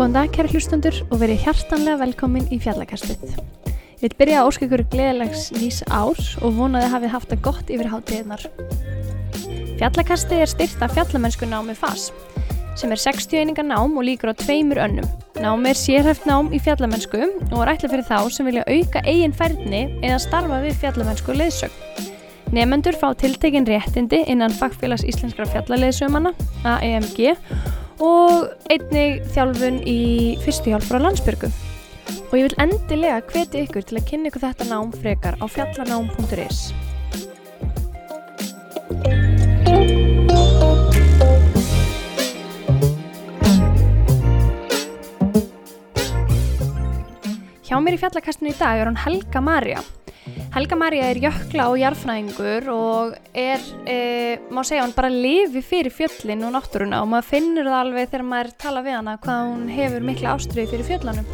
Góðan 0.00 0.14
dag 0.16 0.30
kæri 0.34 0.50
hlustundur 0.54 0.96
og 1.12 1.20
verið 1.20 1.42
hjartanlega 1.44 2.00
velkomin 2.00 2.48
í 2.50 2.56
fjallakastið. 2.58 3.36
Ég 4.00 4.02
vil 4.02 4.16
byrja 4.18 4.40
að 4.40 4.48
óska 4.48 4.64
ykkur 4.66 4.82
gleðilegs 4.90 5.44
nýs 5.54 5.82
árs 5.86 6.32
og 6.40 6.56
vonaði 6.56 6.88
að 6.88 6.94
hafið 6.96 7.12
haft 7.14 7.30
það 7.30 7.42
gott 7.44 7.70
yfir 7.70 7.90
hátíðnar. 7.92 8.46
Fjallakastið 9.78 10.42
er 10.42 10.50
styrt 10.50 10.82
af 10.82 10.96
fjallamennsku 10.96 11.46
námi 11.46 11.76
FAS 11.78 12.08
sem 12.80 12.90
er 12.90 13.02
60 13.04 13.44
einingar 13.44 13.68
nám 13.68 13.94
og 13.94 14.08
líkur 14.08 14.32
á 14.32 14.40
tveimur 14.40 14.80
önnum. 14.82 15.06
Námi 15.40 15.70
er 15.70 15.78
sérhæft 15.78 16.26
nám 16.28 16.50
í 16.52 16.58
fjallamennsku 16.60 17.16
og 17.16 17.60
er 17.62 17.70
ætla 17.72 17.88
fyrir 17.88 18.04
þá 18.04 18.16
sem 18.28 18.44
vilja 18.44 18.64
auka 18.68 19.00
eigin 19.08 19.32
færðni 19.32 19.78
eða 20.04 20.18
starfa 20.20 20.58
við 20.60 20.76
fjallamennsku 20.82 21.32
leðsögn. 21.32 22.10
Nefendur 22.52 22.98
fá 23.00 23.06
tiltekin 23.16 23.64
réttindi 23.64 24.20
innan 24.28 24.52
Fagfélags 24.52 25.06
Íslenskra 25.08 25.46
fjallaleðsömanna, 25.48 26.34
AEMG 26.68 27.32
og 28.04 28.52
einnig 28.68 29.24
þjálfun 29.32 29.80
í 29.88 29.98
fyrstu 30.44 30.74
hjálp 30.74 30.84
frá 30.90 31.00
landsbyrgu. 31.06 31.48
Og 32.28 32.36
ég 32.36 32.50
vil 32.50 32.60
endilega 32.66 33.24
hveti 33.32 33.64
ykkur 33.64 33.88
til 33.88 33.96
að 34.02 34.08
kynna 34.12 34.28
ykkur 34.28 34.44
þetta 34.44 34.68
nám 34.68 34.92
frekar 34.92 35.40
á 35.40 35.46
fjallanám.is. 35.48 36.89
mér 47.84 47.96
í 47.96 48.00
fjallakastinu 48.00 48.52
í 48.52 48.58
dag 48.58 48.80
er 48.80 48.90
hún 48.90 48.98
Helga 49.00 49.40
Marja. 49.44 49.82
Helga 50.54 50.76
Marja 50.78 51.06
er 51.10 51.20
jökla 51.22 51.68
og 51.70 51.78
jarfnæðingur 51.80 52.68
og 52.74 53.14
er, 53.36 53.62
e, 53.86 54.38
má 54.50 54.62
segja, 54.66 54.82
hann 54.84 54.94
bara 54.96 55.10
lifi 55.12 55.62
fyrir 55.64 55.94
fjöllin 55.94 56.44
og 56.46 56.54
náttúruna 56.56 57.00
og 57.04 57.08
maður 57.12 57.30
finnur 57.30 57.70
það 57.70 57.78
alveg 57.78 58.10
þegar 58.10 58.26
maður 58.32 58.52
tala 58.64 58.84
við 58.84 58.96
hana 58.98 59.16
hvað 59.22 59.48
hún 59.48 59.64
hefur 59.72 60.06
mikla 60.10 60.34
ástriði 60.36 60.70
fyrir 60.74 60.88
fjöllunum. 60.90 61.32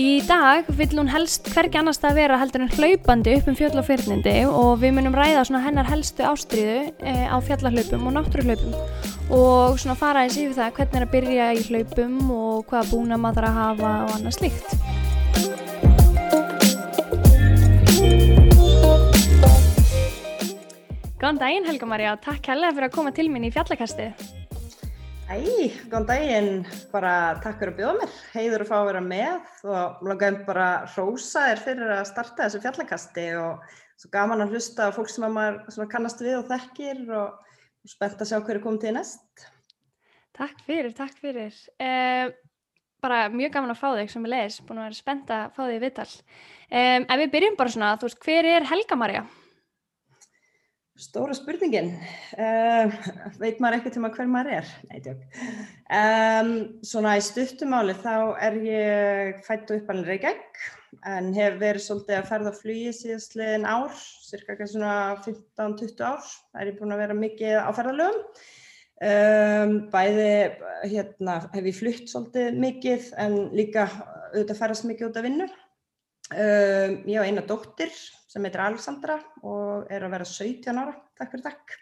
Í 0.00 0.22
dag 0.24 0.68
vill 0.78 0.94
hún 0.96 1.10
helst 1.12 1.50
hvergi 1.52 1.76
annars 1.80 2.00
það 2.00 2.20
vera 2.22 2.38
heldur 2.40 2.64
en 2.64 2.72
hlaupandi 2.72 3.34
upp 3.36 3.50
um 3.50 3.58
fjöll 3.58 3.82
og 4.48 4.72
við 4.80 4.94
munum 4.96 5.16
ræða 5.18 5.60
hennar 5.66 5.90
helstu 5.90 6.24
ástriðu 6.24 6.94
e, 7.02 7.14
á 7.28 7.36
fjallahlaupum 7.42 8.06
og 8.06 8.16
náttúruhlaupum 8.16 9.20
og 9.30 9.78
svona 9.78 9.98
fara 9.98 10.24
eins 10.24 10.38
yfir 10.38 10.56
það 10.56 10.72
hvernig 10.78 10.96
er 10.96 11.06
að 11.06 11.12
byrja 11.14 11.52
í 11.52 11.62
hlaupum 11.68 12.16
og 12.34 12.66
hvaða 12.70 12.90
búna 12.90 13.20
maður 13.20 13.50
að 13.50 13.60
hafa 13.60 13.94
og 14.06 14.16
annað 14.16 14.38
slíkt. 14.38 15.09
Góðan 21.20 21.38
daginn 21.44 21.66
Helga 21.68 21.86
Marja 21.86 22.12
og 22.16 22.22
takk 22.24 22.46
helga 22.50 22.72
fyrir 22.74 22.88
að 22.88 22.94
koma 22.94 23.10
til 23.14 23.26
minn 23.30 23.44
í 23.46 23.50
fjallakasti. 23.54 24.06
Æ, 25.30 25.36
góðan 25.86 26.06
daginn, 26.08 26.48
bara 26.90 27.12
takk 27.44 27.60
fyrir 27.60 27.70
að 27.70 27.76
bjóða 27.76 27.92
mér, 28.00 28.16
heiður 28.32 28.64
að 28.64 28.70
fá 28.70 28.74
að 28.80 28.88
vera 28.88 29.02
með 29.04 29.68
og 29.70 30.00
langaðum 30.08 30.40
bara 30.48 30.66
rósa 30.96 31.44
þér 31.50 31.62
fyrir 31.68 31.92
að 31.94 32.02
starta 32.08 32.48
þessu 32.48 32.62
fjallakasti 32.64 33.26
og 33.38 33.76
svo 34.00 34.10
gaman 34.16 34.42
að 34.42 34.56
hlusta 34.56 34.88
á 34.88 34.96
fólk 34.96 35.12
sem 35.12 35.28
maður 35.36 35.90
kannast 35.92 36.24
við 36.24 36.40
og 36.40 36.50
þekkir 36.50 37.04
og, 37.20 37.54
spennt 37.92 38.24
að 38.24 38.32
sjá 38.32 38.40
hverju 38.40 38.64
komið 38.64 38.86
til 38.88 38.94
næst. 38.96 39.46
Takk 40.40 40.66
fyrir, 40.66 40.90
takk 40.98 41.22
fyrir. 41.22 41.62
Eh, 41.78 42.32
bara 43.02 43.26
mjög 43.32 43.52
gaman 43.56 43.74
að 43.74 43.82
fá 43.82 43.88
þig 43.98 44.12
sem 44.12 44.24
ég 44.26 44.34
leðis, 44.34 44.62
búin 44.66 44.80
að 44.80 44.88
vera 44.88 45.00
spennt 45.00 45.34
að 45.36 45.52
fá 45.56 45.62
þig 45.66 45.76
í 45.76 45.84
viðtal. 45.84 46.08
Eh, 46.70 46.96
ef 47.02 47.20
við 47.22 47.30
byrjum 47.36 47.60
bara 47.60 47.74
svona, 47.74 47.94
þú 47.98 48.10
veist, 48.10 48.24
hver 48.26 48.50
er 48.54 48.68
Helga 48.70 48.98
Marja? 49.00 49.24
Stóra 51.00 51.32
spurningin, 51.32 51.94
uh, 52.36 52.90
veit 53.40 53.56
maður 53.62 53.78
ekkert 53.78 53.94
um 53.96 54.04
að 54.04 54.18
hver 54.18 54.26
maður 54.28 54.58
er? 54.58 54.72
Nei, 54.90 54.98
tjók. 55.00 55.22
Um, 55.96 56.50
svona 56.84 57.14
í 57.16 57.22
stuttumáli 57.24 57.94
þá 58.02 58.12
er 58.36 58.58
ég 58.66 59.40
fætt 59.46 59.72
og 59.72 59.80
uppalinn 59.80 60.04
Reykjavík 60.04 60.60
en 61.08 61.30
hef 61.32 61.56
verið 61.62 61.86
svolítið 61.86 62.18
að 62.18 62.28
ferða 62.28 62.52
á 62.52 62.58
flugi 62.58 62.92
síðastliðin 62.98 63.64
ár, 63.64 63.96
cirka 64.26 64.58
svona 64.68 64.94
15-20 65.24 66.04
ár, 66.04 66.30
er 66.60 66.72
ég 66.74 66.76
búin 66.82 66.92
að 66.92 67.02
vera 67.06 67.16
mikið 67.16 67.56
á 67.64 67.70
ferðalögum. 67.78 68.20
Um, 69.00 69.86
bæði 69.88 70.32
hérna, 70.90 71.38
hef 71.54 71.66
ég 71.70 71.76
flutt 71.78 72.10
svolítið 72.10 72.58
mikið 72.60 73.06
en 73.22 73.36
líka 73.56 73.86
auðvitað 74.34 74.58
ferðast 74.58 74.84
mikið 74.90 75.06
út 75.06 75.16
af 75.16 75.24
vinnu. 75.24 75.46
Um, 76.30 76.98
ég 77.08 77.16
á 77.16 77.24
eina 77.24 77.44
dóttir 77.48 77.94
sem 78.28 78.44
heitir 78.44 78.60
Alexandra 78.60 79.16
og 79.40 79.88
er 79.88 80.04
að 80.04 80.12
vera 80.18 80.28
17 80.28 80.82
ára, 80.82 80.92
takk 81.16 81.32
fyrir 81.32 81.46
takk. 81.48 81.78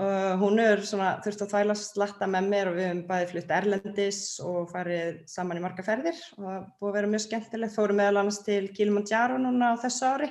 Uh, 0.00 0.32
hún 0.40 0.56
er 0.62 0.80
svona 0.86 1.12
þurft 1.20 1.44
að 1.44 1.52
þvælast 1.52 1.92
slatta 1.92 2.30
með 2.30 2.48
mér 2.54 2.70
og 2.70 2.78
við 2.78 2.88
hefum 2.88 3.06
bæði 3.10 3.30
flutt 3.34 3.54
Erlendis 3.58 4.20
og 4.46 4.72
farið 4.72 5.20
saman 5.28 5.60
í 5.60 5.64
marga 5.66 5.84
ferðir 5.84 6.24
og 6.38 6.46
það 6.46 6.68
búið 6.80 6.92
að 6.94 6.96
vera 7.02 7.12
mjög 7.12 7.26
skemmtilegt. 7.26 7.76
Fórum 7.76 8.00
meðal 8.00 8.22
annars 8.22 8.40
til 8.48 8.62
Kilimanjaro 8.72 9.36
núna 9.42 9.74
á 9.76 9.82
þessu 9.84 10.08
ári 10.08 10.30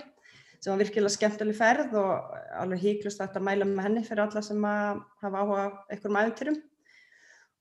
sem 0.60 0.74
var 0.74 0.82
virkilega 0.84 1.16
skemmtileg 1.16 1.58
ferð 1.58 1.96
og 2.00 2.34
alveg 2.60 2.84
híklust 2.84 3.22
að 3.24 3.40
mæla 3.48 3.68
með 3.68 3.86
henni 3.88 4.04
fyrir 4.08 4.26
alla 4.26 4.44
sem 4.44 4.66
að 4.68 5.02
hafa 5.24 5.44
áhuga 5.44 5.64
einhverjum 5.88 6.20
æfintyrum. 6.20 6.60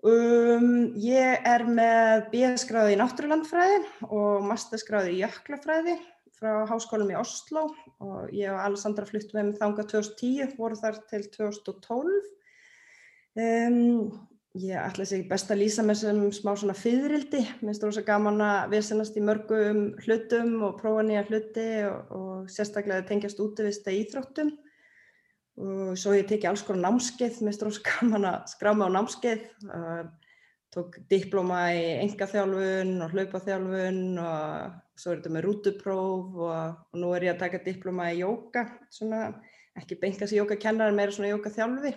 Um, 0.08 0.68
ég 1.02 1.46
er 1.48 1.64
með 1.66 2.28
BS-gráði 2.30 2.94
í 2.94 2.98
náttúrulandfræði 3.00 3.80
og 4.06 4.44
masterskráði 4.46 5.16
í 5.16 5.22
jöklafræði 5.24 5.96
frá 6.38 6.62
háskólum 6.70 7.10
í 7.10 7.16
Oslo 7.18 7.64
og 7.98 8.30
ég 8.30 8.52
og 8.52 8.60
Alessandra 8.62 9.08
fluttum 9.08 9.40
við 9.40 9.48
með 9.48 9.58
þanga 9.62 9.86
2010, 9.90 10.54
voru 10.58 10.78
þar 10.78 11.00
til 11.10 11.24
2012. 11.34 12.20
Um, 13.38 14.27
ég 14.56 14.78
ætla 14.80 15.04
að 15.04 15.10
segja 15.10 15.28
best 15.28 15.50
að 15.52 15.60
lýsa 15.60 15.84
mér 15.84 15.98
sem 16.00 16.20
smá 16.32 16.54
svona 16.56 16.76
fyririldi, 16.76 17.42
mér 17.60 17.68
finnst 17.68 17.82
það 17.82 17.90
rosa 17.90 18.04
gaman 18.06 18.40
að 18.44 18.72
viðsennast 18.72 19.18
í 19.18 19.24
mörgum 19.24 19.82
hlutum 20.04 20.54
og 20.68 20.78
prófa 20.80 21.04
nýja 21.04 21.26
hluti 21.28 21.66
og, 21.88 22.14
og 22.16 22.48
sérstaklega 22.52 23.06
tengjast 23.10 23.42
útivist 23.44 23.86
að 23.88 24.00
íþróttum 24.00 24.54
og 25.58 25.98
svo 25.98 26.14
ég 26.14 26.28
teki 26.30 26.46
alls 26.48 26.62
konar 26.66 26.86
námskeið, 26.86 27.42
mér 27.42 27.50
finnst 27.50 27.62
það 27.62 27.70
rosa 27.70 27.84
gaman 27.90 28.30
að 28.30 28.40
skrá 28.54 28.72
mig 28.72 28.88
á 28.88 28.96
námskeið. 28.96 29.44
Uh, 29.68 30.02
tók 30.74 30.98
diploma 31.08 31.62
í 31.72 31.84
engaþjálfun 32.04 32.98
og 33.04 33.14
hlaupaþjálfun 33.14 34.02
og 34.20 34.74
svo 35.00 35.12
er 35.12 35.20
þetta 35.20 35.32
með 35.32 35.46
rútupróf 35.46 36.36
og, 36.44 36.74
og 36.92 37.00
nú 37.00 37.12
er 37.16 37.28
ég 37.28 37.34
að 37.34 37.44
taka 37.44 37.62
diploma 37.64 38.10
í 38.12 38.20
jóka, 38.20 38.66
svona 38.92 39.30
ekki 39.78 39.96
bengast 40.02 40.34
í 40.34 40.40
jókakennar 40.40 40.92
en 40.92 40.98
meira 40.98 41.14
svona 41.14 41.32
jókaþjálfi. 41.32 41.94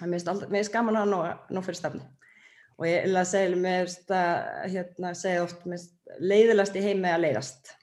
Það 0.00 0.16
er 0.32 0.54
mest 0.56 0.72
gaman 0.72 0.96
að 0.96 1.12
ná, 1.12 1.18
ná 1.52 1.60
fyrir 1.64 1.78
stafni. 1.78 2.06
Og 2.80 2.86
ég 2.88 3.04
vil 3.04 3.18
að 3.20 3.28
segja, 3.28 3.56
mér 3.60 3.84
finnst 3.84 4.14
að 4.16 4.70
hérna, 4.72 5.12
segja 5.18 5.44
oft 5.44 5.66
leiðilegast 6.24 6.78
í 6.80 6.84
heimi 6.86 7.12
að 7.12 7.26
leiðast. 7.26 7.74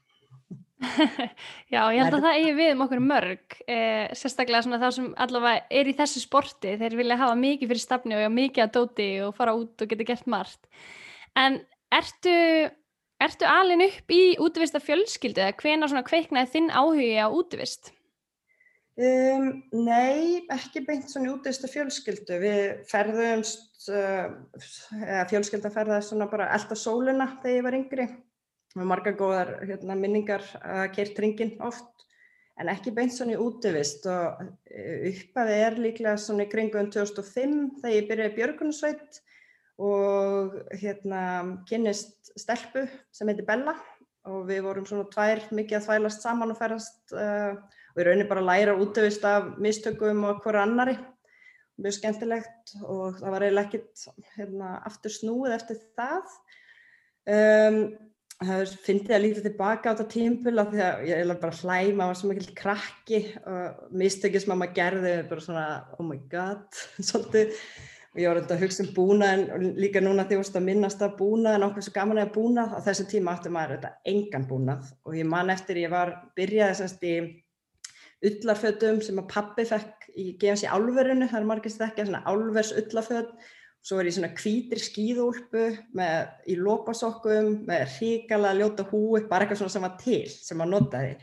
Já, 1.74 1.82
ég 1.94 2.04
held 2.04 2.18
að 2.18 2.26
það 2.26 2.38
eigi 2.38 2.54
við 2.58 2.72
um 2.74 2.82
okkur 2.86 3.02
mörg, 3.02 3.58
eh, 3.70 4.10
sérstaklega 4.18 4.64
svona 4.66 4.80
þá 4.82 4.88
sem 4.94 5.08
allavega 5.26 5.66
er 5.80 5.90
í 5.90 5.96
þessu 5.98 6.22
sporti, 6.22 6.76
þeir 6.82 6.98
vilja 7.00 7.18
hafa 7.22 7.38
mikið 7.40 7.72
fyrir 7.74 7.84
stafni 7.84 8.18
og 8.18 8.34
mikið 8.34 8.66
að 8.66 8.74
dóti 8.78 9.08
og 9.26 9.34
fara 9.38 9.56
út 9.58 9.86
og 9.86 9.92
geta 9.92 10.08
gert 10.08 10.30
margt. 10.30 10.70
En 11.38 11.60
ertu, 11.94 12.38
ertu 13.22 13.50
alin 13.50 13.86
upp 13.86 14.14
í 14.14 14.24
útvista 14.42 14.82
fjölskyldu 14.82 15.46
eða 15.46 15.58
hvena 15.62 15.90
svona 15.90 16.06
kveiknaði 16.10 16.54
þinn 16.54 16.74
áhugi 16.74 17.14
á 17.22 17.28
útvist? 17.30 17.94
Um, 18.98 19.50
nei, 19.78 20.48
ekki 20.50 20.82
beint 20.88 21.12
svona 21.12 21.36
útvista 21.36 21.70
fjölskyldu. 21.70 22.40
Við 22.42 22.62
ferðumst, 22.90 23.84
uh, 23.94 24.32
fjölskylda 25.30 25.70
ferðaði 25.74 26.08
svona 26.08 26.26
bara 26.32 26.50
elda 26.56 26.78
sóluna 26.78 27.28
þegar 27.44 27.60
ég 27.60 27.68
var 27.68 27.78
yngri. 27.78 28.08
Með 28.78 28.90
marga 28.90 29.14
góðar 29.18 29.54
hérna, 29.70 29.98
minningar 29.98 30.42
að 30.62 30.88
kert 30.98 31.22
ringin 31.22 31.54
oft 31.66 32.08
en 32.58 32.72
ekki 32.74 32.94
beint 32.96 33.14
svona 33.14 33.38
útivist. 33.42 34.06
Og 34.10 34.42
e, 34.66 35.12
uppaði 35.12 35.62
er 35.62 35.80
líklega 35.82 36.18
svona 36.22 36.48
í 36.48 36.52
kringum 36.52 36.90
2005 36.94 37.58
þegar 37.84 37.96
ég 37.96 38.10
byrjaði 38.10 38.36
Björgunsveit 38.38 39.22
og 39.78 40.58
hérna 40.82 41.22
kynist 41.70 42.32
stelpu 42.34 42.88
sem 43.14 43.30
heiti 43.30 43.46
Bella. 43.46 43.78
Og 44.28 44.50
við 44.50 44.66
vorum 44.66 44.90
svona 44.90 45.06
tvær 45.14 45.46
mikið 45.56 45.80
að 45.80 45.86
þvælast 45.86 46.26
saman 46.26 46.52
og 46.52 46.58
ferast 46.60 47.14
uh, 47.16 47.54
og 47.98 48.04
ég 48.04 48.10
raunir 48.12 48.28
bara 48.30 48.44
að 48.44 48.50
læra 48.52 48.78
útivist 48.78 49.24
af 49.26 49.56
mistökum 49.58 50.22
og 50.30 50.44
hverju 50.44 50.62
annari 50.62 50.94
mjög 51.82 51.96
skemmtilegt 51.98 52.76
og 52.86 53.18
það 53.18 53.34
var 53.34 53.46
eiginlega 53.46 53.70
ekkert 53.70 54.04
hérna, 54.36 54.76
aftur 54.86 55.14
snúið 55.14 55.56
eftir 55.58 55.82
það. 55.98 56.38
Um, 57.28 57.80
það 58.38 58.74
finnst 58.86 59.12
ég 59.12 59.18
að 59.18 59.24
líta 59.26 59.44
tilbaka 59.46 59.92
á 59.92 59.94
þetta 59.94 60.08
tímpil 60.14 60.56
af 60.62 60.72
því 60.72 60.82
að 60.86 61.04
ég 61.10 61.22
er 61.26 61.42
bara 61.42 61.60
hlæg, 61.60 61.92
maður 61.98 62.20
svo 62.22 62.32
mikil 62.32 62.56
krakki 62.58 63.22
og 63.42 63.94
mistökið 63.98 64.44
sem 64.44 64.54
maður 64.54 64.78
gerði 64.78 65.14
bara 65.30 65.46
svona 65.48 65.68
oh 65.98 66.06
my 66.08 66.20
god 66.32 66.82
svolítið. 67.10 67.62
Og 68.14 68.22
ég 68.24 68.32
var 68.32 68.40
auðvitað 68.40 68.56
að 68.56 68.64
hugsa 68.64 68.82
um 68.82 68.94
búnaðin 68.96 69.50
og 69.54 69.66
líka 69.78 70.02
núna 70.02 70.24
því 70.26 70.40
að 70.42 70.64
minnast 70.66 71.02
að 71.06 71.20
búnaðin 71.20 71.66
okkur 71.68 71.86
svo 71.86 71.92
gaman 71.94 72.22
að 72.24 72.32
búnað 72.34 72.72
á 72.74 72.80
þessum 72.88 73.10
tíma 73.12 73.36
áttu 73.36 73.52
maður 73.54 73.76
auðvitað 73.76 74.14
engan 74.14 74.48
búnað. 74.50 74.88
Og 75.06 75.18
ég 75.20 75.28
man 75.30 75.54
eftir 75.54 75.84
ég 75.84 75.94
var 75.94 76.16
byrjaði 76.38 76.80
semst 76.80 77.06
í 77.06 77.18
ullarfötum 78.26 79.04
sem 79.06 79.22
að 79.22 79.30
pappi 79.34 79.68
fekk 79.70 80.10
í 80.18 80.32
gefans 80.42 80.66
í 80.66 80.72
álverinu, 80.72 81.30
það 81.30 81.40
er 81.42 81.52
margist 81.52 81.84
ekki 81.86 82.08
svona 82.08 82.24
álvers 82.26 82.74
ullarföt 82.74 83.36
svo 83.88 84.02
er 84.02 84.10
ég 84.10 84.18
svona 84.18 84.34
hvítir 84.36 84.82
skíðúlpu 84.84 85.68
með, 85.96 86.32
í 86.52 86.58
lópasokkum 86.60 87.62
með 87.68 87.86
ríkala 87.98 88.56
ljóta 88.58 88.84
húi, 88.90 89.24
bara 89.30 89.46
eitthvað 89.46 89.62
svona 89.62 89.76
sem 89.76 89.86
var 89.86 89.94
til, 90.02 90.24
sem 90.28 90.60
maður 90.60 90.74
notaði. 90.74 91.14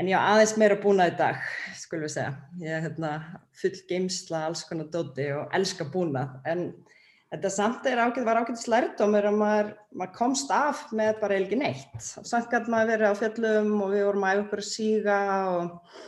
En 0.00 0.08
ég 0.10 0.18
á 0.18 0.26
aðeins 0.32 0.56
meira 0.58 0.78
búnað 0.82 1.12
í 1.12 1.18
dag, 1.20 1.44
skulum 1.78 2.08
við 2.08 2.16
segja. 2.16 2.32
Ég 2.64 2.74
er 2.74 2.82
hérna, 2.88 3.12
full 3.54 3.76
geimsla, 3.86 4.48
alls 4.48 4.64
konar 4.66 4.88
dóti 4.90 5.28
og 5.36 5.54
elska 5.54 5.86
búnað. 5.92 6.32
En 6.50 6.64
þetta 7.30 7.52
samt 7.54 7.86
ágæt, 7.86 8.24
var 8.26 8.40
ágætt 8.42 8.58
slærdómur 8.64 9.28
að 9.30 9.38
maður, 9.38 9.70
maður 9.94 10.16
komst 10.18 10.50
af 10.54 10.82
með 10.90 11.20
bara 11.22 11.38
ekki 11.38 11.60
neitt. 11.60 11.94
Samt 12.02 12.50
gæti 12.50 12.74
maður 12.74 12.90
verið 12.96 13.14
á 13.14 13.20
fjallum 13.22 13.70
og 13.86 13.94
við 13.94 14.04
vorum 14.08 14.26
að 14.26 14.34
æfa 14.34 14.44
okkur 14.48 14.64
að 14.64 14.68
síga 14.72 15.20
og, 15.52 16.02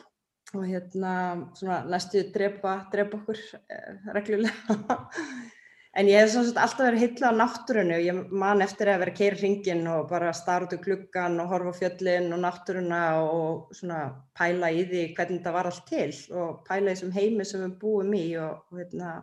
og 0.60 0.70
hérna, 0.70 1.12
svona 1.58 1.82
næstu 1.90 2.24
drepa, 2.34 2.78
drepa 2.92 3.20
okkur 3.20 3.44
eh, 3.68 4.10
reglulega. 4.16 4.80
En 5.96 6.10
ég 6.10 6.18
hef 6.20 6.34
svona 6.34 6.60
alltaf 6.60 6.84
verið 6.90 7.02
hylla 7.06 7.30
á 7.32 7.38
náttúrunu 7.38 7.94
og 7.96 8.02
ég 8.04 8.18
man 8.42 8.60
eftir 8.60 8.90
að 8.92 8.98
vera 9.00 9.12
að 9.14 9.16
keira 9.16 9.38
hringin 9.40 9.86
og 9.88 10.10
bara 10.10 10.34
starra 10.36 10.66
út 10.66 10.74
úr 10.76 10.82
gluggan 10.84 11.38
og 11.40 11.48
horfa 11.48 11.72
fjöllin 11.78 12.28
og 12.36 12.42
náttúruna 12.42 12.98
og 13.22 13.70
svona 13.78 14.02
pæla 14.36 14.68
í 14.76 14.82
því 14.90 15.04
hvernig 15.16 15.40
það 15.46 15.56
var 15.56 15.70
allt 15.70 15.86
til 15.88 16.10
og 16.36 16.60
pæla 16.68 16.90
í 16.90 16.90
þessum 16.90 17.14
heimi 17.16 17.46
sem 17.48 17.64
við 17.64 17.78
búum 17.80 18.12
í 18.12 18.26
og, 18.36 18.60
og 18.68 18.82
hérna, 18.82 19.14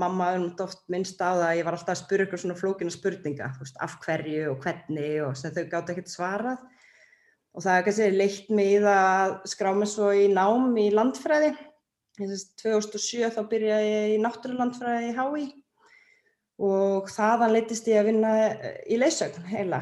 mamma 0.00 0.30
hefði 0.30 0.64
oft 0.64 0.80
minnst 0.94 1.20
á 1.20 1.36
það 1.36 1.44
að 1.50 1.56
ég 1.58 1.68
var 1.68 1.76
alltaf 1.76 1.94
að 1.98 2.00
spyrja 2.00 2.28
ykkur 2.30 2.44
svona 2.46 2.60
flókina 2.62 2.96
spurninga, 2.96 3.50
veist, 3.60 3.76
af 3.84 3.98
hverju 4.06 4.54
og 4.54 4.64
hvernig 4.64 5.12
og 5.26 5.36
sem 5.36 5.52
þau 5.52 5.66
gátt 5.74 5.92
ekkert 5.92 6.14
svarað 6.16 6.64
og 7.52 7.64
það 7.64 7.76
er 7.76 7.84
kannski 7.86 8.08
leitt 8.14 8.48
það 8.48 8.88
að 8.92 9.34
skrá 9.52 9.72
mig 9.76 9.90
svo 9.92 10.08
í 10.16 10.28
nám 10.32 10.72
í 10.80 10.88
landfræði. 10.94 11.52
Þess 12.16 12.46
að 12.46 12.62
2007 12.62 13.32
þá 13.34 13.42
byrjaði 13.50 13.90
ég 13.90 14.14
í 14.14 14.22
náttúrulandfræði 14.22 15.10
í 15.10 15.14
HÍ 15.16 15.44
og 16.62 17.08
þaðan 17.10 17.54
leittist 17.56 17.88
ég 17.88 18.02
að 18.02 18.10
vinna 18.10 18.32
eh, 18.46 18.82
í 18.92 18.98
leysögn 19.00 19.46
heila. 19.48 19.80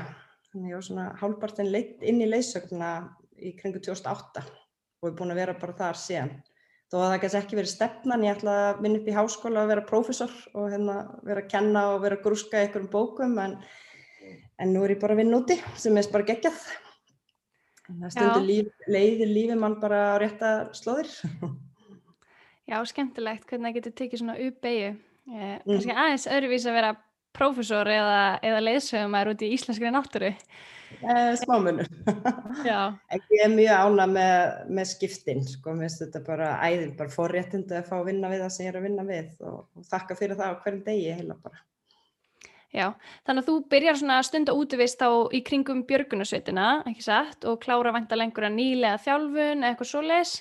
Þannig 0.50 0.70
ég 0.72 0.78
var 0.78 0.86
svona 0.86 1.08
hálfpartin 1.20 1.70
leitt 1.70 2.06
inn 2.06 2.22
í 2.22 2.28
leysögnuna 2.30 2.92
í 3.38 3.52
kringu 3.58 3.82
2008 3.82 4.44
og 5.00 5.08
er 5.08 5.16
búin 5.18 5.34
að 5.34 5.42
vera 5.42 5.58
bara 5.58 5.76
þar 5.78 5.98
síðan. 5.98 6.32
Þó 6.90 6.96
að 6.98 7.04
það 7.06 7.20
kannski 7.22 7.38
ekki 7.38 7.58
verið 7.60 7.70
stefnan, 7.70 8.24
ég 8.26 8.34
ætla 8.34 8.54
að 8.64 8.80
vinna 8.82 8.98
upp 8.98 9.08
í 9.08 9.14
háskóla 9.14 9.62
og 9.62 9.70
vera 9.70 9.86
prófessor 9.86 10.32
og 10.58 10.72
hérna 10.72 10.96
vera 11.22 11.44
að 11.44 11.50
kenna 11.52 11.84
og 11.92 12.00
vera 12.02 12.18
að 12.18 12.24
grúska 12.24 12.64
ykkur 12.66 12.82
um 12.82 12.90
bókum 12.90 13.36
en, 13.38 13.54
en 14.58 14.72
nú 14.74 14.82
er 14.82 14.96
ég 14.96 15.02
bara 15.02 15.14
að 15.14 15.22
vinna 15.22 15.38
úti 15.38 15.60
sem 15.78 15.98
er 16.00 16.10
bara 16.10 16.26
geggjað. 16.32 16.58
Það 17.90 18.14
stundur 18.14 18.48
líf, 18.48 18.72
leiðir 18.86 19.30
lífið 19.34 19.60
mann 19.60 19.78
bara 19.82 20.00
á 20.12 20.16
rétta 20.22 20.50
slóðir. 20.76 21.12
Já, 22.70 22.78
skemmtilegt 22.86 23.48
hvernig 23.50 23.70
það 23.70 23.78
getur 23.80 23.96
tekið 23.98 24.22
svona 24.22 24.36
upp 24.40 24.60
beigju 24.62 24.90
Eh, 25.30 25.60
mm. 25.62 25.62
Kanski 25.68 25.94
aðeins 25.94 26.26
öðruvís 26.30 26.66
að 26.66 26.76
vera 26.80 26.90
prófessor 27.36 27.88
eða, 27.92 28.20
eða 28.42 28.62
leiðsögumar 28.64 29.30
út 29.30 29.42
í 29.46 29.50
íslenskri 29.54 29.92
náttúru. 29.94 30.30
Eh, 31.00 31.32
Smámunur. 31.38 31.86
ég 32.66 33.44
er 33.44 33.52
mjög 33.52 33.84
ána 33.84 34.06
með, 34.10 34.56
með 34.74 34.90
skiptin, 34.90 35.44
sko, 35.46 35.76
mér 35.76 35.86
finnst 35.86 36.02
þetta 36.02 36.24
bara 36.26 36.50
æðin, 36.66 36.96
bara 36.98 37.14
forréttindu 37.14 37.78
að 37.78 37.86
fá 37.92 37.94
að 38.00 38.08
vinna 38.10 38.32
við 38.32 38.42
það 38.42 38.54
sem 38.56 38.66
ég 38.66 38.72
er 38.72 38.80
að 38.80 38.86
vinna 38.88 39.06
við 39.06 39.44
og, 39.46 39.60
og 39.78 39.90
þakka 39.92 40.18
fyrir 40.18 40.40
það 40.40 40.50
á 40.50 40.60
hverjum 40.64 40.82
degi 40.88 41.14
heila 41.20 41.38
bara. 41.44 41.62
Já, 42.70 42.92
þannig 43.26 43.42
að 43.42 43.48
þú 43.48 43.54
byrjar 43.72 43.96
svona 43.98 44.16
stund 44.22 44.50
að 44.52 44.60
útvist 44.62 45.00
á 45.02 45.10
í 45.34 45.40
kringum 45.42 45.80
björgunasveitina, 45.88 46.66
ekki 46.86 47.02
satt, 47.02 47.42
og 47.50 47.58
klára 47.64 47.90
vanta 47.96 48.18
lengur 48.18 48.46
að 48.46 48.54
nýlega 48.60 49.00
þjálfun 49.02 49.64
eða 49.64 49.72
eitthvað 49.72 49.90
svo 49.90 50.02
leiðs 50.04 50.34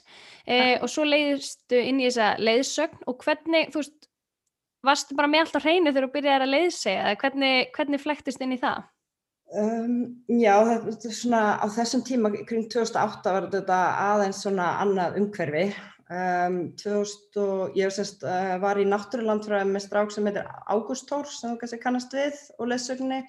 eh, 0.45 0.75
og 0.77 0.91
svo 0.93 1.07
leiðistu 1.09 1.81
inn 1.81 2.03
í 2.03 2.05
þessa 2.05 2.35
leiðsögn 2.37 3.09
og 3.09 3.25
hvernig, 3.25 3.73
þú 3.73 3.81
veist, 3.81 4.07
varstu 4.85 5.17
bara 5.17 5.31
með 5.31 5.47
allt 5.47 5.57
á 5.57 5.65
hreinu 5.65 5.89
þegar 5.89 6.05
þú 6.05 6.13
byrjaði 6.19 6.45
að 6.45 6.53
leiðsega 6.53 7.01
eða 7.07 7.19
hvernig, 7.25 7.73
hvernig 7.79 8.03
flektist 8.05 8.45
inn 8.45 8.53
í 8.53 8.61
það? 8.61 8.85
Um, 9.49 9.95
já, 10.29 10.53
þetta 10.85 11.09
er 11.09 11.15
svona 11.17 11.43
á 11.57 11.65
þessum 11.73 12.05
tíma 12.05 12.29
kring 12.45 12.69
2008 12.69 13.31
var 13.33 13.49
þetta 13.49 13.79
aðeins 14.05 14.43
svona 14.45 14.75
annað 14.83 15.17
umhverfi 15.23 15.71
um, 16.13 16.57
2000, 16.79 17.77
ég 17.79 17.93
semst, 17.93 18.25
uh, 18.25 18.55
var 18.63 18.81
í 18.81 18.87
náttúrulandfræði 18.87 19.69
með 19.69 19.85
strák 19.85 20.13
sem 20.13 20.29
heitir 20.29 20.49
Ágúst 20.69 21.07
Tór 21.09 21.29
sem 21.29 21.53
þú 21.53 21.61
kannski 21.61 21.81
kannast 21.83 22.15
við 22.17 22.41
og 22.57 22.71
leðsögni 22.71 23.21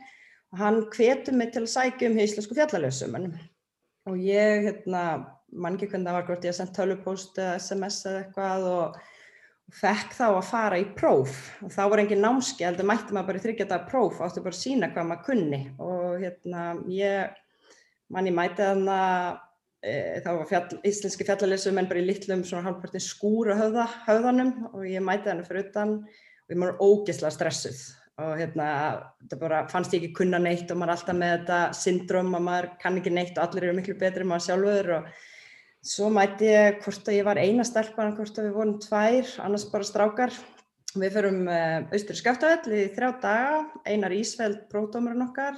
og 0.51 0.63
hann 0.63 0.83
hvetu 0.95 1.37
mig 1.37 1.53
til 1.55 1.65
að 1.67 1.75
sækja 1.77 2.11
um 2.11 2.19
íslensku 2.25 2.57
fjallalösum 2.59 3.17
og 4.09 4.17
ég, 4.17 4.67
hérna, 4.67 5.05
mann 5.53 5.77
ekki 5.77 5.91
hvernig 5.93 6.09
það 6.09 6.19
var 6.19 6.29
hvort 6.29 6.47
ég 6.47 6.55
að 6.55 6.59
senda 6.59 6.77
tölupóst 6.79 7.39
eða 7.39 7.59
sms 7.61 7.99
eða 8.09 8.23
eitthvað 8.25 8.69
og 8.71 9.01
fekk 9.81 10.17
þá 10.17 10.25
að 10.29 10.49
fara 10.49 10.81
í 10.81 10.87
próf. 10.97 11.37
Og 11.65 11.73
þá 11.75 11.83
var 11.93 12.03
engin 12.03 12.25
námski, 12.25 12.67
heldur 12.67 12.89
mætti 12.89 13.15
maður 13.15 13.31
bara 13.31 13.41
í 13.41 13.45
þryggjata 13.45 13.79
próf, 13.91 14.19
áttu 14.25 14.43
bara 14.45 14.57
að 14.57 14.63
sína 14.63 14.91
hvað 14.95 15.09
maður 15.11 15.27
kunni. 15.29 15.61
Og 15.83 16.25
hérna 16.25 16.65
ég 16.91 17.39
manni 18.11 18.35
mæti 18.35 18.65
þannig 18.65 18.95
að 18.97 19.39
e, 19.83 19.95
þá 20.25 20.31
var 20.33 20.51
fjall, 20.51 20.81
íslenski 20.87 21.27
fjallalesum 21.29 21.81
en 21.81 21.89
bara 21.91 22.03
í 22.03 22.09
litlum 22.09 22.45
svona 22.47 22.67
halvpartin 22.69 23.05
skúra 23.05 23.57
höfða, 23.59 23.87
höfðanum 24.09 24.53
og 24.73 24.85
ég 24.89 25.05
mæti 25.05 25.29
þannig 25.31 25.49
fyrir 25.49 25.67
utan 25.69 25.97
og 26.05 26.55
ég 26.55 26.61
maður 26.61 26.85
ógeðslega 26.85 27.35
stressuð 27.37 27.83
og 28.21 28.37
hérna 28.37 28.69
þetta 29.23 29.41
bara 29.41 29.65
fannst 29.73 29.95
ég 29.97 30.05
ekki 30.05 30.21
kunna 30.21 30.41
neitt 30.43 30.71
og 30.73 30.81
maður 30.81 30.99
alltaf 30.99 31.17
með 31.17 31.35
þetta 31.39 31.61
syndrom 31.79 32.35
að 32.37 32.47
maður 32.49 32.71
kann 32.83 33.01
ekki 33.01 33.13
neitt 33.17 33.37
og 33.39 33.47
allir 33.47 33.69
eru 33.69 33.77
miklu 33.79 33.97
betri 34.01 34.27
en 34.27 34.33
maður 34.33 34.49
sjálfur 34.51 34.95
og 34.99 35.13
Svo 35.81 36.11
mætti 36.13 36.45
ég 36.45 36.83
hvort 36.85 37.07
að 37.09 37.15
ég 37.17 37.25
var 37.25 37.39
eina 37.41 37.65
stelpan, 37.65 38.11
hvort 38.13 38.37
að 38.37 38.51
við 38.51 38.57
vorum 38.59 38.75
tvær, 38.85 39.29
annars 39.41 39.63
bara 39.73 39.87
strákar. 39.89 40.35
Við 40.93 41.15
förum 41.15 41.47
uh, 41.49 41.87
austur 41.95 42.19
í 42.19 42.21
Skaftafell 42.21 42.75
í 42.77 42.83
þrjá 42.93 43.09
daga, 43.23 43.55
einar 43.89 44.13
Ísveld 44.13 44.67
prófdómurinn 44.69 45.25
okkar 45.25 45.57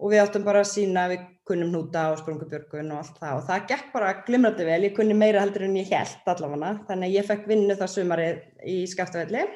og 0.00 0.12
við 0.12 0.22
áttum 0.22 0.46
bara 0.46 0.64
að 0.64 0.72
sína 0.72 1.04
við 1.12 1.28
kunnum 1.50 1.70
hnúta 1.72 2.06
og 2.12 2.20
sprungubjörgun 2.22 2.92
og 2.94 3.02
allt 3.02 3.20
það. 3.20 3.36
Og 3.36 3.46
það 3.48 3.64
gekk 3.72 3.92
bara 3.94 4.16
glimrandi 4.26 4.66
vel, 4.66 4.82
ég 4.86 4.96
kunni 4.96 5.16
meira 5.18 5.42
heldur 5.44 5.66
en 5.66 5.78
ég 5.80 5.92
held 5.92 6.30
allavega, 6.32 6.74
þannig 6.88 7.08
að 7.08 7.16
ég 7.18 7.30
fekk 7.30 7.48
vinnu 7.50 7.78
það 7.78 7.94
sumarið 7.94 8.68
í 8.70 8.76
Skaftafelli 8.90 9.46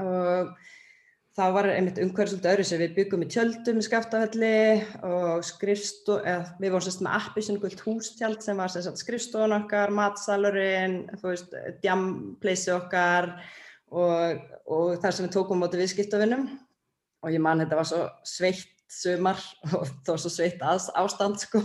og 0.00 0.52
þá 1.36 1.42
var 1.54 1.68
einmitt 1.70 2.00
umhverjum 2.02 2.32
svolítið 2.32 2.52
öðru 2.52 2.66
sem 2.68 2.80
við 2.80 2.96
byggum 2.96 3.24
í 3.24 3.28
tjöldum 3.34 3.80
í 3.80 3.84
Skaftafelli 3.86 4.54
og 5.06 5.44
skrifstu, 5.46 6.18
eða 6.22 6.56
við 6.62 6.74
vorum 6.74 6.86
sérst 6.86 7.04
með 7.04 7.18
appi 7.20 7.44
sem 7.46 7.60
gullt 7.60 7.84
hústjald 7.84 8.42
sem 8.44 8.60
var 8.60 8.72
sérst 8.72 9.02
skrifstofun 9.02 9.56
okkar, 9.60 9.92
matsalurinn, 9.94 10.98
þú 11.20 11.32
veist, 11.32 11.54
djampleysi 11.84 12.74
okkar 12.74 13.32
og, 13.90 14.42
og 14.70 14.98
þar 15.02 15.16
sem 15.16 15.26
við 15.26 15.36
tókum 15.36 15.64
átta 15.66 15.80
viðskiptavinnum 15.80 16.50
og 17.20 17.34
ég 17.34 17.42
man 17.44 17.62
þetta 17.62 17.78
var 17.78 17.88
svo 17.88 18.04
sveitt 18.26 18.79
sumar 18.90 19.40
og 19.76 19.88
það 19.88 20.12
var 20.12 20.22
svo 20.24 20.32
sveitt 20.34 20.62
ástand 20.66 21.40
sko 21.42 21.62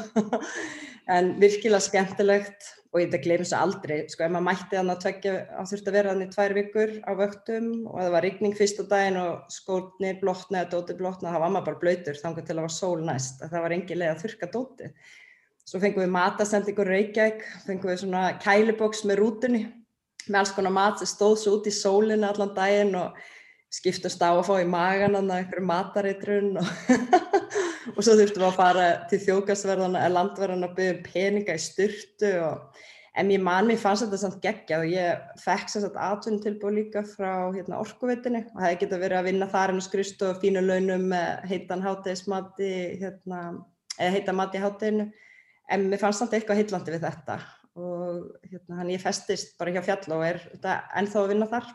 en 1.16 1.36
virkilega 1.42 1.84
skemmtilegt 1.84 2.72
og 2.96 3.02
ég 3.02 3.12
svo 3.44 3.58
aldrei, 3.60 4.06
sko 4.08 4.24
ef 4.24 4.32
maður 4.32 4.46
mætti 4.46 4.78
þannig 4.78 4.94
að 4.94 5.02
tvekja, 5.04 5.32
hann 5.58 5.68
þurfti 5.68 5.92
að 5.92 5.96
vera 5.98 6.12
þannig 6.14 6.30
tvær 6.32 6.54
vikur 6.56 6.94
á 7.04 7.12
vöktum 7.20 7.68
og 7.92 7.98
það 8.00 8.14
var 8.14 8.24
rigning 8.24 8.56
fyrsta 8.56 8.86
daginn 8.88 9.20
og 9.20 9.52
skórni 9.52 10.14
blótna 10.22 10.62
eða 10.62 10.72
dóti 10.72 10.96
blótna, 11.02 11.34
það 11.34 11.44
var 11.44 11.52
maður 11.52 11.68
bara 11.68 11.82
blöytur 11.82 12.22
þangar 12.22 12.46
til 12.46 12.56
að 12.56 12.62
það 12.62 12.68
var 12.70 12.76
sól 12.78 13.04
næst, 13.10 13.44
að 13.44 13.52
það 13.52 13.66
var 13.66 13.76
engi 13.76 13.98
leið 14.00 14.14
að 14.14 14.22
þurka 14.24 14.52
dóti. 14.54 14.92
Svo 15.66 15.82
fengum 15.84 16.06
við 16.06 16.14
matasendingur 16.16 16.92
Reykjavík, 16.94 17.44
fengum 17.66 17.92
við 17.92 18.02
svona 18.06 18.24
kæliboks 18.40 19.04
með 19.10 19.20
rútunni 19.20 19.66
með 20.30 20.40
alls 20.42 20.54
konar 20.56 20.74
mat 20.74 21.02
sem 21.02 21.10
stóð 21.10 21.36
svo 21.42 21.58
út 21.60 21.68
í 21.70 21.74
sólinu 21.74 22.28
allan 22.30 22.54
daginn 22.56 22.96
og 22.98 23.18
skiptast 23.76 24.24
á 24.24 24.32
að 24.32 24.46
fá 24.48 24.56
í 24.62 24.68
magan 24.70 25.18
að 25.20 25.32
einhverju 25.36 25.68
matareitrun 25.68 26.52
og, 26.62 26.68
og 27.96 28.02
svo 28.02 28.16
þurftum 28.16 28.44
við 28.44 28.50
að 28.50 28.60
fara 28.60 28.90
til 29.12 29.22
þjókastverðana 29.26 30.04
eða 30.04 30.16
landverðana 30.20 30.70
að 30.70 30.78
byggja 30.80 30.96
um 30.96 31.02
peninga 31.10 31.58
í 31.58 31.64
styrtu 31.64 32.32
og 32.46 32.84
en 33.16 33.32
ég 33.32 33.44
man 33.44 33.68
mér 33.68 33.80
fannst 33.80 34.06
þetta 34.06 34.20
samt 34.20 34.40
geggja 34.44 34.80
og 34.82 34.90
ég 34.92 35.28
fekk 35.40 35.72
sér 35.72 35.86
satt 35.86 36.00
atvinnum 36.08 36.42
tilbúið 36.44 36.80
líka 36.80 37.04
frá 37.08 37.52
hérna, 37.56 37.80
orkuvitinni 37.84 38.44
og 38.46 38.58
það 38.58 38.66
hefði 38.68 38.80
getið 38.84 39.04
verið 39.06 39.20
að 39.20 39.30
vinna 39.30 39.50
þar 39.52 39.74
en 39.74 39.84
skrist 39.84 40.26
og 40.28 40.42
fínu 40.42 40.64
launum 40.66 41.06
með 41.14 41.46
heitan 41.52 41.86
hátegismati 41.86 42.72
hérna, 43.02 43.44
eða 44.00 44.16
heitan 44.18 44.40
mati 44.40 44.60
í 44.60 44.66
hátteginu 44.66 45.08
en 45.72 45.88
mér 45.92 46.02
fannst 46.02 46.24
samt 46.24 46.36
eitthvað 46.36 46.62
heitlandi 46.62 46.96
við 46.96 47.08
þetta 47.08 47.40
og 47.76 48.28
hérna, 48.48 48.88
ég 48.92 49.04
festist 49.04 49.56
bara 49.60 49.76
hjá 49.76 49.84
fjall 49.88 50.18
og 50.18 50.28
er 50.28 50.44
ennþá 50.64 51.24
að 51.24 51.32
vinna 51.32 51.48
þar 51.52 51.72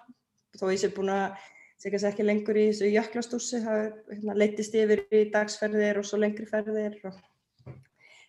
þó 0.61 0.69
ég 0.69 0.83
sé 0.83 0.92
búin 0.92 1.12
að 1.14 1.40
segja 1.81 2.03
sér 2.03 2.13
ekki 2.13 2.27
lengur 2.27 2.59
í 2.61 2.67
þessu 2.69 2.91
jöklastúsi, 2.93 3.63
það 3.65 3.81
hérna, 4.11 4.37
leytist 4.37 4.77
yfir 4.77 5.05
í 5.17 5.25
dagsferðir 5.33 6.01
og 6.03 6.07
svo 6.09 6.21
lengri 6.21 6.47
ferðir. 6.49 6.99
Og... 7.09 7.17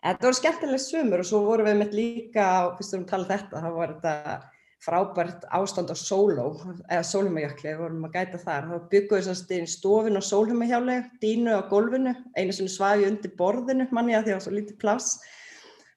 Þetta 0.01 0.27
voru 0.27 0.39
skemmtileg 0.39 0.81
sumur 0.81 1.23
og 1.23 1.27
svo 1.27 1.43
vorum 1.45 1.67
við 1.67 1.77
með 1.81 1.97
líka, 1.97 2.47
fyrst 2.79 2.97
um 2.97 3.05
tala 3.09 3.27
þetta, 3.33 3.63
það 3.65 3.77
var 3.77 3.93
þetta 3.97 4.39
frábært 4.81 5.43
ástand 5.53 5.91
á 5.93 5.95
sóló, 5.99 6.47
eða 6.87 7.03
sólhumajökli, 7.05 7.67
við 7.69 7.83
vorum 7.83 8.07
að 8.07 8.15
gæta 8.15 8.39
þar. 8.41 8.69
Það 8.71 8.87
byggðuði 8.95 9.25
sannst 9.27 9.51
í 9.53 9.59
stofin 9.69 10.17
og 10.17 10.25
sólhumahjáli, 10.25 10.95
dínu 11.21 11.53
á 11.53 11.61
gólfinu, 11.69 12.15
einu 12.33 12.55
sem 12.55 12.71
svaði 12.71 13.11
undir 13.11 13.35
borðinu 13.37 13.85
manni 13.93 14.17
að 14.17 14.25
því 14.25 14.31
að 14.31 14.33
það 14.33 14.39
var 14.39 14.47
svo 14.47 14.55
lítið 14.55 14.81
pláss 14.81 15.13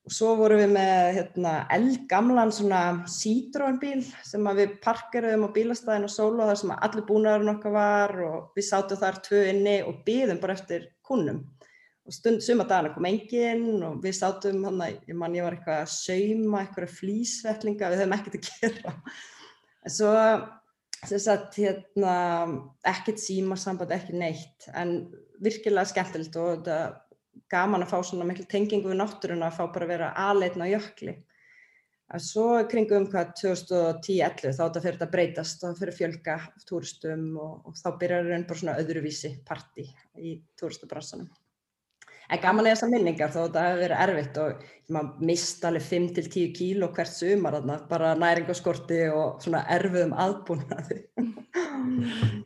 Og 0.05 0.13
svo 0.13 0.35
vorum 0.37 0.61
við 0.61 0.73
með 0.75 1.07
hérna, 1.17 1.53
eldgamlan 1.73 2.51
svona 2.53 2.81
Citroen 3.09 3.79
bíl 3.81 4.03
sem 4.27 4.49
við 4.59 4.75
parkeruðum 4.85 5.47
á 5.49 5.55
bílastæðinu 5.57 6.11
sólu 6.13 6.45
þar 6.45 6.61
sem 6.61 6.75
allir 6.77 7.07
búnaðurinn 7.09 7.55
okkar 7.55 7.73
var 7.73 8.13
og 8.27 8.59
við 8.59 8.67
sátum 8.69 9.01
þar 9.01 9.23
tvö 9.25 9.41
inni 9.55 9.79
og 9.87 10.03
byðum 10.05 10.43
bara 10.43 10.59
eftir 10.59 10.91
kunnum. 11.09 11.41
Og 12.05 12.13
stund 12.13 12.45
suma 12.45 12.67
dagana 12.69 12.93
kom 12.93 13.07
enginn 13.09 13.81
og 13.87 14.03
við 14.05 14.19
sátum 14.19 14.67
hann 14.69 14.83
að, 14.85 14.99
ég 15.09 15.17
man 15.17 15.39
ég 15.39 15.47
var 15.47 15.57
eitthvað 15.57 15.81
að 15.87 15.95
sauma, 15.95 16.61
eitthvað 16.61 16.93
flýsvellinga, 16.99 17.89
við 17.95 18.03
höfum 18.03 18.17
ekkert 18.19 18.37
að 18.37 18.51
gera. 18.51 18.93
En 19.85 19.95
svo, 19.95 20.13
sem 21.09 21.23
sagt, 21.25 21.57
hérna, 21.57 22.17
ekkert 22.93 23.25
símasamband, 23.25 23.97
ekki 23.97 24.21
neitt, 24.21 24.69
en 24.77 24.99
virkilega 25.41 25.89
skemmtilegt 25.89 26.37
og 26.41 26.51
þetta 26.59 26.77
gaman 27.51 27.85
að 27.85 27.93
fá 27.93 27.99
svona 28.03 28.27
miklu 28.29 28.47
tengingu 28.51 28.91
við 28.91 29.01
náttúruna 29.01 29.51
að 29.51 29.61
fá 29.61 29.65
bara 29.75 29.87
að 29.87 29.95
vera 29.95 30.11
aðleitna 30.25 30.69
á 30.69 30.75
jökli. 30.75 31.15
En 32.15 32.21
svo 32.21 32.49
kringum 32.71 33.07
hvað 33.11 33.31
2010-11 33.41 34.53
þá 34.53 34.61
þetta 34.61 34.83
fyrir 34.83 34.99
þetta 34.99 35.13
breytast 35.15 35.63
það 35.65 35.79
fyrir 35.81 35.97
fjölga 35.99 36.35
túristum 36.69 37.25
og, 37.41 37.55
og 37.65 37.79
þá 37.81 37.89
byrjar 38.03 38.29
raun 38.29 38.45
bara 38.51 38.61
svona 38.61 38.77
öðruvísi 38.83 39.31
parti 39.49 39.87
í 40.21 40.37
túristubransanum. 40.61 41.31
En 42.33 42.41
gaman 42.41 42.67
er 42.69 42.77
þessar 42.77 42.93
minningar 42.93 43.33
þó 43.33 43.39
þetta 43.43 43.65
hefur 43.67 43.83
verið 43.83 44.03
erfitt 44.05 44.39
og 44.41 44.63
maður 44.97 45.27
mista 45.29 45.69
alveg 45.69 45.89
5-10 45.89 46.53
kíl 46.57 46.87
og 46.87 46.95
hvert 46.97 47.13
sumar 47.13 47.59
þarna, 47.59 47.79
bara 47.91 48.13
næringaskorti 48.21 49.01
og 49.13 49.43
svona 49.45 49.65
erfiðum 49.75 50.15
aðbúnaði. 50.25 51.03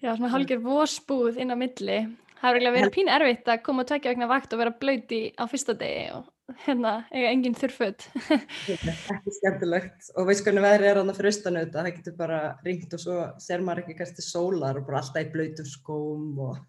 Já, 0.03 0.11
svona 0.15 0.33
halgir 0.33 0.63
vósbúð 0.65 1.39
inn 1.43 1.55
á 1.55 1.57
milli 1.59 2.01
Það 2.39 2.55
hefur 2.55 2.75
verið 2.79 2.93
pín 2.95 3.09
erfitt 3.11 3.49
að 3.51 3.63
koma 3.67 3.85
og 3.85 3.89
tvekja 3.91 4.13
vegna 4.13 4.29
vakt 4.31 4.53
og 4.55 4.61
vera 4.61 4.75
blöyti 4.83 5.23
á 5.35 5.45
fyrsta 5.51 5.75
degi 5.79 6.11
og 6.15 6.27
hérna 6.65 6.93
eiga 7.13 7.31
engin 7.33 7.57
þurrföld. 7.59 8.05
ekki 8.75 9.35
skemmtilegt 9.37 10.11
og 10.17 10.29
veist 10.31 10.45
hvernig 10.47 10.65
veðri 10.65 10.89
er 10.89 11.01
það 11.01 11.19
fyrir 11.19 11.31
austanauta, 11.33 11.83
það 11.83 11.91
getur 11.99 12.17
bara 12.19 12.41
ringt 12.65 12.95
og 12.97 13.03
svo 13.03 13.17
ser 13.43 13.65
maður 13.65 13.83
ekki 13.85 13.99
kannski 13.99 14.25
sólar 14.25 14.81
og 14.81 14.87
bara 14.89 15.03
alltaf 15.03 15.27
í 15.27 15.33
blöytum 15.35 15.69
skóm 15.69 16.41
og... 16.47 16.63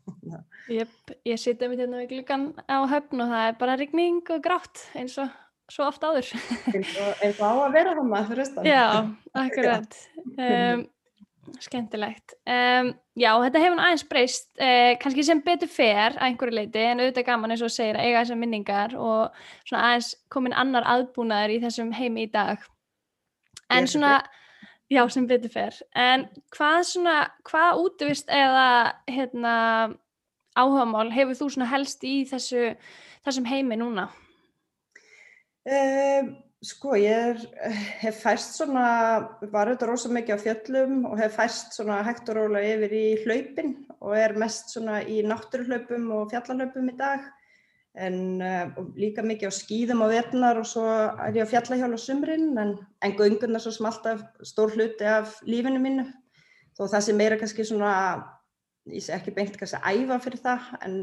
Jöp, 0.73 1.13
ég 1.29 1.39
sitja 1.41 1.71
mitt 1.71 1.83
hérna 1.83 2.01
við 2.03 2.15
glukkan 2.15 2.49
á 2.67 2.77
höfn 2.91 3.23
og 3.23 3.31
það 3.31 3.45
er 3.45 3.59
bara 3.61 3.79
ringning 3.79 4.33
og 4.35 4.43
grátt 4.43 4.83
eins 4.99 5.15
og 5.21 5.31
svo 5.69 5.87
ofta 5.87 6.11
áður. 6.11 6.33
eins 6.75 7.39
og 7.39 7.45
á 7.45 7.53
að 7.53 7.75
vera 7.77 7.97
maður 8.01 8.31
fyrir 8.33 8.45
austanauta. 8.45 8.69
Já, 8.73 8.85
akkurat. 9.45 9.99
Um, 10.35 10.87
Skemmtilegt. 11.63 12.35
Um, 12.45 12.91
já, 13.19 13.29
þetta 13.43 13.61
hefur 13.63 13.83
aðeins 13.83 14.05
breyst, 14.09 14.49
uh, 14.61 14.93
kannski 15.01 15.25
sem 15.27 15.43
betur 15.45 15.71
fer 15.71 16.15
að 16.15 16.25
einhverju 16.29 16.55
leiti, 16.55 16.83
en 16.85 17.03
auðvitað 17.03 17.27
gaman 17.29 17.53
eins 17.55 17.63
og 17.65 17.73
segir 17.73 17.99
að 17.99 18.07
eiga 18.07 18.23
þessar 18.23 18.41
minningar 18.41 18.95
og 18.97 19.39
svona 19.67 19.85
aðeins 19.89 20.11
komin 20.33 20.57
annar 20.57 20.87
aðbúnaður 20.95 21.55
í 21.55 21.61
þessum 21.65 21.93
heimi 21.95 22.27
í 22.27 22.31
dag. 22.33 22.63
En 23.69 23.85
ég 23.85 23.93
svona, 23.93 24.13
já, 24.89 25.03
sem 25.13 25.27
betur 25.29 25.53
fer. 25.53 25.77
En 25.93 26.25
hvað 26.55 26.79
svona, 26.93 27.17
hvað 27.49 27.83
útvist 27.83 28.31
eða 28.33 28.69
hérna, 29.11 29.55
áhugamál 30.57 31.09
hefur 31.13 31.37
þú 31.37 31.53
svona 31.53 31.69
helst 31.69 32.03
í 32.07 32.21
þessu, 32.29 32.73
þessum 33.27 33.47
heimi 33.49 33.77
núna? 33.79 34.09
Um, 35.69 36.33
Sko 36.59 36.97
ég 36.99 37.07
er, 37.15 37.37
hef 38.01 38.17
fæst 38.19 38.57
svona, 38.57 38.87
var 39.47 39.69
auðvitað 39.69 39.87
rosa 39.87 40.09
mikið 40.11 40.35
á 40.35 40.43
fjöllum 40.43 40.95
og 41.07 41.13
hef 41.21 41.37
fæst 41.39 41.77
svona 41.77 42.01
hægt 42.03 42.27
og 42.27 42.35
rólega 42.35 42.73
yfir 42.75 42.95
í 42.97 43.03
hlaupin 43.21 43.69
og 44.03 44.15
er 44.19 44.35
mest 44.41 44.73
svona 44.73 44.97
í 45.07 45.21
náttúruhlaupum 45.23 46.09
og 46.17 46.33
fjallalöpum 46.33 46.89
í 46.91 46.95
dag. 46.99 47.23
En 47.95 48.43
uh, 48.43 48.75
líka 48.99 49.23
mikið 49.23 49.55
á 49.55 49.55
skýðum 49.55 50.03
á 50.03 50.07
vetnar 50.11 50.59
og 50.59 50.67
svo 50.67 50.83
er 50.83 51.39
ég 51.39 51.47
á 51.47 51.51
fjallahjálf 51.53 51.95
á 51.95 52.01
sumrin 52.03 52.51
en, 52.59 52.75
en 53.07 53.15
göngunar 53.15 53.63
svo 53.63 53.71
sem 53.77 53.87
alltaf 53.87 54.25
stór 54.43 54.75
hluti 54.75 55.07
af 55.07 55.39
lífinu 55.47 55.79
mínu. 55.79 56.09
Þó 56.75 56.89
það 56.89 57.05
sem 57.07 57.19
meira 57.23 57.37
kannski 57.39 57.63
svona, 57.71 57.93
ég 58.91 59.05
sé 59.05 59.15
ekki 59.15 59.31
beint 59.37 59.55
kannski 59.55 59.79
að 59.79 60.03
æfa 60.03 60.19
fyrir 60.27 60.43
það 60.43 60.67
en 60.83 60.99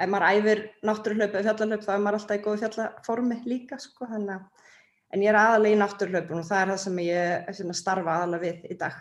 ef 0.00 0.10
maður 0.10 0.34
æfir 0.34 0.64
náttúruhlaup 0.82 1.38
eða 1.38 1.46
fjallalöp 1.46 1.86
þá 1.86 1.92
er 1.94 2.02
maður 2.02 2.18
alltaf 2.24 2.40
í 2.40 2.44
góðu 2.48 2.62
fjallaformi 2.64 3.38
líka 3.46 3.78
sko 3.78 4.10
þannig 4.10 4.40
að 4.40 4.59
en 5.10 5.24
ég 5.24 5.32
er 5.32 5.38
aðalega 5.38 5.76
í 5.76 5.80
náttúrhlaupun 5.80 6.42
og 6.42 6.46
það 6.48 6.62
er 6.62 6.70
það 6.72 6.82
sem 6.84 7.00
ég 7.04 7.56
sem 7.58 7.72
starfa 7.76 8.18
aðalega 8.18 8.44
við 8.46 8.70
í 8.70 8.76
dag. 8.80 9.00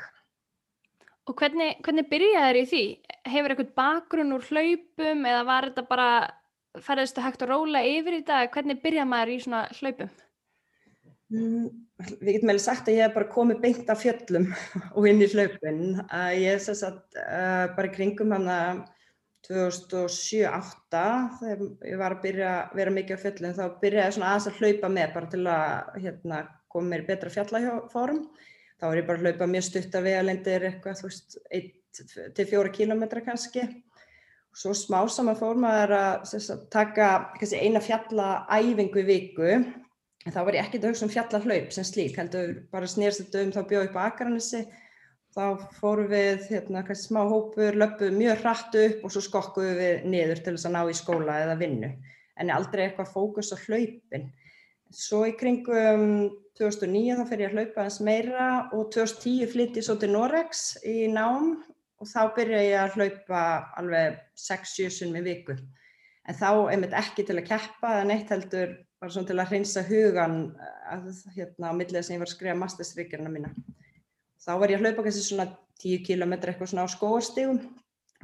Og 1.29 1.37
hvernig, 1.37 1.75
hvernig 1.85 2.07
byrjaði 2.09 2.47
þér 2.47 2.57
í 2.57 2.69
því? 2.71 2.85
Hefur 3.29 3.53
eitthvað 3.53 3.75
bakgrunn 3.77 4.33
úr 4.33 4.47
hlaupum 4.47 5.27
eða 5.29 5.43
var 5.45 5.69
þetta 5.69 5.83
bara, 5.91 6.07
færðist 6.81 7.19
það 7.19 7.27
hægt 7.27 7.45
að 7.45 7.51
róla 7.53 7.83
yfir 7.85 8.17
í 8.17 8.23
dag? 8.25 8.49
Hvernig 8.55 8.81
byrjaði 8.81 9.11
maður 9.11 9.33
í 9.35 9.37
svona 9.43 9.61
hlaupum? 9.77 10.09
Mm, 11.29 11.67
við 12.23 12.31
getum 12.33 12.49
meðal 12.49 12.63
sagt 12.63 12.87
að 12.89 12.95
ég 12.97 13.05
hef 13.05 13.17
bara 13.19 13.29
komið 13.35 13.59
beint 13.61 13.91
af 13.93 14.01
fjöllum 14.01 14.47
og 14.97 15.09
inn 15.11 15.21
í 15.21 15.29
hlaupin. 15.29 15.83
Uh, 16.07 16.31
ég 16.33 16.57
er 16.57 16.87
að 16.89 16.97
uh, 17.21 17.65
bara 17.75 17.91
í 17.91 17.93
kringum 17.93 18.33
hann 18.33 18.49
að 18.49 18.81
2007-08 19.47 21.01
þegar 21.39 21.65
ég 21.87 21.99
var 22.01 22.15
að 22.15 22.23
byrja 22.25 22.51
að 22.53 22.77
vera 22.79 22.93
mikið 22.93 23.19
á 23.19 23.23
fjöllin 23.23 23.57
þá 23.57 23.65
byrjaði 23.81 24.15
svona 24.15 24.31
aðeins 24.33 24.47
að 24.49 24.59
hlaupa 24.59 24.89
með 24.93 25.13
bara 25.15 25.29
til 25.33 25.43
að 25.47 25.99
hérna, 26.03 26.39
koma 26.69 26.91
mér 26.91 27.05
í 27.05 27.07
betra 27.07 27.33
fjallahjófórum 27.33 28.23
þá 28.79 28.87
er 28.89 28.99
ég 28.99 29.07
bara 29.07 29.19
að 29.19 29.27
hlaupa 29.27 29.49
mjög 29.49 29.65
stutt 29.67 29.95
að 29.95 30.07
vegalendir 30.07 30.65
eitthvað 30.69 30.99
þú 30.99 31.09
veist 31.09 31.37
1-4 32.39 32.73
kílometra 32.75 33.23
kannski. 33.25 33.65
Og 34.49 34.57
svo 34.57 34.73
smá 34.77 34.99
saman 35.11 35.37
fór 35.37 35.59
maður 35.59 35.95
að, 35.97 36.35
að 36.39 36.61
taka 36.73 37.09
kannski, 37.37 37.59
eina 37.59 37.81
fjallaæfingu 37.83 39.03
í 39.03 39.07
viku. 39.07 39.49
En 40.25 40.35
þá 40.35 40.39
var 40.43 40.57
ég 40.57 40.67
ekkert 40.67 40.85
að 40.85 40.93
hugsa 40.93 41.07
um 41.07 41.13
fjallahlaup 41.13 41.73
sem 41.73 41.87
slík 41.87 42.19
heldur 42.19 42.55
bara 42.73 42.89
snýrst 42.89 43.23
þetta 43.23 43.43
um 43.45 43.53
þá 43.55 43.61
bjóð 43.69 43.85
upp 43.87 43.99
á 43.99 44.01
Akranissi 44.09 44.63
þá 45.39 45.71
fórum 45.79 46.09
við 46.11 46.45
hérna, 46.49 46.83
smá 46.97 47.21
hópur, 47.29 47.77
löpum 47.79 48.17
mjög 48.19 48.43
hratt 48.43 48.75
upp 48.75 49.05
og 49.05 49.13
svo 49.13 49.23
skokkuðum 49.23 49.79
við 49.79 50.07
niður 50.11 50.43
til 50.43 50.55
þess 50.55 50.67
að 50.67 50.75
ná 50.75 50.81
í 50.83 50.97
skóla 50.97 51.37
eða 51.45 51.57
vinnu 51.61 51.91
en 52.39 52.51
aldrei 52.55 52.85
eitthvað 52.85 53.13
fókus 53.13 53.51
á 53.51 53.57
hlaupin. 53.65 54.29
Svo 54.95 55.25
í 55.27 55.33
kringum 55.37 56.29
2009 56.57 57.17
þá 57.19 57.25
fer 57.29 57.43
ég 57.43 57.51
að 57.51 57.57
hlaupa 57.57 57.85
eins 57.85 57.99
meira 58.03 58.45
og 58.75 58.89
2010 58.95 59.51
flytti 59.51 59.81
ég 59.81 59.87
svo 59.87 59.97
til 59.99 60.11
Norex 60.13 60.63
í 60.87 61.09
nám 61.11 61.51
og 61.99 62.09
þá 62.09 62.21
byrja 62.37 62.61
ég 62.65 62.77
að 62.79 62.95
hlaupa 62.97 63.41
alveg 63.79 64.21
6-7 64.39 64.89
sunn 64.97 65.17
við 65.19 65.27
viku. 65.29 65.57
En 66.29 66.37
þá 66.37 66.49
einmitt 66.71 66.95
ekki 66.95 67.25
til 67.27 67.37
að 67.37 67.49
keppa 67.51 67.97
eða 67.97 68.07
neitt 68.09 68.31
heldur 68.33 68.77
bara 68.99 69.13
svona 69.13 69.29
til 69.29 69.39
að 69.39 69.51
hreinsa 69.53 69.83
hugan 69.87 70.39
að, 70.91 71.11
hérna, 71.35 71.71
á 71.71 71.73
millið 71.75 72.05
sem 72.05 72.17
ég 72.17 72.23
var 72.23 72.29
að 72.29 72.35
skrifa 72.35 72.57
masterstrykjurna 72.59 73.31
mína 73.31 73.53
þá 74.43 74.51
var 74.61 74.71
ég 74.71 74.79
að 74.79 74.87
hlaupa 74.87 75.05
kannski 75.05 75.25
svona 75.25 75.49
10 75.83 76.05
km 76.07 76.35
eitthvað 76.37 76.71
svona 76.71 76.85
á 76.87 76.95
skóastígum 76.95 77.59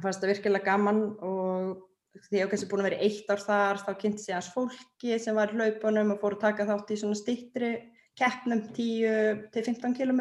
fannst 0.02 0.22
það 0.22 0.32
virkilega 0.34 0.68
gaman 0.70 1.02
og 1.24 1.84
því 2.26 2.38
ég 2.38 2.44
hef 2.44 2.52
kannski 2.52 2.70
búin 2.70 2.84
að 2.84 2.90
vera 2.90 3.04
eitt 3.06 3.30
ár 3.32 3.44
þar 3.44 3.82
þá 3.84 3.92
kynnt 4.02 4.22
sér 4.22 4.38
hans 4.38 4.50
fólki 4.54 5.20
sem 5.20 5.36
var 5.36 5.52
í 5.52 5.58
hlaupunum 5.60 6.14
og 6.14 6.20
fór 6.22 6.36
að 6.36 6.44
taka 6.48 6.68
þátt 6.68 6.92
í 6.92 7.00
svona 7.00 7.18
stittri 7.18 7.72
keppnum 8.16 8.62
10-15 8.76 9.96
km 9.96 10.20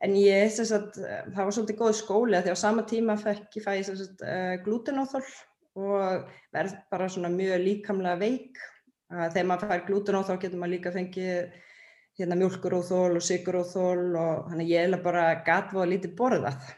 en 0.00 0.16
ég 0.16 0.58
að 0.64 0.90
það 0.96 1.40
var 1.44 1.54
svolítið 1.54 1.80
góð 1.80 1.96
skóli 1.98 2.42
því 2.42 2.54
á 2.54 2.58
sama 2.58 2.86
tíma 2.88 3.18
fekk 3.20 3.58
ég 3.58 3.66
fæði 3.66 4.06
eh, 4.24 4.54
glútenóþól 4.64 5.24
og 5.80 6.30
verð 6.54 6.76
bara 6.90 7.08
svona 7.08 7.30
mjög 7.32 7.60
líkamlega 7.64 8.18
veik. 8.20 8.60
Þegar 9.10 9.46
maður 9.46 9.72
fær 9.72 9.84
glútenóþól 9.88 10.38
getur 10.42 10.60
maður 10.60 10.74
líka 10.76 10.92
fengið 10.94 11.54
hérna 12.20 12.36
mjölkuróþól 12.36 13.16
og 13.16 13.24
siguróþól 13.24 14.04
og 14.20 14.50
hann 14.52 14.60
er 14.60 14.68
ég 14.68 14.86
eða 14.88 15.00
bara 15.04 15.24
gatvað 15.46 15.86
að 15.86 15.92
lítið 15.94 16.16
borðað 16.18 16.68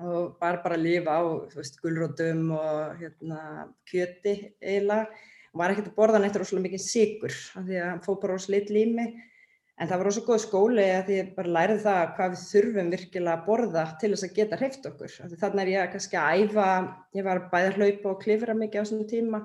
og 0.00 0.36
var 0.40 0.60
bara 0.64 0.78
að 0.78 0.84
lifa 0.86 1.16
á, 1.20 1.22
þú 1.50 1.58
veist, 1.60 1.80
gulrótum 1.82 2.46
og 2.56 3.00
hérna 3.00 3.40
kjöti 3.88 4.36
eiginlega. 4.60 5.10
Og 5.50 5.58
var 5.60 5.74
ekkert 5.74 5.90
að 5.90 5.98
borða 5.98 6.20
neitt 6.22 6.38
rosalega 6.38 6.68
mikið 6.68 6.84
sigur 6.84 7.34
af 7.58 7.66
því 7.66 7.80
að 7.80 7.88
hann 7.88 8.04
fóð 8.04 8.20
bara 8.22 8.36
rosalega 8.36 8.62
litl 8.62 8.78
í 8.80 8.84
mig. 8.94 9.18
En 9.80 9.88
það 9.88 10.00
var 10.00 10.08
rosalega 10.08 10.30
góð 10.30 10.42
skóli 10.44 10.86
að 10.86 11.04
því 11.08 11.18
ég 11.18 11.30
bara 11.36 11.54
lærið 11.56 11.82
það 11.84 12.02
hvað 12.16 12.34
við 12.34 12.44
þurfum 12.46 12.92
virkilega 12.94 13.36
að 13.36 13.46
borða 13.48 13.84
til 14.00 14.10
þess 14.14 14.26
að 14.28 14.36
geta 14.38 14.60
hreift 14.60 14.88
okkur. 14.90 15.16
Þannig 15.42 15.62
er 15.62 15.72
ég 15.74 15.94
kannski 15.94 16.20
að 16.20 16.44
æfa, 16.44 16.68
ég 17.18 17.26
var 17.26 17.42
bæðið 17.52 17.70
að 17.70 17.80
hlaupa 17.80 18.12
og 18.14 18.22
klifra 18.24 18.56
mikið 18.56 18.84
á 18.84 18.88
svona 18.88 19.10
tíma 19.10 19.42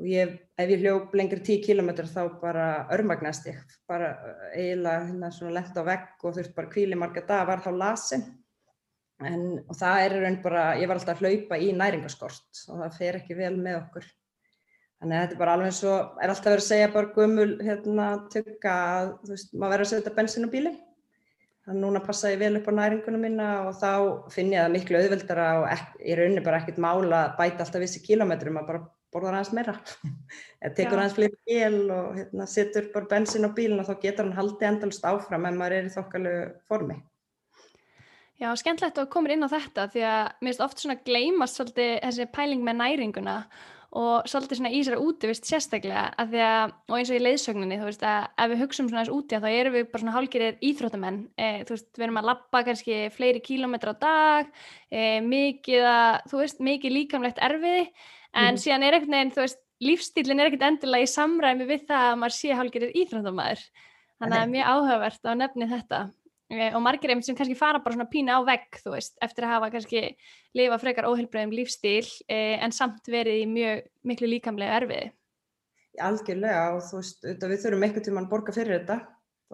og 0.00 0.08
ég, 0.10 0.32
ef 0.58 0.72
ég 0.72 0.82
hljóp 0.82 1.14
lengri 1.14 1.40
10 1.44 1.60
km 1.62 1.90
þá 2.10 2.22
bara 2.40 2.64
örmagnast 2.94 3.46
ég. 3.50 3.60
Bara 3.90 4.10
eh, 4.14 4.48
eiginlega 4.62 5.04
hérna 5.08 5.30
svona 5.34 5.54
lent 5.58 5.78
á 5.78 5.82
vegg 5.86 6.24
og 6.24 6.34
þurft 6.38 6.56
bara 6.56 6.72
kvíli 6.72 6.98
marga 6.98 7.22
dag 7.28 7.46
var 7.50 7.62
þá 7.62 7.70
lasin. 7.78 8.24
En, 9.24 9.44
og 9.70 9.76
það 9.78 10.02
er 10.02 10.16
raun 10.24 10.40
bara, 10.42 10.64
ég 10.80 10.90
var 10.90 10.98
alltaf 10.98 11.20
að 11.22 11.28
hlaupa 11.28 11.58
í 11.62 11.70
næringaskort 11.76 12.64
og 12.72 12.80
það 12.82 12.96
fer 12.98 13.20
ekki 13.20 13.38
vel 13.38 13.54
með 13.56 13.78
okkur. 13.84 14.08
Þannig 14.98 15.16
að 15.16 15.22
þetta 15.22 15.36
er 15.36 15.42
bara 15.44 15.54
alveg 15.58 15.76
svo 15.76 15.94
er 15.94 16.32
alltaf 16.32 16.50
verið 16.50 16.64
að 16.64 16.66
segja 16.70 16.90
bara 16.94 17.12
gummul 17.14 17.52
hérna 17.62 18.08
tugga 18.32 18.74
að 18.74 19.14
þú 19.22 19.32
veist, 19.34 19.54
maður 19.54 19.74
verður 19.74 19.86
að 19.86 19.92
setja 19.92 20.14
bensin 20.18 20.48
á 20.48 20.54
bíli 20.54 20.74
þannig 21.64 21.78
að 21.78 21.80
núna 21.80 22.02
passa 22.04 22.30
ég 22.32 22.40
vel 22.42 22.58
upp 22.58 22.66
á 22.68 22.72
næringuna 22.76 23.20
minna 23.20 23.48
og 23.68 23.78
þá 23.80 23.90
finn 24.32 24.52
ég 24.52 24.64
það 24.64 24.74
miklu 24.74 25.00
auðveldara 25.00 25.46
og 25.60 25.84
ég 26.04 26.18
raunir 26.18 26.44
bara 26.44 26.60
ekkert 26.60 26.80
mála 26.84 27.20
að 27.22 27.36
bæta 27.38 27.64
alltaf 27.64 27.84
vissi 27.84 28.02
kílometrum 28.04 28.58
að 28.60 28.68
bara 28.68 28.82
borðar 29.14 29.38
hans 29.38 29.54
meira. 29.56 29.78
Eða 30.64 30.74
tekur 30.76 31.02
hans 31.02 31.16
fleiri 31.16 31.38
bíl 31.46 31.80
og 31.94 32.14
hérna, 32.18 32.46
setur 32.50 32.90
bara 32.94 33.10
bensin 33.14 33.46
á 33.46 33.50
bílun 33.56 33.82
og 33.82 33.88
þá 33.88 33.96
getur 34.02 34.26
hann 34.26 34.38
haldið 34.38 34.70
endalust 34.72 35.08
áfram 35.08 35.48
ef 35.48 35.58
maður 35.58 35.78
er 35.78 35.90
í 35.90 35.94
þokkalegu 35.94 36.46
formi. 36.68 36.98
Já, 38.42 38.48
skemmtlegt 38.58 38.98
að 38.98 39.12
koma 39.14 39.30
inn 39.30 39.46
á 39.46 39.48
þetta 39.48 39.86
því 39.92 40.02
að 40.10 40.24
mér 40.42 40.50
finnst 40.50 40.64
oft 40.64 40.82
svona 40.82 40.98
gleymast 41.06 41.60
svolítið 41.60 41.92
þessi 42.02 42.26
pæling 42.34 42.64
með 42.66 42.80
næringuna 42.80 43.36
og 43.94 44.26
svolítið 44.26 44.58
svona 44.58 44.72
í 44.74 44.80
sér 44.82 44.98
útivist 44.98 45.46
sérstaklega 45.46 46.08
að 46.18 46.32
því 46.32 46.40
að, 46.42 46.72
og 46.90 46.96
eins 46.98 47.12
og 47.12 47.18
í 47.18 47.22
leiðsögninni 47.22 47.78
þú 47.78 47.86
veist 47.86 48.02
að 48.10 48.24
ef 48.42 48.50
við 48.50 48.62
hugsaum 48.64 48.88
svona 48.90 49.04
þess 49.04 49.14
úti 49.14 49.38
þá 49.44 49.46
erum 49.52 49.76
við 49.76 49.86
bara 49.92 50.02
svona 50.02 50.14
hálgirir 50.16 50.58
íþróttamenn. 50.70 51.20
E, 51.38 51.50
þú 51.62 51.76
veist, 51.76 51.88
við 51.94 52.06
erum 52.08 52.18
að 52.18 52.28
lappa 52.32 52.62
kannski 52.66 52.98
fleiri 53.14 53.44
kílómetra 53.44 53.94
á 53.94 54.02
dag 54.02 54.50
e, 54.90 55.04
mikið 55.22 55.86
að, 55.92 56.18
þú 56.32 56.42
veist, 56.42 56.64
mikið 56.70 56.96
líkamlegt 56.98 57.38
erfiði, 57.46 57.86
en 58.34 58.54
mm. 58.54 58.60
síðan 58.60 58.84
er 58.86 58.98
ekkert 58.98 59.14
neginn, 59.14 59.32
þú 59.34 59.44
veist, 59.44 59.62
lífstílinn 59.84 60.42
er 60.42 60.50
ekkert 60.50 60.66
endilega 60.68 61.06
í 61.06 61.10
samræmi 61.10 61.68
við 61.68 61.86
það 61.88 62.10
að 62.10 62.20
maður 62.20 62.36
sé 62.36 62.58
hálgirir 62.58 62.92
íþróttamæður, 63.00 63.64
þannig 64.22 64.40
að 64.40 64.52
mjög 64.52 64.70
áhugavert 64.74 65.30
á 65.30 65.32
nefni 65.38 65.70
þetta. 65.70 66.02
Og 66.54 66.82
margir 66.84 67.10
einmitt 67.10 67.26
sem 67.26 67.36
kannski 67.38 67.56
fara 67.58 67.80
bara 67.82 67.96
svona 67.96 68.10
pína 68.10 68.36
á 68.36 68.40
vegg 68.46 68.76
þú 68.82 68.92
veist, 68.94 69.14
eftir 69.24 69.46
að 69.46 69.54
hafa 69.54 69.70
kannski 69.72 70.02
lifa 70.54 70.76
frekar 70.78 71.08
óheilbreyðum 71.08 71.54
lífstíl 71.56 72.04
eh, 72.28 72.60
en 72.62 72.74
samt 72.74 73.08
verið 73.10 73.40
í 73.40 73.46
mjög 73.50 73.80
miklu 74.06 74.28
líkamlega 74.28 74.76
erfiði. 74.82 75.08
Algjörlega. 76.04 76.66
Og 76.76 76.84
þú 76.84 77.00
veist, 77.00 77.24
við 77.24 77.56
þurfum 77.64 77.88
eitthvað 77.88 78.06
til 78.06 78.14
mann 78.14 78.28
að 78.28 78.34
borga 78.36 78.54
fyrir 78.54 78.76
þetta. 78.76 79.00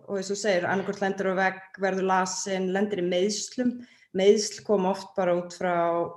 Og 0.02 0.18
eins 0.18 0.32
og 0.34 0.40
segir, 0.42 0.66
annarkort 0.66 1.00
lendir 1.04 1.30
á 1.30 1.34
vegg, 1.38 1.62
verður 1.86 2.08
lasin, 2.10 2.68
lendir 2.74 3.04
í 3.04 3.06
meðslum 3.06 3.72
meðsl 4.16 4.64
kom 4.66 4.88
oft 4.90 5.12
bara 5.16 5.36
út 5.38 5.54
frá 5.54 5.74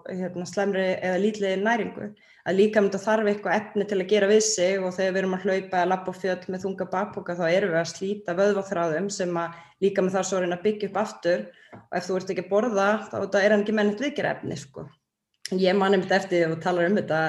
hérna, 0.09 0.45
slemri 0.49 0.85
eða 0.95 1.19
lítliði 1.21 1.59
næringu 1.61 2.09
að 2.43 2.57
líka 2.59 2.81
mynda 2.83 2.99
þarf 2.99 3.29
eitthvað 3.31 3.57
efni 3.57 3.85
til 3.87 3.99
að 4.01 4.09
gera 4.11 4.27
við 4.27 4.41
sig 4.45 4.79
og 4.83 4.95
þegar 4.95 5.13
við 5.13 5.21
erum 5.21 5.35
að 5.37 5.45
hlaupa 5.45 5.77
eða 5.79 5.89
lappa 5.93 6.15
fjöld 6.17 6.49
með 6.51 6.65
þunga 6.65 6.87
bakboka 6.91 7.37
þá 7.39 7.43
erum 7.47 7.71
við 7.71 7.79
að 7.79 7.91
slíta 7.93 8.35
vöðváþráðum 8.39 9.07
sem 9.15 9.39
að 9.39 9.61
líka 9.85 10.03
með 10.03 10.17
þar 10.17 10.27
svo 10.27 10.41
reyna 10.41 10.57
að 10.57 10.65
byggja 10.67 10.89
upp 10.89 10.99
aftur 11.03 11.45
og 11.79 11.95
ef 11.99 12.09
þú 12.09 12.17
ert 12.19 12.33
ekki 12.33 12.43
að 12.43 12.51
borða 12.51 12.89
þá 13.07 13.39
er 13.39 13.55
hann 13.55 13.63
ekki 13.63 13.77
mennit 13.77 14.03
viðgerð 14.03 14.33
efni 14.33 14.59
sko. 14.59 14.85
Ég 15.55 15.77
man 15.77 15.95
einmitt 15.95 16.11
eftir 16.11 16.37
því 16.37 16.43
að 16.43 16.53
þú 16.53 16.59
talar 16.65 16.89
um 16.89 16.99
þetta 16.99 17.21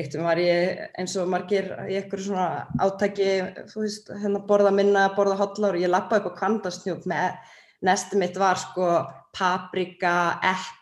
eitt 0.00 0.14
um 0.14 0.26
var 0.28 0.38
ég 0.38 0.84
eins 1.00 1.16
og 1.18 1.30
margir 1.30 1.72
í 1.88 1.96
einhverju 1.98 2.28
svona 2.28 2.66
átæki 2.78 3.30
þú 3.72 3.84
veist, 3.84 4.12
hérna 4.22 4.42
borða 4.46 4.70
minna, 4.74 5.08
borða 5.16 5.38
hotlar 5.40 5.78
og 5.78 5.82
ég 5.82 5.90
lappa 5.90 6.20
upp 6.20 6.30
á 6.30 6.38
kvandastnjúk 6.38 7.08
með 7.10 7.40
næstum 7.86 8.22
mitt 8.22 8.36
var 8.38 8.60
sko 8.60 8.90
paprika, 9.34 10.38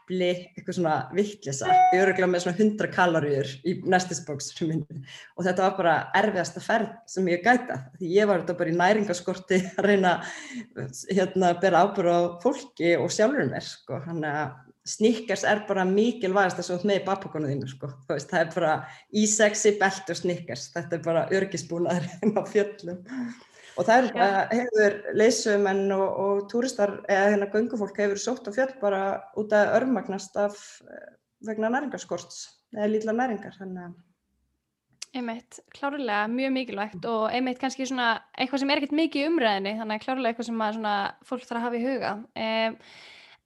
eppli, 0.08 0.28
eitthvað 0.56 0.76
svona 0.78 0.94
vittlisa, 1.12 1.68
öruglega 1.96 2.28
með 2.30 2.44
svona 2.44 2.56
100 2.56 2.90
kaloríur 2.94 3.50
í 3.68 3.74
næstisbóksum 3.84 4.70
minni 4.72 5.02
og 5.36 5.44
þetta 5.44 5.64
var 5.66 5.74
bara 5.76 5.96
erfiðasta 6.16 6.62
ferð 6.64 6.94
sem 7.10 7.28
ég 7.28 7.44
gæta 7.44 7.82
því 7.98 8.12
ég 8.14 8.28
var 8.28 8.42
þetta 8.42 8.56
bara 8.58 8.72
í 8.72 8.78
næringaskorti 8.78 9.60
að 9.76 9.88
reyna 9.90 10.14
hérna 11.10 11.52
að 11.52 11.60
bera 11.64 11.84
ábúr 11.84 12.08
á 12.08 12.18
fólki 12.42 12.94
og 12.96 13.12
sjálfur 13.12 13.50
mér 13.52 13.66
sko, 13.66 14.00
hann 14.06 14.24
að 14.24 14.56
snikkers 14.88 15.44
er 15.44 15.66
bara 15.68 15.84
mikilvægast 15.84 16.62
að 16.62 16.70
svo 16.70 16.78
með 16.88 17.02
í 17.02 17.04
bappokonu 17.04 17.50
þínu 17.50 17.68
sko, 17.68 17.90
veist, 18.08 18.30
það 18.30 18.40
er 18.40 18.54
bara 18.54 18.72
í 19.12 19.26
sexi 19.28 19.74
belt 19.80 20.08
og 20.08 20.16
snikkers, 20.22 20.70
þetta 20.72 20.96
er 20.96 21.04
bara 21.04 21.26
örgisbúnaður 21.36 22.08
á 22.40 22.42
fjöllum 22.48 23.04
og 23.78 23.86
það 23.86 24.00
er, 24.00 24.08
ja. 24.18 24.28
hefur 24.50 24.96
leysumenn 25.18 25.94
og, 25.94 26.08
og 26.24 26.42
túristar 26.50 26.96
eða 27.06 27.30
hérna 27.32 27.50
gungufólk 27.52 28.00
hefur 28.02 28.20
sótt 28.22 28.50
á 28.50 28.52
fjöld 28.54 28.74
bara 28.82 29.02
út 29.38 29.54
að 29.54 29.74
örmagnast 29.78 30.36
af 30.40 30.58
eh, 30.88 31.14
vegna 31.46 31.70
næringarskorts 31.72 32.44
eða 32.74 32.92
lítla 32.92 33.14
næringar 33.16 33.58
þannig 33.58 33.96
Einmitt, 35.16 35.62
klárlega 35.72 36.26
mjög 36.28 36.50
mikilvægt 36.52 37.06
og 37.08 37.30
einmitt 37.32 37.60
kannski 37.62 37.86
svona 37.88 38.18
eitthvað 38.36 38.60
sem 38.60 38.72
er 38.72 38.80
ekkert 38.80 38.98
mikið 38.98 39.28
umræðinni 39.30 39.78
þannig 39.78 40.02
klárlega 40.02 40.34
eitthvað 40.34 40.48
sem 40.50 40.66
að 40.66 40.74
svona 40.76 40.96
fólk 41.30 41.46
þarf 41.46 41.60
að 41.60 41.64
hafa 41.64 41.78
í 41.78 41.86
huga 41.86 42.10
um, 42.18 42.76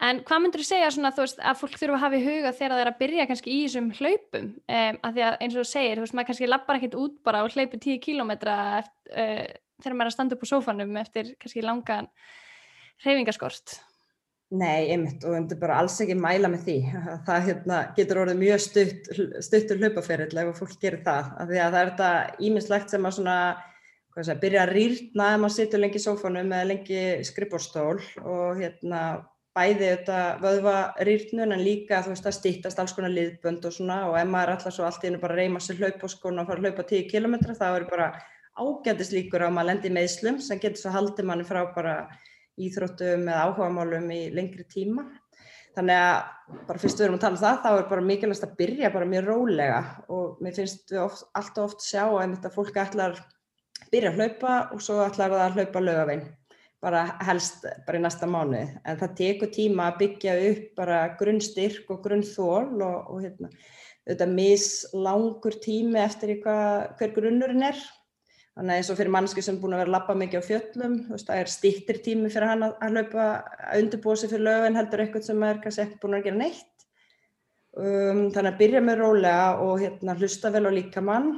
en 0.09 0.23
hvað 0.27 0.43
myndur 0.43 0.65
þú 0.65 0.67
segja 0.67 0.91
svona 0.97 1.13
þú 1.15 1.23
veist 1.23 1.45
að 1.53 1.61
fólk 1.61 1.79
þurfa 1.79 1.99
að 2.01 2.05
hafa 2.07 2.19
í 2.19 2.25
huga 2.27 2.55
þegar 2.59 2.75
það 2.75 2.83
er 2.83 2.91
að 2.91 2.99
byrja 3.05 3.29
kannski 3.31 3.55
í 3.55 3.61
þessum 3.63 3.93
hlaupum 4.01 4.49
um, 4.51 4.99
að 5.07 5.15
því 5.15 5.27
að 5.29 5.37
eins 5.39 5.55
og 5.55 5.61
þú 5.61 5.69
segir, 5.71 5.95
þú 5.95 6.07
veist 6.07 6.19
maður 6.19 6.31
kannski 6.33 6.51
lappar 6.51 6.81
ekkert 6.81 6.99
út 7.05 7.17
bara 7.29 7.45
og 7.47 7.55
hlaupur 7.55 7.85
10 7.87 8.03
kílómetra 8.09 8.57
eftir 8.81 9.23
uh, 9.23 9.47
þegar 9.83 9.97
maður 9.99 10.09
er 10.09 10.13
að 10.13 10.19
standa 10.19 10.39
upp 10.39 10.45
á 10.47 10.53
sófanum 10.53 11.01
eftir 11.03 11.33
kannski 11.39 11.65
langan 11.65 12.11
reyfingaskort 13.05 13.81
Nei, 14.53 14.93
einmitt 14.93 15.23
og 15.25 15.33
er 15.33 15.57
bara 15.57 15.79
alls 15.81 15.95
ekki 16.05 16.13
mæla 16.21 16.51
með 16.53 16.67
því. 16.67 16.75
Það 17.27 17.45
hérna, 17.47 17.77
getur 17.97 18.19
orðið 18.21 18.41
mjög 18.43 18.59
stutt, 18.61 19.07
stuttur 19.41 19.79
hlaupaferill 19.81 20.41
ef 20.43 20.59
fólk 20.59 20.75
gerir 20.83 21.01
það. 21.07 21.31
Af 21.41 21.49
því 21.49 21.61
að 21.63 21.77
það 21.77 21.79
er 21.81 21.93
þetta 21.93 22.11
íminnslegt 22.49 22.93
sem 22.93 23.09
að 23.09 23.15
svona 23.17 23.37
Sé, 24.13 24.35
byrja 24.37 24.67
að 24.67 24.75
rýrna 24.77 25.27
ef 25.33 25.39
maður 25.41 25.53
situr 25.55 25.81
lengi 25.81 25.97
í 25.97 26.03
sófanum 26.05 26.51
eða 26.53 26.67
lengi 26.69 27.05
skrifbórstól 27.25 27.95
og 28.29 28.59
hérna 28.59 28.99
bæði 29.57 29.87
þetta 29.87 30.19
vöðva 30.43 30.75
rýrnun 31.09 31.55
en 31.57 31.63
líka 31.65 32.03
þú 32.05 32.13
veist 32.13 32.29
að 32.29 32.37
stýttast 32.37 32.83
alls 32.83 32.93
konar 32.93 33.15
liðbönd 33.15 33.65
og 33.65 33.73
svona. 33.73 34.03
Og 34.11 34.19
ef 34.21 34.29
maður 34.29 34.53
alltaf 34.59 34.77
svo 34.77 34.85
allt 34.85 35.01
í 35.01 35.09
hennu 35.09 35.23
bara 35.23 35.39
reyma 35.39 35.65
sér 35.65 35.81
hlaup 35.81 36.05
og 36.05 36.13
skona 36.13 36.45
og 36.45 36.51
fara 36.51 36.61
að 36.61 36.69
hlaupa 36.69 36.85
10 36.93 37.09
km 37.09 37.39
þá 37.57 37.67
er 37.71 37.89
bara 37.89 38.11
ágætis 38.59 39.13
líkur 39.15 39.45
á 39.45 39.49
að 39.49 39.57
maður 39.57 39.71
lendi 39.71 39.91
í 39.91 39.97
meðslum 39.97 40.39
sem 40.45 40.61
getur 40.61 40.83
svo 40.83 40.93
haldið 40.95 41.29
manni 41.29 41.47
frá 41.49 41.63
bara 41.75 41.97
íþróttum 42.61 43.29
eða 43.29 43.45
áhugamálum 43.49 44.11
í 44.13 44.23
lengri 44.35 44.67
tíma. 44.69 45.07
Þannig 45.73 45.97
að 45.97 46.59
bara 46.69 46.83
fyrst 46.83 46.99
við 47.01 47.07
erum 47.07 47.17
að 47.17 47.23
tala 47.25 47.37
um 47.39 47.41
það, 47.41 47.61
þá 47.63 47.71
er 47.73 47.87
bara 47.89 48.05
mikilvægast 48.09 48.45
að 48.45 48.57
byrja 48.59 48.91
bara 48.93 49.09
mjög 49.09 49.29
rólega 49.31 49.79
og 50.13 50.43
mér 50.45 50.57
finnst 50.59 50.93
við 50.93 51.01
oft, 51.07 51.25
alltaf 51.39 51.71
oft 51.71 51.87
sjá 51.87 52.03
að 52.05 52.35
þetta 52.35 52.53
fólk 52.53 52.81
ætlar 52.83 53.15
að 53.17 53.89
byrja 53.95 54.13
að 54.13 54.19
hlaupa 54.21 54.57
og 54.75 54.85
svo 54.85 54.99
ætlar 55.07 55.33
það 55.33 55.45
að 55.47 55.57
hlaupa 55.57 55.83
lögavein, 55.87 56.27
bara 56.85 57.07
helst 57.25 57.65
bara 57.87 58.03
í 58.03 58.05
næsta 58.05 58.29
mánu. 58.29 58.61
En 58.85 59.01
það 59.01 59.17
tekur 59.23 59.53
tíma 59.57 59.89
að 59.89 59.99
byggja 60.03 60.37
upp 60.51 60.69
bara 60.83 61.01
grunnstyrk 61.23 61.89
og 61.95 62.05
grunnþól 62.05 62.77
og, 62.77 63.11
og 63.15 63.25
hérna, 63.25 63.49
þetta 64.11 64.29
mislangur 64.29 65.57
tími 65.65 66.05
eftir 66.05 66.37
hvað, 66.45 66.93
hver 67.01 67.17
grunnurinn 67.17 67.69
er 67.73 67.81
Þannig 68.53 68.75
að 68.75 68.79
eins 68.83 68.91
og 68.93 68.99
fyrir 68.99 69.13
mannsku 69.15 69.43
sem 69.45 69.57
er 69.57 69.63
búin 69.63 69.73
að 69.73 69.81
vera 69.81 69.89
að 69.89 69.95
lappa 69.95 70.15
mikið 70.21 70.43
á 70.45 70.49
fjöllum, 70.49 70.97
það 71.09 71.39
er 71.39 71.49
stýttir 71.49 71.99
tími 72.05 72.29
fyrir 72.33 72.51
hann 72.51 72.67
að, 72.67 72.75
að 72.85 72.99
hlaupa 72.99 73.29
að 73.71 73.85
undirbúa 73.85 74.17
sig 74.21 74.33
fyrir 74.33 74.45
lögum 74.45 74.77
heldur 74.77 75.03
eitthvað 75.05 75.25
sem 75.29 75.47
er 75.49 75.61
kannski 75.63 75.85
ekki 75.87 76.01
búin 76.03 76.17
að 76.19 76.27
gera 76.27 76.41
neitt. 76.43 76.85
Um, 77.73 78.27
þannig 78.35 78.51
að 78.51 78.59
byrja 78.59 78.83
með 78.85 78.99
rólega 79.01 79.47
og 79.65 79.79
hérna, 79.81 80.17
hlusta 80.21 80.51
vel 80.53 80.67
á 80.69 80.71
líkamann 80.77 81.31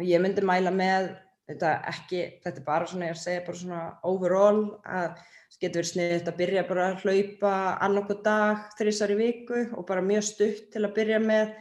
og 0.00 0.06
ég 0.08 0.22
myndi 0.24 0.44
mæla 0.48 0.72
með 0.72 1.10
þetta 1.50 1.74
ekki, 1.90 2.22
þetta 2.40 2.62
er 2.62 2.66
bara 2.70 2.88
svona, 2.88 3.10
ég 3.10 3.12
er 3.12 3.18
að 3.18 3.24
segja 3.26 3.44
bara 3.44 3.60
svona 3.60 3.82
overall 4.08 4.62
að 4.80 5.10
það 5.20 5.60
getur 5.60 5.80
verið 5.82 5.90
sniðið 5.90 6.30
að 6.32 6.40
byrja 6.40 6.64
bara 6.70 6.86
að 6.86 7.04
hlaupa 7.04 7.54
annokkuð 7.84 8.24
dag, 8.24 8.64
þrísar 8.78 9.12
í 9.12 9.18
viku 9.20 9.62
og 9.76 9.86
bara 9.92 10.04
mjög 10.08 10.26
stutt 10.30 10.70
til 10.72 10.86
að 10.86 10.96
byrja 10.96 11.20
með 11.26 11.52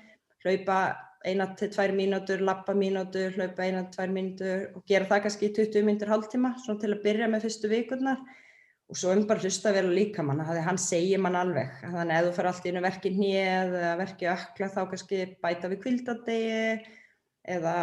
hlaupa 0.45 0.79
eina 1.27 1.49
til 1.59 1.69
tvær 1.73 1.93
mínútur, 1.95 2.43
lappa 2.45 2.73
mínútur, 2.77 3.33
hlaupa 3.35 3.65
eina 3.65 3.85
til 3.85 3.95
tvær 3.97 4.13
mínútur 4.15 4.67
og 4.77 4.83
gera 4.87 5.07
það 5.09 5.23
kannski 5.25 5.49
í 5.49 5.55
20 5.57 5.87
mínútur 5.87 6.11
hálftíma 6.13 6.53
svona 6.63 6.83
til 6.83 6.93
að 6.93 7.01
byrja 7.03 7.31
með 7.31 7.47
fyrstu 7.47 7.71
vikurnar. 7.71 8.21
Og 8.89 8.97
svo 8.97 9.13
um 9.13 9.25
bara 9.29 9.43
hlusta 9.43 9.73
vel 9.75 9.89
líka 9.93 10.23
manna 10.25 10.47
þannig 10.47 10.63
að 10.63 10.69
hann 10.69 10.79
segir 10.81 11.21
mann 11.21 11.37
alveg. 11.37 11.73
Þannig 11.83 12.15
að 12.15 12.19
ef 12.19 12.29
þú 12.29 12.35
fer 12.37 12.49
alltaf 12.49 12.69
inn 12.69 12.79
að 12.79 12.87
verki 12.87 13.11
hnið 13.13 13.75
eða 13.77 13.95
verki 13.99 14.29
ökla 14.33 14.69
þá 14.73 14.79
kannski 14.93 15.19
bæta 15.43 15.69
við 15.69 15.81
kvildadegi 15.83 16.61
eða 17.55 17.75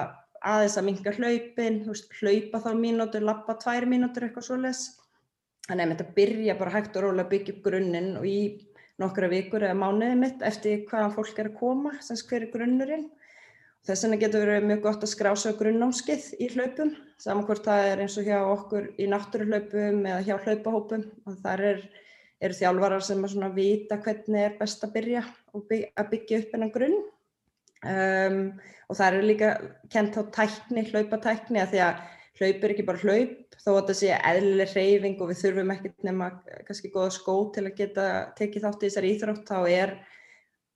aðeins 0.46 0.78
að 0.78 0.86
minga 0.88 1.12
hlaupin 1.16 1.82
hlaupa 1.86 2.62
þá 2.64 2.70
mínútur, 2.80 3.26
lappa 3.26 3.56
tvær 3.62 3.86
mínútur 3.90 4.26
eitthvað 4.26 4.48
svolítið 4.48 5.04
þannig 5.66 5.84
að 5.84 5.92
þetta 5.92 6.16
byrja 6.16 6.56
bara 6.58 6.74
hægt 6.76 6.96
og 6.98 7.06
rólega 7.06 7.26
að 7.26 7.32
byggja 7.32 7.54
upp 7.54 7.62
grunninn 7.64 8.10
og 8.20 8.26
í 8.30 8.40
nokkra 9.02 9.30
vikur 9.30 9.64
eða 9.66 9.78
mánuði 9.78 10.18
mitt 10.20 10.44
eftir 10.46 10.84
hvaðan 10.88 11.14
fólk 11.16 11.40
er 11.42 11.50
að 11.50 11.58
koma, 11.60 11.94
sem 12.04 12.18
hver 12.28 12.46
er 12.46 12.52
grunnurinn 12.52 13.08
Þess 13.86 14.02
vegna 14.02 14.16
getur 14.18 14.42
verið 14.42 14.64
mjög 14.66 14.80
gott 14.82 15.04
að 15.06 15.12
skrása 15.12 15.52
grunnámskið 15.54 16.24
í 16.42 16.48
hlaupum, 16.56 16.88
saman 17.22 17.44
hvort 17.46 17.66
það 17.68 17.90
er 17.92 18.00
eins 18.02 18.16
og 18.18 18.26
hjá 18.26 18.38
okkur 18.42 18.88
í 18.98 19.06
náttúruhlaupum 19.12 20.00
eða 20.10 20.24
hjá 20.26 20.34
hlaupahópum. 20.42 21.04
Og 21.30 21.36
þar 21.44 21.62
er, 21.68 21.84
eru 22.42 22.56
þjálfarar 22.58 23.04
sem 23.06 23.22
að 23.22 23.54
vita 23.60 24.00
hvernig 24.02 24.42
er 24.42 24.56
best 24.58 24.82
að 24.82 24.96
byrja 24.96 25.22
byggja, 25.54 25.92
að 25.94 26.10
byggja 26.16 26.40
upp 26.42 26.56
enn 26.58 26.72
grunn. 26.74 26.98
Um, 27.86 28.40
og 28.90 28.98
það 28.98 29.06
er 29.20 29.28
líka 29.30 29.52
kent 29.92 30.18
á 30.18 30.22
tækni, 30.34 30.86
hlaupatækni, 30.90 31.62
að 31.62 31.76
því 31.76 31.82
að 31.86 32.02
hlaup 32.40 32.64
er 32.66 32.74
ekki 32.74 32.86
bara 32.90 33.02
hlaup, 33.04 33.56
þó 33.62 33.70
að 33.76 33.86
það 33.86 33.98
sé 34.00 34.10
eðlileg 34.16 34.74
hreyfing 34.74 35.22
og 35.22 35.30
við 35.30 35.40
þurfum 35.44 35.72
ekkert 35.76 36.06
nema 36.06 36.28
kannski 36.66 36.90
góða 36.92 37.14
skó 37.14 37.36
til 37.54 37.64
að 37.64 37.78
geta 37.78 38.10
tekið 38.38 38.66
þátt 38.66 38.82
í 38.82 38.90
þessari 38.90 39.12
íþrótt, 39.14 39.46
þá 39.46 39.58
er 39.70 39.94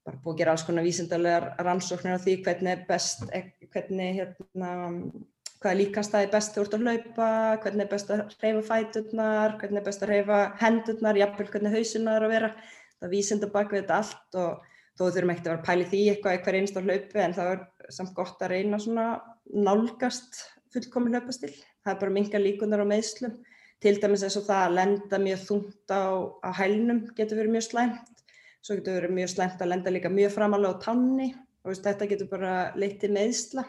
bara 0.05 0.21
búið 0.23 0.33
að 0.33 0.39
gera 0.41 0.55
alls 0.55 0.63
konar 0.65 0.85
vísindalegar 0.87 1.47
rannsóknir 1.61 2.17
á 2.17 2.23
því 2.23 2.37
hvernig 2.45 2.71
er 2.73 2.85
best, 2.87 3.23
eh, 3.31 3.51
hvernig 3.73 4.15
hérna, 4.17 4.71
hvað 5.61 5.71
er 5.71 5.79
líkastæði 5.81 6.31
best 6.31 6.55
þú 6.55 6.63
ert 6.63 6.75
að 6.77 6.85
hlaupa, 6.87 7.29
hvernig 7.63 7.85
er 7.85 7.91
best 7.91 8.09
að 8.09 8.23
hreyfa 8.41 8.63
fæturnar, 8.71 9.57
hvernig 9.61 9.81
er 9.81 9.85
best 9.85 10.01
að 10.01 10.13
hreyfa 10.13 10.39
hendurnar, 10.61 11.19
jafnvel 11.21 11.47
hvernig 11.53 11.75
hausunar 11.77 12.25
að 12.25 12.33
vera. 12.33 12.51
Það 13.01 13.13
vísinda 13.13 13.51
bak 13.51 13.71
við 13.71 13.83
þetta 13.83 13.99
allt 14.01 14.39
og 14.41 14.65
þó 14.97 15.03
þurfum 15.05 15.33
ekkert 15.33 15.47
að 15.47 15.53
vera 15.53 15.67
pæli 15.67 15.85
því 15.91 16.01
eitthvað 16.09 16.35
eitthvað 16.35 16.57
einst 16.59 16.77
á 16.77 16.81
hlaupu 16.81 17.21
en 17.21 17.37
það 17.37 17.51
er 17.53 17.93
samt 17.93 18.15
gott 18.17 18.41
að 18.41 18.53
reyna 18.55 18.79
svona 18.81 19.05
nálgast 19.53 20.41
fullkomin 20.73 21.17
hlaupastil. 21.17 21.53
Það 21.81 21.93
er 21.93 22.01
bara 22.03 22.15
minga 22.17 22.41
líkunar 22.41 22.83
á 22.85 22.87
meðslum. 22.89 23.37
Til 23.81 23.95
dæmis 23.97 24.21
eins 24.25 24.37
og 24.37 24.45
það 24.45 24.65
að 24.65 24.75
lenda 24.77 25.19
mjög 25.21 25.45
þungt 25.47 25.93
á, 25.93 26.03
á 26.45 26.49
hælnum 26.53 27.01
getur 27.17 27.41
verið 27.41 27.55
mjög 27.55 27.67
slæmt. 27.69 28.10
Svo 28.61 28.77
getur 28.77 28.99
verið 28.99 29.15
mjög 29.17 29.31
slæmt 29.33 29.61
að 29.63 29.71
lenda 29.71 29.93
líka 29.93 30.11
mjög 30.13 30.35
framalega 30.35 30.77
á 30.77 30.83
tanni 30.83 31.31
og 31.33 31.71
veist, 31.71 31.85
þetta 31.85 32.09
getur 32.11 32.29
bara 32.29 32.53
leitt 32.77 33.03
í 33.05 33.09
meðsla. 33.09 33.65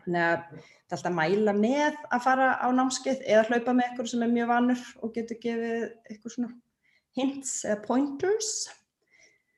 Þannig 0.00 0.24
að 0.24 0.42
það 0.90 0.96
er 0.96 0.96
alltaf 0.96 1.10
að 1.10 1.16
mæla 1.20 1.54
með 1.54 2.00
að 2.10 2.24
fara 2.24 2.48
á 2.58 2.68
námskeið 2.74 3.22
eða 3.22 3.46
hlaupa 3.48 3.74
með 3.76 3.86
eitthvað 3.86 4.10
sem 4.10 4.26
er 4.26 4.34
mjög 4.34 4.50
vanur 4.50 4.84
og 4.98 5.14
getur 5.14 5.40
gefið 5.44 5.86
eitthvað 6.10 6.34
svona 6.34 6.52
hints 7.18 7.54
eða 7.66 7.80
pointers. 7.84 8.52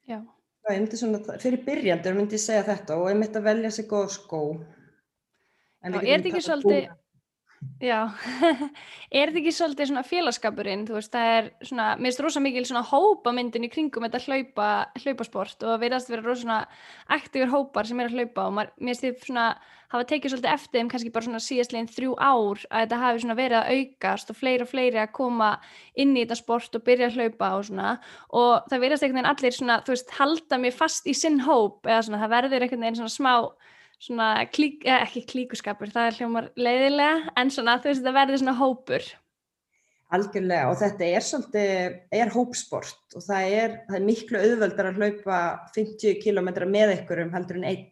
Já. 0.09 0.19
Það 0.63 0.75
er 0.75 0.83
myndið 0.83 1.01
svona, 1.01 1.39
fyrir 1.43 1.63
byrjandur 1.67 2.19
myndi 2.19 2.39
ég 2.39 2.45
segja 2.45 2.67
þetta 2.69 2.99
og 3.01 3.09
ég 3.11 3.19
myndi 3.19 3.41
að 3.41 3.49
velja 3.49 3.71
sig 3.75 3.89
góð 3.91 4.11
skó. 4.15 4.43
Já, 5.83 5.89
er 5.89 5.97
þetta 5.99 6.31
ekki 6.31 6.45
svolítið, 6.47 6.91
Já, 7.83 7.99
er 9.11 9.31
þetta 9.31 9.41
ekki 9.41 9.53
svolítið 9.55 9.89
svona 9.91 10.05
félagskapurinn, 10.07 10.85
þú 10.87 10.97
veist, 10.99 11.11
það 11.11 11.31
er 11.35 11.51
svona, 11.67 11.87
mér 11.99 12.13
finnst 12.13 12.23
rosa 12.23 12.43
mikil 12.43 12.65
svona 12.69 12.85
hópamyndin 12.87 13.67
í 13.67 13.71
kringum 13.73 14.07
þetta 14.07 14.23
hlaupa, 14.27 14.69
hlaupasport 15.03 15.67
og 15.67 15.81
verðast 15.83 16.11
vera 16.13 16.23
rosa 16.23 16.45
svona 16.45 16.61
aktífur 17.17 17.51
hópar 17.51 17.91
sem 17.91 18.03
er 18.03 18.11
að 18.11 18.21
hlaupa 18.21 18.47
og 18.47 18.59
mér 18.59 18.71
finnst 18.79 19.07
því 19.07 19.13
svona 19.27 19.47
hafa 19.93 20.07
tekið 20.09 20.33
svolítið 20.33 20.53
eftir 20.53 20.81
þeim 20.81 20.91
kannski 20.93 21.13
bara 21.13 21.27
svona 21.27 21.43
síðastleginn 21.43 21.91
þrjú 21.93 22.15
ár 22.17 22.63
að 22.71 22.85
þetta 22.85 23.01
hafi 23.03 23.23
svona 23.25 23.37
verið 23.43 23.59
að 23.59 23.73
aukast 23.77 24.33
og 24.33 24.39
fleiri 24.39 24.65
og 24.65 24.71
fleiri 24.71 25.03
að 25.03 25.13
koma 25.19 25.51
inn 25.93 26.15
í 26.17 26.23
þetta 26.23 26.39
sport 26.39 26.79
og 26.79 26.87
byrja 26.87 27.11
að 27.11 27.19
hlaupa 27.19 27.51
og 27.59 27.67
svona. 27.69 27.91
Og 28.41 28.71
það 28.71 28.87
verðast 28.87 29.05
einhvern 29.05 29.21
veginn 29.21 29.33
allir 29.35 29.59
svona, 29.59 29.79
þú 29.85 29.95
veist, 29.97 30.17
halda 30.17 30.61
mér 30.63 30.77
fast 30.79 31.11
í 31.11 31.17
sinn 31.19 31.43
hóp 31.45 31.91
eða 31.91 32.07
svona 32.07 32.23
það 32.23 32.35
verður 32.39 32.67
einhvern 32.67 32.87
veginn 32.87 33.01
svona 33.03 33.17
smá 33.19 33.35
svona 34.03 34.35
klík, 34.51 34.85
eh, 34.87 35.03
ekki 35.07 35.25
klíkuskapur, 35.31 35.91
það 35.93 36.09
er 36.09 36.19
hljómar 36.19 36.49
leiðilega, 36.59 37.33
en 37.39 37.53
svona 37.55 37.79
þú 37.79 37.93
veist 37.93 38.07
það 38.07 38.19
verður 38.19 38.43
svona 38.43 38.59
hópur. 38.59 39.11
Algjörlega 40.13 40.69
og 40.69 40.77
þetta 40.77 41.07
er 41.09 41.25
svolítið, 41.25 42.01
er 42.13 42.33
hópsport 42.35 43.17
og 43.17 43.23
það 43.25 43.55
er, 43.63 43.77
það 43.87 43.97
er 43.97 44.09
miklu 44.11 44.41
auðvöldar 44.43 44.89
að 44.91 44.99
hlaupa 45.01 45.39
50 45.77 46.19
km 46.21 46.51
með 46.69 46.99
ykkur 46.99 47.23
um 47.23 47.33
heldur 47.33 47.57
en 47.57 47.65
einn 47.71 47.87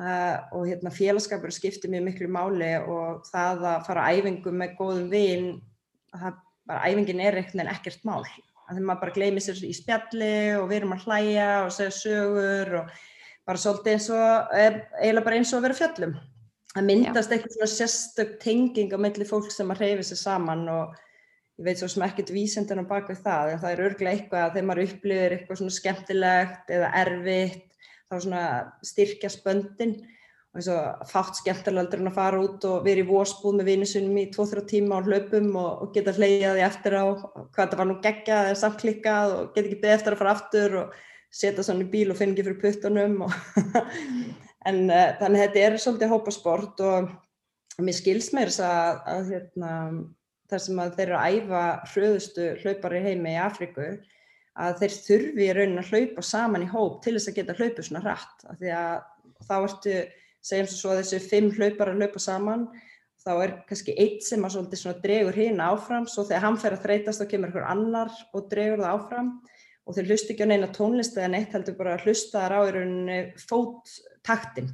uh, 0.00 0.40
og 0.50 0.66
hérna 0.66 0.90
félagskapur 0.90 1.54
skiptir 1.54 1.92
mjög 1.92 2.08
miklu 2.08 2.30
máli 2.34 2.72
og 2.82 3.22
það 3.28 3.68
að 3.70 3.86
fara 3.86 4.08
á 4.08 4.10
æfingu 4.18 4.50
með 4.50 4.74
góðum 4.80 5.06
vinn, 5.12 5.48
það 6.10 6.42
bara 6.66 6.90
æfingin 6.90 7.22
er 7.22 7.38
ekkert 7.38 7.62
en 7.62 7.70
ekkert 7.70 8.04
mál. 8.08 8.24
Þannig 8.64 8.80
að 8.80 8.86
maður 8.88 9.02
bara 9.04 9.14
gleymið 9.20 9.46
sér 9.46 9.64
í 9.68 9.74
spjalli 9.76 10.36
og 10.58 10.70
við 10.70 10.80
erum 10.80 10.96
að 10.96 11.06
hlæja 11.06 11.48
og 11.66 11.74
segja 11.76 11.94
sögur 12.00 12.78
og 12.80 12.94
bara 13.44 13.60
svolítið 13.60 13.96
eins 13.96 14.10
og, 14.14 14.54
eiginlega 14.56 15.26
bara 15.26 15.40
eins 15.40 15.52
og 15.52 15.60
að 15.60 15.66
vera 15.68 15.78
fjöllum. 15.80 16.14
Það 16.74 16.86
myndast 16.88 17.32
eitthvað 17.34 17.54
svona 17.54 17.70
sérstök 17.70 18.32
tenging 18.42 18.94
á 18.94 18.98
melli 18.98 19.26
fólk 19.28 19.52
sem 19.54 19.70
að 19.70 19.82
hreyfi 19.82 20.08
sér 20.08 20.20
saman 20.20 20.64
og 20.72 20.96
ég 21.60 21.68
veit 21.68 21.78
svo 21.78 21.90
sem 21.92 22.02
ekkert 22.06 22.32
vísendin 22.34 22.82
á 22.82 22.86
baka 22.88 23.14
það, 23.14 23.52
en 23.52 23.60
það 23.62 23.74
er 23.74 23.84
örglega 23.84 24.16
eitthvað 24.16 24.46
að 24.46 24.56
þegar 24.56 24.66
maður 24.70 24.88
upplifir 24.88 25.36
eitthvað 25.36 25.60
svona 25.60 25.76
skemmtilegt 25.76 26.74
eða 26.74 26.90
erfitt, 27.04 27.68
þá 28.10 28.16
svona 28.16 28.42
styrkja 28.90 29.30
spöndin 29.30 29.94
og 30.54 30.58
eins 30.58 30.70
og 30.70 31.06
fátt 31.10 31.38
skemmtilegaldur 31.38 32.02
en 32.02 32.10
að 32.10 32.18
fara 32.18 32.42
út 32.42 32.66
og 32.70 32.84
vera 32.86 33.02
í 33.02 33.06
vósbúð 33.06 33.56
með 33.60 33.70
vinnisunum 33.70 34.18
í 34.18 34.28
2-3 34.34 34.66
tíma 34.70 34.98
á 34.98 35.06
hlaupum 35.06 35.48
og, 35.58 35.70
og 35.82 35.94
geta 35.94 36.14
hleyjaði 36.14 36.62
eftir 36.66 36.94
á 36.98 37.04
hvað 37.54 37.70
það 37.70 37.80
var 37.80 37.90
nú 37.90 37.96
geggjað 38.02 38.50
eða 38.50 38.60
samklikkað 38.60 39.34
og 39.38 39.48
geta 39.54 39.66
ekki 39.68 39.80
beð 39.82 39.96
eftir 39.96 40.14
að 40.14 40.22
fara 40.22 40.34
aftur 40.38 40.76
og 40.82 41.02
setja 41.34 41.64
svona 41.66 41.84
í 41.84 41.90
bíl 41.90 42.08
og 42.12 42.18
finna 42.18 42.34
ekki 42.34 42.46
fyrir 42.46 42.60
puttunum 42.62 43.20
en 44.68 44.80
uh, 44.88 45.12
þannig 45.20 45.38
að 45.38 45.44
þetta 45.44 45.62
er 45.66 45.78
svolítið 45.82 46.12
hópasport 46.14 46.82
og, 46.86 47.12
mér 47.82 47.96
skils 47.96 48.30
mér 48.36 48.52
þess 48.52 48.62
að, 48.62 48.98
að 49.10 49.30
hérna, 49.32 49.70
þar 50.50 50.60
sem 50.62 50.82
að 50.82 50.92
þeir 50.98 51.08
eru 51.08 51.16
að 51.18 51.38
æfa 51.38 51.62
hröðustu 51.90 52.50
hlaupar 52.62 52.94
í 52.94 53.00
heimi 53.08 53.32
í 53.32 53.40
Afríku 53.42 53.88
að 54.54 54.76
þeir 54.82 54.96
þurfi 55.08 55.48
í 55.48 55.54
raunin 55.56 55.80
að 55.82 55.90
hlaupa 55.90 56.22
saman 56.22 56.62
í 56.62 56.70
hóp 56.70 57.00
til 57.02 57.16
þess 57.16 57.32
að 57.32 57.38
geta 57.40 57.56
hlaupið 57.58 57.88
svona 57.88 58.02
hratt. 58.04 58.44
Af 58.46 58.60
því 58.60 58.70
að 58.78 58.92
þá 59.48 59.54
ertu, 59.56 59.96
segjum 60.44 60.68
svo 60.70 60.92
að 60.92 61.00
þessu 61.00 61.20
fimm 61.32 61.50
hlaupar 61.56 61.90
að 61.90 62.02
hlaupa 62.02 62.22
saman 62.22 62.68
þá 63.24 63.32
er 63.40 63.54
kannski 63.68 63.96
eitt 63.98 64.24
sem 64.26 64.44
að 64.44 64.58
svona 64.76 65.00
dregur 65.02 65.36
hérna 65.36 65.70
áfram 65.72 66.06
svo 66.10 66.26
þegar 66.28 66.44
hann 66.44 66.60
fer 66.60 66.76
að 66.76 66.84
þreytast 66.84 67.22
þá 67.22 67.30
kemur 67.30 67.50
einhver 67.50 67.68
annar 67.72 68.12
og 68.36 68.48
dregur 68.52 68.82
það 68.84 68.98
áfram 68.98 69.30
og 69.84 69.96
þeir 69.96 70.10
hlusta 70.10 70.32
ekki 70.32 70.46
á 70.46 70.50
neina 70.50 70.68
tónlist 70.72 71.16
eða 71.18 71.30
neitt 71.34 71.54
heldur 71.54 71.76
bara 71.78 71.96
að 71.96 72.06
hlusta 72.08 72.44
þar 72.44 72.56
á 72.56 72.60
í 72.64 72.74
rauninni 72.74 73.18
fóttaktin. 73.40 74.70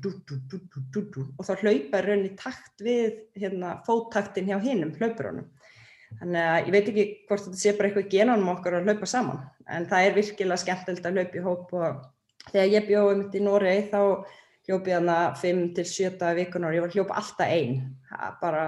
Og 1.36 1.46
þá 1.46 1.54
hlaupa 1.64 2.02
rauninni 2.04 2.34
takt 2.38 2.84
við 2.84 3.24
hérna, 3.38 3.80
fóttaktin 3.86 4.50
hjá 4.50 4.58
hinnum 4.62 4.94
hlaupurunum. 5.00 5.48
Þannig 6.20 6.46
að 6.52 6.60
ég 6.66 6.74
veit 6.74 6.88
ekki 6.90 7.06
hvort 7.28 7.44
þetta 7.46 7.60
sé 7.60 7.72
bara 7.78 7.90
eitthvað 7.90 8.12
genanum 8.12 8.52
okkar 8.54 8.78
að 8.80 8.88
hlaupa 8.88 9.08
saman 9.08 9.42
en 9.70 9.86
það 9.90 10.06
er 10.06 10.16
virkilega 10.16 10.62
skemmtilegt 10.64 11.06
að 11.06 11.18
hlaupa 11.18 11.38
í 11.38 11.44
hóp 11.44 11.74
og 11.78 12.00
þegar 12.50 12.72
ég 12.74 12.88
bjóði 12.88 13.18
mitt 13.20 13.36
í 13.38 13.42
Noregi 13.44 13.84
þá 13.92 14.00
hljópi 14.66 14.92
ég 14.92 14.98
hana 14.98 15.18
5-7 15.38 16.32
vikunar 16.38 16.72
og 16.72 16.78
ég 16.78 16.84
var 16.84 16.94
hljópa 16.94 17.20
alltaf 17.20 17.54
einn, 17.54 17.78
bara 18.42 18.64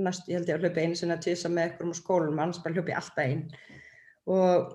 næst 0.00 0.28
ég 0.30 0.40
held 0.40 0.50
ég 0.50 0.56
að 0.56 0.64
hljópa 0.64 0.84
einu 0.84 0.98
sinna 0.98 1.18
tísa 1.20 1.52
með 1.52 1.68
eitthvað 1.68 1.90
um 1.90 1.96
skólum, 1.96 2.40
annars 2.40 2.62
bara 2.64 2.76
hljópi 2.76 2.96
alltaf 2.96 3.22
einn 3.24 3.44
og 4.26 4.72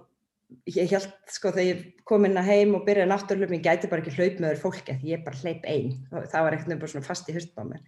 ég 0.70 0.92
held 0.92 1.10
sko 1.32 1.52
þegar 1.54 1.68
ég 1.68 2.04
kom 2.08 2.26
inn 2.28 2.40
að 2.40 2.50
heim 2.52 2.76
og 2.78 2.86
byrjaði 2.88 3.10
náttúrulega, 3.12 3.56
ég 3.58 3.66
gæti 3.66 3.90
bara 3.92 4.04
ekki 4.04 4.14
hlaup 4.18 4.38
með 4.40 4.54
þér 4.54 4.62
fólki 4.62 4.98
því 5.00 5.14
ég 5.14 5.24
bara 5.26 5.42
hleyp 5.42 5.66
einn 5.70 5.96
og 6.12 6.28
það 6.32 6.46
var 6.46 6.58
ekkert 6.58 6.72
nefnilega 6.72 6.94
svona 6.94 7.08
fast 7.08 7.32
í 7.32 7.36
mér. 7.36 7.82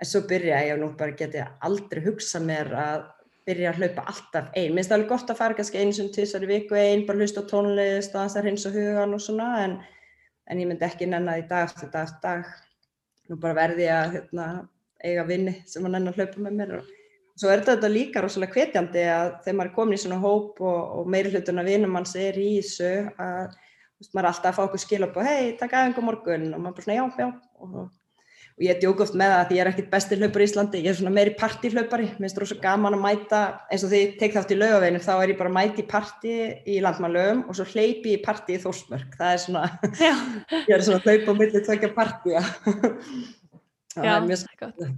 En 0.00 0.08
svo 0.08 0.22
byrjaði 0.28 0.68
ég 0.68 0.76
og 0.76 0.80
nú 0.80 0.90
bara 1.00 1.16
geti 1.16 1.42
aldrei 1.68 2.02
hugsað 2.04 2.46
mér 2.48 2.72
að 2.82 3.08
byrja 3.48 3.72
að 3.72 3.80
hlaupa 3.80 4.06
alltaf 4.12 4.50
einn, 4.54 4.74
mér 4.74 4.80
finnst 4.80 4.92
það 4.92 4.98
alveg 4.98 5.12
gott 5.12 5.32
að 5.32 5.40
fara 5.40 5.58
kannski 5.58 5.80
einu 5.80 5.96
sem 5.96 6.10
tísar 6.14 6.44
í 6.46 6.50
viku 6.50 6.78
einn, 6.78 7.06
bara 7.08 7.20
hlusta 7.20 7.44
á 7.44 7.50
tónlist 7.50 8.14
og 8.14 8.28
það 8.28 8.40
er 8.40 8.50
hins 8.50 8.66
og 8.68 8.76
hugan 8.76 9.16
og 9.16 9.24
svona 9.24 9.48
en, 9.64 9.76
en 10.50 10.62
ég 10.62 10.70
myndi 10.70 10.86
ekki 10.86 11.08
nennað 11.10 11.42
í 11.42 11.48
dag 11.50 11.68
eftir 11.68 11.92
dag 11.92 12.08
eftir 12.08 12.22
dag. 12.26 12.54
Nú 13.30 13.38
bara 13.40 13.58
verði 13.58 13.86
ég 13.86 13.96
að 13.96 14.16
hérna, 14.18 14.46
eiga 15.04 15.26
vinni 15.28 15.60
sem 15.70 15.86
að 15.86 15.96
nenn 15.96 16.10
hlaupa 17.40 17.40
Svo 17.40 17.52
er 17.54 17.62
þetta 17.64 17.88
líka 17.90 18.22
rosalega 18.24 18.56
hvetjandi 18.56 19.06
að 19.08 19.30
þegar 19.44 19.56
maður 19.58 19.70
er 19.70 19.76
komin 19.76 19.96
í 19.96 20.02
svona 20.02 20.20
hóp 20.20 20.60
og, 20.60 20.80
og 21.00 21.08
meiri 21.08 21.32
hlutun 21.32 21.62
að 21.62 21.70
vinum 21.72 21.94
manns 21.96 22.12
er 22.18 22.36
í 22.36 22.50
þessu 22.58 22.90
að 23.16 23.54
veist, 24.00 24.12
maður 24.12 24.26
er 24.26 24.30
alltaf 24.32 24.50
að 24.50 24.58
fá 24.58 24.62
okkur 24.66 24.82
skil 24.84 25.04
upp 25.06 25.16
og 25.16 25.24
hei, 25.28 25.56
takk 25.60 25.72
aðeins 25.78 26.00
um 26.00 26.06
morgun. 26.10 26.46
Og 26.52 26.60
maður 26.60 26.70
er 26.70 26.76
bara 26.76 26.86
svona 26.86 26.98
já, 26.98 27.04
já. 27.20 27.28
Og, 27.60 27.70
og 27.80 28.64
ég 28.66 28.80
djók 28.82 29.00
oft 29.06 29.16
með 29.16 29.32
það 29.32 29.40
að 29.40 29.52
ég 29.54 29.62
er 29.62 29.70
ekkit 29.70 29.90
besti 29.92 30.18
hlaupar 30.20 30.42
í 30.42 30.46
Íslandi, 30.48 30.80
ég 30.84 30.90
er 30.92 30.98
svona 30.98 31.14
meiri 31.16 31.32
partíhlaupari, 31.40 32.08
mér 32.10 32.26
finnst 32.26 32.40
rosalega 32.42 32.66
gaman 32.66 32.96
að 32.98 33.04
mæta 33.06 33.40
eins 33.72 33.84
og 33.86 33.92
því 33.92 34.00
ég 34.02 34.10
tek 34.20 34.34
þátt 34.34 34.52
í 34.52 34.58
laugaveginu 34.58 35.00
þá 35.06 35.12
er 35.14 35.32
ég 35.32 35.38
bara 35.38 35.52
að 35.52 35.56
mæti 35.56 35.80
í 35.80 35.88
partí 35.88 36.34
í 36.68 36.76
landmannlaugum 36.84 37.40
og 37.46 37.56
svo 37.56 37.64
hleypi 37.70 38.18
í 38.18 38.22
partí 38.24 38.58
í 38.58 38.60
Þórsmörk, 38.60 39.16
það 39.16 39.30
er 39.32 39.40
svona, 39.46 39.64
ég 40.68 40.74
er 40.76 40.84
svona 40.84 41.00
hlaup 41.06 41.24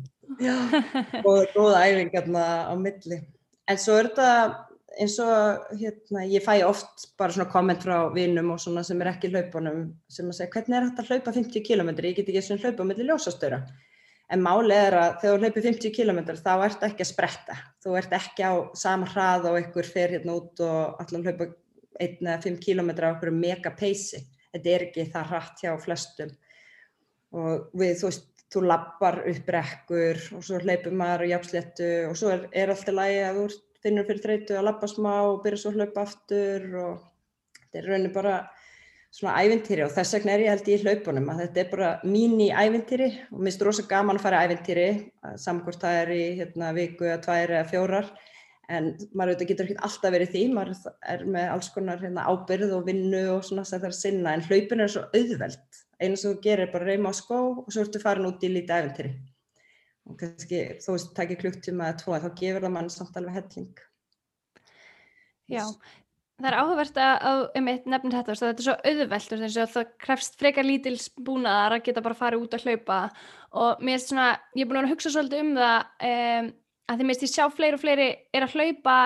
Já, 0.40 0.56
og 1.28 1.54
góða 1.54 1.84
æfingarna 1.88 2.44
á 2.70 2.74
milli. 2.78 3.20
En 3.68 3.80
svo 3.80 3.98
er 4.00 4.10
þetta 4.10 4.28
eins 5.00 5.14
og 5.24 5.70
hérna, 5.80 6.24
ég 6.28 6.44
fæ 6.44 6.58
oft 6.66 7.06
bara 7.18 7.32
svona 7.32 7.48
komment 7.52 7.84
frá 7.84 8.10
vinnum 8.12 8.50
og 8.52 8.60
svona 8.60 8.82
sem 8.84 9.00
er 9.00 9.14
ekki 9.14 9.30
hlaupunum 9.32 9.86
sem 10.12 10.28
að 10.28 10.36
segja 10.36 10.52
hvernig 10.52 10.76
er 10.78 10.88
þetta 10.90 11.04
að 11.04 11.12
hlaupa 11.12 11.32
50 11.38 11.64
km 11.64 11.92
ég 11.94 12.18
get 12.18 12.28
ekki 12.28 12.42
svona 12.44 12.66
hlaupa 12.66 12.84
á 12.84 12.88
milli 12.90 13.06
ljósastöra 13.08 13.62
en 14.32 14.42
máli 14.44 14.76
er 14.76 14.96
að 14.96 15.16
þegar 15.22 15.34
þú 15.34 15.46
hlaupir 15.46 15.66
50 15.66 15.94
km 15.96 16.20
þá 16.40 16.52
ert 16.66 16.84
ekki 16.86 17.04
að 17.04 17.10
spretta. 17.10 17.56
Þú 17.84 17.96
ert 18.00 18.14
ekki 18.16 18.46
á 18.48 18.52
sama 18.78 19.08
hrað 19.10 19.48
og 19.50 19.58
ykkur 19.60 19.88
fer 19.88 20.14
hérna 20.16 20.36
út 20.38 20.62
og 20.64 21.02
allan 21.02 21.26
hlaupa 21.26 21.48
1-5 22.00 22.60
km 22.62 22.92
á 23.04 23.12
okkur 23.12 23.32
mega 23.36 23.74
peysi. 23.76 24.22
Þetta 24.52 24.72
er 24.72 24.86
ekki 24.88 25.08
það 25.12 25.28
hratt 25.32 25.64
hjá 25.64 25.72
flestum. 25.80 26.32
Og 27.32 27.68
við 27.76 27.94
þú 28.00 28.08
veist 28.08 28.26
þú 28.52 28.64
lappar 28.68 29.20
upp 29.24 29.44
brekkur 29.48 30.18
og 30.36 30.46
svo 30.46 30.60
hleypur 30.62 30.94
maður 30.96 31.24
á 31.24 31.30
jafnsléttu 31.34 31.90
og 32.08 32.16
svo 32.20 32.32
er, 32.34 32.48
er 32.52 32.72
alltaf 32.72 32.96
lægi 32.96 33.22
að 33.26 33.38
þú 33.38 33.46
finnur 33.82 34.08
fyrir 34.08 34.24
þreytu 34.26 34.58
að 34.58 34.66
lappa 34.68 34.90
smá 34.90 35.14
og 35.26 35.40
byrja 35.44 35.62
svo 35.62 35.72
að 35.72 35.78
hlaupa 35.80 36.04
aftur 36.06 36.66
og 36.82 36.98
þetta 37.62 37.80
er 37.80 37.88
raunin 37.90 38.14
bara 38.14 38.34
svona 39.12 39.42
ævintýri 39.44 39.84
og 39.84 39.92
þess 39.92 40.16
vegna 40.16 40.34
er 40.34 40.44
ég 40.46 40.52
held 40.54 40.68
í 40.72 40.76
hlaupunum 40.80 41.30
að 41.32 41.40
þetta 41.44 41.62
er 41.62 41.70
bara 41.72 41.88
mín 42.08 42.38
í 42.40 42.48
ævintýri 42.48 43.08
og 43.28 43.40
mér 43.40 43.50
finnst 43.50 43.64
rosa 43.66 43.86
gaman 43.90 44.20
að 44.20 44.26
fara 44.26 44.44
ævintýri 44.46 44.86
samkvæmt 45.42 45.82
það 45.82 45.98
er 46.02 46.12
í 46.16 46.22
hérna, 46.40 46.70
viku 46.76 47.08
eða 47.08 47.20
tvær 47.26 47.54
eða 47.58 47.66
fjórar 47.72 48.12
en 48.72 48.92
maður 49.12 49.34
auðvitað 49.34 49.50
getur 49.50 49.68
ekki 49.68 49.84
alltaf 49.84 50.14
verið 50.14 50.32
því, 50.32 50.42
maður 50.56 50.92
er 51.12 51.24
með 51.34 51.48
alls 51.52 51.68
konar 51.74 52.00
hérna, 52.00 52.24
ábyrð 52.30 52.76
og 52.78 52.86
vinnu 52.88 53.22
og 53.34 53.44
svona 53.44 53.66
sem 53.68 53.82
það 53.82 53.88
er 53.88 53.96
að 53.96 53.98
sinna 53.98 54.32
en 54.36 54.44
hlaupin 54.46 54.84
er 54.84 54.92
svo 54.94 55.02
auðveld 55.10 55.80
einu 56.02 56.18
sem 56.18 56.32
þú 56.32 56.42
gerir 56.44 56.66
er 56.66 56.72
bara 56.74 56.88
reyma 56.88 57.12
á 57.12 57.14
skó 57.16 57.38
og 57.62 57.70
svo 57.70 57.84
ertu 57.84 58.02
farin 58.02 58.28
út 58.28 58.42
í 58.44 58.50
lítið 58.52 58.78
æventyri 58.78 59.12
og 60.10 60.18
kannski 60.18 60.60
að 60.74 60.84
það 60.84 61.08
takir 61.16 61.40
klukktíma 61.40 61.88
eða 61.88 61.98
tvo 62.02 62.20
þá 62.22 62.28
gefur 62.38 62.64
það 62.66 62.74
mann 62.74 62.90
samt 62.90 63.18
alveg 63.18 63.36
helling. 63.38 63.82
Já, 65.52 65.62
það 66.40 66.48
er 66.50 66.56
áhugavert 66.58 66.98
að 67.04 67.42
um 67.60 67.70
eitt 67.70 67.86
nefnir 67.90 68.16
þetta, 68.16 68.36
þetta 68.40 68.64
er 68.64 68.66
svo 68.66 68.76
auðvelt 68.90 69.36
og 69.36 69.74
það 69.76 69.92
krefst 70.02 70.38
frekar 70.40 70.66
lítils 70.66 71.06
búnaðar 71.14 71.76
að 71.76 71.86
geta 71.88 72.04
bara 72.04 72.18
farið 72.18 72.46
út 72.46 72.56
að 72.58 72.66
hlaupa. 72.66 72.98
Og 73.62 73.84
mér 73.84 73.98
er 73.98 74.04
svona, 74.04 74.28
ég 74.56 74.64
er 74.64 74.70
búin 74.70 74.82
að 74.82 74.94
hugsa 74.94 75.14
svolítið 75.14 75.44
um 75.44 75.54
það 75.60 76.08
um, 76.10 76.52
að 76.88 77.00
því 77.00 77.08
mér 77.08 77.26
er 77.26 77.32
sjá 77.32 77.44
fleiri 77.52 77.78
og 77.78 77.82
fleiri 77.82 78.08
er 78.32 78.46
að 78.46 78.56
hlaupa 78.56 78.96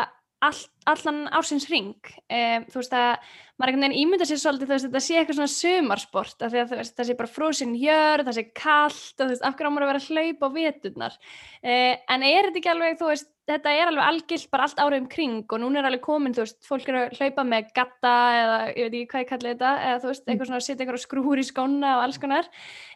all, 0.44 0.58
allan 0.90 1.20
ársins 1.34 1.66
ring 1.70 1.94
um, 1.96 2.64
þú 2.68 2.80
veist 2.80 2.96
að 2.96 3.28
maður 3.56 3.70
einhvern 3.72 3.84
veginn 3.86 4.00
ímynda 4.02 4.26
sér 4.28 4.40
svolítið 4.42 4.72
veist, 4.72 4.86
þetta 4.88 5.00
sé 5.02 5.16
eitthvað 5.16 5.38
svona 5.38 5.52
sumarsport 5.52 6.44
af 6.44 6.52
því 6.52 6.60
að 6.60 6.74
veist, 6.76 6.96
það 6.98 7.08
sé 7.08 7.16
bara 7.16 7.32
fróðsinn 7.32 7.78
hjörð, 7.80 8.26
það 8.28 8.36
sé 8.36 8.44
kallt 8.60 9.14
og 9.16 9.22
þú 9.22 9.30
veist, 9.32 9.46
af 9.48 9.56
hverju 9.56 9.70
á 9.70 9.74
maður 9.74 9.86
að 9.86 9.92
vera 9.92 10.02
að 10.02 10.10
hlaupa 10.10 10.50
á 10.50 10.56
véturnar 10.56 11.16
uh, 11.16 11.94
en 12.16 12.26
er 12.28 12.50
þetta 12.50 12.60
ekki 12.60 12.72
alveg 12.74 13.00
þú 13.00 13.08
veist, 13.12 13.30
þetta 13.46 13.72
er 13.78 13.92
alveg 13.92 14.10
algilt 14.10 14.50
bara 14.52 14.66
allt 14.66 14.82
árið 14.82 15.00
um 15.00 15.08
kring 15.16 15.56
og 15.56 15.62
núna 15.62 15.80
er 15.80 15.88
alveg 15.90 16.04
komin, 16.04 16.36
þú 16.36 16.44
veist, 16.44 16.60
fólk 16.68 16.92
er 16.92 17.00
að 17.00 17.16
hlaupa 17.20 17.46
með 17.48 17.72
gatta 17.78 18.14
eða 18.42 18.60
ég 18.68 18.82
veit 18.82 18.98
ekki 19.00 19.10
hvað 19.14 19.24
ég 19.24 19.32
kalli 19.32 19.52
þetta 19.54 19.72
eða 19.86 20.02
þú 20.04 20.12
veist, 20.12 20.24
mm. 20.26 20.32
eitthvað 20.34 20.50
svona 20.50 20.60
að 20.60 20.66
setja 20.68 20.84
eitthvað 20.84 21.04
skrúur 21.06 21.40
í 21.40 21.46
skóna 21.46 21.96
og 21.96 22.06
alls 22.06 22.20
konar. 22.20 22.48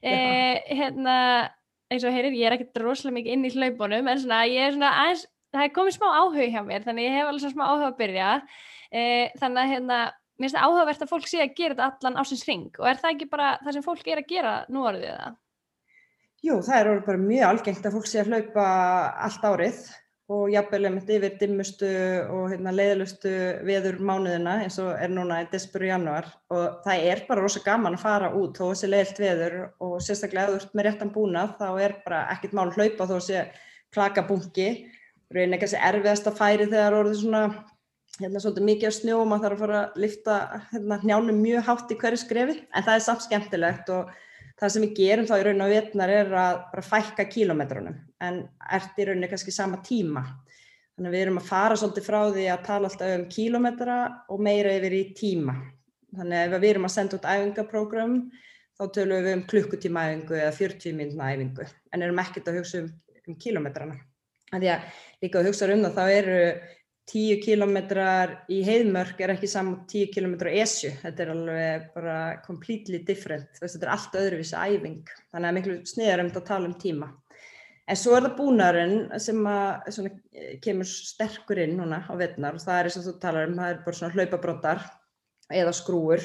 Uh, 0.02 0.56
hérna, 0.66 1.18
eins 1.90 2.06
og 2.06 2.14
heyrir, 2.14 2.36
ég 2.36 2.50
er 2.50 2.56
ekkert 2.58 2.82
rosalega 2.82 3.20
mikið 3.20 3.36
inn 3.36 3.46
í 3.46 3.52
hlaupunum 3.54 4.10
en 4.10 4.24
svona, 4.24 4.42
ég 4.50 4.66
er 4.66 4.74
svona 4.74 4.90
aðeins 5.04 5.28
það 5.54 5.66
er 5.66 5.74
komið 5.76 5.96
smá 5.98 6.08
áhug 6.14 6.40
hjá 6.40 6.62
mér 6.66 6.86
þannig 6.86 7.06
ég 7.08 7.18
hef 7.18 7.30
alveg 7.30 7.54
smá 7.54 7.64
áhug 7.66 7.86
að 7.88 8.00
byrja. 8.00 8.32
E, 8.90 9.02
þannig 9.40 9.62
að 9.62 9.72
hérna, 9.74 10.00
mér 10.40 10.48
finnst 10.48 10.58
það 10.58 10.66
áhugavert 10.66 11.04
að 11.04 11.12
fólk 11.12 11.30
sé 11.30 11.44
að 11.44 11.54
gera 11.60 11.76
þetta 11.76 11.88
allan 11.90 12.20
ásins 12.22 12.44
ring 12.48 12.80
og 12.80 12.90
er 12.90 13.00
það 13.00 13.14
ekki 13.14 13.30
bara 13.30 13.54
það 13.62 13.76
sem 13.76 13.86
fólk 13.86 14.10
er 14.10 14.22
að 14.22 14.30
gera 14.34 14.52
nú 14.72 14.84
orðið 14.90 15.14
það? 15.14 15.38
Jú, 16.40 16.60
það 16.64 16.78
er 16.78 17.02
bara 17.04 17.20
mjög 17.20 17.48
algengt 17.50 17.86
að 17.86 17.96
fólk 17.98 18.06
sé 18.08 18.22
að 18.22 18.30
hlaupa 18.32 18.68
allt 19.26 19.42
árið 19.44 19.82
og 20.30 20.46
jafnvel 20.52 20.86
einmitt 20.86 21.10
yfir 21.10 21.34
dimmustu 21.40 21.88
og 22.30 22.44
hérna, 22.52 22.72
leiðlustu 22.74 23.32
veður 23.66 23.98
mánuðina 24.06 24.60
eins 24.62 24.78
og 24.82 24.92
er 24.94 25.10
núna 25.10 25.40
í 25.42 25.48
desperu 25.50 25.88
januar 25.90 26.28
og 26.54 26.78
það 26.84 27.06
er 27.10 27.24
bara 27.26 27.42
rosa 27.42 27.62
gaman 27.64 27.98
að 27.98 28.04
fara 28.04 28.30
út 28.38 28.60
þó 28.60 28.68
þessi 28.68 28.90
leiðilt 28.92 29.20
veður 29.24 29.56
og 29.82 29.96
sérstaklega 30.06 30.46
ef 30.46 30.52
þú 30.52 30.60
ert 30.60 30.78
með 30.78 30.86
réttan 30.86 31.12
búnað 31.16 31.56
þá 31.58 31.68
er 31.82 31.96
bara 32.06 32.22
ekkit 32.36 32.54
mál 32.54 32.68
að 32.68 32.78
hlaupa 32.78 33.08
þó 33.10 33.14
þessi 33.16 33.42
klakabungi 33.90 34.68
raunin 35.34 35.56
ekki 35.56 35.68
að 35.68 35.74
sé 35.74 35.82
erfiðast 35.90 36.26
að 36.26 36.40
færi 36.40 36.66
þegar 36.66 36.96
orðið 36.98 37.20
svona 37.20 37.42
hérna 38.20 38.42
svolítið 38.42 38.66
mikið 38.66 38.88
af 38.88 38.96
snjó 38.96 39.20
og 39.20 39.28
maður 39.30 39.44
þarf 39.46 39.54
að 39.54 39.62
fara 39.64 39.80
að 39.80 40.02
lifta 40.02 40.36
hérna 40.72 40.98
njánum 41.04 41.40
mjög 41.40 41.64
hátt 41.68 41.94
í 41.94 41.98
hverju 42.00 42.20
skrefi. 42.20 42.56
En 42.74 42.86
það 42.86 42.96
er 42.96 43.04
samt 43.06 43.24
skemmtilegt 43.26 43.92
og 43.94 44.10
það 44.60 44.74
sem 44.74 44.84
við 44.84 44.94
gerum 44.98 45.28
þá 45.30 45.34
í 45.38 45.44
raun 45.46 45.64
og 45.64 45.72
vetnar 45.72 46.12
er 46.12 46.34
að 46.42 46.60
bara 46.72 46.86
fækka 46.90 47.26
kílometrunum 47.30 47.98
en 48.26 48.42
ert 48.78 48.98
í 48.98 49.06
rauninni 49.06 49.30
kannski 49.30 49.54
sama 49.54 49.80
tíma. 49.86 50.24
Þannig 50.96 51.08
að 51.12 51.16
við 51.16 51.24
erum 51.24 51.40
að 51.40 51.48
fara 51.48 51.78
svolítið 51.80 52.08
frá 52.10 52.20
því 52.34 52.46
að 52.52 52.66
tala 52.66 52.90
alltaf 52.90 53.14
um 53.14 53.26
kílometra 53.30 53.98
og 54.28 54.44
meira 54.44 54.74
yfir 54.76 54.98
í 54.98 55.02
tíma. 55.16 55.56
Þannig 56.18 56.42
að 56.42 56.58
ef 56.58 56.64
við 56.64 56.74
erum 56.74 56.90
að 56.90 56.96
senda 56.96 57.16
út 57.16 57.30
æfingaprógram 57.30 58.20
þá 58.76 58.84
tölum 58.98 59.24
við 59.24 59.36
um 59.38 59.48
klukkutíma 59.54 60.06
æfingu 60.10 60.36
eða 60.42 60.52
40 60.58 60.98
minna 60.98 61.32
æfingu. 61.32 61.72
En 61.94 62.04
erum 62.04 62.20
ekkert 62.20 62.50
að 62.50 62.60
hugsa 62.60 62.82
um, 62.82 62.92
um 63.30 63.38
kílometrana 63.40 64.00
því 64.58 64.70
að 64.74 65.00
líka 65.22 65.40
að 65.40 65.50
hugsa 65.50 65.70
um 65.70 65.84
það, 65.86 65.98
þá 65.98 66.18
eru 66.18 66.38
10 67.10 67.40
kilometrar 67.42 68.34
í 68.52 68.60
heiðmörk 68.66 69.18
er 69.22 69.32
ekki 69.34 69.48
saman 69.50 69.80
10 69.90 70.12
kilometrar 70.14 70.54
á 70.54 70.62
esju, 70.62 70.92
þetta 71.00 71.24
er 71.24 71.32
alveg 71.32 71.88
bara 71.94 72.18
completely 72.44 73.00
different, 73.06 73.50
þetta 73.58 73.86
er 73.86 73.94
allt 73.94 74.20
öðruvísi 74.20 74.58
æfing, 74.58 75.00
þannig 75.32 75.48
að 75.48 75.56
miklu 75.58 75.78
sniðar 75.90 76.22
um 76.22 76.30
þetta 76.30 76.42
að 76.44 76.50
tala 76.52 76.70
um 76.70 76.76
tíma. 76.80 77.10
En 77.90 77.98
svo 77.98 78.14
er 78.14 78.28
það 78.28 78.36
búnarinn 78.38 79.00
sem 79.18 79.40
að, 79.50 79.88
svona, 79.96 80.12
kemur 80.62 80.86
sterkur 80.86 81.58
inn 81.64 81.74
núna 81.80 82.04
á 82.06 82.14
vettnar 82.20 82.54
og 82.54 82.62
það 82.62 82.78
er 82.78 82.90
og 82.92 83.06
þú 83.08 83.14
talar 83.24 83.48
um, 83.48 83.56
það 83.58 83.72
er 83.72 83.80
bara 83.86 83.98
svona 83.98 84.14
hlaupabrótar 84.14 84.84
eða 85.50 85.72
skrúur 85.74 86.22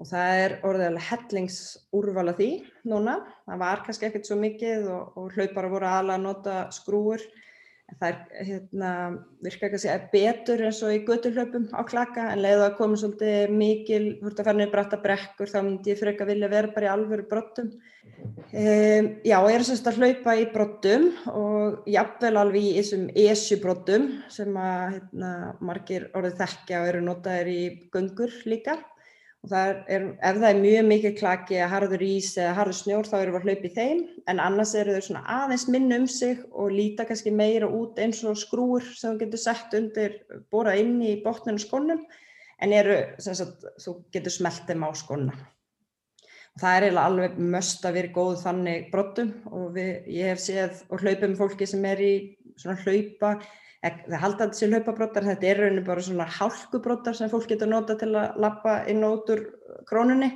og 0.00 0.08
það 0.08 0.40
er 0.40 0.56
orðiðlega 0.66 1.06
hellingsúrvala 1.10 2.34
því 2.40 2.48
núna, 2.90 3.20
það 3.46 3.62
var 3.62 3.84
kannski 3.86 4.08
ekkert 4.08 4.26
svo 4.26 4.40
mikið 4.40 4.90
og, 4.90 5.20
og 5.20 5.36
hlaupar 5.36 5.70
voru 5.70 5.90
aðla 5.92 6.16
að 6.18 6.26
nota 6.26 6.56
skrúur 6.74 7.22
það 7.98 8.10
er 8.10 8.46
hérna, 8.48 8.90
virka 9.44 9.66
ekki 9.66 9.78
að 9.78 9.82
segja 9.84 10.08
betur 10.12 10.62
eins 10.66 10.80
og 10.86 10.94
í 10.94 11.00
göturhlaupum 11.08 11.66
á 11.74 11.80
klaka 11.88 12.26
en 12.32 12.42
leiðu 12.44 12.66
að 12.66 12.76
koma 12.78 12.98
svolítið 13.00 13.54
mikil 13.56 14.02
ert 14.20 14.42
að 14.42 14.50
fara 14.50 14.58
niður 14.58 14.74
bratta 14.74 15.00
brekkur 15.04 15.50
þá 15.50 15.58
myndi 15.60 15.92
ég 15.92 16.00
freka 16.00 16.28
vilja 16.28 16.52
vera 16.52 16.72
bara 16.74 16.88
í 16.88 16.92
alvöru 16.92 17.26
brottum. 17.30 17.72
Um, 18.50 19.10
já 19.24 19.36
ég 19.38 19.56
er 19.56 19.64
semst 19.64 19.88
að 19.88 20.00
hlaupa 20.00 20.36
í 20.36 20.46
brottum 20.52 21.08
og 21.32 21.90
jafnvel 21.90 22.34
alveg 22.40 22.68
í 22.68 22.72
þessum 22.78 23.08
esjubrottum 23.26 24.08
sem 24.32 24.56
að 24.60 24.96
hérna, 24.96 25.34
margir 25.64 26.08
orðið 26.14 26.40
þekkja 26.44 26.82
og 26.82 26.90
eru 26.92 27.04
notaðir 27.06 27.52
í 27.52 27.60
göngur 27.94 28.34
líka 28.50 28.78
og 29.40 29.52
það 29.52 29.70
er, 29.88 30.06
ef 30.20 30.40
það 30.40 30.48
er 30.50 30.58
mjög 30.60 30.88
mikið 30.90 31.14
klaki 31.16 31.60
að 31.60 31.70
harður 31.74 32.02
ís 32.04 32.30
eða 32.36 32.56
harður 32.58 32.76
snjór 32.76 33.08
þá 33.08 33.14
eru 33.20 33.34
við 33.34 33.38
að 33.38 33.46
hlaupa 33.48 33.68
í 33.68 33.74
þeim. 33.76 34.02
En 34.28 34.42
annars 34.44 34.74
eru 34.76 34.96
þau 34.96 35.06
svona 35.06 35.22
aðeins 35.36 35.68
minn 35.72 35.94
um 35.96 36.08
sig 36.10 36.42
og 36.50 36.74
líta 36.74 37.06
kannski 37.08 37.32
meira 37.32 37.70
út 37.70 38.00
eins 38.02 38.20
og 38.28 38.36
skrúur 38.40 38.84
sem 38.90 39.14
þú 39.14 39.24
getur 39.24 39.44
sett 39.44 39.78
undir 39.78 40.18
bóra 40.52 40.76
inn 40.76 40.98
í 41.00 41.14
botninu 41.24 41.62
skonnum 41.62 42.04
en 42.60 42.76
eru, 42.76 42.98
sagt, 43.22 43.64
þú 43.80 43.96
getur 44.12 44.34
smelt 44.34 44.68
þeim 44.68 44.84
á 44.84 44.90
skonna 44.98 45.38
og 46.50 46.62
það 46.62 46.76
er 46.76 46.84
eiginlega 46.86 47.08
alveg 47.08 47.38
möst 47.54 47.84
að 47.86 47.96
vera 47.96 48.12
góð 48.14 48.32
þannig 48.42 48.88
brottum 48.92 49.30
og 49.54 49.70
við, 49.76 49.90
ég 50.10 50.32
hef 50.32 50.42
séð 50.42 50.82
og 50.90 51.04
hlaupum 51.04 51.36
fólki 51.38 51.68
sem 51.68 51.84
er 51.86 52.02
í 52.02 52.12
svona 52.58 52.80
hlaupa 52.82 53.36
það 53.80 54.16
halda 54.22 54.48
þessi 54.50 54.70
hlaupabrótar, 54.70 55.24
þetta 55.24 55.46
er 55.48 55.62
rauninu 55.62 55.84
bara 55.86 56.02
svona 56.04 56.26
hálkubrótar 56.28 57.16
sem 57.16 57.30
fólk 57.32 57.48
getur 57.48 57.70
nota 57.70 57.96
til 58.00 58.10
að 58.12 58.40
lappa 58.44 58.82
inn 58.92 59.04
og 59.06 59.20
út 59.20 59.32
úr 59.34 59.46
krónunni 59.88 60.34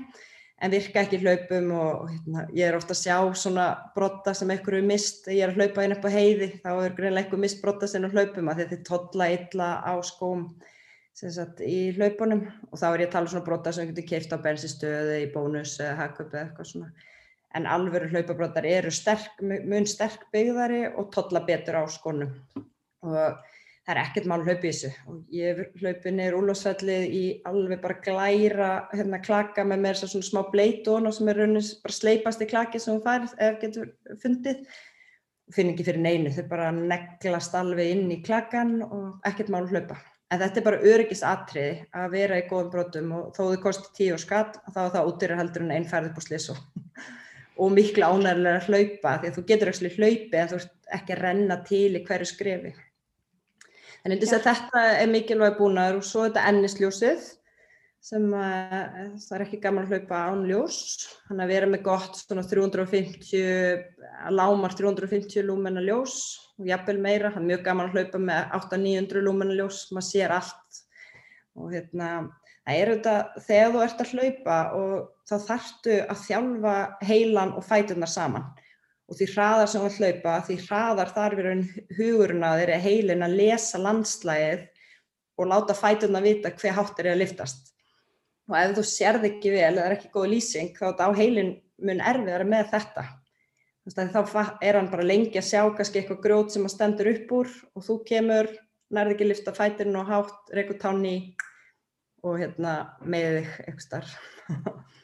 en 0.65 0.73
virka 0.73 1.03
ekki 1.03 1.19
hlaupum 1.21 1.73
og 1.77 2.05
hérna, 2.09 2.45
ég 2.57 2.71
er 2.71 2.77
ofta 2.79 2.95
að 2.95 3.03
sjá 3.03 3.17
svona 3.37 3.67
brotta 3.97 4.33
sem 4.37 4.53
einhverju 4.55 4.81
er 4.81 4.89
mist, 4.89 5.27
ég 5.29 5.43
er 5.45 5.53
að 5.53 5.61
hlaupa 5.61 5.85
inn 5.85 5.97
upp 5.97 6.07
á 6.09 6.11
heiði, 6.15 6.51
þá 6.63 6.71
er 6.73 6.95
greinlega 6.97 7.27
einhver 7.27 7.43
mist 7.43 7.61
brotta 7.61 7.91
sem 7.91 8.07
hlaupum 8.07 8.49
að 8.49 8.63
þetta 8.63 8.79
er 8.79 8.87
totla 8.89 9.29
illa 9.35 9.71
á 9.85 9.95
skóm 10.07 10.47
sagt, 11.15 11.61
í 11.61 11.93
hlaupunum. 11.95 12.47
Og 12.71 12.81
þá 12.81 12.87
er 12.89 13.05
ég 13.05 13.11
að 13.11 13.17
tala 13.17 13.29
um 13.29 13.33
svona 13.35 13.47
brotta 13.47 13.73
sem 13.75 13.91
getur 13.91 14.09
keift 14.09 14.33
á 14.35 14.39
bensinstöðu 14.47 15.19
í 15.21 15.29
bónus 15.35 15.77
hagköp 15.79 16.33
eða 16.33 16.47
eitthvað 16.47 16.71
svona. 16.71 17.11
En 17.55 17.69
alvöru 17.71 18.09
hlaupabrótar 18.11 18.67
eru 18.67 18.91
sterk, 18.91 19.43
mun 19.43 19.87
sterk 19.87 20.25
byggðari 20.35 20.89
og 20.95 21.13
totla 21.15 21.45
betur 21.47 21.79
á 21.79 21.85
skónum 21.93 22.33
og 23.05 23.43
það 23.85 23.93
er 23.93 24.01
ekkert 24.01 24.29
mál 24.31 24.41
í 24.45 24.57
þessu. 24.63 24.91
Og 25.11 25.35
ég 25.35 25.61
hlaupi 25.83 26.13
neyru 26.15 26.41
úlásfellið 26.41 27.05
í 27.05 27.25
alveg 27.49 27.83
bara 27.83 28.01
glæra 28.05 28.71
hérna 28.95 29.21
klaka 29.25 29.65
með 29.67 29.85
mér 29.85 30.01
svona 30.01 30.29
smá 30.29 30.41
bleitón 30.53 31.09
og 31.09 31.15
sem 31.17 31.29
er 31.29 31.43
raunin 31.43 31.69
bara 31.85 31.99
sleipast 31.99 32.45
í 32.45 32.49
klaki 32.49 32.81
sem 32.81 32.97
hún 32.97 33.05
færð 33.05 33.37
ef 33.45 33.61
getur 33.61 33.93
fundið. 34.23 34.65
Finn 35.53 35.75
ekki 35.75 35.85
fyrir 35.85 36.01
neinu, 36.01 36.33
þau 36.33 36.47
bara 36.49 36.71
neglast 36.73 37.53
alveg 37.59 37.91
inn 37.93 38.09
í 38.15 38.23
klakan 38.25 38.79
og 38.87 39.27
ekkert 39.29 39.53
mál 39.53 39.67
hlaupa. 39.69 39.99
En 40.33 40.41
þetta 40.41 40.61
er 40.61 40.65
bara 40.65 40.87
öryggisatriði 40.95 41.75
að 42.01 42.15
vera 42.15 42.39
í 42.41 42.47
góðum 42.49 42.71
brotum 42.73 43.13
og 43.13 43.27
þó 43.37 43.43
þau 43.51 43.61
kosti 43.67 43.93
tíu 43.99 44.15
og 44.17 44.23
skatt 44.23 44.57
þá 44.73 44.81
er 44.87 44.95
það 44.97 45.11
útýra 45.11 45.37
heldur 45.39 45.67
en 45.67 45.75
einn 45.77 45.91
færð 45.91 46.09
upp 46.09 46.17
á 46.19 46.23
sliss 46.25 46.49
og, 46.55 46.63
og 47.61 47.77
miklu 47.77 48.09
ánægilega 48.09 48.63
að 48.63 48.71
hlaupa 48.71 49.15
því 49.21 49.31
að 49.31 49.37
þú 49.37 49.45
getur 49.53 49.73
ekki 49.75 49.93
hlaupi 49.99 50.41
en 50.41 50.51
þú 50.51 50.59
ert 50.63 50.91
ekki 50.97 51.15
að 51.15 51.23
renna 51.27 51.61
til 51.69 51.91
í 51.93 52.03
hverju 52.09 52.31
skrefi 52.33 52.73
En 54.05 54.13
ja. 54.13 54.39
þetta 54.45 54.85
er 54.99 55.09
mikilvæg 55.09 55.57
búnaður 55.57 56.03
og 56.03 56.07
svo 56.07 56.25
er 56.25 56.33
þetta 56.33 56.49
ennisljósið 56.51 57.25
sem 58.05 58.25
að, 58.37 58.73
það 59.25 59.37
er 59.37 59.43
ekki 59.47 59.61
gaman 59.63 59.87
að 59.87 59.95
hlaupa 59.95 60.19
án 60.29 60.43
ljós. 60.45 60.79
Þannig 61.25 61.45
að 61.47 61.53
vera 61.55 61.69
með 61.73 61.85
gott 61.87 62.19
svona 62.21 62.45
350, 62.45 63.85
lámar 64.37 64.77
350 64.77 65.47
lúmenna 65.49 65.85
ljós 65.87 66.19
og 66.61 66.69
jafnvel 66.69 66.99
meira. 67.01 67.33
Það 67.33 67.41
er 67.41 67.49
mjög 67.49 67.65
gaman 67.71 67.89
að 67.89 67.97
hlaupa 67.97 68.21
með 68.27 68.43
800-900 68.59 69.25
lúmenna 69.25 69.57
ljós, 69.57 69.81
maður 69.97 70.09
sér 70.11 70.37
allt. 70.37 70.83
Og 71.57 71.73
hérna, 71.73 72.11
það 72.67 72.83
er 72.83 72.93
auðvitað 72.93 73.41
þegar 73.47 73.73
þú 73.73 73.83
ert 73.87 74.05
að 74.05 74.13
hlaupa 74.13 74.59
og 74.83 74.95
þá 75.25 75.35
þarftu 75.49 75.97
að 76.05 76.23
þjálfa 76.27 76.77
heilan 77.09 77.57
og 77.57 77.65
fætunar 77.65 78.13
saman 78.13 78.51
og 79.09 79.19
því 79.19 79.27
hraðar 79.35 79.71
sem 79.71 79.85
við 79.85 79.99
hlaupa, 80.01 80.37
því 80.47 80.57
hraðar 80.65 81.13
þar 81.13 81.37
verður 81.39 81.65
hugurinn 81.99 82.47
að 82.47 82.61
þeirra 82.63 82.79
heilin 82.85 83.27
að 83.27 83.37
lesa 83.41 83.81
landslægið 83.83 84.65
og 85.39 85.51
láta 85.51 85.77
fæturna 85.77 86.23
vita 86.25 86.53
hver 86.55 86.77
hátt 86.79 87.03
er 87.03 87.11
að 87.13 87.21
liftast. 87.21 87.73
Og 88.49 88.57
ef 88.61 88.75
þú 88.77 88.85
sérð 88.89 89.29
ekki 89.29 89.53
vel 89.55 89.75
eða 89.75 89.85
er 89.89 89.97
ekki 89.99 90.13
góð 90.15 90.31
lýsing 90.35 90.73
þá 90.77 90.83
er 90.85 90.91
þetta 90.91 91.09
á 91.09 91.19
heilin 91.21 91.53
mun 91.85 92.03
erfiðar 92.13 92.47
með 92.49 92.71
þetta. 92.73 93.07
Þá 93.85 94.21
er 94.65 94.79
hann 94.79 94.91
bara 94.93 95.05
lengi 95.05 95.37
að 95.37 95.49
sjá 95.51 95.61
kannski 95.77 96.01
eitthvað 96.01 96.23
grót 96.25 96.55
sem 96.55 96.65
að 96.65 96.73
stendur 96.73 97.11
upp 97.11 97.35
úr 97.37 97.51
og 97.77 97.85
þú 97.85 97.99
kemur, 98.09 98.49
nærði 98.95 99.17
ekki 99.17 99.29
lifta 99.29 99.53
fæturinn 99.57 99.99
og 100.01 100.09
hátt, 100.09 100.53
reyku 100.57 100.79
tanni 100.81 101.17
og 102.25 102.39
hérna 102.41 102.97
með 103.05 103.43
þig 103.43 103.51
eitthvað 103.67 103.85
starf. 103.85 104.17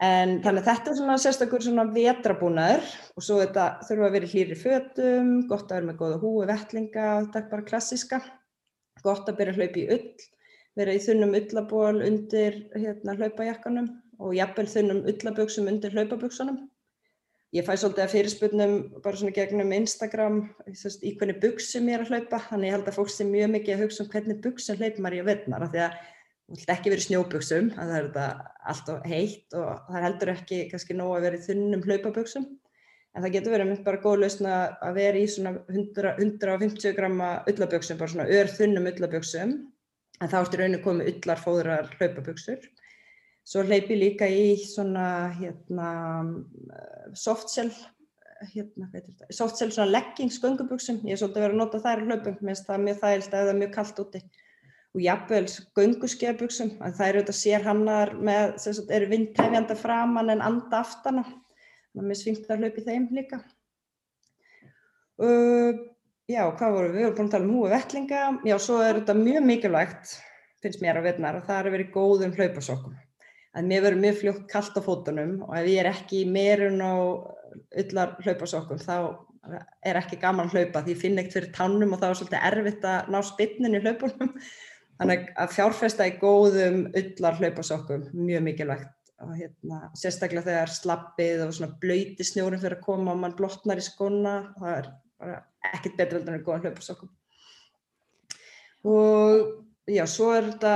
En 0.00 0.38
þannig 0.40 0.62
að 0.62 0.68
þetta 0.70 0.90
er 0.90 0.96
svona 0.96 1.14
sérstakur 1.20 1.60
svona 1.64 1.84
vetrabúnaður 1.92 2.86
og 3.20 3.24
svo 3.24 3.36
þetta 3.42 3.64
þurfa 3.84 4.06
að 4.06 4.14
vera 4.16 4.28
hlýri 4.32 4.56
fötum, 4.56 5.32
gott 5.50 5.66
að 5.68 5.76
vera 5.76 5.88
með 5.90 5.98
góða 6.00 6.20
húi, 6.22 6.46
vettlinga, 6.48 7.08
þetta 7.26 7.40
er 7.42 7.48
bara 7.50 7.66
klassiska. 7.66 8.20
Gott 9.04 9.28
að 9.28 9.36
byrja 9.40 9.52
að 9.52 9.60
hlaupa 9.60 9.80
í 9.80 9.86
ull, 9.96 10.24
vera 10.80 10.94
í 10.96 11.02
þunnum 11.04 11.36
ullaból 11.36 12.00
undir 12.06 12.56
hérna, 12.72 13.16
hlaupajakkanum 13.18 13.90
og 14.20 14.36
jafnvel 14.36 14.66
þunnum 14.72 15.02
ullaböksum 15.12 15.68
undir 15.68 15.92
hlaupaböksunum. 15.92 16.62
Ég 17.50 17.66
fæ 17.66 17.74
svolítið 17.74 18.04
að 18.04 18.12
fyrirspurnum 18.14 18.74
bara 19.04 19.18
svona 19.20 19.34
gegnum 19.36 19.72
Instagram 19.74 20.40
þess, 20.68 21.00
í 21.02 21.12
hvernig 21.18 21.40
buksum 21.42 21.88
ég 21.90 21.98
er 21.98 22.04
að 22.06 22.12
hlaupa, 22.14 22.40
þannig 22.46 22.70
ég 22.70 22.76
held 22.76 22.88
að 22.88 22.98
fólk 23.00 23.12
sé 23.12 23.26
mjög 23.26 23.52
mikið 23.56 23.74
að 23.74 23.84
hugsa 23.84 24.04
um 24.04 24.10
hvernig 24.12 24.40
buksum 24.44 24.78
hlaupar 24.78 25.16
ég 25.16 25.24
að 25.24 25.30
verðnar, 25.32 25.64
af 25.66 25.72
því 25.74 25.82
að 25.88 25.96
þú 26.50 26.58
vilt 26.58 26.72
ekki 26.74 26.90
verið 26.90 27.06
snjóbuksum, 27.06 27.68
það 27.76 27.92
er 27.94 28.06
þetta 28.08 28.54
alltaf 28.72 29.04
heitt 29.06 29.54
og 29.54 29.68
það 29.86 29.98
er 30.00 30.06
heldur 30.08 30.32
ekki 30.34 30.56
kannski 30.72 30.96
nóg 30.98 31.12
að 31.14 31.26
vera 31.28 31.38
í 31.38 31.44
þunnum 31.44 31.84
hlaupaböksum, 31.86 32.46
en 33.14 33.24
það 33.24 33.34
getur 33.36 33.54
verið 33.54 33.84
bara 33.86 34.00
góð 34.02 34.16
lausna 34.24 34.56
að 34.82 34.98
vera 34.98 35.20
í 35.20 35.28
svona 35.30 35.52
100, 35.70 36.16
150 36.18 36.96
gramma 36.98 37.30
ullaböksum, 37.50 38.00
bara 38.00 38.14
svona 38.14 38.26
ör 38.34 38.50
þunnum 38.56 38.90
ullaböksum 38.90 39.54
en 40.20 40.32
þá 40.32 40.36
ertu 40.40 40.60
rauninu 40.60 40.82
komið 40.84 41.14
ullarfóðrar 41.14 41.94
hlaupaböksur. 41.96 42.66
Svo 43.46 43.62
hleypi 43.64 43.96
líka 43.96 44.28
í 44.28 44.52
svona 44.62 45.30
hérna, 45.38 45.88
softshell, 47.16 47.72
hérna, 48.52 48.90
softshell 49.32 49.88
leggings 49.88 50.38
gönguböksum. 50.42 51.00
Ég 51.06 51.16
er 51.16 51.22
svolítið 51.22 51.46
verið 51.46 51.56
að 51.56 51.62
nota 51.62 51.82
þær 51.86 52.04
hlaupum, 52.04 52.38
minnst 52.44 52.68
það 52.68 52.76
er 52.76 52.84
mjög 52.84 53.00
þægilt 53.04 53.36
eða 53.40 53.56
mjög 53.62 53.74
kallt 53.78 54.02
úti. 54.04 54.22
Og 54.90 55.04
jafnvel 55.04 55.44
gönguskeðaböksum, 55.78 56.72
en 56.82 56.96
það 56.96 57.08
eru 57.12 57.20
þetta 57.22 57.36
sér 57.38 57.62
hannar 57.62 58.10
með, 58.18 58.56
sagt, 58.58 58.90
eru 58.90 59.06
vindhefjanda 59.12 59.76
framann 59.78 60.32
en 60.34 60.42
anda 60.42 60.80
aftana. 60.82 61.22
Þannig 61.92 62.02
að 62.02 62.08
mér 62.08 62.18
svingt 62.18 62.50
að 62.50 62.64
hlaupi 62.64 62.86
þeim 62.88 63.06
líka. 63.14 63.38
Uh, 65.20 65.78
Já, 66.30 66.44
hvað 66.54 66.74
voru 66.76 66.90
við? 66.92 66.96
Við 66.96 67.06
vorum 67.06 67.16
búin 67.16 67.28
að 67.28 67.32
tala 67.34 67.46
um 67.46 67.54
húi 67.56 67.70
vettlinga. 67.72 68.18
Já, 68.46 68.54
svo 68.62 68.76
er 68.84 68.98
þetta 69.00 69.14
mjög 69.18 69.46
mikilvægt, 69.48 70.12
finnst 70.62 70.82
mér 70.84 71.00
að 71.00 71.08
veitna, 71.08 71.32
að 71.32 71.46
það 71.48 71.56
er 71.56 71.68
að 71.68 71.74
vera 71.74 71.86
í 71.86 71.94
góðum 71.96 72.34
hlaupasokkum. 72.36 72.92
Að 73.50 73.66
mér 73.66 73.82
verður 73.82 74.04
mjög 74.04 74.18
fljótt 74.20 74.44
kallt 74.52 74.78
á 74.78 74.82
fótunum 74.84 75.32
og 75.48 75.56
ef 75.58 75.66
ég 75.72 75.80
er 75.82 75.88
ekki 75.90 76.20
meirun 76.30 76.78
á 76.78 76.94
öllar 77.82 78.12
hlaupasokkum 78.22 78.78
þá 78.78 78.94
er 79.90 79.98
ekki 79.98 80.20
gaman 80.22 80.46
að 80.46 80.54
hlaupa 80.54 80.84
því 80.84 80.94
ég 80.94 81.00
finn 81.00 81.18
ekkert 81.18 81.34
fyrir 81.34 81.50
tannum 81.56 81.96
og 81.96 82.02
þá 82.02 82.06
er 82.10 82.18
svolítið 82.20 82.46
erfitt 82.52 82.86
að 82.92 83.10
ná 83.10 83.18
spinnin 83.26 83.74
í 83.74 83.82
hlaupunum. 83.82 84.30
Þannig 85.00 85.28
að 85.40 85.52
fjárfesta 85.54 86.06
í 86.10 86.16
góðum 86.20 86.82
öllar 86.98 87.38
hlaupasokkum, 87.38 88.02
mjög 88.20 88.42
mikilvægt. 88.44 88.96
Og 89.20 89.32
hérna, 89.36 89.78
sérstaklega 89.96 90.46
þegar 90.46 90.72
slappið 90.72 91.42
og 91.44 91.54
svona 91.56 91.76
blöyti 91.80 92.24
snjórum 92.24 92.60
fyrir 92.60 92.78
að 92.78 92.84
koma 92.84 93.14
og 93.14 93.18
mann 93.20 93.36
blotnar 93.36 93.80
í 93.80 93.84
skona, 93.84 94.34
það 94.60 94.76
er 94.76 94.90
bara 95.20 95.40
ekkert 95.74 95.96
betra 95.98 96.20
en 96.20 96.44
góðan 96.44 96.66
hlaupasokkum. 96.66 97.10
Og 98.88 99.90
já, 99.92 100.04
svo 100.08 100.30
er 100.36 100.48
þetta 100.52 100.74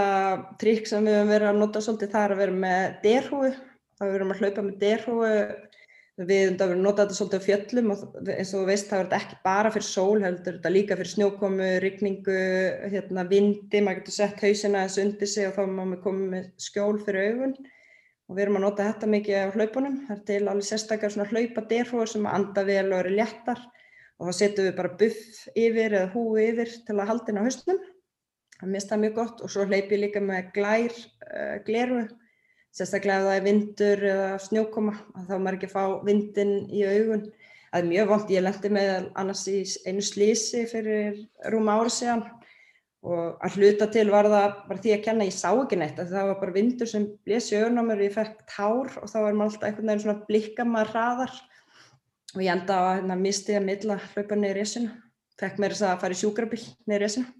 trikk 0.60 0.88
sem 0.88 1.04
við 1.08 1.16
höfum 1.18 1.32
verið 1.32 1.50
að 1.50 1.60
nota 1.62 1.84
svolítið, 1.84 2.12
það 2.12 2.26
er 2.26 2.34
að 2.34 2.42
vera 2.42 2.58
með 2.64 2.98
derhúi. 3.04 3.52
Það 3.94 4.06
er 4.06 4.14
verið 4.16 4.34
að 4.34 4.42
hlaupa 4.42 4.66
með 4.66 4.76
derhúi. 4.82 5.32
Við 6.14 6.28
höfum 6.44 6.58
verið 6.60 6.72
að 6.76 6.82
nota 6.84 7.02
þetta 7.02 7.14
svolítið 7.16 7.40
á 7.42 7.46
fjöllum 7.48 7.88
og 7.90 8.02
eins 8.30 8.50
og 8.54 8.68
veist 8.68 8.86
það 8.86 9.00
er 9.00 9.06
þetta 9.08 9.18
ekki 9.18 9.38
bara 9.42 9.70
fyrir 9.74 9.86
sól, 9.88 10.20
heldur 10.22 10.58
þetta 10.60 10.70
líka 10.70 10.98
fyrir 11.00 11.10
snjókomu, 11.10 11.70
rigningu, 11.82 12.36
hérna, 12.92 13.24
vindi. 13.32 13.80
Maður 13.82 13.98
getur 13.98 14.14
sett 14.14 14.44
hausina 14.46 14.84
þessu 14.84 15.02
undir 15.02 15.30
sig 15.32 15.48
og 15.48 15.56
þá 15.56 15.64
má 15.66 15.80
maður 15.80 16.02
koma 16.04 16.28
með 16.36 16.46
skjól 16.62 17.00
fyrir 17.02 17.32
augun. 17.32 17.56
Og 18.30 18.38
við 18.38 18.44
erum 18.44 18.60
að 18.60 18.66
nota 18.68 18.88
þetta 18.92 19.10
mikið 19.10 19.42
á 19.42 19.54
hlaupunum. 19.58 19.98
Það 20.06 20.14
er 20.14 20.24
til 20.30 20.40
alveg 20.44 20.68
sérstakar 20.70 21.14
svona 21.16 21.28
hlaupa 21.32 21.66
derhúi 21.74 22.06
sem 22.14 22.30
anda 22.30 22.66
vel 22.70 22.86
og 22.92 22.98
eru 23.00 23.16
léttar 23.18 23.66
og 24.14 24.30
þá 24.30 24.38
setjum 24.38 24.68
við 24.68 24.76
bara 24.78 24.96
buff 25.00 25.44
yfir 25.58 25.98
eða 25.98 26.12
húi 26.14 26.46
yfir 26.52 26.76
til 26.86 27.00
að 27.00 27.08
halda 27.10 27.34
inn 27.34 27.42
á 27.42 27.46
hausnum. 27.48 27.86
Það 28.60 28.76
mist 28.76 28.92
það 28.92 29.02
mjög 29.02 29.18
gott 29.18 29.42
og 29.42 29.50
svo 29.50 29.66
hleyp 29.66 29.90
ég 29.90 30.06
líka 30.06 30.22
með 30.22 30.52
glær, 30.54 30.94
uh, 31.26 31.56
gleru, 31.66 32.04
sérstaklega 32.74 33.22
ef 33.22 33.26
það 33.28 33.38
er 33.38 33.44
vindur 33.48 34.04
eða 34.10 34.28
snjókoma, 34.42 34.94
þá 35.28 35.34
maður 35.38 35.58
ekki 35.58 35.70
að 35.70 35.74
fá 35.74 35.84
vindin 36.06 36.54
í 36.74 36.84
augun. 36.88 37.26
Það 37.74 37.80
er 37.80 37.90
mjög 37.90 38.10
vond, 38.10 38.32
ég 38.34 38.44
lendi 38.44 38.70
með 38.70 38.90
annars 39.18 39.44
í 39.50 39.58
einu 39.86 40.02
slísi 40.06 40.64
fyrir 40.70 41.20
rúma 41.50 41.78
ári 41.80 41.90
síðan 41.90 42.24
og 43.04 43.40
að 43.44 43.56
hluta 43.58 43.88
til 43.92 44.06
var 44.08 44.28
það 44.32 44.52
bara 44.68 44.80
því 44.80 44.92
að 44.94 45.02
kenna, 45.04 45.26
ég 45.28 45.36
sá 45.36 45.50
ekki 45.50 45.76
neitt, 45.76 45.98
það 45.98 46.28
var 46.30 46.38
bara 46.40 46.54
vindur 46.54 46.88
sem 46.88 47.08
blési 47.26 47.58
augun 47.58 47.82
á 47.82 47.84
mér 47.84 48.00
og 48.00 48.06
ég 48.06 48.14
fekk 48.14 48.38
tár 48.48 48.94
og 49.02 49.10
þá 49.10 49.18
er 49.18 49.36
maður 49.36 49.50
alltaf 49.50 49.66
einhvern 49.68 49.90
veginn 49.90 50.04
svona 50.06 50.28
blikka 50.30 50.66
maður 50.68 50.92
hraðar 50.94 51.34
og 52.34 52.40
ég 52.40 52.52
enda 52.54 52.78
á 52.80 52.82
að 52.84 52.94
hérna, 52.94 53.18
misti 53.20 53.58
að 53.58 53.68
milla 53.68 53.98
hlaupa 54.06 54.38
niður 54.38 54.58
resuna. 54.62 54.94
Fekk 55.42 55.60
mér 55.60 55.74
þess 55.74 55.86
að 55.90 56.00
fara 56.04 56.16
í 56.16 56.22
sjúkrabíl 56.22 56.62
niður 56.88 57.04
resuna. 57.04 57.34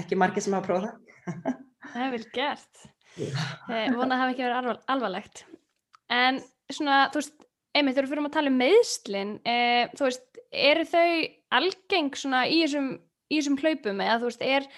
Ekki 0.00 0.18
margir 0.18 0.46
sem 0.46 0.56
hafa 0.56 0.68
prófað 0.70 0.88
það. 0.88 1.60
Það 1.92 2.06
er 2.06 2.12
vel 2.14 2.26
gert. 2.32 2.84
Ég 3.20 3.96
vona 3.96 4.16
að 4.16 4.18
það 4.18 4.22
hef 4.22 4.32
ekki 4.32 4.44
verið 4.46 4.58
alvar, 4.58 4.82
alvarlegt. 4.94 5.44
En 6.12 6.40
svona, 6.72 7.04
þú 7.12 7.20
veist, 7.20 7.46
einmitt, 7.76 7.96
þegar 7.96 8.06
við 8.08 8.12
fyrir 8.14 8.26
að 8.28 8.34
tala 8.36 8.52
um 8.52 8.58
meðslinn, 8.60 9.32
e, 9.44 9.56
þú 9.96 10.08
veist, 10.08 10.42
eru 10.52 10.84
þau 10.88 11.06
algeng 11.58 12.18
svona 12.18 12.42
í 12.48 12.58
þessum, 12.64 12.90
í 13.32 13.38
þessum 13.38 13.58
hlaupum 13.60 14.02
eða 14.04 14.18
þú 14.20 14.28
veist, 14.30 14.44
er 14.44 14.68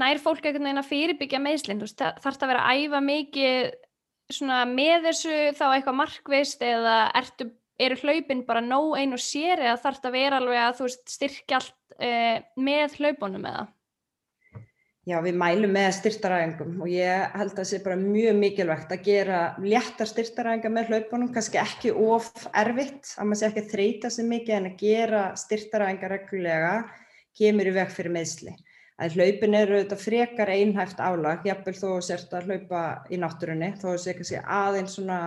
nær 0.00 0.22
fólk 0.22 0.42
einhvern 0.44 0.66
veginn 0.66 0.82
að 0.82 0.90
fyrirbyggja 0.90 1.42
meðslinn, 1.42 1.82
þú 1.82 1.88
veist, 1.88 2.04
þarf 2.24 2.38
það 2.38 2.46
að 2.46 2.52
vera 2.54 2.66
að 2.66 2.82
æfa 2.84 3.02
mikið 3.06 3.70
svona 4.30 4.60
með 4.68 5.08
þessu 5.08 5.36
þá 5.58 5.64
eitthvað 5.70 5.98
markvist 6.00 6.62
eða 6.62 6.96
ertu 7.18 7.50
eru 7.80 7.96
hlaupin 8.02 8.44
bara 8.46 8.62
nóg 8.64 8.96
einu 8.98 9.18
sér 9.20 9.62
eða 9.64 9.78
þarf 9.80 10.00
þetta 10.00 10.10
að 10.10 10.16
vera 10.18 10.40
alveg 10.40 10.62
að 10.62 10.74
þú 10.78 10.86
veist 10.86 11.14
styrkja 11.14 11.60
allt 11.60 11.76
uh, 11.96 12.36
með 12.60 12.96
hlaupunum 13.00 13.46
eða? 13.50 13.64
Já, 15.10 15.16
við 15.24 15.38
mælum 15.40 15.72
með 15.74 15.88
styrtaræðingum 15.96 16.82
og 16.84 16.90
ég 16.92 17.32
held 17.34 17.50
að 17.50 17.56
það 17.56 17.68
sé 17.70 17.78
bara 17.82 17.98
mjög 17.98 18.36
mikilvægt 18.38 18.92
að 18.94 19.00
gera 19.08 19.38
léttar 19.58 20.06
styrtaræðingar 20.06 20.74
með 20.76 20.92
hlaupunum, 20.92 21.32
kannski 21.34 21.58
ekki 21.58 21.90
of 21.90 22.28
erfitt, 22.60 23.10
að 23.16 23.26
maður 23.26 23.40
sé 23.40 23.48
ekki 23.48 23.64
að 23.64 23.72
þreita 23.72 24.10
sig 24.14 24.28
mikið 24.30 24.56
en 24.58 24.68
að 24.70 24.84
gera 24.84 25.24
styrtaræðingar 25.42 26.14
reglulega 26.14 26.72
kemur 27.40 27.72
í 27.72 27.74
veg 27.80 27.92
fyrir 27.96 28.16
meðsli. 28.20 28.54
Að 29.00 29.18
hlaupin 29.18 29.58
eru 29.64 29.80
þetta 29.80 30.00
frekar 30.04 30.54
einhæft 30.54 31.02
álag, 31.02 31.46
jafnvel 31.48 31.78
þó 31.80 31.90
sért 32.06 32.36
að 32.36 32.50
hlaupa 32.50 32.86
í 33.10 33.18
náttúrunni, 33.18 33.74
þó 33.82 33.90
sé 33.98 34.14
kannski 34.14 34.44
aðeins 34.46 34.98
svona 35.00 35.20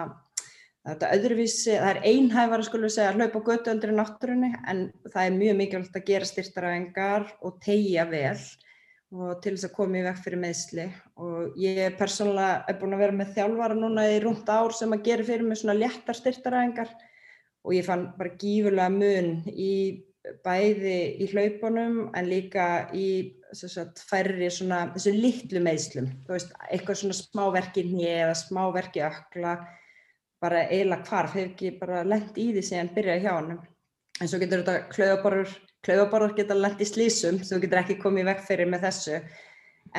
Þetta 0.84 1.14
öðruvísi, 1.16 1.78
það 1.80 1.90
er 1.94 2.06
einhæfara 2.10 2.64
skulum 2.68 2.90
við 2.90 2.92
segja 2.98 3.12
að 3.14 3.22
hlaupa 3.22 3.42
götu 3.48 3.72
öldri 3.72 3.94
náttúrunni 3.96 4.50
en 4.68 4.82
það 5.14 5.28
er 5.30 5.38
mjög 5.38 5.54
mikilvægt 5.62 5.96
að 5.96 6.10
gera 6.10 6.28
styrtaræfingar 6.28 7.30
og 7.40 7.54
tegja 7.64 8.04
vel 8.10 8.42
og 9.14 9.42
til 9.44 9.54
þess 9.54 9.68
að 9.68 9.76
koma 9.76 10.00
í 10.00 10.06
vekk 10.08 10.22
fyrir 10.24 10.42
meðsli 10.42 10.86
og 11.22 11.58
ég 11.62 11.98
persónulega 12.00 12.64
er 12.72 12.80
búin 12.80 12.96
að 12.96 13.04
vera 13.04 13.18
með 13.20 13.36
þjálfara 13.36 13.78
núna 13.78 14.08
í 14.10 14.16
rúmt 14.24 14.50
ár 14.50 14.74
sem 14.74 14.96
að 14.96 15.04
gera 15.06 15.28
fyrir 15.28 15.46
mig 15.46 15.60
svona 15.62 15.78
léttar 15.78 16.18
styrtaræfingar. 16.18 16.90
Og 17.64 17.78
ég 17.78 17.86
fann 17.86 18.10
bara 18.18 18.34
gífurlega 18.42 18.90
mun 18.92 19.30
í 19.54 19.76
bæði 20.44 20.98
í 21.22 21.28
hlaupunum 21.32 21.98
en 22.16 22.28
líka 22.28 22.66
í 22.96 23.08
sagt, 23.54 24.02
færri 24.08 24.50
svona 24.52 24.88
þessu 24.96 25.14
litlu 25.14 25.62
meðslum, 25.64 26.10
þú 26.26 26.36
veist, 26.36 26.54
eitthvað 26.72 27.00
svona 27.02 27.18
smáverki 27.18 27.84
nýja 27.86 28.14
eða 28.26 28.38
smáverki 28.40 29.04
ökla 29.06 29.54
bara 30.44 30.66
eiginlega 30.68 31.08
hvarf, 31.08 31.36
hefur 31.38 31.52
ekki 31.52 31.74
bara 31.80 32.02
lendt 32.08 32.40
í 32.42 32.50
því 32.56 32.64
sem 32.66 32.90
byrjaði 32.96 33.24
hjá 33.24 33.34
hann. 33.36 33.60
En 34.22 34.30
svo 34.30 34.40
getur 34.42 34.64
þetta 34.64 34.90
klauðaborður, 34.94 35.54
klauðaborður 35.84 36.38
geta 36.38 36.58
lendt 36.58 36.82
í 36.84 36.88
slísum, 36.88 37.42
svo 37.44 37.60
getur 37.64 37.82
ekki 37.82 38.00
komið 38.02 38.30
vekk 38.32 38.46
fyrir 38.48 38.70
með 38.72 38.88
þessu. 38.88 39.20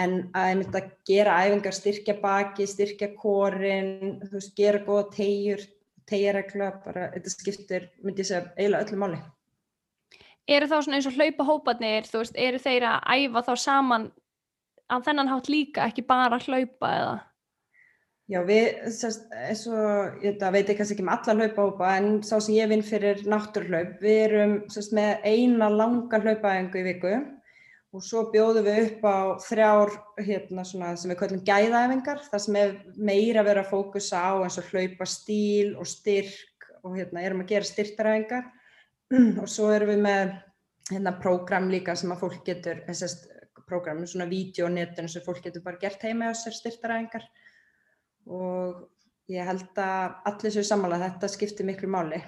En 0.01 0.17
að 0.35 0.51
myndi 0.59 0.81
að 0.81 0.91
gera 1.07 1.37
æfingar, 1.45 1.77
styrkja 1.77 2.17
baki, 2.23 2.67
styrkja 2.67 3.13
kórin, 3.21 4.19
þú 4.25 4.33
veist, 4.39 4.55
gera 4.59 4.81
góða 4.87 5.05
tegjur, 5.15 5.63
tegjaregla, 6.11 6.71
bara 6.85 7.11
þetta 7.15 7.33
skiptir, 7.35 7.87
myndi 8.03 8.25
ég 8.25 8.31
segja, 8.31 8.49
eiginlega 8.57 8.89
öllu 8.89 9.01
máli. 9.03 9.21
Eru 10.51 10.69
þá 10.69 10.75
svona 10.77 10.99
eins 10.99 11.07
og 11.09 11.15
hlaupahópanir, 11.17 12.09
þú 12.09 12.25
veist, 12.25 12.41
eru 12.49 12.61
þeir 12.61 12.89
að 12.89 13.07
æfa 13.15 13.45
þá 13.47 13.55
saman 13.61 14.11
að 14.93 15.07
þennan 15.07 15.31
hátt 15.31 15.53
líka, 15.53 15.87
ekki 15.89 16.05
bara 16.09 16.41
hlaupa 16.43 16.91
eða? 16.99 17.15
Já, 18.25 18.39
við, 18.49 18.79
sérst, 18.97 19.27
eins 19.37 19.67
og, 19.69 20.15
ég 20.25 20.39
veit 20.41 20.63
ekki 20.63 20.79
kannski 20.79 20.95
ekki 20.97 21.05
með 21.05 21.27
alla 21.29 21.45
hlaupahópa, 21.45 21.89
en 21.99 22.07
sá 22.25 22.39
sem 22.39 22.55
ég 22.57 22.71
vinn 22.71 22.85
fyrir 22.85 23.21
náttúrhlaup, 23.29 23.99
við 24.01 24.21
erum 24.23 24.55
sérst, 24.73 24.95
með 24.97 25.27
eina 25.29 25.69
langa 25.69 26.23
hlaupaðingu 26.23 26.81
í 26.81 26.87
viku 26.87 27.13
og 27.95 28.03
svo 28.03 28.25
bjóðum 28.33 28.65
við 28.65 28.81
upp 28.87 29.05
á 29.05 29.19
þrjár 29.45 29.93
hérna, 30.25 30.65
svona, 30.65 30.95
sem 30.97 31.13
við 31.13 31.21
kallum 31.21 31.45
gæðaæfingar, 31.51 32.25
það 32.31 32.45
sem 32.47 32.59
er 32.63 32.75
meira 32.97 33.45
að 33.45 33.51
vera 33.51 33.67
að 33.67 33.71
fókusa 33.75 34.25
á 34.25 34.33
eins 34.41 34.59
og 34.63 34.73
hlaupa 34.73 35.11
stíl 35.13 35.77
og 35.77 35.93
styrk 35.93 36.69
og 36.81 36.97
hérna, 36.97 37.23
erum 37.29 37.45
að 37.45 37.53
gera 37.53 37.69
styrtaræfingar 37.75 38.51
og 39.45 39.47
svo 39.53 39.69
erum 39.77 39.93
við 39.93 40.05
með 40.09 40.35
hérna, 40.95 41.19
prógram 41.21 41.69
líka 41.69 41.93
sem 41.93 42.17
að 42.17 42.25
fólk 42.25 42.41
getur, 42.49 42.81
þessast 42.89 43.29
prógram, 43.69 44.01
svona 44.09 44.33
vídeo-netun 44.33 45.13
sem 45.13 45.23
fólk 45.25 45.45
getur 45.45 45.63
bara 45.65 45.83
gert 45.85 46.03
heima 46.09 46.33
á 46.33 46.35
sér 46.35 46.57
styrtaræfingar 46.57 47.29
og 48.27 48.85
ég 49.33 49.47
held 49.49 49.81
að 49.81 50.17
allir 50.31 50.55
séu 50.55 50.67
samanlega 50.67 51.11
þetta 51.11 51.33
skiptir 51.33 51.69
miklu 51.69 51.91
máli 51.91 52.23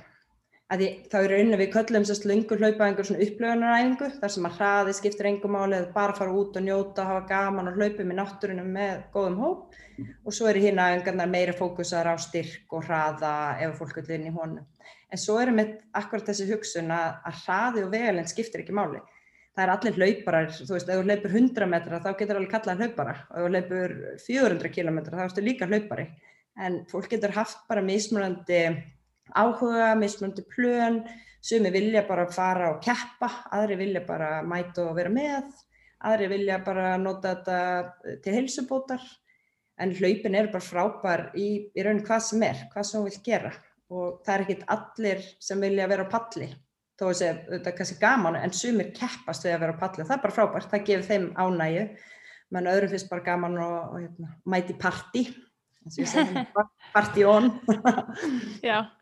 Því, 0.66 0.86
þá 1.07 1.14
er 1.20 1.30
raunin 1.30 1.59
við 1.61 1.68
köllum 1.76 2.05
sérst 2.09 2.24
lungur 2.26 2.59
hlaupa 2.59 2.88
einhver 2.88 3.07
svona 3.07 3.22
upplöfunaræfingu 3.22 4.07
þar 4.16 4.32
sem 4.34 4.47
að 4.49 4.57
hraði 4.57 4.94
skiptir 4.99 5.28
engum 5.30 5.53
máli 5.55 5.76
eða 5.76 5.92
bara 5.94 6.16
fara 6.18 6.32
út 6.34 6.57
og 6.59 6.64
njóta, 6.66 7.05
hafa 7.07 7.20
gaman 7.28 7.70
og 7.70 7.76
hlaupa 7.78 8.03
með 8.03 8.18
náttúrunum 8.18 8.72
með 8.74 9.05
góðum 9.14 9.36
hóp 9.44 9.76
og 10.26 10.34
svo 10.34 10.49
eru 10.51 10.64
hérna 10.64 10.88
engarnar 10.97 11.30
meira 11.30 11.55
fókusar 11.55 12.11
á 12.11 12.18
styrk 12.18 12.74
og 12.74 12.82
hraða 12.88 13.30
ef 13.62 13.78
fólk 13.78 14.01
vil 14.01 14.16
inn 14.16 14.26
í 14.26 14.34
honum. 14.34 14.66
En 15.07 15.22
svo 15.22 15.38
erum 15.38 15.62
við 15.62 15.70
akkurat 16.03 16.32
þessi 16.32 16.49
hugsun 16.51 16.90
að, 16.90 17.14
að 17.30 17.38
hraði 17.44 17.86
og 17.86 17.94
vegalinn 17.94 18.32
skiptir 18.34 18.64
ekki 18.64 18.74
máli. 18.74 19.05
Það 19.57 19.64
er 19.64 19.72
allir 19.72 19.94
hlauparar, 19.96 20.50
þú 20.52 20.74
veist, 20.74 20.90
ef 20.92 20.98
þú 20.98 21.04
hlaupur 21.07 21.34
100 21.40 21.68
metra 21.72 22.00
þá 22.04 22.11
getur 22.18 22.38
alveg 22.38 22.50
kallað 22.52 22.82
hlaupara. 22.84 23.14
Og 23.32 23.38
ef 23.40 23.46
þú 23.46 23.52
hlaupur 23.54 23.94
400 24.26 24.72
km 24.74 24.98
þá 25.07 25.22
ertu 25.24 25.44
líka 25.44 25.68
hlaupari. 25.70 26.11
En 26.61 26.82
fólk 26.90 27.09
getur 27.12 27.32
haft 27.36 27.62
bara 27.68 27.84
mismunandi 27.84 28.61
áhuga, 29.32 29.94
mismunandi 29.96 30.44
plön, 30.52 31.00
sumi 31.40 31.70
vilja 31.72 32.04
bara 32.09 32.26
fara 32.32 32.74
og 32.74 32.82
keppa, 32.84 33.30
aðri 33.57 33.78
vilja 33.80 34.02
bara 34.07 34.42
mæta 34.46 34.86
og 34.86 34.96
vera 34.98 35.12
með, 35.12 35.48
aðri 36.04 36.28
vilja 36.34 36.59
bara 36.66 36.96
nota 37.00 37.34
þetta 37.34 38.18
til 38.24 38.36
heilsubótar, 38.36 39.02
en 39.80 39.92
hlaupin 39.96 40.36
er 40.36 40.50
bara 40.52 40.64
frábær 40.64 41.24
í, 41.36 41.48
í 41.72 41.84
raun 41.84 42.04
hvað 42.04 42.28
sem 42.28 42.44
er, 42.46 42.62
hvað 42.72 42.88
sem 42.88 43.00
hún 43.00 43.11
vil 43.11 43.24
gera. 43.24 43.52
Og 43.92 44.22
það 44.26 44.34
er 44.34 44.44
ekkit 44.44 44.64
allir 44.74 45.26
sem 45.48 45.61
vilja 45.62 45.88
vera 45.90 46.07
á 46.09 46.12
palli, 46.12 46.48
þó 46.97 47.07
að 47.11 47.22
þetta 47.22 47.70
er 47.70 47.76
kannski 47.76 47.99
gaman 48.01 48.38
en 48.40 48.55
sumir 48.57 48.92
keppast 48.97 49.44
við 49.44 49.57
að 49.57 49.64
vera 49.64 49.76
á 49.76 49.80
palli, 49.82 50.05
það 50.05 50.16
er 50.16 50.22
bara 50.22 50.36
frábært, 50.36 50.70
það 50.72 50.86
gefur 50.90 51.09
þeim 51.11 51.26
ánægu, 51.36 51.86
menn 52.57 52.70
öðrum 52.72 52.92
finnst 52.94 53.11
bara 53.11 53.26
gaman 53.26 53.59
og, 53.61 53.76
og 53.90 53.99
hérna, 54.01 54.30
mæti 54.49 54.76
parti, 54.80 55.26
segja 55.92 56.47
parti 56.97 57.26
on. 57.28 57.53
Já. 58.64 58.78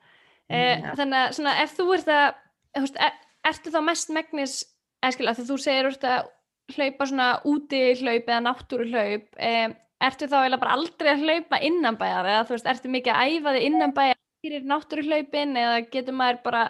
Eh, 0.53 0.77
ja. 0.77 0.91
Þannig 0.93 1.17
að 1.17 1.31
svona, 1.39 1.53
ef 1.63 1.71
þú 1.73 1.85
ert 1.95 2.09
að, 2.13 2.35
veist, 2.77 2.97
er, 3.01 3.15
ertu 3.49 3.71
þá 3.73 3.79
mest 3.87 4.11
megnis, 4.13 4.57
eða 5.01 5.33
þú 5.39 5.57
segir 5.57 5.87
ert 5.89 6.03
að 6.05 6.27
hlaupa 6.75 7.07
svona 7.09 7.29
úti 7.49 7.81
hlaup 8.03 8.29
eða 8.29 8.43
náttúru 8.45 8.87
hlaup, 8.91 9.25
eh, 9.41 9.73
ertu 10.05 10.29
þá 10.29 10.37
eða 10.43 10.59
bara 10.61 10.77
aldrei 10.77 11.11
að 11.15 11.25
hlaupa 11.25 11.61
innanbæjar 11.65 12.29
eða 12.29 12.45
þú 12.45 12.57
veist, 12.57 12.69
ertu 12.75 12.93
mikið 12.93 13.15
að 13.15 13.33
æfa 13.39 13.55
þig 13.57 13.67
innanbæjar 13.71 14.21
fyrir 14.45 14.69
náttúru 14.69 15.07
hlaupin 15.09 15.57
eða 15.61 15.81
getur 15.93 16.19
maður 16.19 16.41
bara, 16.45 16.65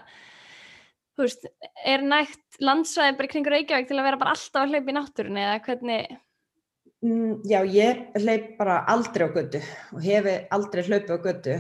þú 1.15 1.27
veist, 1.27 1.49
er 1.87 2.05
nægt 2.05 2.61
landsvæði 2.63 3.17
bara 3.19 3.31
kringur 3.31 3.55
Reykjavík 3.55 3.91
til 3.91 3.99
að 3.99 4.07
vera 4.09 4.21
bara 4.21 4.35
alltaf 4.35 4.63
að 4.63 4.75
hlaupa 4.75 4.93
í 4.93 4.97
náttúrun 4.99 5.43
eða 5.45 5.59
hvernig? 5.67 6.15
Mm, 7.05 7.43
já, 7.45 7.59
ég 7.69 7.99
hleyp 8.17 8.55
bara 8.57 8.79
aldrei 8.89 9.27
á 9.29 9.35
götu 9.35 9.59
og 9.93 10.01
hef 10.01 10.29
aldrei 10.57 10.85
hlaupið 10.87 11.11
á 11.13 11.25
götu. 11.27 11.57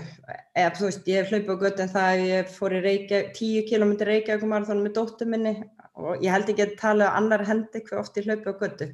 Eða 0.56 0.70
þú 0.78 0.86
veist, 0.86 1.10
ég 1.10 1.18
hef 1.20 1.32
hlaupið 1.34 1.52
á 1.52 1.62
götu 1.64 1.84
en 1.84 1.90
það 1.92 2.06
að 2.12 2.22
ég 2.30 2.54
fór 2.54 2.76
í 2.78 2.80
Reykjavík, 2.86 3.34
10 3.36 3.66
km 3.68 3.92
Reykjavík 4.08 4.46
og 4.46 4.54
þannig 4.70 4.86
með 4.86 4.94
dóttu 4.96 5.28
minni 5.28 5.52
og 6.00 6.24
ég 6.24 6.32
held 6.32 6.48
ekki 6.48 6.64
að 6.64 6.72
tala 6.80 7.10
á 7.12 7.16
annar 7.20 7.44
hendi 7.44 7.84
hvað 7.84 8.00
oft 8.00 8.16
ég 8.16 8.30
hlaupið 8.30 8.56
á 8.56 8.60
götu. 8.62 8.88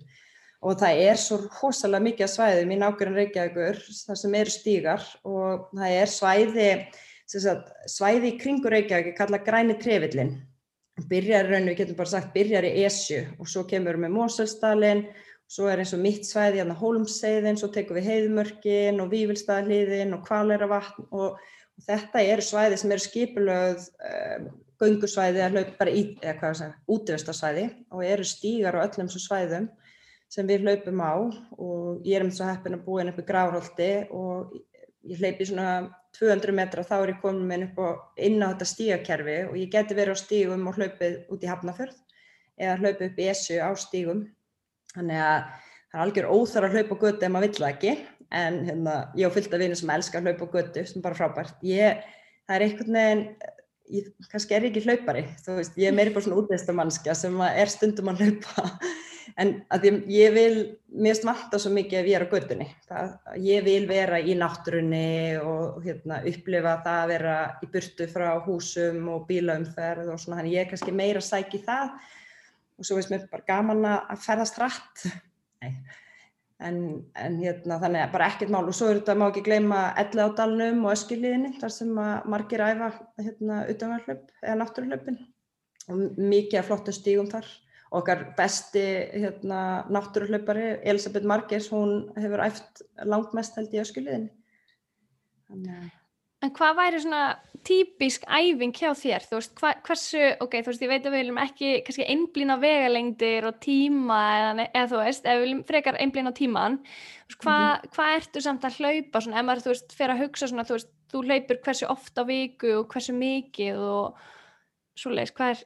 Og 0.60 0.82
það 0.82 1.04
er 1.06 1.22
svo 1.22 1.38
hosalega 1.60 2.06
mikið 2.08 2.34
svæðum 2.34 2.74
í 2.74 2.80
nákvæmlega 2.82 3.20
Reykjavíkur 3.20 3.82
þar 4.00 4.20
sem 4.24 4.36
eru 4.42 4.56
stígar 4.56 5.06
og 5.22 5.70
það 5.70 5.98
er 6.02 6.14
svæði, 6.18 6.70
svæði 7.30 8.34
kringur 8.42 8.74
Reykjavík, 8.74 9.14
kalla 9.22 9.38
græni 9.38 9.78
trefillin. 9.78 10.34
Byrjar 11.08 11.48
í 11.48 11.52
rauninu, 11.54 11.72
við 11.72 11.80
getum 11.82 11.98
bara 11.98 12.12
sagt, 12.12 12.32
byrjar 12.34 12.66
í 12.68 12.84
Esju 12.84 13.24
og 13.38 13.48
svo 13.48 13.64
kemur 13.68 13.96
við 13.96 14.04
með 14.04 14.16
Moselsdalinn 14.18 15.04
Svo 15.50 15.66
er 15.66 15.80
eins 15.82 15.90
og 15.96 15.98
mitt 15.98 16.28
svæði, 16.28 16.60
hérna 16.60 16.76
Hólmseiðin, 16.78 17.56
svo 17.58 17.72
tekum 17.74 17.96
við 17.98 18.06
heiðmörkin 18.06 19.00
og 19.02 19.08
Vívilstaðliðin 19.10 20.14
og 20.14 20.22
Kvaleravatn 20.28 21.08
og, 21.10 21.40
og 21.40 21.86
þetta 21.88 22.22
eru 22.22 22.44
svæði 22.46 22.78
sem 22.78 22.94
eru 22.94 23.02
skipulögð 23.02 23.88
um, 24.12 24.44
göngusvæði 24.80 25.42
að 25.42 25.56
hlaupa 25.56 25.74
bara 25.80 25.94
í, 25.94 26.04
eða 26.22 26.36
hvað 26.36 26.46
það 26.46 26.60
segja, 26.60 26.76
útvistarsvæði 26.94 27.64
og 27.90 28.04
eru 28.06 28.28
stígar 28.30 28.78
á 28.78 28.84
öllum 28.84 29.10
svo 29.10 29.24
svæðum 29.24 29.66
sem 30.30 30.46
við 30.46 30.68
hlaupum 30.68 31.02
á 31.02 31.14
og 31.18 32.06
ég 32.06 32.20
er 32.20 32.28
um 32.28 32.30
þess 32.30 32.46
að 32.46 32.52
heppin 32.52 32.78
að 32.78 32.86
búa 32.86 33.02
inn 33.02 33.10
upp 33.10 33.18
í 33.18 33.26
Grárholti 33.26 33.90
og 34.14 34.54
ég 35.08 35.20
hleypi 35.20 35.46
svona 35.48 35.70
200 36.18 36.54
metra 36.56 36.84
þá 36.84 36.94
er 36.98 37.12
ég 37.14 37.20
komin 37.22 37.48
með 37.48 37.66
upp 37.68 37.82
og 37.84 38.20
inn 38.26 38.42
á 38.42 38.50
þetta 38.50 38.68
stígakerfi 38.68 39.36
og 39.48 39.56
ég 39.60 39.72
geti 39.72 39.96
verið 39.96 40.18
á 40.18 40.22
stígum 40.22 40.68
og 40.68 40.78
hlaupið 40.78 41.18
út 41.32 41.44
í 41.44 41.50
Hafnafjörð 41.50 41.98
eða 42.60 42.78
hlaupið 42.82 43.06
upp 43.08 43.20
í 43.20 43.28
Essu 43.30 43.58
á 43.62 43.70
stígum. 43.78 44.24
Þannig 44.94 45.22
að 45.22 45.36
það 45.90 46.00
er 46.00 46.02
algjör 46.04 46.32
óþar 46.34 46.66
að 46.66 46.76
hlaupa 46.76 46.98
á 46.98 47.02
götu 47.04 47.26
ef 47.26 47.32
maður 47.32 47.46
vill 47.46 47.60
það 47.60 47.70
ekki. 47.70 47.94
En 48.40 48.58
hérna, 48.66 48.96
ég 49.18 49.30
á 49.30 49.34
fylgta 49.34 49.58
vinni 49.58 49.78
sem 49.78 49.94
elskar 49.94 50.20
að 50.20 50.28
hlaupa 50.28 50.50
á 50.50 50.54
götu 50.58 50.84
sem 50.86 51.04
bara 51.04 51.18
frábært. 51.18 51.56
Ég, 51.66 52.02
það 52.46 52.56
er 52.56 52.66
einhvern 52.66 52.98
veginn, 52.98 53.24
ég, 53.96 54.10
kannski 54.30 54.56
er 54.56 54.66
ég 54.66 54.74
ekki 54.74 54.84
hlaupari, 54.86 55.24
veist, 55.46 55.78
ég 55.80 55.90
er 55.90 55.96
meiri 55.96 56.12
bara 56.14 56.26
svona 56.26 56.42
útveistamannskja 56.42 57.16
sem 57.18 57.40
er 57.48 57.72
stundum 57.72 58.12
að 58.12 58.24
hlaupa 58.26 58.66
en 59.38 59.52
að 59.72 59.86
ég, 60.10 60.32
vil, 60.34 60.54
mér 61.02 61.18
smalta 61.18 61.58
svo 61.60 61.72
mikið 61.74 62.08
ég 62.10 62.16
er 62.18 62.24
á 62.26 62.32
götunni. 62.32 62.66
Það, 62.88 63.12
ég 63.44 63.64
vil 63.66 63.82
vera 63.90 64.20
í 64.20 64.36
náttúrunni 64.38 65.38
og 65.42 65.80
hérna, 65.84 66.20
upplifa 66.30 66.76
það 66.84 67.02
að 67.02 67.12
vera 67.14 67.36
í 67.62 67.70
burtu 67.74 68.08
frá 68.10 68.28
húsum 68.46 69.08
og 69.14 69.26
bílaumferð 69.28 70.12
og 70.14 70.20
svona, 70.22 70.46
ég 70.48 70.64
er 70.64 70.70
kannski 70.72 70.94
meira 70.94 71.22
sæk 71.24 71.58
í 71.58 71.62
það 71.66 71.94
og 72.80 72.88
svo 72.88 72.96
veist 72.96 73.12
mér 73.12 73.26
bara 73.30 73.48
gaman 73.48 73.88
að 73.92 74.22
ferðast 74.24 74.60
hratt. 74.60 75.08
En, 76.60 76.76
en 77.16 77.36
hérna 77.40 77.78
þannig 77.80 78.02
að 78.04 78.10
bara 78.12 78.26
ekkert 78.28 78.50
mál. 78.52 78.66
Og 78.68 78.74
svo 78.76 78.90
er 78.90 78.98
þetta 78.98 79.14
má 79.16 79.30
ekki 79.30 79.46
gleyma 79.46 79.78
elli 80.00 80.24
á 80.24 80.28
dalnum 80.36 80.82
og 80.84 80.92
öskilíðinni 80.92 81.54
þar 81.60 81.72
sem 81.72 81.92
margir 82.28 82.60
æfa 82.60 82.90
hérna 83.16 83.62
utanverðlöp 83.72 84.26
eða 84.42 84.58
náttúruleupin 84.60 85.20
og 85.90 86.20
mikið 86.20 86.60
af 86.60 86.68
flottu 86.68 86.92
stígum 86.92 87.30
þar 87.32 87.48
okkar 87.90 88.26
besti 88.38 88.84
hérna, 89.12 89.86
náttúruleupari 89.90 90.76
Elisabeth 90.86 91.26
Margers 91.26 91.70
hún 91.72 92.10
hefur 92.18 92.44
æft 92.46 92.84
langt 93.04 93.34
mest 93.34 93.56
held 93.58 93.74
í 93.74 93.82
öskilíðinni 93.82 94.30
þannig 95.50 95.96
En 96.40 96.52
hvað 96.56 96.76
væri 96.78 97.00
svona 97.02 97.24
típisk 97.68 98.22
æfing 98.24 98.72
hjá 98.72 98.94
þér? 98.96 99.24
Þú 99.28 99.36
veist, 99.36 99.50
hva, 99.60 99.72
hversu, 99.84 100.20
ok, 100.40 100.54
þú 100.64 100.70
veist, 100.70 100.84
ég 100.86 100.88
veit 100.88 101.02
að 101.04 101.12
við 101.12 101.20
viljum 101.20 101.40
ekki 101.42 101.72
kannski 101.84 102.06
einblýna 102.14 102.56
vegalengdir 102.62 103.48
og 103.50 103.58
tíma 103.60 104.20
eða, 104.38 104.64
eða 104.70 104.86
þú 104.88 105.00
veist, 105.02 105.26
ef 105.26 105.36
við 105.36 105.44
viljum 105.44 105.60
frekar 105.68 105.98
einblýna 106.00 106.32
tíman, 106.38 106.78
þú 106.80 107.28
veist, 107.28 107.42
hvað 107.42 107.60
mm 107.60 107.76
-hmm. 107.82 107.92
hva 107.96 108.06
ertu 108.16 108.40
samt 108.40 108.64
að 108.64 108.78
hlaupa 108.78 109.20
svona, 109.20 109.38
ef 109.38 109.46
maður, 109.46 109.64
þú 109.66 109.72
veist, 109.74 109.92
fer 109.98 110.10
að 110.10 110.22
hugsa 110.22 110.48
svona, 110.48 110.64
þú 110.64 110.74
veist, 110.78 110.90
þú 111.12 111.22
hlaupur 111.26 111.60
hversu 111.64 111.86
ofta 111.86 112.24
viku 112.24 112.72
og 112.78 112.88
hversu 112.88 113.12
mikið 113.12 113.76
og 113.76 114.16
svo 114.96 115.10
leiðis, 115.10 115.36
hvað 115.36 115.50
er? 115.50 115.64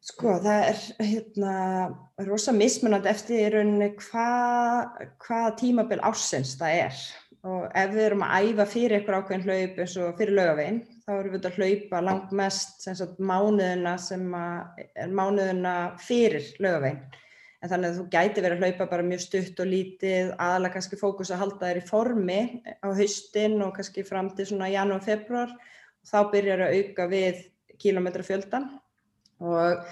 Sko, 0.00 0.38
það 0.40 0.62
er, 0.64 0.84
hérna, 1.04 1.54
rosa 2.24 2.54
mismunandi 2.56 3.10
eftir 3.10 3.42
í 3.42 3.48
rauninni 3.52 3.90
hvað 4.00 5.02
hva 5.20 5.40
tímabil 5.60 6.00
ásins 6.08 6.54
það 6.60 6.78
er. 6.86 7.02
Og 7.44 7.66
ef 7.76 7.92
við 7.92 8.06
erum 8.06 8.24
að 8.24 8.48
æfa 8.48 8.66
fyrir 8.68 8.96
eitthvað 8.96 9.18
ákveðin 9.20 9.44
hlaup 9.46 9.78
eins 9.80 9.96
og 10.00 10.16
fyrir 10.16 10.36
laugavegin 10.36 10.80
þá 11.04 11.12
erum 11.14 11.34
við 11.34 11.46
að 11.48 11.60
hlaupa 11.60 12.02
langt 12.04 12.34
mest 12.36 12.84
sagt, 12.84 13.20
mánuðina 13.20 13.94
sem 14.00 14.26
er 14.36 15.14
mánuðina 15.16 15.74
fyrir 16.00 16.48
laugavegin 16.60 17.00
en 17.60 17.72
þannig 17.72 17.90
að 17.90 17.96
þú 17.98 18.04
gæti 18.12 18.44
verið 18.44 18.56
að 18.56 18.66
hlaupa 18.66 18.90
bara 18.90 19.06
mjög 19.06 19.24
stutt 19.24 19.60
og 19.60 19.68
lítið 19.68 20.34
aðalega 20.40 20.76
kannski 20.76 20.98
fókus 21.00 21.32
að 21.32 21.42
halda 21.42 21.70
þér 21.70 21.80
í 21.80 21.86
formi 21.88 22.38
á 22.80 22.88
haustin 22.88 23.56
og 23.64 23.74
kannski 23.76 24.04
fram 24.08 24.30
til 24.36 24.46
svona 24.48 24.70
janúar, 24.72 25.04
februar 25.04 25.52
og 25.52 26.08
þá 26.08 26.20
byrjar 26.32 26.64
að 26.66 26.76
auka 26.78 27.08
við 27.12 27.42
kílometrafjöldan 27.80 28.70
og 29.40 29.84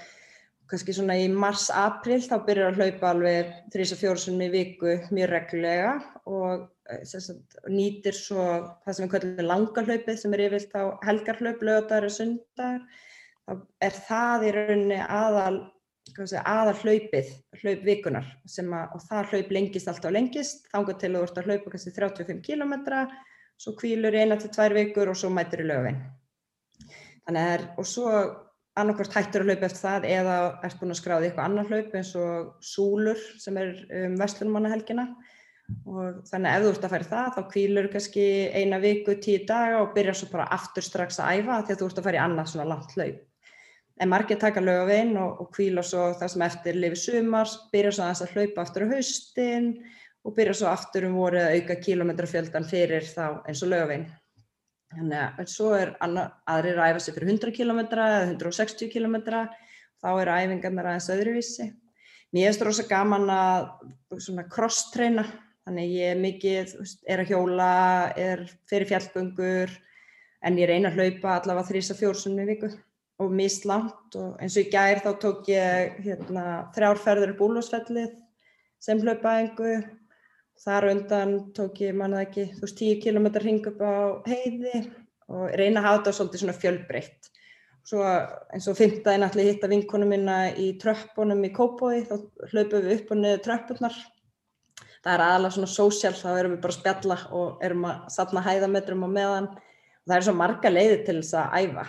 kannski 0.69 0.93
svona 0.93 1.17
í 1.17 1.29
mars-april 1.33 2.21
þá 2.25 2.35
byrjar 2.45 2.73
að 2.73 2.81
hlaupa 2.81 3.13
alveg 3.13 3.55
3-4 3.73 4.17
sem 4.25 4.43
í 4.45 4.51
viku 4.53 4.99
mjög 5.09 5.31
reglulega 5.33 5.95
og 6.29 6.67
Eh, 6.89 7.01
sagt, 7.05 7.57
nýtir 7.69 8.15
svo 8.17 8.43
það 8.85 8.95
sem 8.95 9.05
við 9.05 9.11
kallum 9.13 9.49
langarhlaupið 9.49 10.15
sem 10.17 10.33
er 10.33 10.45
yfirlt 10.47 10.71
á 10.73 10.83
helgarhlaup, 11.05 11.61
lögadar 11.65 12.07
og 12.07 12.13
sundar 12.15 12.79
þá 13.45 13.51
er 13.85 13.99
það 14.07 14.45
í 14.47 14.53
rauninni 14.55 14.97
aðal, 15.03 15.59
segja, 16.15 16.41
aðal 16.49 16.73
hlaupið, 16.81 17.29
hlaup 17.61 17.85
vikunar 17.85 18.31
að, 18.31 18.73
og 18.95 19.03
það 19.05 19.33
hlaup 19.33 19.53
lengist 19.53 19.91
alltaf 19.91 20.15
lengist. 20.15 20.65
Þángar 20.73 20.97
til 21.01 21.11
þú 21.13 21.23
ert 21.27 21.37
að 21.41 21.51
hlaupa 21.51 21.73
kannski 21.75 21.93
35 21.99 22.41
km 22.47 22.73
svo 23.59 23.75
kvílur 23.77 24.17
í 24.17 24.23
eina 24.23 24.39
til 24.39 24.49
tvær 24.55 24.77
vikur 24.79 25.13
og 25.13 25.19
svo 25.19 25.29
mætur 25.35 25.61
í 25.61 25.69
lögvin 25.69 25.99
þannig 27.27 27.49
að 27.53 27.65
og 27.77 27.85
svo 27.85 28.11
annarkvært 28.83 29.17
hættur 29.17 29.43
að 29.43 29.51
hlaupa 29.51 29.67
eftir 29.67 29.81
það 29.81 30.07
eða 30.09 30.37
ert 30.67 30.79
búin 30.79 30.93
að 30.93 30.99
skráði 30.99 31.29
eitthvað 31.29 31.49
annar 31.49 31.69
hlaup 31.69 31.97
eins 31.99 32.13
og 32.19 32.53
súlur 32.63 33.25
sem 33.41 33.59
er 33.61 33.75
um 34.01 34.17
vestlunmannahelgina 34.19 35.05
og 35.85 36.21
þannig 36.29 36.51
ef 36.51 36.63
þú 36.63 36.71
ert 36.73 36.85
að 36.85 36.93
færa 36.93 37.09
það 37.09 37.31
þá 37.35 37.41
kvílur 37.53 37.89
kannski 37.93 38.27
eina 38.57 38.79
viku, 38.81 39.15
tíu 39.21 39.43
daga 39.47 39.81
og 39.83 39.91
byrjar 39.95 40.17
svo 40.17 40.29
bara 40.31 40.47
aftur 40.55 40.85
strax 40.85 41.19
að 41.21 41.39
æfa 41.39 41.59
því 41.65 41.75
að 41.75 41.81
þú 41.81 41.89
ert 41.89 42.01
að 42.01 42.07
færa 42.07 42.19
í 42.19 42.23
annað 42.23 42.51
svona 42.53 42.69
langt 42.71 42.95
hlaup. 42.97 43.19
En 43.99 44.09
margir 44.09 44.39
taka 44.39 44.63
lögavinn 44.63 45.17
og, 45.19 45.41
og 45.43 45.49
kvíla 45.55 45.83
svo 45.83 46.09
það 46.15 46.33
sem 46.33 46.45
eftir 46.45 46.79
lifi 46.79 47.01
sumars, 47.01 47.57
byrja 47.73 47.91
svo 47.97 48.07
að 48.07 48.35
hlaupa 48.35 48.63
aftur 48.63 48.87
á 48.87 48.91
haustin 48.93 49.73
og 50.23 50.35
byrja 50.37 50.55
svo 50.61 50.71
aftur 50.71 51.09
um 51.09 51.17
voru 51.19 51.41
að 51.41 51.57
auka 51.57 51.77
kílometrafjöldan 51.83 52.67
fyrir 52.69 53.05
þá 53.07 53.43
eins 53.43 53.63
og 53.65 53.73
lögavinn. 53.73 54.07
Þannig 54.89 55.41
að 55.41 55.51
svo 55.51 55.73
er 55.77 55.91
aðrir 56.01 56.79
að 56.81 56.93
æfa 56.93 57.03
sig 57.03 57.15
fyrir 57.15 57.31
100 57.35 57.53
km 57.53 57.81
eða 57.85 58.23
160 58.31 58.89
km, 58.89 59.19
þá 60.01 60.09
eru 60.09 60.33
æfingarnar 60.33 60.89
aðeins 60.89 61.11
öðruvísi. 61.13 61.67
Mér 62.33 62.49
finnst 62.49 62.65
rosa 62.65 62.85
gaman 62.89 63.29
að 63.33 63.69
cross-treina, 64.53 65.25
þannig 65.65 65.93
ég 65.93 66.15
er 66.15 66.23
mikið, 66.23 66.73
er 67.09 67.23
að 67.23 67.31
hjóla, 67.33 67.69
er 68.17 68.43
fyrir 68.69 68.89
fjallgöngur, 68.89 69.73
en 70.45 70.57
ég 70.57 70.69
reyna 70.69 70.89
að 70.89 70.99
hlaupa 71.01 71.35
allavega 71.35 71.69
þrýsa 71.69 71.97
fjórsunni 71.99 72.47
viku 72.49 72.71
og 73.19 73.33
mist 73.35 73.65
langt. 73.69 74.15
Og 74.17 74.39
eins 74.41 74.57
og 74.57 74.65
í 74.65 74.73
gær 74.73 75.03
þá 75.03 75.09
tók 75.21 75.49
ég 75.51 76.01
hérna, 76.05 76.45
þrjárferður 76.77 77.35
upp 77.35 77.45
úlvarsfellið 77.49 78.13
sem 78.81 79.01
hlaupaðingu 79.03 79.73
þar 80.59 80.89
undan 80.91 81.35
tók 81.55 81.79
ég 81.85 81.95
manna 81.95 82.23
ekki 82.25 82.49
þú 82.55 82.65
veist 82.65 82.81
10 82.81 82.99
km 83.03 83.27
hring 83.39 83.67
upp 83.69 83.79
á 83.79 83.95
heiði 84.27 84.81
og 85.29 85.53
reyna 85.59 85.81
að 85.81 85.85
hafa 85.85 85.99
þetta 85.99 86.15
svolítið 86.17 86.43
svona 86.43 86.57
fjölbreytt. 86.57 87.29
Svo 87.89 88.03
eins 88.03 88.67
og 88.69 88.77
fymtaði 88.77 89.21
náttúrulega 89.21 89.53
hitta 89.53 89.69
vinkonum 89.71 90.11
minna 90.13 90.37
í 90.51 90.71
tröppunum 90.81 91.45
í 91.47 91.51
Kópói 91.55 92.03
þá 92.09 92.15
hlaupum 92.51 92.83
við 92.85 92.95
upp 92.97 93.13
og 93.13 93.21
niður 93.21 93.43
tröppurnar. 93.45 93.95
Það 94.99 95.13
er 95.13 95.23
aðalega 95.25 95.55
svona 95.55 95.71
sósjál 95.71 96.13
þá 96.17 96.29
erum 96.33 96.53
við 96.57 96.61
bara 96.65 96.75
að 96.75 96.79
spjalla 96.81 97.17
og 97.39 97.63
erum 97.65 97.87
að 97.87 98.03
sapna 98.13 98.43
hæðametrum 98.43 99.07
á 99.07 99.09
meðan. 99.15 99.49
Og 99.55 100.11
það 100.11 100.17
er 100.17 100.27
svo 100.27 100.35
marga 100.35 100.73
leiði 100.73 101.01
til 101.07 101.19
þess 101.21 101.37
að 101.39 101.57
æfa 101.63 101.87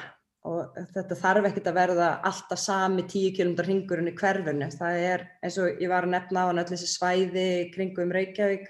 og 0.48 0.76
þetta 0.94 1.18
þarf 1.20 1.46
ekkert 1.50 1.68
að 1.68 1.76
verða 1.76 2.08
alltaf 2.24 2.60
sami 2.62 3.04
10 3.04 3.34
km 3.36 3.50
ringurinn 3.66 4.08
í 4.08 4.14
hverfinu. 4.16 4.70
Það 4.72 5.00
er 5.04 5.24
eins 5.44 5.58
og 5.60 5.82
ég 5.82 5.90
var 5.92 6.06
að 6.06 6.14
nefna 6.14 6.46
á 6.46 6.48
hann 6.48 6.62
öll 6.62 6.70
þessi 6.70 6.88
svæði 6.88 7.50
kringum 7.74 8.14
Reykjavík. 8.14 8.64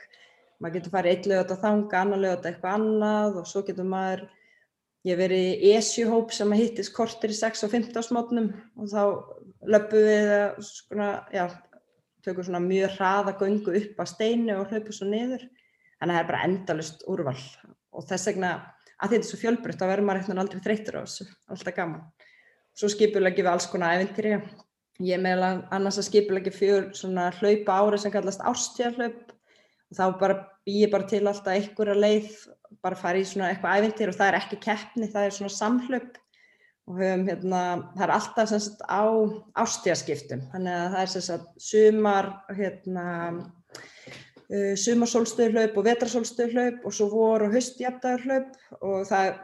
Maður 0.61 0.77
getur 0.77 0.95
farið 0.97 1.15
eitt 1.15 1.29
lögut 1.31 1.55
á 1.55 1.63
þanga, 1.63 2.01
annar 2.01 2.21
lögut 2.21 2.45
á 2.45 2.49
eitthvað 2.51 2.75
annað 2.81 3.39
og 3.41 3.47
svo 3.49 3.63
getur 3.65 3.87
maður, 3.89 4.27
ég 5.09 5.17
verið 5.17 5.47
í 5.47 5.71
ESU-hóp 5.77 6.35
sem 6.37 6.51
að 6.53 6.61
hittist 6.65 6.93
kortir 6.97 7.33
í 7.33 7.39
6 7.39 7.65
og 7.65 7.73
15 7.73 8.07
smótnum 8.11 8.51
og 8.77 8.91
þá 8.91 9.03
löpum 9.71 10.05
við 10.05 10.35
svona, 10.67 11.09
já, 11.33 11.47
tökum 12.27 12.45
svona 12.45 12.61
mjög 12.67 12.99
hraða 12.99 13.37
göngu 13.41 13.79
upp 13.79 14.03
að 14.03 14.11
steinu 14.11 14.59
og 14.59 14.75
hlaupum 14.75 14.99
svo 14.99 15.09
niður. 15.09 15.47
Að 16.01 16.13
það 16.13 16.19
er 16.19 16.29
bara 16.33 16.45
endalust 16.49 17.03
úrval 17.13 17.39
og 17.95 18.05
þess 18.09 18.29
vegna 18.31 18.53
að 19.01 19.15
þetta 19.15 19.25
er 19.25 19.29
svo 19.31 19.41
fjölbreytt 19.41 19.83
að 19.85 19.93
verður 19.93 20.07
maður 20.09 20.21
eitthvað 20.21 20.43
aldrei 20.43 20.65
þreytur 20.67 20.99
á 20.99 21.03
þessu, 21.03 21.27
alltaf 21.51 21.77
gaman. 21.77 22.05
Svo 22.77 22.91
skipulegi 22.93 23.43
við 23.43 23.51
alls 23.51 23.69
konar 23.71 23.99
ævintýri. 23.99 24.39
Ég 25.01 25.21
meðal 25.25 25.65
annars 25.73 25.99
að 26.01 26.09
skipulegi 26.11 26.53
fyrir 26.53 26.91
svona 26.97 27.31
hlaupa 27.39 27.79
ári 27.81 28.01
sem 28.01 28.13
kallast 28.13 28.43
árstíðarhlaup 28.45 29.31
og 29.33 29.99
þá 29.99 30.05
bara 30.21 30.41
býi 30.69 30.89
bara 30.93 31.09
til 31.09 31.23
alltaf 31.25 31.55
einhverja 31.55 31.97
leið, 31.97 32.35
bara 32.85 32.99
fara 32.99 33.21
í 33.21 33.27
svona 33.27 33.51
eitthvað 33.51 33.81
ævintýri 33.81 34.13
og 34.13 34.19
það 34.19 34.33
er 34.33 34.39
ekki 34.43 34.61
keppni, 34.67 35.09
það 35.11 35.29
er 35.29 35.37
svona 35.39 35.55
samhlaup 35.57 36.21
og 36.91 36.99
höfum 36.99 37.25
hérna, 37.29 37.63
það 37.95 38.05
er 38.07 38.13
alltaf 38.17 38.51
sem 38.51 38.63
sagt 38.65 38.85
á 38.85 39.03
árstíðarskiptum, 39.63 40.45
þannig 40.53 40.77
að 40.77 40.95
það 40.95 41.03
er 41.03 41.13
sem 41.15 41.25
sagt 41.27 41.65
sumar, 41.71 42.31
hérna, 42.59 43.07
uh, 44.51 44.75
sumarsólstöðuhlaup 44.85 45.79
og 45.81 45.89
vetrasólstöðuhlaup 45.89 46.85
og 46.87 46.95
svo 46.97 47.09
vor 47.13 47.47
og 47.47 47.57
höstjafdagarhlaup 47.57 48.55
og 48.81 49.09
það 49.09 49.35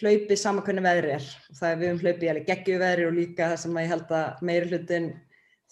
hlaupið 0.00 0.40
saman 0.40 0.64
hvernig 0.64 0.86
veðri 0.86 1.14
er 1.18 1.28
og 1.50 1.60
það 1.60 1.70
er 1.70 1.78
við 1.82 1.92
um 1.92 2.02
hlaupið 2.02 2.32
alveg 2.32 2.50
geggjuveðri 2.50 3.06
og 3.08 3.16
líka 3.18 3.52
það 3.52 3.62
sem 3.64 3.78
ég 3.82 3.92
held 3.92 4.12
að 4.18 4.44
meiri 4.48 4.70
hlutin 4.70 5.08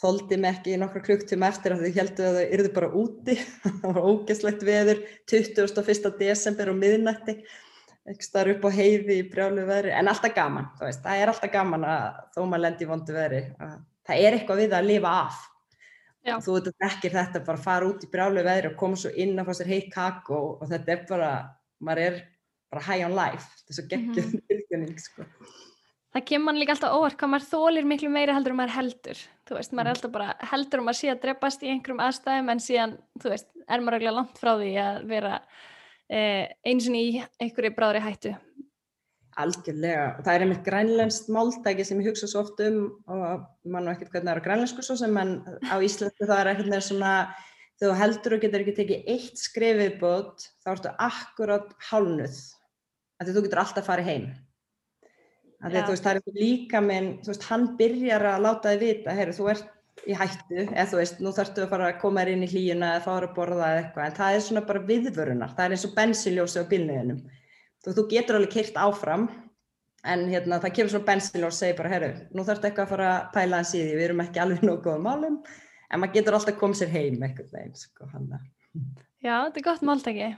þóldi 0.02 0.38
mig 0.42 0.56
ekki 0.56 0.74
í 0.74 0.80
nokkra 0.82 1.04
klukktíma 1.06 1.50
eftir 1.52 1.74
að 1.76 1.84
þau 1.84 1.98
heldu 2.00 2.26
að 2.26 2.38
þau 2.38 2.54
yrðu 2.56 2.72
bara 2.78 2.92
úti 3.02 3.36
það 3.62 3.84
var 3.86 4.00
ógeslegt 4.10 4.66
veður 4.66 5.04
21. 5.30 6.10
desember 6.18 6.72
og 6.72 6.80
miðnætti 6.80 7.38
ekki 8.10 8.26
starf 8.26 8.56
upp 8.56 8.66
á 8.66 8.70
heiði 8.74 9.20
í 9.20 9.28
brjálu 9.30 9.62
veðri 9.68 9.94
en 9.94 10.10
alltaf 10.10 10.34
gaman, 10.34 10.66
það 10.80 11.14
er 11.14 11.30
alltaf 11.30 11.52
gaman 11.52 11.86
að 11.86 12.06
þó 12.34 12.40
maður 12.42 12.64
lendir 12.66 12.88
í 12.88 12.90
vondu 12.90 13.14
veðri 13.14 13.42
það 14.08 14.26
er 14.26 14.36
eitthvað 14.36 14.62
við 14.64 14.76
að 14.76 14.88
lifa 14.90 15.16
af. 15.22 15.40
Þú 16.22 16.54
veit 16.54 16.68
að 16.70 16.86
ekki 16.86 17.10
þetta 17.10 17.42
bara 17.46 17.58
fara 17.58 17.88
út 17.88 18.04
í 18.06 18.10
brálu 18.10 18.44
veðri 18.46 18.70
og 18.70 18.78
koma 18.78 18.98
svo 18.98 19.10
inn 19.18 19.34
að 19.40 19.48
fá 19.48 19.58
sér 19.58 19.72
heitt 19.72 19.90
kakko 19.90 20.38
og 20.60 20.68
þetta 20.70 20.94
er 20.94 21.02
bara, 21.08 21.30
maður 21.82 22.02
er 22.04 22.20
bara 22.70 22.84
high 22.86 23.06
on 23.08 23.16
life, 23.16 23.48
þetta 23.58 23.72
er 23.72 23.78
svo 23.78 23.86
geggjum 23.90 24.24
mm 24.24 24.30
-hmm. 24.30 24.44
tilgjörning 24.52 25.02
sko. 25.02 25.26
Það 26.12 26.24
kemur 26.28 26.44
mann 26.44 26.60
líka 26.60 26.72
alltaf 26.76 26.94
óvart 26.94 27.16
hvað 27.18 27.32
maður 27.32 27.48
þólir 27.48 27.88
miklu 27.88 28.08
meira 28.12 28.34
heldur 28.36 28.52
um 28.52 28.58
maður 28.60 28.76
heldur, 28.76 29.18
þú 29.48 29.54
veist, 29.56 29.72
maður 29.72 29.86
er 29.86 29.90
mm. 29.90 29.96
alltaf 29.96 30.12
bara 30.12 30.34
heldur 30.52 30.80
um 30.80 30.88
að 30.92 30.98
sé 30.98 31.10
að 31.10 31.22
dreppast 31.22 31.62
í 31.62 31.70
einhverjum 31.72 32.04
aðstæðum 32.06 32.50
en 32.52 32.60
síðan, 32.60 32.96
þú 33.22 33.28
veist, 33.32 33.48
er 33.68 33.80
maður 33.80 33.96
eiginlega 33.96 34.16
langt 34.18 34.38
frá 34.38 34.52
því 34.60 34.72
að 34.86 34.98
vera 35.08 35.32
eh, 36.08 36.44
eins 36.68 36.88
og 36.88 36.94
í 37.00 37.22
einhverju 37.40 37.74
bráðri 37.74 38.04
hættu 38.04 38.34
Algjörlega, 39.40 40.08
og 40.18 40.26
það 40.26 40.34
er 40.34 40.42
einmitt 40.44 40.66
grænlenskt 40.66 41.30
máltæki 41.32 41.86
sem 41.88 42.00
ég 42.02 42.10
hugsa 42.10 42.28
svo 42.28 42.42
oft 42.42 42.60
um 42.66 42.82
og 43.08 43.46
mann 43.64 43.86
og 43.88 43.94
ekkert 43.94 44.12
hvernig 44.12 44.28
það 44.28 44.34
eru 44.34 44.44
grænlensku 44.44 44.84
svo 44.84 44.96
sem 45.00 45.16
en 45.22 45.32
á 45.72 45.76
Íslandi 45.80 46.28
það 46.28 46.40
er 46.42 46.50
eitthvað 46.50 46.84
svona 46.84 47.12
þegar 47.80 47.94
þú 47.94 47.98
heldur 48.02 48.36
og 48.36 48.42
getur 48.44 48.64
ekki 48.64 48.74
tekið 48.76 49.10
eitt 49.14 49.40
skrifið 49.40 49.94
bót 50.02 50.46
þá 50.62 50.72
ertu 50.74 50.94
akkurát 51.08 51.72
hálnuð 51.88 52.40
að 53.22 53.32
þú 53.32 53.44
getur 53.46 53.62
alltaf 53.62 53.88
farið 53.88 54.10
heim. 54.10 54.26
Að 55.62 55.76
því, 55.76 55.82
veist, 55.92 56.06
það 56.06 56.18
er 56.18 56.40
líka 56.42 56.80
minn, 56.82 57.12
þú 57.22 57.30
veist, 57.30 57.44
hann 57.46 57.68
byrjar 57.78 58.24
að 58.32 58.44
láta 58.46 58.72
þig 58.72 58.80
vita, 58.82 59.14
heyru, 59.14 59.34
þú 59.36 59.50
ert 59.52 60.08
í 60.08 60.16
hættu 60.18 60.64
eða 60.64 60.86
þú 60.90 60.98
veist, 60.98 61.20
nú 61.22 61.32
þarftu 61.36 61.62
að 61.62 61.70
fara 61.70 61.90
að 61.92 62.00
koma 62.02 62.22
þér 62.22 62.32
inn 62.32 62.46
í 62.46 62.48
hlíuna 62.50 62.94
eða 62.96 63.04
fara 63.04 63.28
að 63.28 63.36
borða 63.36 63.68
eða 63.68 63.82
eitthvað 63.82 64.08
en 64.08 64.16
það 64.16 64.36
er 64.36 64.44
svona 64.46 64.62
bara 64.70 64.84
viðvörunar, 64.88 65.52
það 65.54 65.64
er 65.64 65.76
eins 65.76 65.86
og 65.86 65.94
bensiljósi 65.98 66.62
á 66.62 66.70
bílniðinum 66.72 67.20
þú, 67.82 67.96
þú 67.98 68.06
getur 68.12 68.38
alveg 68.38 68.54
keirt 68.56 68.78
áfram 68.80 69.28
en 70.02 70.24
hérna, 70.30 70.58
það 70.62 70.74
kemur 70.78 70.94
svona 70.94 71.08
bensin 71.12 71.46
og 71.46 71.54
segir 71.54 71.76
bara, 71.78 71.92
herru, 71.92 72.12
nú 72.34 72.42
þarf 72.46 72.58
þetta 72.58 72.70
eitthvað 72.70 72.86
að 72.86 72.92
fara 72.94 73.10
að 73.12 73.28
pæla 73.36 73.60
hans 73.60 73.74
í 73.76 73.82
því, 73.82 73.92
við 73.98 74.06
erum 74.08 74.24
ekki 74.24 74.42
alveg 74.42 74.64
nokkuð 74.66 74.98
á 74.98 75.06
málum, 75.06 75.36
en 75.88 76.02
maður 76.02 76.16
getur 76.16 76.38
alltaf 76.38 76.58
komið 76.58 76.80
sér 76.80 76.94
heim 76.96 77.22
eitthvað 77.22 77.54
veginn, 77.54 77.76
sko, 77.78 78.08
hann 78.10 78.32
Já, 79.22 79.36
þetta 79.46 79.60
er 79.60 79.66
gott 79.68 79.82
máltæki. 79.86 80.28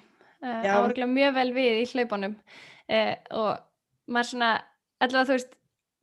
Uh, 0.44 0.64
áreglega 0.68 1.08
mjög 1.08 1.36
vel 1.38 1.50
við 1.56 1.78
í 1.80 1.84
hlaupunum. 1.94 2.34
Uh, 2.84 3.14
og 3.32 4.10
maður 4.12 4.30
svona, 4.34 4.50
allavega 5.00 5.28
þú 5.30 5.36
veist 5.38 5.54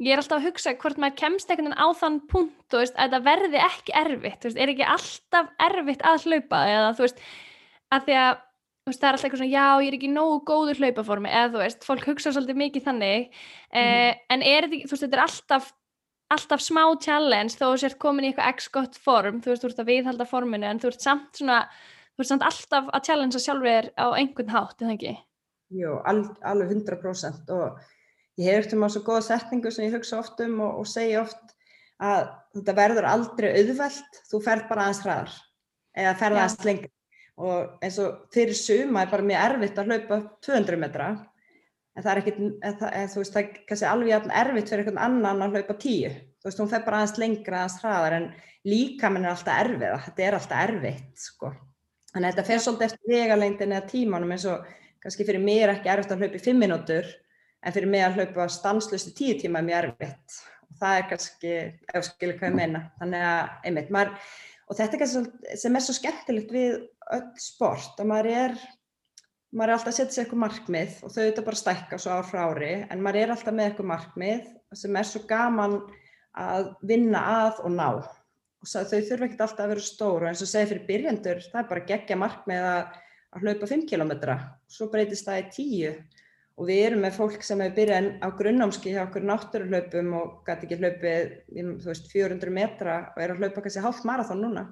ég 0.02 0.16
er 0.16 0.22
alltaf 0.22 0.40
að 0.40 0.48
hugsa 0.50 0.74
hvort 0.82 1.02
maður 1.02 1.20
kemst 1.20 1.52
einhvern 1.52 1.70
veginn 1.70 1.84
á 1.84 1.88
þann 2.00 2.20
punkt 2.32 2.78
veist, 2.78 2.96
að 2.98 3.16
það 3.16 3.28
verði 3.28 3.60
ekki 3.62 3.96
erfitt, 4.02 4.48
veist, 4.48 4.58
er 4.58 4.72
ekki 4.74 4.88
alltaf 4.96 5.52
erfitt 5.68 6.06
að 6.10 6.26
hlaupa 6.26 6.62
eða 6.72 6.94
þú 6.98 7.06
veist, 7.06 7.22
að 7.94 8.08
því 8.08 8.18
að 8.24 8.32
veist, 8.90 9.02
það 9.02 9.08
er 9.08 9.16
alltaf 9.16 9.28
eitthvað 9.28 9.42
svona, 9.42 9.54
já, 9.54 9.68
ég 9.84 9.92
er 9.92 9.98
ekki 9.98 10.10
nógu 10.12 10.40
góður 10.48 10.82
hlaupaformi, 10.82 11.30
eða 11.30 11.52
þú 11.54 11.62
veist, 11.62 11.86
fólk 11.86 12.08
hugsa 12.10 12.34
svolítið 12.34 12.60
mikið 12.62 12.86
þannig, 12.88 13.28
mm. 13.30 13.78
eh, 13.82 14.20
en 14.34 14.46
er 14.48 14.68
þetta, 14.68 14.90
þú 14.90 14.96
veist, 14.96 15.06
þetta 15.06 15.20
er 15.20 15.24
alltaf, 15.28 15.72
alltaf 16.36 16.64
smá 16.66 16.84
challenge 17.06 17.60
þó 17.60 17.66
þú 17.68 17.82
sért 17.84 18.00
komin 18.02 18.26
í 18.26 18.32
eitthvað 18.32 18.54
x 18.56 18.70
gott 18.74 18.98
form, 19.06 19.42
þú 19.44 19.54
veist, 19.54 19.66
þú 19.66 19.70
ert 19.70 19.84
að 19.84 19.92
viðhalda 19.92 20.30
forminu, 20.30 20.70
en 20.70 20.82
þú 20.82 20.92
ert 20.92 21.06
samt 21.06 21.42
svona, 21.42 21.60
þú 22.16 22.26
ert 22.26 22.32
samt 22.32 22.48
alltaf 22.48 22.90
að 22.90 23.06
challengea 23.10 23.44
sjálfur 23.46 23.92
á 24.02 24.06
einhvern 24.18 24.54
hátt, 24.56 24.78
er 24.80 24.88
það 24.88 24.96
ekki? 24.98 25.16
Jú, 25.82 25.96
al, 26.10 26.18
alveg 26.44 26.74
100% 26.82 27.54
og 27.56 27.78
ég 28.42 28.50
hef 28.50 28.66
eftir 28.66 28.82
maður 28.82 28.98
svo 28.98 29.04
goða 29.08 29.28
setningu 29.30 29.72
sem 29.72 29.86
ég 29.86 29.96
hugsa 29.96 30.20
oft 30.20 30.42
um 30.44 30.58
og, 30.66 30.82
og 30.82 30.90
segja 30.90 31.22
oft 31.22 31.54
að 32.02 32.32
þetta 32.58 32.76
verður 32.76 33.08
aldrei 33.08 33.52
auðvelt, 33.54 34.20
þú 34.32 34.42
fer 34.44 34.66
bara 34.68 34.88
aðeins 34.88 35.04
hraðar 35.06 35.38
eða 36.02 36.18
fer 36.20 36.36
aðeins 36.36 36.58
lengur 36.66 36.92
og 37.42 37.84
eins 37.84 38.00
og 38.04 38.26
fyrir 38.34 38.58
suma 38.58 39.04
er 39.04 39.12
bara 39.12 39.26
mjög 39.26 39.46
erfitt 39.50 39.80
að 39.82 39.92
hlaupa 39.92 40.20
200 40.46 40.82
metra. 40.82 41.12
En 41.98 42.06
það 42.06 42.12
er 42.12 42.28
en 42.32 43.10
þú 43.12 43.20
veist, 43.20 43.34
það 43.34 43.42
er 43.42 43.64
kannski 43.68 43.88
alveg 43.90 44.30
erfitt 44.30 44.70
fyrir 44.72 44.86
einhvern 44.86 45.02
annan 45.06 45.44
að 45.48 45.58
hlaupa 45.58 45.76
10 45.82 46.20
þú 46.42 46.50
veist, 46.50 46.62
hún 46.62 46.70
fer 46.72 46.86
bara 46.86 47.02
aðeins 47.02 47.20
lengra, 47.22 47.58
aðeins 47.62 47.82
hraðar 47.84 48.16
en 48.18 48.24
líka 48.66 49.10
minn 49.14 49.28
er 49.28 49.36
alltaf 49.36 49.60
erfið. 49.62 49.98
Þetta 50.08 50.24
er 50.26 50.38
alltaf 50.38 50.64
erfitt, 50.66 51.12
sko. 51.22 51.52
Þannig 52.12 52.28
að 52.28 52.32
þetta 52.32 52.46
fer 52.48 52.64
svolítið 52.66 52.88
eftir 52.88 53.12
vegalengdin 53.14 53.76
eða 53.76 53.90
tímanum 53.92 54.34
eins 54.34 54.48
og 54.50 54.72
kannski 55.02 55.28
fyrir 55.28 55.44
mér 55.44 55.68
er 55.68 55.76
ekki 55.76 55.92
erfitt 55.94 56.16
að 56.16 56.24
hlaupa 56.24 56.40
í 56.40 56.46
5 56.48 56.62
minútur 56.62 57.12
en 57.62 57.76
fyrir 57.76 57.92
mig 57.94 58.06
að 58.06 58.18
hlaupa 58.18 58.48
stanslust 58.50 59.12
í 59.12 59.16
10 59.20 59.44
tíma 59.44 59.62
er 59.62 59.68
mjög 59.70 59.84
erfitt. 59.84 60.40
Og 60.72 60.80
það 60.82 60.98
er 60.98 61.08
kannski, 61.12 61.54
ef 61.94 62.08
skilur 62.10 62.40
hvað 62.40 62.50
ég 62.50 62.58
meina. 62.58 62.84
Þannig 62.98 63.28
að, 63.30 63.54
einmitt, 63.70 63.94
maður 63.94 64.34
og 64.72 64.80
þetta 64.80 64.98
er 64.98 65.04
kannski 65.04 65.58
sem 65.62 65.78
er 65.78 65.86
svo 65.86 65.98
skemmtilegt 65.98 66.56
við 66.56 66.76
öll 67.18 67.28
sport 67.42 68.00
að 68.02 68.10
maður 68.12 68.32
er 68.32 68.56
maður 69.52 69.68
er 69.68 69.76
alltaf 69.76 69.92
að 69.92 69.98
setja 69.98 70.16
sér 70.16 70.24
eitthvað 70.24 70.44
markmið 70.46 70.98
og 71.04 71.12
þau 71.12 71.22
þetta 71.22 71.44
bara 71.48 71.60
stækka 71.60 72.00
svo 72.00 72.16
ár 72.16 72.28
frá 72.28 72.42
ári 72.48 72.72
en 72.88 73.04
maður 73.04 73.22
er 73.22 73.34
alltaf 73.34 73.56
með 73.56 73.70
eitthvað 73.70 73.90
markmið 73.92 74.50
sem 74.80 75.00
er 75.02 75.10
svo 75.10 75.22
gaman 75.28 75.78
að 76.40 76.72
vinna 76.88 77.22
að 77.28 77.60
og 77.66 77.74
ná. 77.76 77.88
Og 78.62 78.70
þau 78.70 78.86
þurfa 78.94 79.28
ekki 79.28 79.40
alltaf 79.42 79.66
að 79.66 79.74
vera 79.74 79.84
stóru 79.84 80.30
eins 80.30 80.44
og 80.46 80.52
segja 80.52 80.70
fyrir 80.70 80.88
byrjandur 80.88 81.44
það 81.50 81.62
er 81.64 81.70
bara 81.74 81.86
gegja 81.90 82.18
markmið 82.22 82.68
að, 82.70 82.98
að 83.36 83.46
hlaupa 83.46 83.72
5 83.74 83.86
km 83.90 84.14
svo 84.72 84.88
breytist 84.94 85.28
það 85.28 85.42
í 85.42 85.46
10 85.58 86.20
og 86.62 86.68
við 86.70 86.84
erum 86.86 87.04
með 87.04 87.18
fólk 87.18 87.44
sem 87.44 87.62
hefur 87.64 87.78
byrjað 87.80 88.08
á 88.22 88.28
grunnámski 88.38 88.94
hjá 88.94 89.02
okkur 89.08 89.26
náttúruhlaupum 89.26 90.14
og 90.20 90.34
gæti 90.46 90.68
ekki 90.68 90.78
hlaupið, 90.78 91.32
veist, 91.88 92.10
400 92.12 92.54
metra 92.54 92.98
og 93.16 93.22
er 93.24 93.34
að 93.34 93.42
hlaupa 93.42 93.64
kannski 93.66 93.84
hálf 93.84 94.04
marathón 94.08 94.44
núna. 94.46 94.68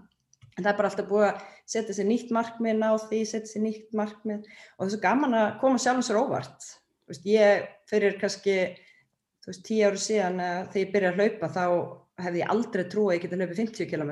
En 0.58 0.64
það 0.64 0.72
er 0.72 0.78
bara 0.80 0.92
alltaf 0.92 1.10
búið 1.10 1.26
að 1.30 1.48
setja 1.70 1.96
sér 1.96 2.10
nýtt 2.10 2.34
markmið, 2.36 2.78
ná 2.82 2.90
því, 3.06 3.22
setja 3.30 3.54
sér 3.54 3.66
nýtt 3.66 3.96
markmið. 3.96 4.46
Og 4.76 4.82
það 4.82 4.90
er 4.90 4.94
svo 4.96 5.02
gaman 5.06 5.40
að 5.40 5.48
koma 5.62 5.82
sjálfum 5.82 6.06
sér 6.08 6.22
óvart. 6.22 6.70
veist, 7.10 7.26
ég 7.26 7.66
fyrir 7.90 8.20
kannski 8.22 8.58
veist, 9.48 9.64
tíu 9.66 9.88
ári 9.88 10.02
síðan 10.02 10.40
uh, 10.44 10.68
þegar 10.70 10.84
ég 10.84 10.94
byrjaði 10.94 11.16
að 11.16 11.24
hlaupa 11.24 11.50
þá 11.56 11.64
hefði 12.26 12.44
ég 12.44 12.54
aldrei 12.54 12.86
trúið 12.92 13.10
að 13.10 13.16
ég 13.16 13.26
geti 13.26 13.40
hlaupið 13.40 13.62
50 13.64 13.90
km 13.90 14.12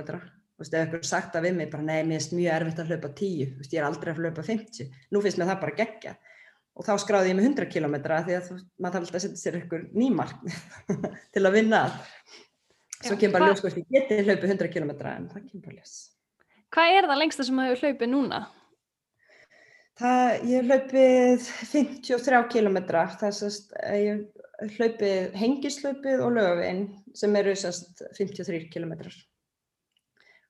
ef 0.57 0.73
eitthvað 0.73 1.05
sagt 1.05 1.35
að 1.37 1.45
við 1.45 1.57
mig 1.59 1.69
bara 1.69 1.85
nei, 1.85 1.99
mér 2.01 2.17
finnst 2.17 2.33
mjög 2.33 2.55
erfitt 2.55 2.81
að 2.81 2.91
hlaupa 2.91 3.11
10 3.19 3.51
þú 3.51 3.61
veist, 3.61 3.75
ég 3.75 3.81
er 3.81 3.87
aldrei 3.87 4.13
að 4.13 4.21
hlaupa 4.23 4.45
50 4.47 4.89
nú 5.13 5.21
finnst 5.21 5.37
mér 5.37 5.51
það 5.51 5.61
bara 5.63 5.77
gegja 5.77 6.13
og 6.77 6.85
þá 6.87 6.93
skráði 7.03 7.31
ég 7.31 7.37
með 7.37 7.49
100 7.51 7.69
km 7.73 7.97
því 8.01 8.37
að 8.37 8.49
maður 8.81 8.95
þarf 8.95 9.03
alltaf 9.03 9.19
að 9.19 9.25
setja 9.25 9.41
sér 9.43 9.59
ykkur 9.61 9.87
nýmark 9.97 10.37
til 11.35 11.43
að 11.43 11.57
vinna 11.57 11.83
svo 12.97 13.17
kemur 13.17 13.37
bara 13.37 13.51
ljós 13.51 13.63
hvort 13.65 13.81
ég 13.81 13.89
geti 13.93 14.19
hlaupið 14.23 14.53
100 14.55 14.73
km 14.73 14.93
en 14.93 15.29
það 15.33 15.47
kemur 15.51 15.65
bara 15.67 15.77
ljós 15.77 15.95
Hvað 16.75 16.97
er 16.97 17.07
það 17.07 17.19
lengsta 17.21 17.45
sem 17.47 17.59
þú 17.59 17.65
hefur 17.67 17.87
hlaupið 17.87 18.11
núna? 18.11 18.41
Það, 19.97 20.33
ég 20.45 20.57
hef 20.57 20.67
hlaupið 20.67 21.47
53 21.71 22.41
km, 22.53 22.77
það 22.91 23.23
er 23.29 23.37
sérst, 23.37 23.71
ég 23.97 24.19
hef 24.61 24.75
hlaupið 24.77 25.37
hengislaupið 25.41 26.21
og 26.25 26.35
lögavinn 26.35 26.83
sem 27.17 27.39
eru 27.39 27.55
sérst 27.57 28.03
53 28.19 28.67
km. 28.73 28.93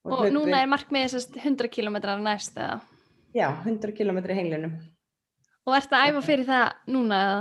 Og 0.07 0.27
núna 0.33 0.63
er 0.63 0.71
markmiðið 0.71 1.13
sérst 1.15 1.39
100 1.39 1.71
km 1.71 1.99
næst 2.23 2.57
eða? 2.59 2.81
Já, 3.35 3.49
100 3.63 3.93
km 3.95 4.19
í 4.23 4.39
henglinum. 4.39 4.75
Og 5.67 5.75
ert 5.75 5.93
að 5.93 6.09
æfa 6.09 6.25
fyrir 6.25 6.47
það 6.47 6.67
núna 6.95 7.21
eða? 7.27 7.39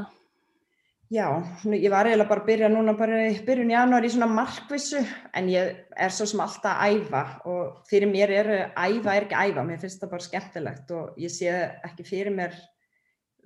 Já, 1.06 1.26
ég 1.70 1.90
var 1.92 2.08
eiginlega 2.08 2.26
bara 2.32 2.42
að 2.42 2.48
byrja 2.48 2.68
núna 2.72 2.92
bara 2.98 3.18
í 3.30 3.34
byrjun 3.46 3.70
januar 3.70 4.02
í 4.02 4.08
svona 4.10 4.26
markvissu 4.26 5.04
en 5.38 5.50
ég 5.52 5.76
er 5.94 6.10
svo 6.10 6.26
sem 6.26 6.40
alltaf 6.42 6.80
að 6.82 6.96
æfa 6.96 7.20
og 7.46 7.76
fyrir 7.86 8.10
mér 8.10 8.32
er 8.34 8.48
æfa 8.74 9.14
er 9.14 9.28
ekki 9.28 9.38
æfa, 9.52 9.62
mér 9.68 9.78
finnst 9.84 10.02
það 10.02 10.10
bara 10.16 10.26
skemmtilegt 10.26 10.90
og 10.96 11.20
ég 11.22 11.30
sé 11.30 11.52
ekki 11.86 12.06
fyrir 12.08 12.34
mér 12.34 12.56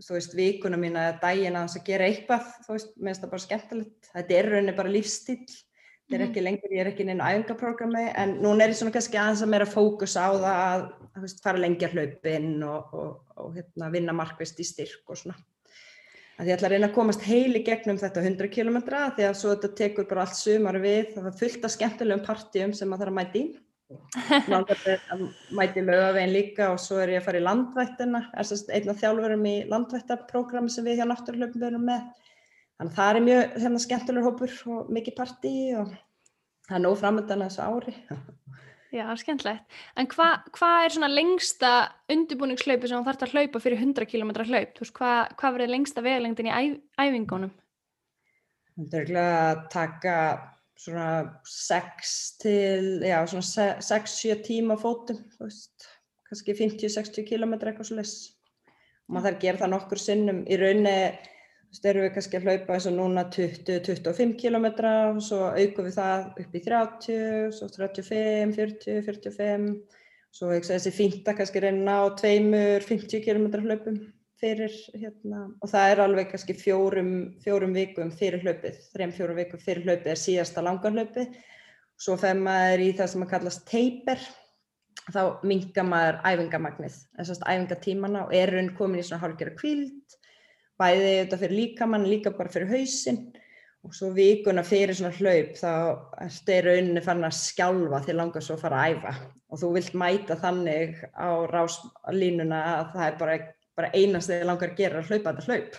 þú 0.01 0.17
veist 0.17 0.37
vikuna 0.39 0.79
mína 0.81 1.03
eða 1.11 1.19
dagina 1.27 1.67
að 1.67 1.85
gera 1.85 2.09
eitthvað, 2.09 2.49
þú 2.65 2.79
veist, 2.79 2.95
mér 2.97 3.13
finnst 3.13 3.27
það 3.27 3.35
bara 3.35 3.45
skemmtilegt 3.45 4.11
þetta 4.15 4.39
er 4.39 4.51
rauninni 4.55 4.77
bara 4.81 4.95
lífstíl 4.97 5.37
þetta 5.45 6.17
er 6.17 6.19
Mhm. 6.25 6.31
ekki 6.31 6.43
lengur, 6.43 6.73
ég 6.73 6.81
er 6.81 6.91
ekki 6.95 7.05
inn 7.05 7.21
á 7.21 7.29
æfingaprógrami 7.29 8.07
en 8.17 8.39
núna 8.41 8.65
er 8.65 8.71
ég 8.73 8.81
svona 8.81 8.97
kannski 8.97 9.21
aðeins 9.21 9.45
að 9.45 9.53
meira 9.53 9.69
fókus 9.69 10.17
á 10.17 10.33
það 10.33 10.49
að 10.65 10.89
þú 11.13 11.21
veist, 11.29 11.43
fara 11.45 11.59
lengja 11.61 11.93
hlaupin 11.93 12.65
og, 12.65 12.95
og, 12.95 13.25
og 13.37 13.55
hérna, 13.55 13.93
vinna 13.93 14.13
markvist 14.17 14.59
í 14.59 14.65
styrk 14.65 15.05
og 15.07 15.21
svona 15.21 15.37
að 16.41 16.49
ég 16.49 16.57
ætla 16.57 16.68
að 16.70 16.72
reyna 16.74 16.88
að 16.88 16.97
komast 16.97 17.24
heil 17.26 17.57
í 17.59 17.64
gegnum 17.66 17.99
þetta 18.01 18.22
100 18.24 18.49
km 18.55 18.78
því 18.80 19.26
að 19.28 19.34
svo 19.36 19.51
þetta 19.53 19.70
tekur 19.76 20.07
bara 20.09 20.22
allt 20.24 20.38
sumar 20.38 20.78
við. 20.80 21.11
Það 21.14 21.26
var 21.26 21.34
fullt 21.41 21.66
af 21.66 21.74
skemmtilegum 21.74 22.22
partíum 22.24 22.72
sem 22.76 22.88
maður 22.88 23.11
þarf 23.11 23.12
að 23.12 23.18
mæti 23.20 23.43
að 25.12 25.24
mæti 25.59 25.82
lögavegin 25.84 26.32
líka 26.32 26.70
og 26.72 26.78
svo 26.80 27.01
er 27.03 27.16
ég 27.16 27.20
að 27.20 27.26
fara 27.26 27.41
í 27.43 27.45
landvættina. 27.45 28.22
Er 28.32 28.53
einn 28.78 28.93
af 28.93 29.01
þjálfurum 29.03 29.49
í 29.51 29.57
landvættaprógrami 29.68 30.72
sem 30.72 30.86
við 30.86 31.03
hjá 31.03 31.09
náttúruleupum 31.11 31.66
erum 31.68 31.88
með. 31.91 32.07
Þannig 32.80 32.95
að 32.95 32.97
það 32.97 33.11
er 33.11 33.26
mjög 33.26 33.59
hérna, 33.61 33.84
skemmtilegur 33.84 34.30
hópur 34.30 34.57
og 34.72 34.93
mikið 34.97 35.18
partí 35.18 35.55
og 35.76 35.93
það 36.70 36.78
er 36.78 36.84
nóg 36.86 37.01
framöndan 37.03 37.45
þessu 37.45 37.66
ári 37.66 37.97
Já, 38.91 39.07
skemmtilegt. 39.14 39.66
En 39.95 40.09
hvað 40.11 40.49
hva 40.57 40.68
er 40.84 40.95
svona 40.95 41.09
lengsta 41.11 41.70
undirbúningshlaupi 42.11 42.88
sem 42.91 42.99
þú 42.99 43.07
þarf 43.07 43.26
að 43.26 43.34
hlaupa 43.36 43.62
fyrir 43.62 43.82
100 43.84 44.09
km 44.11 44.32
hlaup? 44.49 44.72
Þú 44.74 44.82
veist, 44.82 44.95
hvað 44.97 45.20
hva 45.38 45.53
verður 45.55 45.70
lengsta 45.70 46.03
vegalengdin 46.03 46.49
í 46.51 46.55
æf, 46.57 46.72
æfingunum? 46.99 47.53
Það 48.80 48.97
er 48.99 49.05
ekki 49.05 49.20
að 49.22 49.62
taka 49.74 50.16
svona 50.80 51.07
6 51.47 52.16
til, 52.43 52.84
já 53.07 53.18
svona 53.30 53.70
6-7 53.84 54.41
tíma 54.49 54.78
fótum, 54.80 55.22
þú 55.36 55.47
veist, 55.47 55.88
kannski 56.26 56.57
50-60 56.59 57.28
km 57.28 57.59
eitthvað 57.61 57.91
svo 57.93 58.01
les. 58.01 58.14
Og 59.07 59.14
maður 59.14 59.28
þarf 59.28 59.38
að 59.38 59.45
gera 59.45 59.62
það 59.62 59.72
nokkur 59.76 60.03
sinnum. 60.03 60.43
Í 60.51 60.59
rauninni, 60.59 60.97
þú 61.71 61.77
veist, 61.77 61.87
erum 61.87 62.03
við 62.03 62.14
kannski 62.16 62.39
að 62.39 62.47
hlaupa 62.49 62.75
eins 62.75 62.87
og 62.91 62.95
núna 62.97 63.23
20-25 63.31 64.33
km 64.41 64.66
og 64.91 65.21
svo 65.23 65.41
aukum 65.55 65.87
við 65.87 65.95
það 65.95 66.25
upp 66.43 66.55
í 66.55 66.62
30, 66.64 67.53
svo 67.55 67.68
35, 67.71 68.55
40, 68.57 69.03
45. 69.07 69.68
Svo 70.35 70.51
ekki 70.55 70.71
þessi 70.71 70.91
fínta 70.95 71.35
kannski 71.35 71.62
reyna 71.62 72.01
á 72.03 72.05
tveimur 72.18 72.83
50 72.87 73.23
km 73.23 73.47
hlaupum 73.62 74.01
fyrir 74.41 74.75
hérna 74.97 75.47
og 75.61 75.71
það 75.71 75.93
er 75.93 76.03
alveg 76.05 76.31
kannski 76.31 76.55
fjórum, 76.59 77.12
fjórum 77.45 77.75
vikum 77.77 78.11
fyrir 78.14 78.43
hlaupið, 78.43 78.79
þrejum 78.91 79.14
fjórum 79.14 79.39
vikum 79.39 79.62
fyrir 79.62 79.87
hlaupið 79.87 80.12
er 80.14 80.21
síðasta 80.21 80.64
langar 80.64 80.95
hlaupið. 80.95 81.35
Svo 82.01 82.16
fer 82.16 82.39
maður 82.39 82.83
í 82.87 82.93
það 82.97 83.11
sem 83.12 83.25
að 83.27 83.33
kallast 83.35 83.66
taper, 83.68 84.23
þá 85.12 85.23
minga 85.45 85.85
maður 85.85 86.23
æfingamagnið, 86.31 87.03
þessast 87.18 87.45
æfingatímana 87.45 88.25
og 88.25 88.35
er 88.35 88.55
raun 88.55 88.73
komin 88.79 89.03
í 89.03 89.05
svona 89.05 89.27
hálfgerða 89.27 89.59
kvíld, 89.59 90.16
bæði 90.81 91.12
þetta 91.12 91.39
fyrir 91.43 91.59
líkamann, 91.59 92.09
líka 92.09 92.33
bara 92.37 92.53
fyrir 92.53 92.72
hausinn. 92.72 93.22
Og 93.81 93.95
svo 93.97 94.11
vikuna 94.12 94.61
fyrir 94.66 94.93
svona 94.97 95.14
hlaup 95.16 95.55
þá 95.57 95.70
ertu 96.26 96.53
í 96.53 96.64
rauninni 96.66 97.01
fann 97.05 97.24
að 97.24 97.39
skjálfa 97.39 98.03
því 98.05 98.16
langar 98.18 98.45
svo 98.45 98.59
að 98.59 98.66
fara 98.66 98.83
að 98.83 98.97
æfa. 98.97 99.14
Og 99.51 99.62
þú 99.62 99.70
vilt 99.78 99.97
mæta 100.03 100.37
þannig 100.43 100.99
á 101.16 101.31
ráslínuna 101.49 102.59
að 102.74 102.93
það 102.97 103.07
er 103.07 103.16
bara 103.22 103.39
bara 103.81 103.93
einast 103.97 104.31
þegar 104.31 104.51
langar 104.51 104.72
að 104.72 104.81
gera 104.81 105.01
að 105.01 105.09
hlaupa 105.11 105.33
þetta 105.33 105.47
hlaup. 105.47 105.78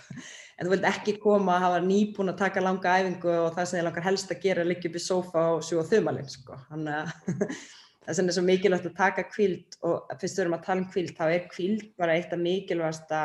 En 0.56 0.66
þú 0.66 0.72
vilt 0.74 0.88
ekki 0.90 1.14
koma 1.22 1.54
að 1.56 1.64
hafa 1.66 1.84
nýbúin 1.84 2.32
að 2.32 2.40
taka 2.40 2.64
langa 2.64 2.96
æfingu 2.98 3.30
og 3.44 3.54
það 3.56 3.68
sem 3.68 3.78
þið 3.78 3.86
langar 3.88 4.06
helst 4.08 4.34
að 4.34 4.42
gera 4.42 4.66
líka 4.66 4.88
upp 4.88 4.98
í 4.98 5.02
sófa 5.02 5.44
og 5.54 5.62
sjúa 5.66 5.86
þumalinn 5.88 6.30
sko. 6.30 6.58
þannig 6.70 6.98
að 6.98 7.14
þess 8.06 8.18
vegna 8.18 8.32
er 8.32 8.36
svo 8.36 8.44
mikilvægt 8.46 8.90
að 8.90 8.98
taka 8.98 9.24
kvíld 9.30 9.78
og 9.86 10.12
fyrst 10.18 10.38
við 10.38 10.44
erum 10.44 10.58
að 10.58 10.66
tala 10.66 10.82
um 10.82 10.90
kvíld 10.92 11.16
þá 11.18 11.24
er 11.28 11.48
kvíld 11.50 11.88
bara 11.98 12.18
eitt 12.18 12.34
af 12.34 12.42
mikilvægasta 12.42 13.22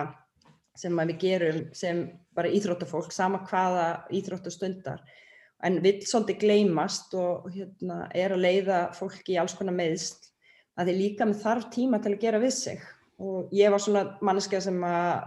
sem 0.78 1.00
við 1.04 1.18
gerum 1.22 1.62
sem 1.76 2.04
bara 2.38 2.52
íþróttafólk 2.54 3.14
sama 3.16 3.44
hvaða 3.48 3.88
íþróttastundar. 4.14 5.02
En 5.66 5.80
vill 5.82 6.00
svolítið 6.06 6.44
gleymast 6.44 7.16
og 7.18 7.48
hérna, 7.54 8.04
er 8.14 8.36
að 8.36 8.44
leiða 8.46 8.82
fólki 8.94 9.34
í 9.34 9.40
alls 9.42 9.58
konar 9.58 9.76
meðsl 9.78 10.28
að 10.78 10.92
því 10.92 10.98
líka 11.00 11.26
með 11.26 11.42
þarf 11.42 11.72
tíma 11.74 12.00
til 12.04 12.14
að 12.14 12.22
gera 12.22 12.42
við 12.44 12.54
sig. 12.54 12.84
Og 13.18 13.50
ég 13.58 13.74
var 13.74 13.82
svona 13.82 14.04
manneskja 14.22 14.62
sem 14.68 14.78
að 14.86 15.26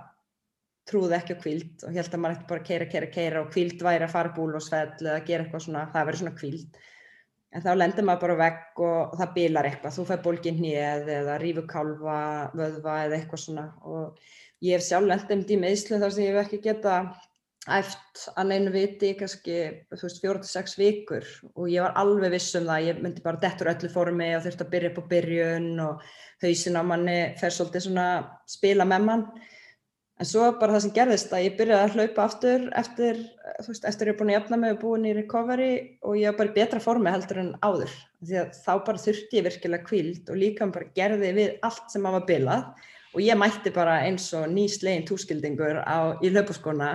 trúði 0.90 1.16
ekki 1.18 1.34
á 1.34 1.42
kvíld 1.42 1.82
og 1.86 1.96
held 1.96 2.14
að 2.14 2.22
maður 2.22 2.36
ætti 2.36 2.48
bara 2.50 2.62
að 2.62 2.68
keira, 2.68 2.86
keira, 2.92 3.10
keira 3.14 3.42
og 3.42 3.50
kvíld 3.54 3.82
væri 3.84 4.06
að 4.06 4.14
fara 4.14 4.32
búl 4.36 4.54
og 4.54 4.64
svell 4.64 4.94
eða 5.02 5.18
gera 5.26 5.44
eitthvað 5.44 5.66
svona, 5.66 5.84
það 5.92 6.06
verður 6.08 6.22
svona 6.22 6.38
kvíld 6.38 6.80
en 7.50 7.64
þá 7.64 7.70
lendir 7.76 8.06
maður 8.06 8.22
bara 8.26 8.38
vekk 8.40 8.82
og 8.86 9.16
það 9.18 9.32
bilar 9.36 9.68
eitthvað, 9.68 9.96
þú 9.96 10.04
fær 10.08 10.22
bólgin 10.24 10.58
hnið 10.60 11.10
eða 11.16 11.38
rífu 11.42 11.64
kálfa, 11.70 12.18
vöðva 12.54 12.96
eða 13.06 13.18
eitthvað 13.18 13.42
svona 13.44 13.66
og 13.90 14.30
ég 14.64 14.76
hef 14.76 14.86
sjálf 14.86 15.28
lendið 15.28 15.56
í 15.56 15.60
meðslu 15.64 16.00
þar 16.00 16.14
sem 16.14 16.26
ég 16.26 16.36
hef 16.36 16.46
ekki 16.46 16.62
geta 16.68 17.00
æft 17.68 18.22
að 18.40 18.48
neinu 18.48 18.72
viti 18.72 19.10
kannski, 19.18 19.56
þú 19.92 20.06
veist, 20.06 20.20
fjóra 20.22 20.40
til 20.40 20.48
sex 20.48 20.76
vikur. 20.80 21.26
Og 21.54 21.68
ég 21.68 21.84
var 21.84 21.96
alveg 22.00 22.32
viss 22.32 22.56
um 22.56 22.66
það, 22.68 22.86
ég 22.88 23.00
myndi 23.04 23.24
bara 23.24 23.40
dettur 23.42 23.70
öllu 23.74 23.90
formi 23.92 24.30
og 24.36 24.44
þurfti 24.46 24.64
að 24.64 24.72
byrja 24.74 24.90
upp 24.90 25.00
á 25.00 25.10
byrjun 25.12 25.70
og 25.84 26.04
hausin 26.44 26.80
á 26.80 26.82
manni 26.86 27.18
fer 27.40 27.54
svolítið 27.54 27.86
svona 27.86 28.06
spila 28.48 28.86
með 28.88 29.08
mann. 29.08 29.24
En 30.20 30.28
svo 30.28 30.50
bara 30.60 30.74
það 30.76 30.82
sem 30.84 30.94
gerðist 30.96 31.30
að 31.32 31.44
ég 31.46 31.54
byrjaði 31.56 31.84
að 31.84 31.94
hlaupa 31.96 32.24
aftur 32.26 32.64
eftir, 32.76 33.20
þú 33.64 33.72
veist, 33.72 33.86
eftir 33.88 34.10
ég 34.10 34.14
er 34.14 34.18
búin 34.18 34.32
að 34.32 34.36
jafna 34.36 34.58
mig 34.60 34.74
og 34.74 34.80
búin 34.82 35.06
í 35.08 35.14
recovery 35.16 35.70
og 36.04 36.18
ég 36.20 36.28
var 36.28 36.38
bara 36.42 36.52
í 36.52 36.56
betra 36.58 36.80
formi 36.84 37.12
heldur 37.12 37.40
en 37.40 37.54
áður. 37.64 37.94
Því 38.20 38.40
að 38.40 38.50
þá 38.60 38.72
bara 38.88 39.04
þurfti 39.04 39.38
ég 39.38 39.46
virkilega 39.48 39.88
kvíld 39.88 40.32
og 40.32 40.40
líka 40.40 40.68
bara 40.74 40.90
gerði 40.96 41.32
við 41.38 41.54
allt 41.64 41.92
sem 41.92 42.04
maður 42.04 42.26
bilað 42.28 42.88
og 43.14 43.22
ég 43.24 43.38
mætti 43.38 43.72
bara 43.74 44.00
eins 44.06 44.28
og 44.38 44.48
nýslegin 44.52 45.06
túskildingur 45.08 45.82
á, 45.82 46.14
í 46.22 46.30
hlaupaskona 46.30 46.90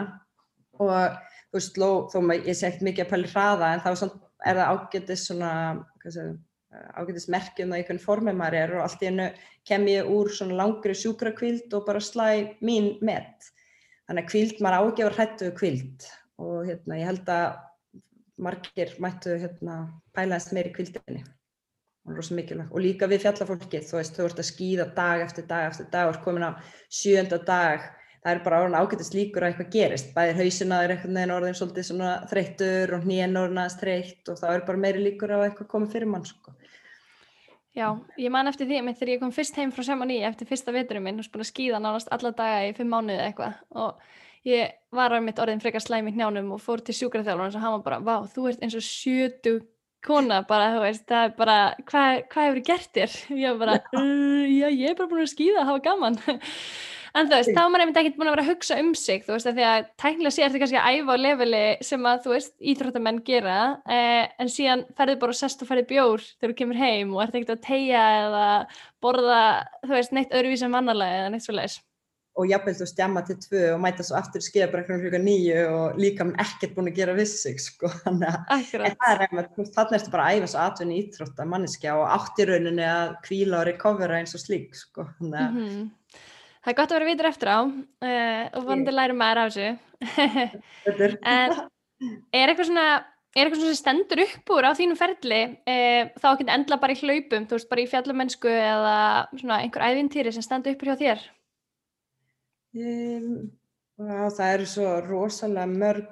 og 0.80 1.18
þú 1.52 1.58
veist, 1.58 1.80
ló, 1.80 1.90
þó 2.12 2.20
maður, 2.22 2.50
ég 2.50 2.64
ekkert 2.68 2.86
mikið 2.88 3.06
að 3.06 3.12
pæli 3.14 3.32
hraða 3.32 3.72
en 3.74 3.84
þá 3.84 3.90
er 4.46 4.60
það 4.60 4.72
ágætis 4.72 5.26
svona, 5.30 5.52
hvað 6.02 6.16
segir, 6.16 6.38
ágætis 7.00 7.28
merkjum 7.32 7.72
að 7.72 7.82
einhvern 7.82 8.02
formi 8.04 8.34
maður 8.36 8.60
er 8.60 8.74
og 8.76 8.86
allt 8.86 9.04
í 9.04 9.10
hennu 9.10 9.28
kem 9.68 9.88
ég 9.92 10.10
úr 10.12 10.32
svona 10.34 10.60
langri 10.60 10.96
sjúkrakvíld 10.98 11.74
og 11.78 11.86
bara 11.88 12.04
slæ 12.04 12.58
mín 12.66 12.96
met. 13.06 13.48
Þannig 14.06 14.26
að 14.26 14.32
kvíld, 14.32 14.60
maður 14.62 14.76
á 14.78 14.82
ekki 14.90 15.06
að 15.06 15.08
vera 15.08 15.20
hrættu 15.20 15.52
kvíld 15.60 16.10
og 16.44 16.58
hérna, 16.68 17.00
ég 17.00 17.10
held 17.10 17.32
að 17.32 17.46
margir 18.46 18.92
mættu 19.02 19.40
hérna, 19.40 19.80
pælaðist 20.16 20.54
meir 20.56 20.70
í 20.70 20.76
kvíldinni. 20.76 21.24
Og, 22.06 22.18
og 22.70 22.82
líka 22.84 23.08
við 23.10 23.24
fjallafólkið, 23.24 23.86
þú 23.90 23.98
veist, 23.98 24.18
þú 24.18 24.26
ert 24.28 24.42
að 24.42 24.50
skýða 24.52 24.86
dag 24.94 25.24
eftir 25.26 25.48
dag 25.50 25.70
eftir 25.72 25.88
dag 25.90 26.10
og 26.10 26.14
er 26.14 26.20
komin 26.22 26.46
á 26.46 26.52
sjönda 26.94 27.40
dag. 27.42 27.88
Það 28.22 28.32
er 28.32 28.42
bara 28.46 28.60
orðin 28.62 28.78
ágættist 28.78 29.16
líkur 29.18 29.46
að 29.46 29.52
eitthvað 29.52 29.74
gerist. 29.74 30.14
Bæðir 30.14 30.40
hausina 30.42 30.82
er 30.82 30.94
einhvern 30.96 31.18
veginn 31.18 31.34
orðin 31.34 31.58
svolítið 31.58 31.88
svona 31.90 32.12
þreyttur 32.30 32.94
og 32.98 33.04
hnén 33.06 33.38
orðin 33.38 33.62
aðeins 33.62 33.78
þreytt 33.82 34.32
og 34.34 34.40
þá 34.40 34.46
er 34.52 34.64
bara 34.70 34.82
meiri 34.82 35.04
líkur 35.04 35.34
að 35.34 35.44
eitthvað 35.48 35.70
komið 35.74 35.94
fyrir 35.94 36.10
mann 36.10 36.26
sko. 36.30 36.54
Já, 37.76 37.90
ég 38.22 38.32
man 38.32 38.48
eftir 38.48 38.70
því 38.70 38.80
að 38.80 38.92
þegar 38.96 39.12
ég 39.12 39.22
kom 39.22 39.34
fyrst 39.36 39.58
heim 39.60 39.74
frá 39.76 39.84
Semaní 39.84 40.22
eftir 40.24 40.48
fyrsta 40.48 40.74
veturum 40.74 41.04
minn 41.06 41.20
og 41.20 41.28
spuna 41.28 41.46
skýða 41.46 41.82
nánast 41.84 42.10
alla 42.14 42.32
daga 42.38 42.62
í 42.70 42.74
fimm 42.78 42.94
mánuði 42.94 43.20
eitthvað. 43.26 43.58
Ég 44.48 44.78
var 44.96 45.12
á 45.12 45.20
mitt 45.26 45.42
orðin 45.42 45.62
frekar 45.62 45.84
slæmi 45.84 46.14
hnjánum 46.16 46.54
og 46.56 46.62
fór 46.62 46.86
til 46.86 46.96
sjúkraþjálfur 46.96 47.50
og 47.50 47.62
hann 47.66 47.76
var 47.76 47.84
bara, 47.84 48.00
vá, 48.00 48.30
þú 48.32 48.48
ert 48.52 48.64
eins 48.64 48.78
og 48.78 48.86
sjötu 48.86 49.58
kona 50.06 50.42
bara, 50.48 50.74
þú 50.76 50.82
veist, 50.86 51.06
það 51.10 51.28
er 51.28 51.38
bara 51.40 51.60
hvað 51.90 52.18
hva 52.32 52.48
hefur 52.48 52.66
gert 52.72 52.92
þér? 52.98 53.16
Ég 53.44 53.56
var 53.56 53.62
bara, 53.62 54.02
uh, 54.02 54.44
já, 54.50 54.68
ég 54.70 54.92
er 54.92 55.00
bara 55.00 55.10
búin 55.12 55.24
að 55.26 55.32
skýða, 55.36 55.70
hafa 55.70 55.88
gaman. 55.90 56.22
En 57.16 57.30
þú 57.30 57.38
veist, 57.38 57.54
þá 57.56 57.60
er 57.62 57.70
maður 57.72 57.82
einmitt 57.86 57.98
ekkert 58.02 58.16
búin 58.18 58.28
að 58.28 58.34
vera 58.34 58.44
að 58.44 58.50
hugsa 58.50 58.78
um 58.82 58.90
sig, 59.00 59.22
þú 59.24 59.32
veist, 59.38 59.48
því 59.56 59.64
að 59.70 59.86
tæknilega 60.04 60.36
sé 60.36 60.44
ertu 60.44 60.60
kannski 60.60 60.80
að 60.82 60.98
æfa 60.98 61.16
á 61.16 61.24
leveli 61.24 61.62
sem 61.88 62.08
að, 62.12 62.18
þú 62.26 62.34
veist, 62.34 62.54
íþróttamenn 62.74 63.22
gera, 63.30 63.60
eh, 63.88 64.26
en 64.44 64.52
síðan 64.52 64.84
ferði 65.00 65.16
bara 65.22 65.32
og 65.32 65.40
sest 65.40 65.64
og 65.64 65.70
ferði 65.70 65.86
bjór 65.94 66.26
þegar 66.26 66.52
þú 66.52 66.58
kemur 66.60 66.82
heim 66.82 67.16
og 67.16 67.24
ert 67.24 67.40
ekkert 67.40 67.56
að 67.56 67.64
tegja 67.70 68.04
eða 68.26 68.50
borða, 69.00 69.42
þú 69.86 69.96
veist, 69.96 70.16
neitt 70.18 70.36
öðruvísi 70.36 70.68
en 70.68 70.76
vannalega 70.76 71.22
eða 71.22 71.32
neitt 71.32 71.48
svo 71.48 71.56
leiðis 71.56 71.80
og 72.36 72.50
jafnveld 72.50 72.80
þú 72.82 72.88
stjama 72.90 73.22
til 73.26 73.38
tvö 73.40 73.62
og 73.74 73.82
mæta 73.84 74.04
svo 74.04 74.18
aftur 74.20 74.44
skilabræknum 74.44 75.04
hluka 75.04 75.20
nýju 75.24 75.62
og 75.72 76.00
líka 76.02 76.28
mann 76.28 76.42
ekkert 76.44 76.76
búin 76.76 76.90
að 76.92 76.98
gera 77.00 77.16
viss 77.16 77.40
sig 77.46 77.62
sko 77.64 77.92
þannig 78.04 78.28
að 78.34 78.66
það 78.76 79.12
er 79.12 79.24
einmitt 79.28 79.72
þannig 79.78 79.98
ertu 80.00 80.14
bara 80.14 80.28
að 80.28 80.40
æfa 80.40 80.52
svo 80.52 80.66
atvinni 80.66 81.00
ítrótt 81.00 81.40
að 81.40 81.52
manneskja 81.54 81.96
og 82.00 82.12
átt 82.18 82.44
í 82.44 82.50
rauninni 82.50 82.86
að 82.90 83.16
kvíla 83.28 83.62
og 83.62 83.68
recovera 83.70 84.20
eins 84.20 84.36
og 84.36 84.44
slík 84.44 84.76
sko 84.76 85.08
mm 85.20 85.34
-hmm. 85.34 85.90
Það 86.66 86.72
er 86.74 86.78
gott 86.82 86.92
að 86.92 86.98
vera 86.98 87.12
vitur 87.12 87.30
eftir 87.30 87.48
á 87.48 87.60
uh, 87.62 88.44
og 88.58 88.64
vonandi 88.66 88.92
lærum 88.92 89.18
maður 89.18 89.38
af 89.38 89.54
þessu 89.54 89.78
en 91.36 91.52
er 92.34 92.50
eitthvað 92.50 92.66
svona 92.66 93.06
Er 93.36 93.50
eitthvað 93.50 93.66
sem 93.68 93.76
stendur 93.76 94.22
upp 94.24 94.52
úr 94.56 94.64
á 94.64 94.72
þínum 94.72 94.96
ferli 94.96 95.60
eh, 95.68 96.08
þá 96.24 96.28
ekki 96.30 96.46
endla 96.48 96.78
bara 96.80 96.94
í 96.96 97.00
hlaupum, 97.02 97.44
þú 97.44 97.58
veist 97.58 97.68
bara 97.68 97.82
í 97.84 97.90
fjallamennsku 97.92 98.48
eða 98.48 99.28
svona 99.36 99.58
einhver 99.60 99.84
ævintýri 99.84 100.32
sem 100.32 100.46
stendur 100.46 100.72
upp 100.72 100.86
úr 100.86 100.92
hjá 100.94 101.02
þér? 101.02 101.20
Um, 102.76 103.52
og 104.04 104.34
það 104.36 104.54
eru 104.58 104.68
svo 104.68 104.94
rosalega 105.06 105.68
mörg, 105.72 106.08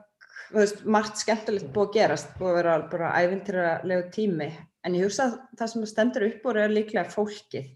þú 0.50 0.60
veist, 0.62 0.84
margt 0.88 1.20
skemmtilegt 1.20 1.72
búið 1.76 1.90
að 1.90 1.96
gerast, 1.98 2.36
búið 2.40 2.52
að 2.52 2.60
vera 2.62 2.76
bara 2.94 3.14
æfintýralegu 3.20 4.06
tími, 4.16 4.50
en 4.88 4.96
ég 4.96 5.08
hugsa 5.08 5.26
að 5.28 5.38
það 5.60 5.72
sem 5.74 5.88
stendur 5.92 6.28
upp 6.30 6.48
úr 6.48 6.62
er 6.64 6.72
líklega 6.72 7.12
fólkið 7.12 7.68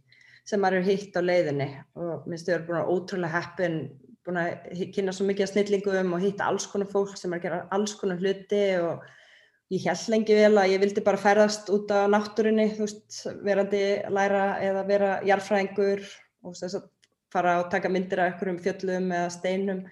sem 0.47 0.63
maður 0.63 0.79
er 0.79 0.87
hitt 0.87 1.19
á 1.19 1.21
leiðinni. 1.23 1.67
Og 1.99 2.27
minnst 2.29 2.47
þau 2.47 2.53
eru 2.55 2.67
búin 2.69 2.79
að 2.79 2.91
ótrúlega 2.93 3.35
heppin, 3.35 3.77
búin 4.23 4.39
að 4.39 4.81
kynna 4.95 5.15
svo 5.15 5.27
mikið 5.27 5.47
að 5.47 5.51
snillingum 5.53 6.15
og 6.15 6.23
hitta 6.23 6.47
alls 6.47 6.67
konar 6.71 6.91
fólk 6.91 7.19
sem 7.19 7.33
er 7.33 7.41
að 7.41 7.47
gera 7.47 7.61
alls 7.75 7.95
konar 7.99 8.21
hluti. 8.23 8.61
Og 8.79 9.73
ég 9.75 9.87
held 9.89 10.13
lengi 10.13 10.37
vel 10.37 10.53
að 10.53 10.71
ég 10.71 10.83
vildi 10.85 11.03
bara 11.03 11.19
ferðast 11.19 11.71
út 11.75 11.91
á 11.91 12.07
náttúrunni, 12.11 12.69
þú 12.77 12.85
veist, 12.85 13.17
verandi 13.43 13.83
læra 14.15 14.45
eða 14.63 14.85
vera 14.87 15.11
jarfræðingur 15.27 16.05
og 16.47 16.55
þess 16.55 16.79
að 16.79 16.87
fara 17.33 17.57
og 17.61 17.71
taka 17.71 17.89
myndir 17.91 18.21
af 18.21 18.31
einhverjum 18.31 18.59
fjöllum 18.63 19.11
eða 19.11 19.29
steinum. 19.33 19.85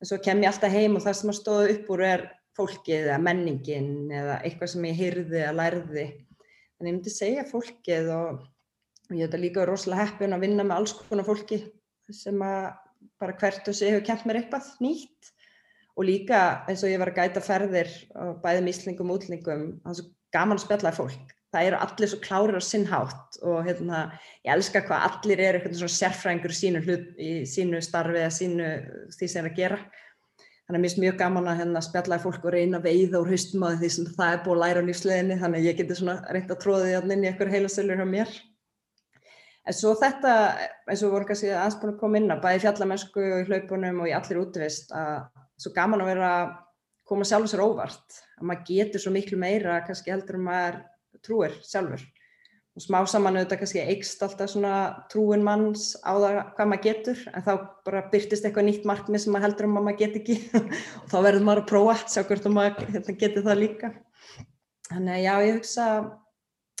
En 0.00 0.08
svo 0.08 0.18
kem 0.22 0.42
ég 0.44 0.50
alltaf 0.50 0.72
heim 0.72 0.96
og 0.98 1.04
það 1.04 1.18
sem 1.18 1.32
að 1.32 1.38
stóða 1.40 1.68
upp 1.74 1.92
úr 1.94 2.04
er 2.06 2.24
fólkið 2.54 3.08
eða 3.08 3.20
menningin 3.22 3.92
eða 4.14 4.38
eitthvað 4.46 4.72
sem 4.74 4.88
ég 4.90 4.98
hyrði 5.00 5.40
eða 5.42 5.54
lærði. 5.58 6.06
En 6.78 6.88
ég 6.88 6.96
myndi 6.96 7.12
segja 7.12 7.46
fólkið 7.48 8.10
og, 8.14 8.42
og 9.08 9.14
ég 9.14 9.24
hef 9.24 9.30
þetta 9.30 9.42
líka 9.42 9.68
rosalega 9.68 10.08
heppin 10.08 10.36
að 10.36 10.44
vinna 10.46 10.66
með 10.66 10.80
alls 10.80 10.96
konar 11.00 11.26
fólki 11.26 11.60
sem 12.12 12.42
að 12.44 12.74
bara 13.20 13.36
hvert 13.40 13.70
og 13.70 13.76
sig 13.76 13.90
hefur 13.90 14.04
kent 14.10 14.26
mér 14.28 14.42
eitthvað 14.42 14.68
nýtt. 14.84 15.32
Og 15.94 16.08
líka 16.08 16.66
eins 16.68 16.82
og 16.82 16.90
ég 16.90 16.98
var 16.98 17.12
að 17.12 17.20
gæta 17.22 17.42
ferðir 17.44 17.90
bæðum 18.42 18.70
íslingum 18.70 19.12
og 19.12 19.20
útlingum 19.20 19.66
það 19.84 19.92
er 19.92 19.98
svo 20.00 20.08
gaman 20.34 20.58
að 20.58 20.64
spjalla 20.66 20.94
fólk 20.94 21.34
það 21.54 21.68
eru 21.70 21.80
allir 21.86 22.10
svo 22.10 22.20
klárir 22.22 22.58
á 22.58 22.62
sinnhátt 22.64 23.38
og 23.42 23.60
hérna, 23.66 24.04
ég 24.44 24.54
elska 24.54 24.82
hvað 24.84 25.04
allir 25.08 25.42
eru 25.42 25.60
eitthvað 25.60 25.76
svona 25.80 25.96
sérfræðingur 25.96 26.56
sínu, 26.58 26.82
hlut, 26.84 27.12
í 27.18 27.30
sínu 27.48 27.82
starfi 27.84 28.20
eða 28.22 28.32
sínu 28.34 28.70
því 29.14 29.28
sem 29.30 29.44
er 29.44 29.52
að 29.52 29.60
gera. 29.60 29.78
Þannig 30.64 30.78
að 30.78 30.80
mér 30.80 30.88
finnst 30.88 31.02
mjög 31.02 31.16
gaman 31.20 31.50
að 31.52 31.58
hérna, 31.60 31.84
spjalla 31.84 32.16
í 32.16 32.24
fólk 32.24 32.46
og 32.48 32.54
reyna 32.54 32.80
veiða 32.80 33.20
úr 33.20 33.30
haustum 33.34 33.66
á 33.68 33.76
því 33.76 33.90
sem 33.92 34.10
það 34.16 34.32
er 34.32 34.42
búið 34.46 34.54
að 34.54 34.62
læra 34.64 34.82
á 34.82 34.88
lífsleginni 34.88 35.38
þannig 35.42 35.60
að 35.60 35.68
ég 35.68 35.78
geti 35.80 35.98
svona 35.98 36.14
reynd 36.32 36.54
að 36.54 36.60
tróða 36.62 36.86
því 36.86 36.94
allir 36.98 37.16
inn 37.16 37.24
í 37.24 37.28
eitthvað 37.30 37.54
heilasölur 37.54 38.00
hjá 38.00 38.08
mér. 38.08 38.32
En 39.64 39.76
svo 39.76 39.92
þetta, 39.96 40.32
eins 40.88 41.04
og 41.04 41.12
voru 41.12 41.28
kannski 41.28 41.52
aðspun 41.52 41.94
að 41.94 42.00
koma 42.00 42.20
inn 42.20 42.32
að 42.32 42.42
bæði 42.44 42.64
fjallamennsku 42.64 43.22
og 43.24 43.42
í 43.42 43.46
hlaupunum 43.48 44.02
og 44.04 44.10
í 44.10 44.16
allir 44.16 44.40
útvist 44.40 44.92
að 44.96 45.28
svo 45.60 45.72
gaman 45.76 46.04
að 46.04 46.10
vera 46.14 46.32
að 46.40 46.50
koma 47.08 47.28
sjálf 47.28 47.48
að 51.24 51.32
um 51.32 51.48
að 51.48 51.54
trúir 51.54 51.56
sjálfur. 51.64 52.04
Og 52.74 52.82
smá 52.82 52.96
saman 53.06 53.36
auðvitað 53.38 53.60
kannski 53.60 53.82
eikst 53.84 54.22
alltaf 54.26 54.50
svona 54.50 55.06
trúin 55.12 55.44
manns 55.46 55.92
á 56.02 56.10
það 56.18 56.38
hvað 56.56 56.70
maður 56.72 56.82
getur 56.88 57.20
en 57.30 57.44
þá 57.46 57.52
bara 57.86 58.00
byrtist 58.10 58.48
eitthvað 58.48 58.66
nýtt 58.66 58.88
markmið 58.90 59.22
sem 59.22 59.32
maður 59.32 59.46
heldur 59.46 59.68
um 59.68 59.78
að 59.78 59.86
maður 59.86 60.00
get 60.00 60.16
ekki. 60.18 60.36
Og 61.04 61.06
þá 61.12 61.18
verður 61.28 61.46
maður 61.46 61.62
að 61.62 61.68
prófa, 61.70 61.94
sjá 62.10 62.24
hvort 62.26 62.48
maður 62.50 62.90
hérna, 62.96 63.16
getur 63.20 63.46
það 63.46 63.60
líka. 63.62 63.92
Þannig 64.90 65.22
já 65.22 65.34
ég 65.46 65.60
hugsa 65.60 65.86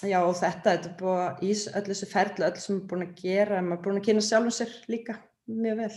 já 0.02 0.18
og 0.18 0.34
þetta, 0.34 0.74
þetta 0.74 0.90
er 0.90 0.96
búin 0.98 1.46
í 1.46 1.54
öll 1.54 1.86
þessu 1.86 2.10
ferli, 2.10 2.46
öll 2.48 2.58
sem 2.58 2.74
maður 2.74 2.82
er 2.82 2.90
búin 2.90 3.06
að 3.06 3.22
gera 3.22 3.62
maður 3.62 3.78
er 3.78 3.84
búin 3.86 4.00
að 4.00 4.06
kynna 4.08 4.24
sjálfum 4.26 4.54
sér 4.58 4.74
líka 4.90 5.16
mjög 5.46 5.80
vel 5.84 5.92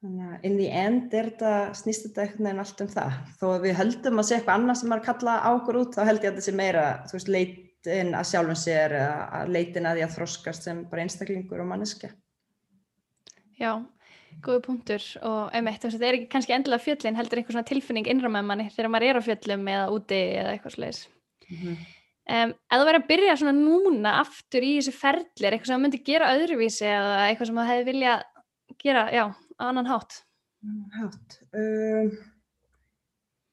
þannig 0.00 0.26
að 0.26 0.46
in 0.48 0.56
the 0.56 0.68
end 0.80 1.14
er 1.14 1.28
þetta 1.28 1.52
snýst 1.76 2.06
þetta 2.06 2.24
eitthvað 2.24 2.50
en 2.50 2.62
allt 2.62 2.82
um 2.84 2.90
það. 2.90 3.18
Þó 3.40 3.46
að 3.50 3.66
við 3.66 3.76
höldum 3.80 4.22
að 4.22 4.28
sé 4.28 4.36
eitthvað 4.36 4.56
annað 4.56 4.80
sem 4.80 4.92
maður 4.92 5.06
kalla 5.10 5.36
á 5.44 5.48
okkur 5.52 5.80
út 5.82 5.96
þá 5.96 6.02
held 6.08 6.24
ég 6.24 6.30
að 6.30 6.32
þetta 6.32 6.46
sé 6.46 6.56
meira 6.56 6.86
þú 7.10 7.16
veist 7.18 7.30
leitin 7.36 8.16
að 8.16 8.28
sjálfum 8.30 8.58
sér 8.62 8.96
eða 8.96 9.44
leitin 9.50 9.88
að 9.90 9.98
því 9.98 10.06
að 10.06 10.16
þroskast 10.16 10.68
sem 10.68 10.82
bara 10.90 11.04
einstaklingur 11.04 11.62
og 11.62 11.68
manneska 11.68 12.12
Já, 13.60 13.74
góðu 14.40 14.62
punktur. 14.64 15.04
Og 15.28 15.54
einmitt 15.56 15.84
þetta 15.84 16.08
er 16.08 16.18
ekki 16.18 16.30
kannski 16.32 16.56
endilega 16.56 16.84
fjöllin 16.86 17.18
heldur 17.18 17.42
einhver 17.42 17.58
svona 17.58 17.68
tilfinning 17.68 18.08
innram 18.08 18.38
með 18.38 18.48
manni 18.48 18.68
þegar 18.72 18.92
maður 18.94 19.08
er 19.10 19.20
á 19.20 19.26
fjöllum 19.28 19.72
eða 19.74 19.86
úti 19.92 20.20
eða 20.40 20.54
eitthvað 20.54 20.76
sliðis 20.78 21.02
mm 21.50 21.58
-hmm. 21.60 21.84
um, 22.38 22.56
þú 22.72 22.80
verður 22.88 23.00
að 23.02 23.10
byrja 23.12 23.36
svona 23.42 23.56
núna 23.58 24.16
aftur 24.22 24.64
í 24.64 24.72
þessu 24.78 24.96
ferli 24.96 25.44
er 25.44 25.52
eitthvað 25.52 25.66
sem 25.66 25.76
það 25.76 25.84
myndi 25.84 26.02
gera 26.08 26.32
öðruvísi 26.38 26.88
eða 26.88 27.20
eitthvað 27.28 27.50
sem 27.50 27.60
það 27.60 27.70
hefði 27.74 27.88
vilja 27.92 28.16
gera, 28.80 29.04
já 29.12 29.24
annan 29.60 29.88
hátt? 29.90 30.22
hátt. 30.96 31.40
Um, 31.56 32.10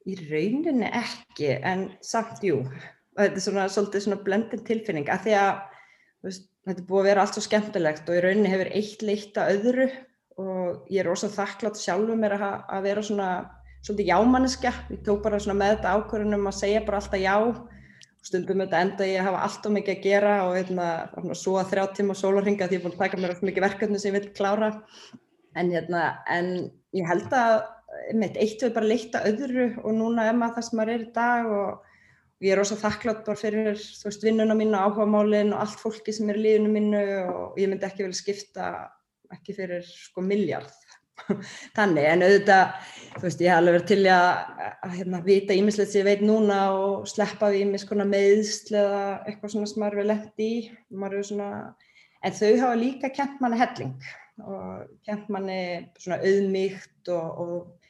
í 0.08 0.16
rauninni 0.28 0.88
ekki 0.92 1.54
en 1.56 1.88
samt 2.04 2.42
jú 2.44 2.62
þetta 3.18 3.34
er 3.34 3.44
svona 3.44 3.66
svolítið 3.72 4.04
svona 4.04 4.20
blendin 4.24 4.64
tilfinning 4.66 5.08
af 5.12 5.24
því 5.24 5.36
að 5.38 5.52
veist, 6.26 6.50
þetta 6.68 6.82
er 6.82 6.88
búið 6.88 7.00
að 7.00 7.08
vera 7.10 7.24
allt 7.24 7.38
svo 7.38 7.44
skemmtilegt 7.44 8.10
og 8.10 8.18
í 8.18 8.24
rauninni 8.24 8.52
hefur 8.52 8.72
eitt 8.80 9.04
leitt 9.04 9.40
að 9.40 9.54
öðru 9.56 9.88
og 10.38 10.92
ég 10.92 11.02
er 11.02 11.10
ósað 11.10 11.34
þakklátt 11.38 11.80
sjálfur 11.80 12.18
mér 12.18 12.36
að, 12.38 12.60
að 12.76 12.84
vera 12.86 13.04
svona 13.04 13.30
svolítið 13.82 14.10
jámanniska, 14.10 14.72
ég 14.92 15.02
tók 15.06 15.20
bara 15.24 15.40
svona 15.42 15.58
með 15.58 15.76
þetta 15.76 15.96
ákvörðunum 15.96 16.48
að 16.50 16.58
segja 16.60 16.84
bara 16.86 17.00
alltaf 17.00 17.22
já 17.22 17.36
stundum 18.26 18.62
þetta 18.64 18.82
enda 18.84 19.06
ég 19.06 19.20
að 19.22 19.28
hafa 19.28 19.42
allt 19.46 19.66
og 19.68 19.74
mikið 19.76 19.94
að 19.94 20.04
gera 20.04 20.32
og 20.46 20.56
hérna, 20.58 20.88
svo 21.38 21.54
að 21.60 21.72
þrjá 21.72 21.84
tíma 21.96 22.16
sólarhinga 22.18 22.66
því 22.66 22.76
ég 22.76 22.80
er 22.80 22.84
búin 22.84 22.96
að 22.96 23.04
taka 23.04 23.20
mér 23.20 23.32
alltaf 23.32 23.46
mikið 23.48 23.66
verkefni 23.66 24.00
sem 24.02 24.10
ég 24.10 24.18
vil 24.18 24.32
klára 24.36 24.70
en, 25.58 25.74
hérna, 25.74 26.04
en 26.30 26.54
ég 26.96 27.08
held 27.08 27.34
að 27.34 27.58
mitt 28.18 28.36
eitt 28.40 28.62
við 28.62 28.74
bara 28.76 28.88
leitt 28.88 29.16
að 29.16 29.30
öðru 29.32 29.68
og 29.82 29.94
núna 29.96 30.28
er 30.28 30.36
maður 30.36 30.58
það 30.58 30.66
sem 30.68 30.80
maður 30.80 30.94
er 30.94 31.04
í 31.04 31.12
dag 31.16 31.48
og, 31.52 31.94
og 32.38 32.46
ég 32.46 32.54
er 32.54 32.62
ósað 32.62 32.82
þakklátt 32.84 33.24
bara 33.26 33.40
fyrir 33.40 33.80
þú 33.80 34.10
veist 34.10 34.26
vinnuna 34.26 34.56
mínu, 34.58 34.76
áhugamálin 34.76 35.54
og 35.54 35.64
allt 35.64 35.80
fólki 35.82 36.14
sem 36.14 36.28
er 36.30 36.40
í 36.40 36.44
lífinu 36.44 36.74
mínu 36.74 37.00
og 37.32 37.58
ég 37.60 37.70
myndi 37.70 37.88
ekki 37.88 38.06
vel 38.06 38.16
skipta 38.16 38.68
ekki 39.34 39.56
fyrir 39.56 39.88
sko 39.88 40.24
miljard 40.24 40.70
þannig 41.76 42.06
en 42.12 42.22
auðvitað 42.24 42.92
þú 43.16 43.24
veist 43.24 43.42
ég 43.42 43.50
hef 43.50 43.58
alveg 43.58 43.76
verið 43.76 43.88
til 43.90 44.12
að, 44.14 44.28
að 44.86 44.94
hérna, 45.00 45.24
vita 45.26 45.56
ímislegt 45.56 45.92
sem 45.92 46.00
ég 46.02 46.08
veit 46.08 46.24
núna 46.24 46.60
og 46.76 47.08
sleppa 47.10 47.50
við 47.52 47.64
ímis 47.66 47.88
konar 47.88 48.08
meðsl 48.08 48.78
eða 48.84 49.02
eitthvað 49.24 49.54
svona 49.54 49.72
sem 49.72 49.82
maður 49.82 49.96
er 49.96 50.02
vel 50.02 50.08
lett 50.12 50.44
í 50.44 50.52
svona, 51.26 51.50
en 52.22 52.38
þau 52.38 52.52
hafa 52.62 52.78
líka 52.78 53.12
kent 53.16 53.42
manni 53.42 53.60
helling 53.60 53.96
og 54.44 54.88
kent 55.06 55.28
manni 55.32 55.60
svona 55.98 56.20
auðmíkt 56.22 57.10
og, 57.14 57.42
og 57.42 57.88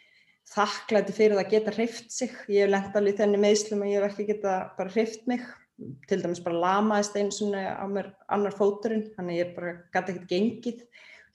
þakklæti 0.49 1.15
fyrir 1.17 1.39
að 1.41 1.51
geta 1.53 1.75
hreift 1.77 2.13
sig. 2.13 2.33
Ég 2.49 2.67
hef 2.67 2.73
lengt 2.73 2.97
alveg 2.99 3.19
þenni 3.21 3.41
meðslum 3.43 3.85
að 3.85 3.93
ég 3.93 4.05
hef 4.05 4.13
ekki 4.15 4.29
geta 4.33 4.59
bara 4.79 4.95
hreift 4.95 5.29
mig. 5.31 5.45
Til 6.11 6.19
dæmis 6.23 6.43
bara 6.43 6.59
lamaðist 6.65 7.17
einu 7.19 7.35
svona 7.35 7.77
á 7.79 7.87
mér 7.87 8.11
annar 8.35 8.57
fóturinn, 8.57 9.07
þannig 9.15 9.43
ég 9.45 9.55
bara 9.55 9.77
gæti 9.95 10.15
ekkert 10.15 10.33
gengið. 10.33 10.85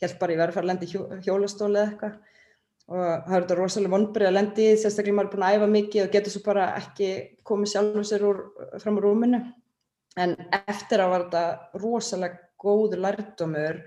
Held 0.04 0.18
bara 0.20 0.36
ég 0.36 0.42
verið 0.42 0.52
að 0.52 0.58
fara 0.58 0.66
að 0.66 0.72
lendi 0.74 0.90
hjó, 0.92 1.04
hjólastóli 1.24 1.80
eða 1.80 1.92
eitthvað 1.94 2.22
og 2.92 3.00
það 3.00 3.36
eru 3.36 3.44
þetta 3.46 3.58
rosalega 3.58 3.94
vonbrið 3.94 4.28
að 4.28 4.36
lendi 4.36 4.64
í 4.68 4.80
sérstaklega 4.80 5.16
maður 5.16 5.30
er 5.30 5.34
búin 5.34 5.46
að 5.48 5.58
æfa 5.58 5.68
mikið 5.72 6.04
og 6.04 6.16
getur 6.16 6.34
svo 6.34 6.42
bara 6.44 6.66
ekki 6.76 7.10
komið 7.48 7.72
sjálfur 7.72 8.08
sér 8.10 8.26
úr, 8.28 8.42
fram 8.84 9.00
á 9.00 9.02
rúminu 9.06 9.40
en 10.20 10.36
eftir 10.68 11.04
að 11.04 11.14
var 11.14 11.24
þetta 11.24 11.80
rosalega 11.80 12.42
góður 12.64 13.04
lærdómur 13.06 13.80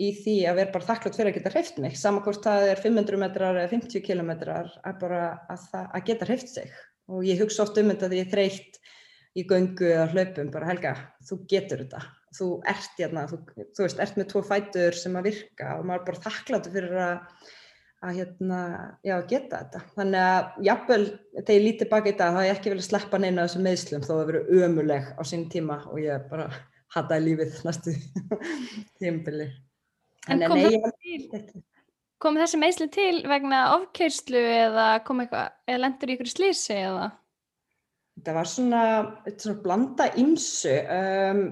í 0.00 0.10
því 0.16 0.36
að 0.48 0.60
vera 0.60 0.74
bara 0.74 0.88
þakklátt 0.88 1.18
fyrir 1.18 1.30
að 1.30 1.36
geta 1.38 1.52
hreift 1.54 1.80
mig 1.82 1.96
saman 2.00 2.24
hvort 2.24 2.44
það 2.44 2.68
er 2.70 2.80
500 2.80 3.20
metrar 3.20 3.58
eða 3.60 3.72
50 3.74 4.04
kilometrar 4.06 4.70
að 4.86 4.96
bara 5.02 5.20
að, 5.52 5.66
að 5.82 6.06
geta 6.08 6.28
hreift 6.28 6.52
sig. 6.54 6.72
Og 7.10 7.26
ég 7.26 7.42
hugsa 7.42 7.64
oft 7.66 7.78
um 7.80 7.90
þetta 7.90 8.08
því 8.08 8.22
ég 8.22 8.32
þreytt 8.32 8.80
í 9.38 9.44
göngu 9.50 9.86
eða 9.90 10.08
hlaupum 10.14 10.50
bara 10.54 10.70
Helga, 10.70 10.96
þú 11.26 11.40
getur 11.50 11.84
þetta. 11.84 12.02
Þú 12.34 12.50
ert 12.70 12.98
hérna, 12.98 13.24
þú, 13.30 13.40
þú 13.76 13.84
veist, 13.84 14.02
ert 14.02 14.18
með 14.18 14.28
tvo 14.32 14.42
fætur 14.46 14.96
sem 14.96 15.16
að 15.18 15.30
virka 15.30 15.72
og 15.78 15.86
maður 15.86 16.00
er 16.00 16.06
bara 16.08 16.22
þakkláttu 16.26 16.74
fyrir 16.74 17.00
að, 17.02 17.46
að 18.06 18.20
hérna, 18.20 18.60
já, 19.06 19.16
geta 19.32 19.62
þetta. 19.64 19.84
Þannig 19.96 20.26
að 20.26 20.60
jafnvel, 20.70 21.00
þegar 21.40 21.56
ég 21.56 21.64
lítið 21.66 21.90
baka 21.94 22.12
í 22.12 22.18
dag 22.20 22.36
þá 22.36 22.40
hef 22.40 22.48
ég 22.48 22.58
ekki 22.58 22.74
vel 22.74 22.80
að 22.80 22.86
sleppa 22.88 23.22
neina 23.22 23.46
þessu 23.46 23.64
meðslum 23.66 24.06
þó 24.06 24.12
að 24.16 24.28
veru 24.30 24.44
ömuleg 24.62 25.10
á 25.18 25.22
sín 25.26 25.48
tíma 25.52 25.80
og 25.90 25.98
ég 26.02 26.30
bara 26.30 26.46
hataði 26.94 27.26
lífið 27.26 27.58
næstu 27.66 27.98
tímbili 29.02 29.50
En 30.28 30.42
kom, 30.44 30.60
nei, 30.60 30.76
til, 31.00 31.62
kom 32.20 32.36
þessi 32.36 32.60
meðsli 32.60 32.90
til 32.92 33.22
vegna 33.30 33.62
ofkeirslu 33.78 34.40
eða 34.66 34.88
kom 35.06 35.22
eitthvað, 35.22 35.54
eða 35.70 35.82
lendur 35.86 36.12
í 36.12 36.16
ykkur 36.18 36.28
slísi 36.28 36.76
eða? 36.76 37.08
Það 38.20 38.36
var 38.36 38.50
svona, 38.50 38.82
svona 39.32 39.62
blanda 39.64 40.10
ymsu. 40.20 40.74
Um, 40.92 41.44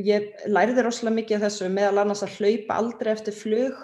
ég 0.00 0.30
læriði 0.48 0.86
rosalega 0.86 1.18
mikið 1.18 1.36
af 1.36 1.44
þessu 1.48 1.68
meðal 1.74 2.00
annars 2.00 2.24
að 2.24 2.38
hlaupa 2.38 2.78
aldrei 2.80 3.12
eftir 3.12 3.36
flug. 3.36 3.82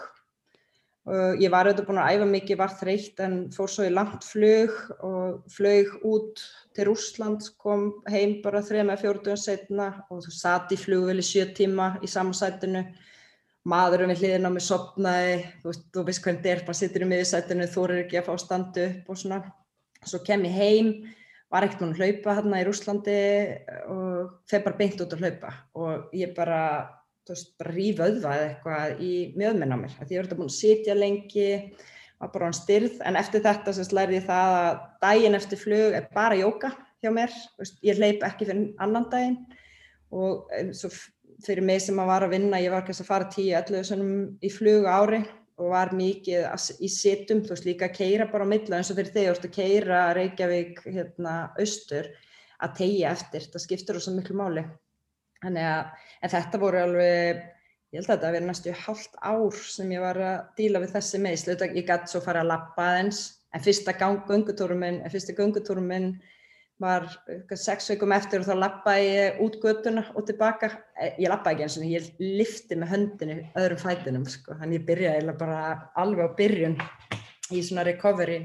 Uh, 1.11 1.35
ég 1.41 1.53
var 1.53 1.69
auðvitað 1.69 1.91
búin 1.91 2.01
að 2.01 2.17
æfa 2.17 2.31
mikið, 2.31 2.61
var 2.61 2.75
þreytt 2.81 3.21
en 3.25 3.37
fór 3.53 3.71
svo 3.73 3.85
í 3.89 3.93
langt 3.93 4.25
flug 4.25 4.73
og 5.05 5.53
flög 5.53 5.93
út 6.07 6.43
til 6.77 6.89
Rúsland, 6.89 7.45
kom 7.61 7.87
heim 8.09 8.39
bara 8.45 8.65
þrejum 8.65 8.93
eða 8.93 9.03
fjóruðum 9.05 9.41
setna 9.41 9.93
og 10.13 10.25
satt 10.33 10.73
í 10.73 10.81
flugveli 10.81 11.25
sjö 11.25 11.49
tíma 11.57 11.95
í 12.05 12.09
samansætinu 12.09 12.87
maðurum 13.71 14.11
við 14.13 14.25
hliðin 14.25 14.49
á 14.49 14.51
mig 14.53 14.65
sopnaði, 14.67 15.39
þú 15.63 15.71
veist, 15.71 15.87
þú 15.95 16.05
veist 16.09 16.23
hvernig 16.25 16.43
þetta 16.43 16.53
er, 16.53 16.63
bara 16.67 16.79
sittur 16.81 17.05
í 17.05 17.09
miðsættinu, 17.11 17.69
þú 17.71 17.85
eru 17.87 17.99
ekki 18.05 18.21
að 18.21 18.29
fá 18.29 18.43
standu 18.43 18.87
upp 18.87 19.11
og 19.13 19.21
svona. 19.21 19.41
Svo 20.01 20.21
kem 20.25 20.47
ég 20.49 20.57
heim, 20.57 20.91
var 21.53 21.67
ekkert 21.67 21.85
mann 21.85 21.95
að 21.95 22.01
hlaupa 22.01 22.37
hérna 22.39 22.63
í 22.63 22.67
Rúslandi 22.67 23.19
og 23.91 24.35
þeir 24.51 24.65
bara 24.67 24.79
beint 24.79 25.05
út 25.05 25.15
að 25.17 25.25
hlaupa 25.25 25.55
og 25.83 26.13
ég 26.17 26.35
bara, 26.37 26.61
þú 27.27 27.35
veist, 27.35 27.55
bara 27.61 27.75
ríf 27.77 28.03
auðvað 28.05 28.45
eitthvað 28.47 29.03
í 29.05 29.15
mjöðminn 29.37 29.75
á 29.75 29.79
mér. 29.81 29.97
Því 29.99 30.17
ég 30.17 30.23
verði 30.23 30.39
búin 30.39 30.53
að 30.53 30.57
sitja 30.57 30.97
lengi, 30.97 31.49
var 32.21 32.33
bara 32.35 32.51
án 32.51 32.57
styrð, 32.57 33.01
en 33.09 33.19
eftir 33.21 33.45
þetta 33.45 33.75
sérst 33.77 33.97
lærði 33.97 34.21
ég 34.21 34.29
það 34.29 34.59
að 34.61 34.85
daginn 35.05 35.39
eftir 35.39 35.61
flug 35.61 35.97
er 35.99 36.09
bara 36.15 36.39
jóka 36.39 36.73
hjá 37.01 37.11
mér, 37.17 37.35
veist, 37.59 37.81
ég 37.85 37.99
hleyp 37.99 38.25
ekki 38.29 38.49
fyrir 38.49 38.71
annan 38.83 39.09
daginn 39.13 39.41
og 40.11 40.51
svo 40.77 40.91
fyrir 41.45 41.65
mig 41.67 41.83
sem 41.85 41.99
að 42.01 42.11
var 42.11 42.27
að 42.27 42.35
vinna, 42.37 42.63
ég 42.63 42.73
var 42.73 42.85
kannski 42.87 43.05
að 43.05 43.11
fara 43.11 43.29
10-11 43.33 43.87
svona 43.89 44.09
í 44.45 44.51
flug 44.53 44.89
ári 44.89 45.21
og 45.61 45.71
var 45.75 45.93
mikið 45.97 46.47
í 46.81 46.89
situm, 46.89 47.43
þú 47.45 47.55
veist 47.55 47.69
líka 47.69 47.89
að 47.91 47.97
keira 47.99 48.27
bara 48.31 48.47
á 48.49 48.53
milla 48.53 48.79
eins 48.79 48.91
og 48.93 48.99
fyrir 48.99 49.13
þegar 49.13 49.35
þú 49.35 49.39
ert 49.39 49.49
að 49.49 49.57
keira 49.57 50.03
Reykjavík 50.17 50.83
hérna 50.87 51.35
austur 51.61 52.09
að 52.61 52.77
tegja 52.81 53.13
eftir, 53.15 53.47
það 53.53 53.65
skiptur 53.65 53.99
þú 53.99 54.05
svo 54.05 54.15
miklu 54.17 54.37
máli. 54.41 54.65
Þannig 55.41 55.69
að, 55.69 56.09
þetta 56.35 56.61
voru 56.61 56.81
alveg, 56.81 57.45
ég 57.93 58.01
held 58.01 58.09
að 58.09 58.15
þetta 58.15 58.29
að 58.29 58.35
vera 58.37 58.49
næstu 58.49 58.75
hálft 58.83 59.21
ár 59.21 59.61
sem 59.65 59.95
ég 59.95 60.05
var 60.05 60.21
að 60.21 60.41
díla 60.61 60.83
við 60.83 60.97
þessi 60.97 61.23
meðslu, 61.25 61.57
ég 61.73 61.89
gæti 61.89 62.13
svo 62.13 62.21
fara 62.25 62.45
að 62.45 62.51
lappa 62.53 62.91
aðeins, 62.91 63.23
en 63.55 63.65
fyrsta 63.65 63.97
gungutúrum 63.97 65.89
minn, 65.89 66.13
var 66.81 67.07
sex 67.59 67.91
veikum 67.93 68.15
eftir 68.17 68.41
og 68.41 68.49
þá 68.49 68.55
lappaði 68.57 69.11
ég 69.11 69.43
út 69.45 69.59
göttuna 69.61 70.07
og 70.17 70.25
tilbaka. 70.29 70.71
Eh, 70.97 71.19
ég 71.21 71.29
lappaði 71.33 71.59
ekki 71.59 71.67
eins 71.67 71.77
og 71.81 71.91
ég 71.91 72.09
lifti 72.41 72.79
með 72.79 72.95
höndinu 72.95 73.37
öðrum 73.61 73.83
fætinum 73.83 74.25
sko. 74.31 74.57
Þannig 74.57 74.81
ég 74.81 74.89
byrjaði 74.89 75.37
bara 75.41 75.61
alveg 76.01 76.33
á 76.33 76.37
byrjun 76.41 76.77
í 77.51 77.63
svona 77.67 77.85
recovery. 77.87 78.41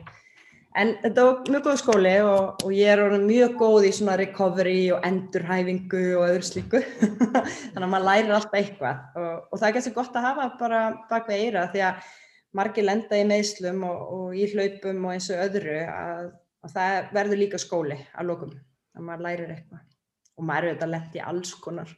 En 0.76 0.92
þetta 1.00 1.24
var 1.24 1.38
mjög 1.48 1.64
góð 1.70 1.78
skóli 1.80 2.14
og, 2.28 2.64
og 2.68 2.72
ég 2.76 2.92
er 2.92 3.14
mjög 3.24 3.54
góð 3.62 3.86
í 3.88 3.92
svona 3.96 4.18
recovery 4.20 4.80
og 4.92 5.06
endurhæfingu 5.08 6.04
og 6.20 6.26
öðru 6.28 6.50
slíku. 6.50 6.82
Þannig 7.72 7.86
að 7.86 7.92
maður 7.94 8.08
lærir 8.10 8.36
alltaf 8.36 8.60
eitthvað 8.60 9.22
og, 9.22 9.30
og 9.48 9.62
það 9.62 9.68
er 9.70 9.78
kannski 9.78 9.96
gott 9.96 10.20
að 10.20 10.28
hafa 10.28 10.50
bara 10.60 10.82
bak 11.08 11.32
við 11.32 11.46
eira 11.46 11.70
því 11.72 11.86
að 11.88 12.10
margir 12.56 12.88
lenda 12.88 13.20
í 13.20 13.28
meðslum 13.28 13.86
og, 13.88 14.04
og 14.18 14.36
í 14.36 14.50
hlaupum 14.52 15.08
og 15.08 15.16
eins 15.16 15.30
og 15.32 15.46
öðru 15.48 15.80
að 15.88 16.28
og 16.66 16.72
það 16.74 17.12
verður 17.16 17.42
líka 17.44 17.62
skóli 17.62 18.00
að 18.16 18.32
lókum 18.32 18.56
að 18.96 19.06
maður 19.06 19.26
lærir 19.28 19.54
eitthvað. 19.54 19.84
Og 20.36 20.48
maður 20.48 20.66
er 20.66 20.74
auðvitað 20.74 20.94
lett 20.96 21.16
í 21.16 21.22
alls 21.24 21.54
konar 21.64 21.92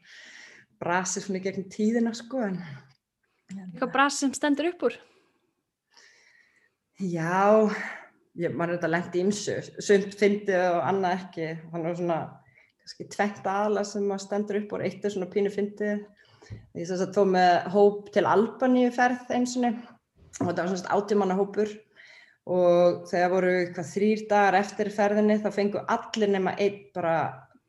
brasi 0.78 1.24
svona 1.24 1.42
gegn 1.42 1.72
tíðina 1.74 2.14
sko 2.14 2.44
en 2.46 2.60
Eitthvað 3.48 3.94
brasi 3.94 4.26
sem 4.26 4.34
stendur 4.36 4.68
upp 4.74 4.84
úr? 4.90 4.98
Já 7.00 7.64
ég, 8.36 8.52
maður 8.52 8.74
er 8.74 8.74
auðvitað 8.74 8.94
lett 8.94 9.16
í 9.16 9.24
ymsu 9.24 9.56
sund 9.78 10.18
fyndið 10.20 10.66
og 10.66 10.82
annað 10.90 11.16
ekki. 11.22 11.48
Þannig 11.72 11.90
að 11.90 12.02
svona 12.02 12.20
kannski 12.82 13.08
tveitt 13.16 13.50
aðla 13.54 13.86
sem 13.88 14.08
maður 14.10 14.26
stendur 14.26 14.60
upp 14.62 14.76
úr, 14.76 14.86
eitt 14.88 15.06
er 15.08 15.16
svona 15.16 15.30
pínu 15.32 15.54
fyndið. 15.54 16.04
Ég 16.76 16.90
þess 16.90 17.06
að 17.06 17.16
þó 17.16 17.24
með 17.38 17.54
hóp 17.74 18.12
til 18.16 18.26
Albaníu 18.28 18.92
ferð 18.96 19.32
einsinni 19.36 19.72
og 19.74 20.44
þetta 20.44 20.62
var 20.62 20.70
svona 20.74 20.98
átímanna 20.98 21.40
hópur 21.40 21.72
og 22.48 23.04
þegar 23.10 23.34
voru 23.34 23.52
eitthvað 23.58 23.92
þrýr 23.92 24.24
dagar 24.30 24.60
eftir 24.62 24.94
ferðinni 24.96 25.40
þá 25.44 25.50
fengu 25.56 25.84
allir 25.84 26.32
nema 26.32 26.56
einn 26.56 26.80
bara 26.96 27.18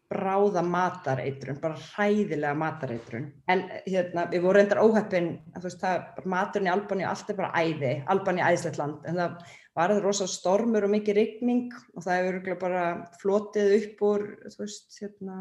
bráða 0.09 0.62
matareitrun, 0.64 1.59
bara 1.61 1.76
hræðilega 1.76 2.55
matareitrun. 2.57 3.26
En 3.53 3.64
hérna, 3.85 4.24
við 4.33 4.45
vorum 4.45 4.57
reyndar 4.62 4.81
óheppin, 4.81 5.29
veist, 5.61 5.83
það, 5.83 6.22
maturinn 6.33 6.70
í 6.70 6.72
Albani 6.72 7.05
allt 7.05 7.29
er 7.29 7.37
bara 7.37 7.61
æði, 7.61 7.93
Albani 8.09 8.45
æðislegt 8.45 8.81
land, 8.81 9.05
en 9.09 9.20
það 9.20 9.37
var 9.76 9.95
það 9.95 10.03
rosa 10.07 10.31
stormur 10.33 10.89
og 10.89 10.95
mikið 10.95 11.20
rigning 11.20 11.76
og 11.93 12.07
það 12.07 12.22
hefur 12.22 12.59
bara 12.62 12.87
flotið 13.20 13.76
upp 13.83 14.03
úr, 14.09 14.26
þú 14.49 14.64
veist, 14.64 14.89
hérna, 14.97 15.39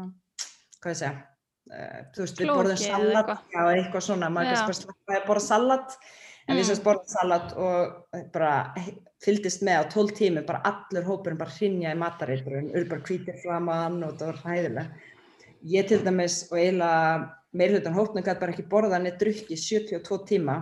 hvað 0.82 0.92
ég 0.92 1.00
segja, 1.00 1.14
uh, 1.72 1.98
þú 2.12 2.24
veist, 2.26 2.42
við 2.42 2.52
borðum 2.52 2.82
salat, 2.84 3.34
já, 3.54 3.60
eitthvað 3.72 4.08
svona, 4.10 4.32
maður 4.34 4.52
kannski 4.52 4.68
bara 4.68 4.80
slappaði 4.82 5.22
að 5.22 5.28
borða 5.32 5.46
salat, 5.48 6.00
en 6.48 6.54
mm. 6.54 6.58
við 6.58 6.66
semst 6.70 6.84
borðum 6.86 7.12
salat 7.12 7.54
og 7.60 8.18
bara 8.32 8.52
fyldist 9.24 9.62
með 9.66 9.82
á 9.82 9.84
12 9.92 10.14
tími, 10.18 10.44
bara 10.46 10.62
allur 10.70 11.06
hópurinn 11.06 11.40
bara 11.40 11.54
hrinja 11.54 11.92
í 11.94 11.98
matareiturinn, 11.98 12.72
eru 12.72 12.88
bara 12.90 13.04
kvítir 13.04 13.38
framann 13.42 14.00
og 14.06 14.16
það 14.18 14.32
var 14.32 14.42
hæðilega. 14.46 15.06
Ég 15.68 15.88
til 15.90 16.00
dæmis 16.06 16.44
og 16.52 16.58
eiginlega 16.60 17.28
meirhundan 17.58 17.96
hópnum 17.96 18.24
gæti 18.24 18.40
bara 18.42 18.54
ekki 18.54 18.68
borða 18.70 19.00
neitt 19.02 19.18
drukki 19.20 19.56
72 19.58 20.18
tíma 20.28 20.58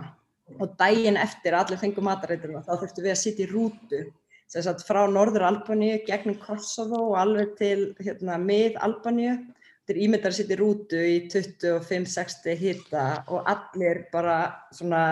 og 0.57 0.77
daginn 0.79 1.19
eftir 1.19 1.53
að 1.53 1.67
allir 1.67 1.81
fengu 1.81 2.03
matareiturinn 2.05 2.63
þá 2.65 2.73
þurftu 2.79 3.03
við 3.03 3.13
að 3.13 3.21
sitja 3.21 3.45
í 3.45 3.51
rútu 3.51 4.01
sem 4.47 4.63
sagt 4.63 4.85
frá 4.87 5.01
norður 5.11 5.45
Albaníu 5.49 5.99
gegnum 6.07 6.37
Kosovo 6.39 7.11
og 7.11 7.17
alveg 7.19 7.53
til 7.59 7.79
hérna, 7.99 8.39
mið 8.39 8.79
Albaníu. 8.83 9.35
Þetta 9.83 9.95
er 9.95 10.03
ímyndar 10.03 10.33
að 10.33 10.37
sitja 10.39 10.55
í 10.55 10.59
rútu 10.61 11.01
í 11.03 11.17
25-60 11.31 12.61
hýrta 12.61 13.03
og 13.27 13.47
allir 13.51 14.05
bara 14.11 14.37
svona 14.75 15.03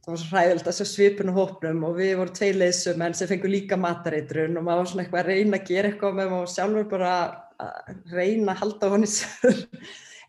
það 0.00 0.12
var 0.12 0.20
svo 0.22 0.30
hræðilegt 0.34 0.68
að 0.70 0.76
sjá 0.78 0.88
svipun 0.88 1.32
og 1.32 1.38
hópnum 1.38 1.82
og 1.88 1.96
við 2.00 2.12
vorum 2.18 2.36
tvei 2.36 2.50
leysum 2.56 3.02
sem 3.12 3.30
fengur 3.30 3.52
líka 3.52 3.76
matareitrun 3.80 4.56
og 4.56 4.64
maður 4.64 4.82
var 4.82 4.92
svona 4.92 5.04
eitthvað 5.04 5.22
að 5.22 5.32
reyna 5.32 5.58
að 5.60 5.66
gera 5.68 5.90
eitthvað 5.90 6.16
með 6.16 6.30
maður 6.34 6.52
sjálfur 6.54 6.86
bara 6.90 7.16
að 7.60 8.14
reyna 8.14 8.54
að 8.54 8.62
halda 8.62 8.90
honi 8.94 9.10
sér 9.10 9.60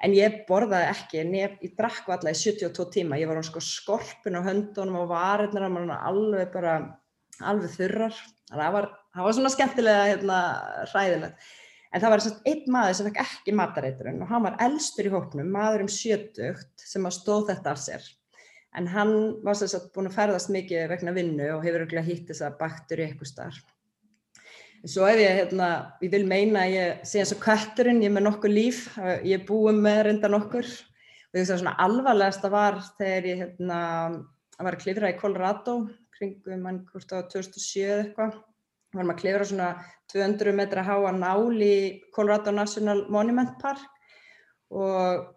en 0.05 0.15
ég 0.17 0.41
borðaði 0.47 0.89
ekki 0.91 1.21
en 1.21 1.33
ég, 1.37 1.57
ég 1.63 1.73
drakk 1.77 2.09
alltaf 2.09 2.33
í 2.33 2.39
72 2.41 2.87
tíma. 2.95 3.19
Ég 3.21 3.29
var 3.29 3.41
á 3.41 3.45
sko 3.45 3.61
skorpun 3.63 4.39
á 4.39 4.41
höndunum 4.45 5.01
og 5.03 5.11
varirnar 5.11 5.67
og 5.67 5.75
maður 5.75 6.05
alveg 6.09 6.53
bara 6.53 6.77
alveg 7.45 7.75
þurrar. 7.75 8.21
Það 8.51 8.77
var, 8.77 8.87
það 9.15 9.27
var 9.27 9.37
svona 9.37 9.51
skemmtilega 9.55 10.07
hérna, 10.09 10.39
hræðilegt. 10.91 11.51
En 11.91 12.01
það 12.03 12.13
var 12.13 12.25
einn 12.47 12.71
maður 12.71 12.97
sem 12.97 13.07
fekk 13.09 13.21
ekki 13.25 13.53
matareitrun 13.59 14.23
og 14.23 14.29
hann 14.31 14.45
var 14.45 14.57
elstur 14.63 15.09
í 15.09 15.11
hópnum 15.11 15.49
maður 15.51 15.85
um 15.85 15.91
sjötugt 15.91 16.85
sem 16.87 17.07
að 17.07 17.17
stóð 17.17 17.49
þetta 17.51 17.73
af 17.73 17.81
sér 17.83 18.05
en 18.77 18.87
hann 18.87 19.13
var 19.43 19.57
þess 19.59 19.75
að 19.77 19.87
búin 19.95 20.09
að 20.09 20.17
ferðast 20.17 20.51
mikið 20.53 20.89
vegna 20.91 21.13
vinnu 21.15 21.47
og 21.55 21.63
hefur 21.65 21.85
ekki 21.85 22.03
hitt 22.05 22.29
þess 22.29 22.45
að 22.47 22.57
baktur 22.61 23.01
í 23.01 23.07
eitthvað 23.07 23.31
starf. 23.31 23.63
Svo 24.81 25.05
ef 25.05 25.19
ég, 25.21 25.35
hérna, 25.37 25.67
ég 26.01 26.09
vil 26.09 26.23
meina 26.25 26.63
að 26.63 26.71
ég 26.73 27.01
sé 27.05 27.21
eins 27.21 27.33
og 27.35 27.41
kötturinn, 27.43 27.99
ég 28.01 28.09
er 28.09 28.15
með 28.15 28.25
nokkur 28.25 28.49
líf, 28.49 28.85
ég 29.21 29.35
er 29.35 29.43
búið 29.45 29.81
með 29.83 29.99
reynda 30.07 30.31
nokkur 30.31 30.65
og 30.65 31.35
ég 31.37 31.43
veist 31.43 31.53
að 31.53 31.61
svona 31.61 31.75
alvarlegasta 31.83 32.49
var 32.51 32.79
þegar 32.97 33.27
ég 33.29 33.43
hérna, 33.43 33.81
var 34.57 34.77
að 34.77 34.85
klifra 34.85 35.11
í 35.11 35.19
Colorado 35.19 35.75
kringum 36.15 36.63
mann 36.65 36.81
hvort 36.87 37.13
á 37.13 37.21
2007 37.29 37.83
eitthvað. 37.99 38.39
Varum 38.91 39.13
að 39.13 39.21
klifra 39.21 39.45
svona 39.47 39.69
200 40.11 40.55
metra 40.57 40.83
háa 40.83 41.13
nál 41.15 41.53
í 41.63 42.01
Colorado 42.15 42.51
National 42.55 43.05
Monument 43.13 43.53
Park 43.61 43.85
og 44.71 45.29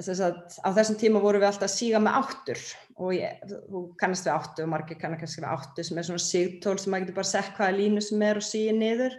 Að, 0.00 0.38
á 0.64 0.68
þessum 0.72 0.96
tíma 0.98 1.20
voru 1.22 1.38
við 1.38 1.50
alltaf 1.50 1.68
að 1.68 1.74
síga 1.76 2.00
með 2.02 2.14
áttur 2.22 2.60
og 3.00 3.14
ég, 3.16 3.40
þú 3.48 3.84
kannast 4.00 4.26
við 4.26 4.34
áttu 4.34 4.64
og 4.64 4.72
margir 4.72 5.00
kannski 5.00 5.42
við 5.42 5.48
áttu 5.52 5.86
sem 5.86 5.98
er 5.98 6.08
svona 6.08 6.24
sigtól 6.24 6.76
sem 6.80 6.92
maður 6.92 7.06
getur 7.06 7.18
bara 7.20 7.30
sett 7.32 7.56
hvaða 7.56 7.78
línu 7.78 8.04
sem 8.04 8.26
er 8.26 8.40
og 8.40 8.46
síga 8.46 8.76
niður. 8.76 9.16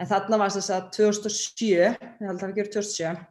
En 0.00 0.10
þarna 0.10 0.40
var 0.40 0.54
þess 0.54 0.72
að 0.74 0.90
2007 0.96 1.70
ég 1.70 2.02
held 2.24 2.40
að 2.40 2.50
við 2.50 2.58
gerum 2.58 2.74
2007 2.78 3.30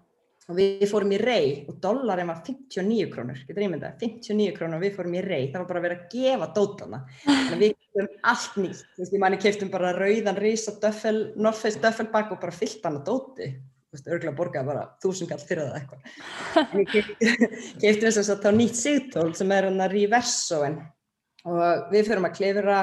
og 0.52 0.58
við 0.58 0.86
fórum 0.92 1.14
í 1.16 1.20
rey 1.22 1.52
og 1.72 1.78
dollarin 1.84 2.28
var 2.28 2.42
59 2.44 3.10
krónur, 3.14 3.44
getur 3.48 3.64
ég 3.64 3.72
myndað 3.72 4.02
59 4.04 4.56
krónur 4.58 4.80
og 4.80 4.84
við 4.84 4.98
fórum 4.98 5.16
í 5.16 5.24
rey, 5.24 5.46
það 5.52 5.62
var 5.62 5.70
bara 5.70 5.82
að 5.82 5.86
vera 5.88 6.00
að 6.00 6.16
gefa 6.16 6.50
dótana, 6.58 7.00
þannig 7.24 7.54
að 7.54 7.64
við 7.64 7.76
keftum 7.78 8.10
allt 8.34 8.58
nýtt, 8.60 8.82
þú 8.84 9.04
veist, 9.04 9.16
ég 9.16 9.24
mæni 9.24 9.40
keftum 9.46 9.72
bara 9.72 9.94
rauðan 9.96 10.42
rísa 10.44 10.76
döffel, 10.84 11.16
North 11.40 11.64
Face 11.64 11.80
döffelbakk 11.84 12.36
og 12.36 12.42
bara 12.44 12.56
fyllt 12.56 12.84
hann 12.84 13.00
að 13.00 13.08
dóti 13.08 13.50
örgulega 14.02 14.36
borgaði 14.38 14.70
bara 14.72 14.84
þúsungall 15.04 15.40
fyrir 15.44 15.70
það 15.70 15.78
eitthvað. 15.80 16.02
En 16.64 16.82
ég 16.82 16.92
keipti 16.94 18.04
þess 18.08 18.34
að 18.34 18.44
þá 18.44 18.52
nýtt 18.58 18.80
sigtól 18.80 19.30
sem 19.38 19.54
er 19.54 19.70
hann 19.70 19.84
að 19.84 19.96
reversoen 19.98 20.78
og 21.50 21.90
við 21.94 22.10
fyrir 22.10 22.24
að 22.24 22.38
klefira 22.38 22.78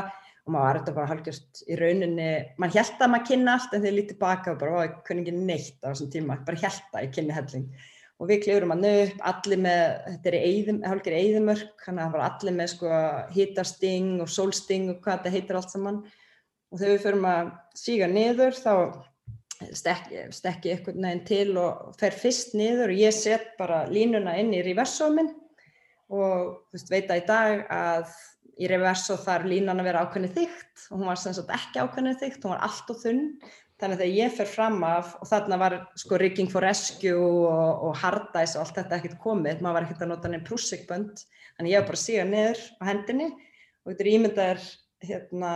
og 0.47 0.53
maður 0.55 0.67
var 0.67 0.79
þetta 0.81 0.97
bara 0.97 1.11
halgjörst 1.13 1.63
í 1.67 1.79
rauninni 1.81 2.29
mann 2.61 2.75
held 2.75 3.01
að 3.01 3.13
maður 3.13 3.27
kynna 3.31 3.57
allt 3.57 3.75
en 3.75 3.83
þegar 3.85 3.97
lítið 3.99 4.21
baka 4.21 4.53
og 4.53 4.61
bara, 4.61 4.77
ó, 4.77 4.79
ég 4.87 4.95
kunni 5.07 5.25
ekki 5.25 5.35
neitt 5.37 5.81
á 5.85 5.91
þessum 5.91 6.13
tíma 6.15 6.39
bara 6.47 6.63
held 6.65 6.95
að 6.95 7.07
ég 7.07 7.17
kynni 7.17 7.37
helling. 7.37 7.67
Og 8.21 8.29
við 8.29 8.43
klifurum 8.45 8.75
hann 8.75 8.85
upp, 8.85 9.21
allir 9.31 9.61
með, 9.65 9.83
þetta 10.07 10.29
er 10.29 10.41
þannig 11.81 12.01
að 12.01 12.01
það 12.01 12.11
var 12.13 12.25
allir 12.27 12.57
með 12.57 12.67
sko 12.75 12.97
hitasting 13.33 14.11
og 14.21 14.29
solsting 14.29 14.91
og 14.93 14.99
hvað 15.01 15.23
þetta 15.23 15.33
heitir 15.37 15.57
allt 15.57 15.73
saman. 15.73 16.03
Og 16.71 16.83
þegar 16.83 16.93
við 16.93 17.07
förum 17.07 17.25
að 17.31 17.49
síga 17.81 18.11
niður 18.11 18.59
þá 18.61 18.75
stekki, 19.77 20.27
stekki 20.35 20.75
einhvern 20.75 21.05
veginn 21.05 21.25
til 21.29 21.55
og 21.61 21.95
fer 22.01 22.17
fyrst 22.17 22.57
niður 22.59 22.93
og 22.93 23.01
ég 23.03 23.15
set 23.15 23.55
bara 23.59 23.85
línuna 23.91 24.37
inn 24.41 24.53
í 24.57 24.63
reversóminn 24.65 25.33
og 26.11 26.67
veist, 26.75 26.91
veit 26.91 27.11
að 27.11 27.23
í 27.23 27.27
dag 27.29 27.65
að 27.71 28.15
í 28.61 28.69
reversó 28.69 29.17
þar 29.21 29.47
línan 29.49 29.81
að 29.81 29.89
vera 29.89 30.05
ákveðni 30.05 30.31
þygt 30.35 30.87
og 30.91 30.99
hún 30.99 31.09
var 31.09 31.21
sem 31.21 31.35
sagt 31.37 31.53
ekki 31.55 31.81
ákveðni 31.81 32.17
þygt, 32.21 32.43
hún 32.45 32.55
var 32.55 32.65
allt 32.67 32.93
og 32.93 32.99
þunn. 33.01 33.23
Þannig 33.81 33.97
að 33.97 34.03
þegar 34.03 34.17
ég 34.19 34.35
fer 34.37 34.49
fram 34.51 34.83
af 34.85 35.15
og 35.17 35.29
þarna 35.31 35.59
var 35.63 35.77
sko 35.97 36.19
rigging 36.21 36.51
for 36.53 36.65
rescue 36.67 37.15
og, 37.17 37.87
og 37.89 37.95
hard 38.03 38.35
ice 38.43 38.59
og 38.59 38.67
allt 38.67 38.77
þetta 38.77 38.99
ekkert 38.99 39.23
komið, 39.23 39.63
maður 39.65 39.79
var 39.79 39.87
ekkert 39.87 40.05
að 40.05 40.11
nota 40.13 40.33
nefn 40.33 40.45
prússikbönd, 40.51 41.23
þannig 41.57 41.73
ég 41.73 41.81
var 41.81 41.89
bara 41.89 42.03
síga 42.03 42.27
niður 42.29 42.61
á 42.77 42.83
hendinni 42.91 43.31
og 43.31 43.95
þetta 43.95 44.05
er 44.05 44.11
ímyndar, 44.13 44.67
hérna, 45.09 45.55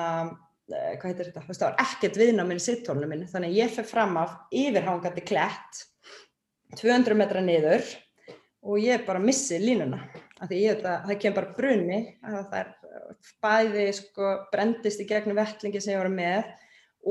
hvað 0.70 1.08
heitir 1.10 1.30
þetta, 1.30 1.44
það 1.48 1.64
var 1.66 1.82
ekkert 1.84 2.18
viðnáminn 2.20 2.60
í 2.60 2.64
sittólunum 2.64 3.12
minni, 3.12 3.28
þannig 3.30 3.52
að 3.52 3.58
ég 3.60 3.74
fer 3.74 3.88
fram 3.88 4.16
af 4.20 4.36
yfirhangandi 4.54 5.24
klætt, 5.28 5.84
200 6.80 7.18
metra 7.18 7.42
niður 7.44 7.84
og 8.64 8.80
ég 8.80 9.04
bara 9.06 9.22
missi 9.22 9.60
línuna, 9.60 10.00
af 10.40 10.48
því 10.48 10.60
ég, 10.62 10.80
það, 10.82 11.08
það 11.08 11.20
kemur 11.22 11.38
bara 11.40 11.56
brunni, 11.58 12.00
það 12.24 12.58
er 12.60 12.74
bæði 13.44 13.88
sko 13.98 14.30
brendist 14.52 15.02
í 15.02 15.08
gegnum 15.08 15.38
vettlingi 15.38 15.82
sem 15.82 15.94
ég 15.94 16.02
var 16.02 16.12
með 16.12 16.52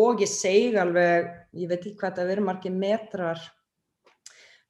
og 0.03 0.23
ég 0.23 0.29
seg 0.29 0.77
alveg, 0.81 1.29
ég 1.59 1.69
veit 1.69 1.81
ekki 1.81 1.97
hvað 1.99 2.17
það 2.17 2.31
verið 2.33 2.47
margir 2.47 2.73
metrar 2.73 3.43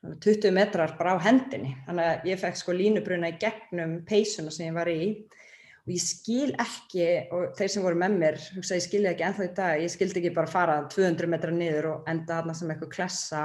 20 0.03 0.51
metrar 0.51 0.97
bara 0.97 1.15
á 1.15 1.23
hendinni. 1.23 1.77
Þannig 1.85 2.09
að 2.09 2.25
ég 2.27 2.41
fekk 2.41 2.59
sko 2.59 2.75
línubruna 2.75 3.31
í 3.31 3.37
gegnum 3.39 4.01
peysuna 4.07 4.51
sem 4.51 4.67
ég 4.67 4.75
var 4.75 4.91
í 4.91 5.13
og 5.83 5.91
ég 5.91 6.03
skil 6.03 6.53
ekki 6.63 7.07
og 7.35 7.57
þeir 7.57 7.73
sem 7.73 7.83
voru 7.83 7.99
með 7.99 8.19
mér, 8.21 8.39
hugsa 8.55 8.77
ég 8.79 8.85
skilja 8.85 9.11
ekki 9.13 9.27
ennþá 9.27 9.49
í 9.49 9.53
dag, 9.57 9.81
ég 9.83 9.91
skildi 9.91 10.21
ekki 10.21 10.35
bara 10.35 10.51
fara 10.51 10.77
200 10.93 11.31
metrar 11.31 11.55
niður 11.55 11.89
og 11.91 12.09
enda 12.11 12.39
aðna 12.39 12.55
sem 12.57 12.71
eitthvað 12.71 12.95
klessa. 12.95 13.43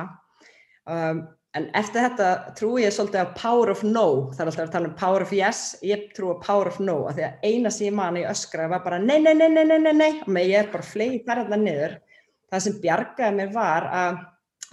Um, 0.89 1.26
En 1.57 1.64
eftir 1.78 2.05
þetta 2.05 2.55
trú 2.59 2.74
ég 2.76 2.93
svolítið 2.93 3.24
á 3.24 3.34
power 3.39 3.70
of 3.72 3.80
no, 3.86 4.28
það 4.36 4.43
er 4.43 4.51
alltaf 4.51 4.66
að 4.66 4.72
tala 4.74 4.89
um 4.91 4.97
power 5.01 5.24
of 5.24 5.30
yes, 5.32 5.62
ég 5.80 6.11
trú 6.14 6.34
á 6.36 6.43
power 6.45 6.68
of 6.68 6.76
no, 6.84 6.99
af 7.09 7.16
því 7.16 7.24
að 7.24 7.47
eina 7.49 7.72
sem 7.72 7.86
ég 7.89 7.97
man 7.97 8.18
í 8.20 8.24
öskraði 8.28 8.72
var 8.74 8.82
bara 8.84 8.99
nei, 9.01 9.16
nei, 9.24 9.32
nei, 9.32 9.49
nei, 9.55 9.64
nei, 9.64 9.78
nei, 9.80 9.95
nei, 9.97 10.11
og 10.26 10.36
ég 10.45 10.59
er 10.61 10.68
bara 10.74 10.84
fleið 10.84 11.16
ferðarna 11.24 11.59
niður. 11.62 11.97
Það 12.53 12.64
sem 12.66 12.76
bjargaði 12.84 13.39
mér 13.41 13.55
var 13.57 13.89
að 14.03 14.20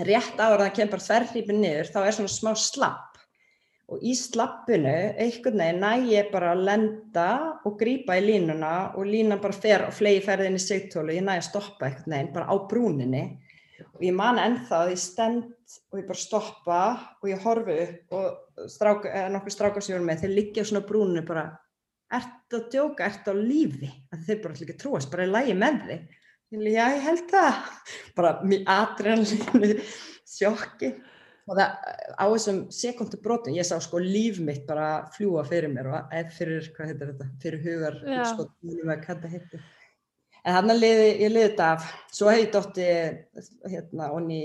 rétt 0.09 0.35
ára 0.43 0.65
það 0.65 0.75
kemur 0.81 1.05
þverrýpin 1.07 1.61
niður, 1.63 1.91
þá 1.95 1.99
er 2.03 2.17
svona 2.19 2.35
smá 2.35 2.51
slapp 2.59 3.14
og 3.91 4.01
í 4.01 4.15
slappinu, 4.17 4.93
einhvern 5.21 5.61
veginn, 5.61 5.83
næ 5.83 6.09
ég 6.09 6.29
bara 6.33 6.55
að 6.55 6.63
lenda 6.65 7.27
og 7.67 7.75
grýpa 7.77 8.17
í 8.17 8.23
línuna 8.25 8.71
og 8.97 9.05
línan 9.05 9.41
bara 9.43 9.53
fer 9.53 9.85
og 9.85 9.93
fleið 9.93 10.23
ferðin 10.25 10.57
í 10.57 10.61
sigtólu, 10.63 11.13
ég 11.13 11.25
næ 11.25 11.35
að 11.35 11.47
stoppa 11.51 11.89
einhvern 11.89 12.15
veginn 12.15 12.31
bara 12.33 12.49
á 12.49 12.55
brúninni. 12.71 13.23
Og 13.95 14.01
ég 14.07 14.15
man 14.15 14.39
ennþá 14.41 14.81
að 14.85 14.95
ég 14.95 15.03
stend 15.03 15.77
og 15.91 15.99
ég 15.99 16.07
bara 16.07 16.23
stoppa 16.23 16.81
og 17.21 17.29
ég 17.29 17.45
horfi 17.45 17.77
upp 17.85 18.17
og 18.17 18.67
stráka, 18.71 19.27
nokkur 19.33 19.53
strákar 19.53 19.85
sem 19.85 19.93
ég 19.93 19.99
voru 19.99 20.09
með 20.09 20.23
þeir 20.23 20.35
liggja 20.39 20.65
svona 20.65 20.85
brúninu 20.87 21.25
bara 21.27 21.45
ert 22.15 22.55
að 22.57 22.67
djóka, 22.73 23.05
ert 23.05 23.29
á 23.29 23.33
lífi? 23.37 23.91
Þeir 24.25 24.41
bara 24.41 24.57
ekki 24.57 24.77
trúast, 24.81 25.11
bara 25.13 25.27
ég 25.27 25.35
lægi 25.35 25.57
með 25.61 25.89
ég, 25.93 26.05
já 26.55 26.85
ég 26.95 27.03
held 27.05 27.27
það. 27.29 27.65
Bara 28.17 28.37
mjög 28.47 28.69
adrenalínu 28.71 29.75
sjokki 30.25 30.95
og 31.45 31.57
það 31.59 31.69
á 32.17 32.25
þessum 32.25 32.59
sekundu 32.73 33.19
brotum 33.21 33.55
ég 33.55 33.67
sá 33.67 33.77
sko 33.83 34.01
líf 34.01 34.39
mitt 34.41 34.65
bara 34.67 35.05
fljúa 35.13 35.43
fyrir 35.45 35.69
mér 35.69 35.91
og 35.93 36.13
fyrir, 36.33 36.69
hvað 36.73 36.91
heitir 36.91 37.11
þetta, 37.11 37.27
fyrir 37.43 37.65
hugar 37.65 37.99
sko, 38.31 38.47
en 40.45 40.53
hann 40.57 40.71
liði, 40.73 41.09
ég 41.23 41.33
liði 41.33 41.49
þetta 41.49 41.71
af. 41.75 41.89
Svo 42.13 42.31
hef 42.31 42.41
ég 42.43 42.53
dótti 42.53 42.87
hérna 43.71 44.11
onni 44.15 44.41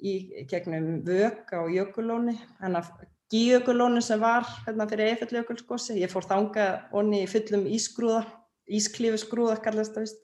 í, 0.00 0.14
gegnum 0.50 1.00
vök 1.06 1.50
á 1.54 1.66
jökulóni 1.70 2.36
hann 2.60 2.78
af 2.78 2.92
gíjökulóni 3.30 4.02
sem 4.02 4.20
var 4.22 4.46
hérna 4.66 4.88
fyrir 4.90 5.12
eifelljökulskossi 5.14 6.00
ég 6.00 6.10
fór 6.10 6.26
þanga 6.26 6.66
onni 6.96 7.24
í 7.24 7.30
fullum 7.30 7.66
ískrúða 7.70 8.24
ísklífusgrúða 8.70 9.58
kallast 9.64 9.94
það 9.96 10.06
vist 10.06 10.22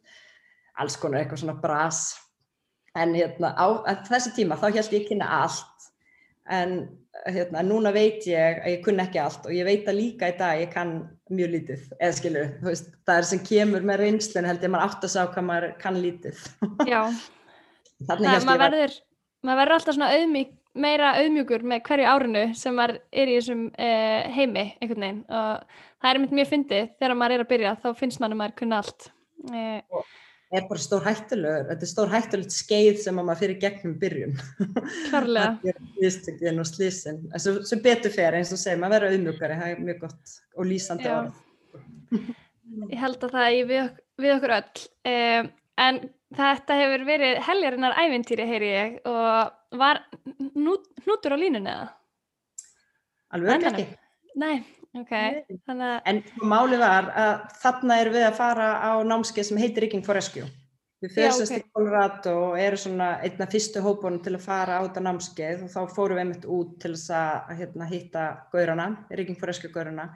alls 0.78 0.98
konar 1.00 1.22
eitthvað 1.22 1.42
svona 1.42 1.58
bras. 1.62 2.00
En 2.96 3.12
hérna 3.14 3.52
á 3.58 3.66
þessi 4.08 4.32
tíma 4.38 4.58
þá 4.58 4.70
held 4.70 4.94
ég 4.94 5.08
kynna 5.10 5.28
allt 5.42 5.90
en 6.52 6.76
hérna, 7.26 7.62
núna 7.66 7.92
veit 7.94 8.26
ég 8.28 8.60
að 8.60 8.74
ég 8.74 8.82
kunn 8.84 9.00
ekki 9.02 9.20
allt 9.22 9.46
og 9.48 9.54
ég 9.54 9.66
veit 9.66 9.88
að 9.88 9.98
líka 10.00 10.30
í 10.30 10.36
dag 10.38 10.60
ég 10.60 10.70
kann 10.72 10.92
mjög 11.32 11.52
lítið, 11.54 11.86
eða 11.98 12.18
skilur 12.18 12.52
veist, 12.66 12.92
það 13.08 13.22
er 13.22 13.28
sem 13.30 13.42
kemur 13.46 13.86
með 13.88 14.02
reynslun 14.02 14.48
held 14.48 14.66
ég 14.66 14.72
maður 14.72 14.90
átt 14.90 15.08
að 15.08 15.14
sá 15.14 15.22
hvað 15.24 15.48
maður 15.48 15.72
kann 15.80 15.98
lítið. 16.02 16.44
Já, 16.86 17.00
það, 18.06 18.28
maður 18.46 18.62
verður 18.66 19.00
maður 19.46 19.60
verður 19.62 19.76
alltaf 19.78 19.96
svona 19.96 20.12
auðmík, 20.14 20.52
meira 20.76 21.14
auðmjúkur 21.22 21.66
með 21.72 21.82
hverju 21.88 22.12
árinu 22.12 22.44
sem 22.58 22.76
maður 22.76 23.00
er 23.10 23.32
í 23.32 23.38
þessum 23.38 23.66
eh, 23.80 24.28
heimi 24.36 24.66
einhvern 24.76 25.06
veginn. 25.06 25.24
Og 25.30 25.82
það 26.04 26.12
er 26.12 26.38
mjög 26.38 26.52
fyndið 26.52 26.88
þegar 27.00 27.18
maður 27.22 27.36
er 27.36 27.44
að 27.46 27.52
byrja 27.54 27.74
þá 27.82 27.90
finnst 27.96 28.22
maður 28.22 28.36
að 28.36 28.42
maður 28.42 28.56
kunna 28.60 28.80
allt. 28.82 29.10
Eh, 29.46 29.80
og 29.94 30.14
er 30.54 30.66
bara 30.68 30.82
stór 30.82 31.02
hættulegur, 31.02 31.66
þetta 31.70 31.86
er 31.86 31.90
stór 31.90 32.12
hættulegt 32.12 32.54
skeið 32.54 33.00
sem 33.02 33.16
maður 33.18 33.40
fyrir 33.42 33.58
gegnum 33.64 33.96
byrjun. 34.00 34.36
Klarlega 35.08 35.74
Slýstöngin 35.96 36.62
og 36.62 36.68
slýsin, 36.68 37.20
sem 37.36 37.82
betur 37.82 38.14
fer 38.14 38.38
eins 38.38 38.52
og 38.54 38.60
segir, 38.62 38.78
maður 38.82 39.06
verður 39.06 39.16
auðmjögari, 39.16 39.58
það 39.62 39.72
er 39.72 39.82
mjög 39.88 40.02
gott 40.04 40.36
og 40.54 40.70
lýsandi 40.70 41.10
orð. 41.12 41.42
Ég 42.92 42.98
held 43.00 43.26
að 43.26 43.34
það 43.34 43.48
er 43.48 43.68
við, 43.72 43.90
við 44.22 44.36
okkur 44.36 44.54
öll. 44.60 44.86
Um, 45.10 45.50
en 45.86 46.00
þetta 46.36 46.78
hefur 46.80 47.06
verið 47.08 47.42
heljarinnar 47.46 47.98
ævintýri, 48.04 48.48
heyri 48.48 48.72
ég 48.72 48.96
og 49.08 49.78
var 49.80 50.02
hnútur 50.54 51.34
á 51.34 51.38
línunni 51.38 51.72
eða? 51.72 51.90
Alveg 53.34 53.66
ekki. 53.72 53.86
Nei, 54.36 54.56
Okay, 54.96 55.42
Þannig... 55.68 55.96
En 56.08 56.22
máli 56.48 56.78
var 56.80 57.10
að 57.12 57.32
þarna 57.60 57.98
er 58.00 58.10
við 58.14 58.28
að 58.28 58.38
fara 58.38 58.68
á 58.80 58.92
námskeið 59.04 59.48
sem 59.50 59.58
heitir 59.60 59.84
Rigging 59.84 60.04
for 60.06 60.16
Rescue. 60.16 60.46
Við 61.04 61.12
fyrstast 61.12 61.52
okay. 61.52 61.60
í 61.60 61.74
Colorado 61.76 62.32
og 62.46 62.54
eru 62.60 62.78
svona 62.80 63.10
einna 63.20 63.48
fyrstu 63.52 63.82
hópunum 63.84 64.22
til 64.24 64.32
að 64.38 64.46
fara 64.46 64.78
á 64.80 64.84
þetta 64.86 65.02
námskeið 65.04 65.66
og 65.66 65.72
þá 65.74 65.80
fórum 65.92 66.16
við 66.16 66.22
einmitt 66.22 66.46
út 66.48 66.70
til 66.80 66.94
þess 66.94 67.12
að 67.18 67.50
hérna, 67.58 67.90
hitta 67.90 68.22
gaurana, 68.54 68.86
Rigging 69.12 69.36
for 69.36 69.52
Rescue 69.52 69.74
gaurana. 69.74 70.08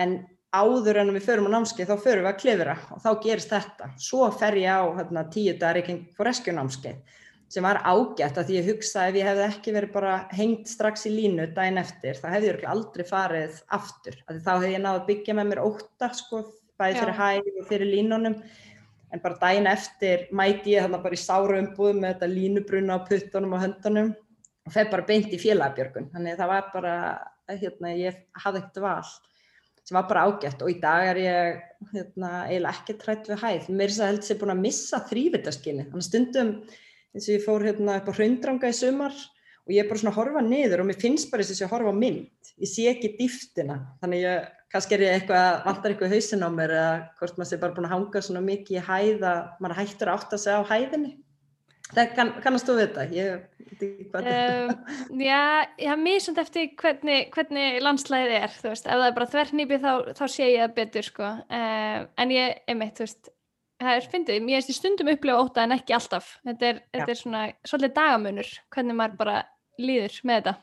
En 0.00 0.22
áður 0.54 1.02
en 1.02 1.12
við 1.12 1.26
förum 1.26 1.50
á 1.52 1.54
námskeið 1.58 1.92
þá 1.92 2.06
förum 2.06 2.24
við 2.24 2.30
að 2.32 2.40
klifra 2.40 2.78
og 2.94 3.04
þá 3.04 3.10
gerist 3.26 3.52
þetta. 3.52 3.90
Svo 4.00 4.30
fer 4.32 4.56
ég 4.62 4.80
á 4.80 4.84
hérna, 4.96 5.26
tíu 5.34 5.58
dag 5.60 5.76
Rigging 5.76 6.06
for 6.16 6.30
Rescue 6.30 6.56
námskeið 6.56 7.20
sem 7.54 7.62
var 7.62 7.78
ágætt 7.86 8.38
að 8.40 8.48
því 8.48 8.56
ég 8.56 8.68
hugsa 8.72 9.06
ef 9.08 9.16
ég 9.18 9.28
hefði 9.28 9.44
ekki 9.46 9.72
verið 9.76 9.94
bara 9.94 10.14
hengt 10.34 10.70
strax 10.70 11.06
í 11.06 11.12
línu 11.14 11.46
daginn 11.54 11.78
eftir, 11.78 12.18
þá 12.18 12.26
hefði 12.32 12.50
ég 12.50 12.64
aldrei 12.72 13.04
farið 13.06 13.60
aftur, 13.76 14.16
að 14.26 14.40
þá 14.42 14.50
hefði 14.52 14.70
ég 14.72 14.82
náðu 14.82 15.00
að 15.00 15.08
byggja 15.10 15.36
með 15.38 15.50
mér 15.52 15.62
óta 15.62 16.08
sko, 16.18 16.40
bæði 16.80 16.96
fyrir 16.98 17.18
hæg 17.20 17.50
og 17.52 17.68
fyrir 17.68 17.90
línunum, 17.92 18.38
en 19.14 19.22
bara 19.22 19.38
daginn 19.44 19.70
eftir 19.70 20.24
mæti 20.34 20.74
ég 20.74 20.88
þannig 20.88 21.04
bara 21.04 21.18
í 21.18 21.22
sáru 21.22 21.60
umbúð 21.60 22.00
með 22.00 22.16
þetta 22.16 22.32
línubruna 22.32 22.98
á 22.98 23.06
puttunum 23.06 23.54
og 23.54 23.62
höndunum 23.62 24.10
og 24.64 24.74
feð 24.74 24.90
bara 24.96 25.06
beint 25.12 25.30
í 25.30 25.38
félagabjörgun, 25.38 26.10
þannig 26.16 26.40
það 26.40 26.52
var 26.56 26.66
bara, 26.74 26.96
hérna, 27.52 27.94
ég 27.94 28.18
hafði 28.42 28.64
ekkert 28.64 28.82
val 28.82 29.12
sem 29.84 29.98
var 29.98 30.06
bara 30.08 30.22
ágætt. 30.24 30.62
Og 30.64 30.70
í 30.72 30.78
dag 30.80 31.10
er 31.10 31.18
ég 31.20 31.58
hérna, 31.92 32.30
eiginlega 32.48 32.70
ekki 32.72 32.94
trætt 33.02 33.26
við 33.28 33.42
hæð, 33.42 33.66
mér 33.68 33.84
er 33.84 33.92
þess 33.92 34.00
að 34.00 34.10
held 34.10 34.22
sem 34.24 34.38
búin 34.40 34.52
að 34.54 34.62
missa 34.64 35.00
þrývitaskynni, 35.10 35.84
þannig 35.90 36.06
stundum 36.06 36.52
eins 37.14 37.28
og 37.28 37.36
ég 37.36 37.46
fór 37.46 37.64
hérna 37.64 38.00
upp 38.00 38.10
á 38.10 38.16
hraundrang 38.18 38.60
í 38.66 38.74
sumar 38.74 39.14
og 39.64 39.72
ég 39.72 39.80
er 39.80 39.88
bara 39.88 40.00
svona 40.02 40.12
að 40.12 40.18
horfa 40.20 40.44
niður 40.44 40.82
og 40.82 40.88
mér 40.90 41.00
finnst 41.00 41.30
bara 41.32 41.46
þess 41.46 41.62
að 41.62 41.64
ég 41.64 41.72
horfa 41.72 41.94
á 41.94 42.00
mynd. 42.02 42.52
Ég 42.60 42.70
sé 42.70 42.86
ekki 42.90 43.14
dýftina 43.18 43.78
þannig 44.02 44.24
ég, 44.26 44.48
kannski 44.74 44.96
er 44.96 45.04
ég 45.06 45.18
eitthvað, 45.18 45.50
vantar 45.64 45.94
eitthvað 45.94 46.14
hausin 46.14 46.44
á 46.44 46.50
mér 46.52 46.74
eða 46.76 46.94
hvort 47.20 47.38
maður 47.38 47.50
sé 47.50 47.60
bara 47.62 47.76
búin 47.76 47.88
að 47.88 47.94
hanga 47.94 48.24
svona 48.26 48.42
mikið 48.44 48.80
í 48.80 48.86
hæð 48.88 49.28
að 49.30 49.44
maður 49.64 49.78
hættur 49.80 50.10
að 50.10 50.18
átta 50.18 50.40
sig 50.42 50.58
á 50.58 50.62
hæðinni. 50.72 51.12
Það 51.94 52.14
kann, 52.16 52.30
kannast 52.42 52.66
þú 52.66 52.74
við 52.74 52.84
þetta? 52.84 53.02
Ég 53.14 53.34
veit 53.68 53.82
ekki 53.86 54.06
hvað 54.10 54.28
um, 54.32 54.70
Já, 55.20 55.40
ég 55.78 55.90
haf 55.92 56.00
mjög 56.00 56.22
samt 56.24 56.40
eftir 56.42 56.70
hvernig, 56.80 57.28
hvernig 57.34 57.78
landslæðið 57.84 58.36
er, 58.40 58.56
þú 58.58 58.72
veist. 58.72 58.88
Ef 58.88 58.98
það 58.98 59.06
er 59.06 59.16
bara 59.18 59.30
þvernýpi 59.34 59.78
þá, 59.84 59.90
þá 60.18 60.24
sé 60.32 60.48
ég 60.48 60.64
það 60.64 60.76
betur 60.80 61.08
sko, 61.08 61.30
uh, 61.44 61.98
en 62.24 62.34
ég, 62.34 62.62
einmitt, 62.72 62.96
þú 62.98 63.06
veist 63.06 63.30
það 63.82 63.96
er 63.96 64.06
fyndið, 64.12 64.44
mér 64.44 64.60
erst 64.60 64.70
í 64.72 64.76
stundum 64.76 65.10
upplifa 65.12 65.40
óta 65.42 65.64
en 65.64 65.74
ekki 65.76 65.96
alltaf, 65.96 66.36
þetta 66.46 66.70
er, 66.70 66.84
þetta 66.94 67.10
er 67.14 67.20
svona 67.20 67.42
svolítið 67.66 67.96
dagamunur, 67.98 68.52
hvernig 68.74 68.98
maður 69.00 69.18
bara 69.22 69.40
líður 69.80 70.20
með 70.22 70.40
þetta. 70.40 70.54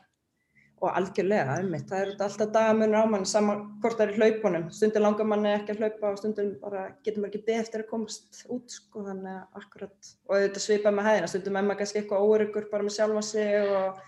Og 0.82 0.96
algjörlega, 0.98 1.56
einmitt, 1.60 1.84
það 1.86 2.00
er 2.02 2.08
alltaf 2.26 2.48
dagamunur 2.56 3.04
á 3.06 3.12
mann 3.12 3.26
saman 3.28 3.60
hvort 3.82 4.00
það 4.00 4.08
er 4.08 4.14
í 4.14 4.16
hlaupunum. 4.18 4.64
Stundum 4.74 5.04
langar 5.04 5.28
manni 5.30 5.52
ekki 5.52 5.76
að 5.76 5.84
hlaupa 5.84 6.08
og 6.08 6.16
stundum 6.18 6.48
bara 6.62 6.86
getur 7.06 7.22
maður 7.22 7.36
ekki 7.36 7.42
beð 7.46 7.60
eftir 7.60 7.84
að 7.84 7.92
komast 7.92 8.40
út 8.50 8.74
sko, 8.74 9.04
þannig 9.06 9.36
að 9.36 9.60
akkurat 9.60 10.10
og 10.26 10.42
þetta 10.42 10.64
svipa 10.64 10.94
með 10.94 11.08
hæðina, 11.10 11.28
stundum 11.30 11.60
er 11.60 11.68
maður 11.68 11.80
kannski 11.84 12.02
eitthvað 12.02 12.26
óöryggur 12.26 12.66
bara 12.72 12.88
með 12.88 12.96
sjálfa 12.96 13.22
sig 13.28 13.60
og 13.62 14.02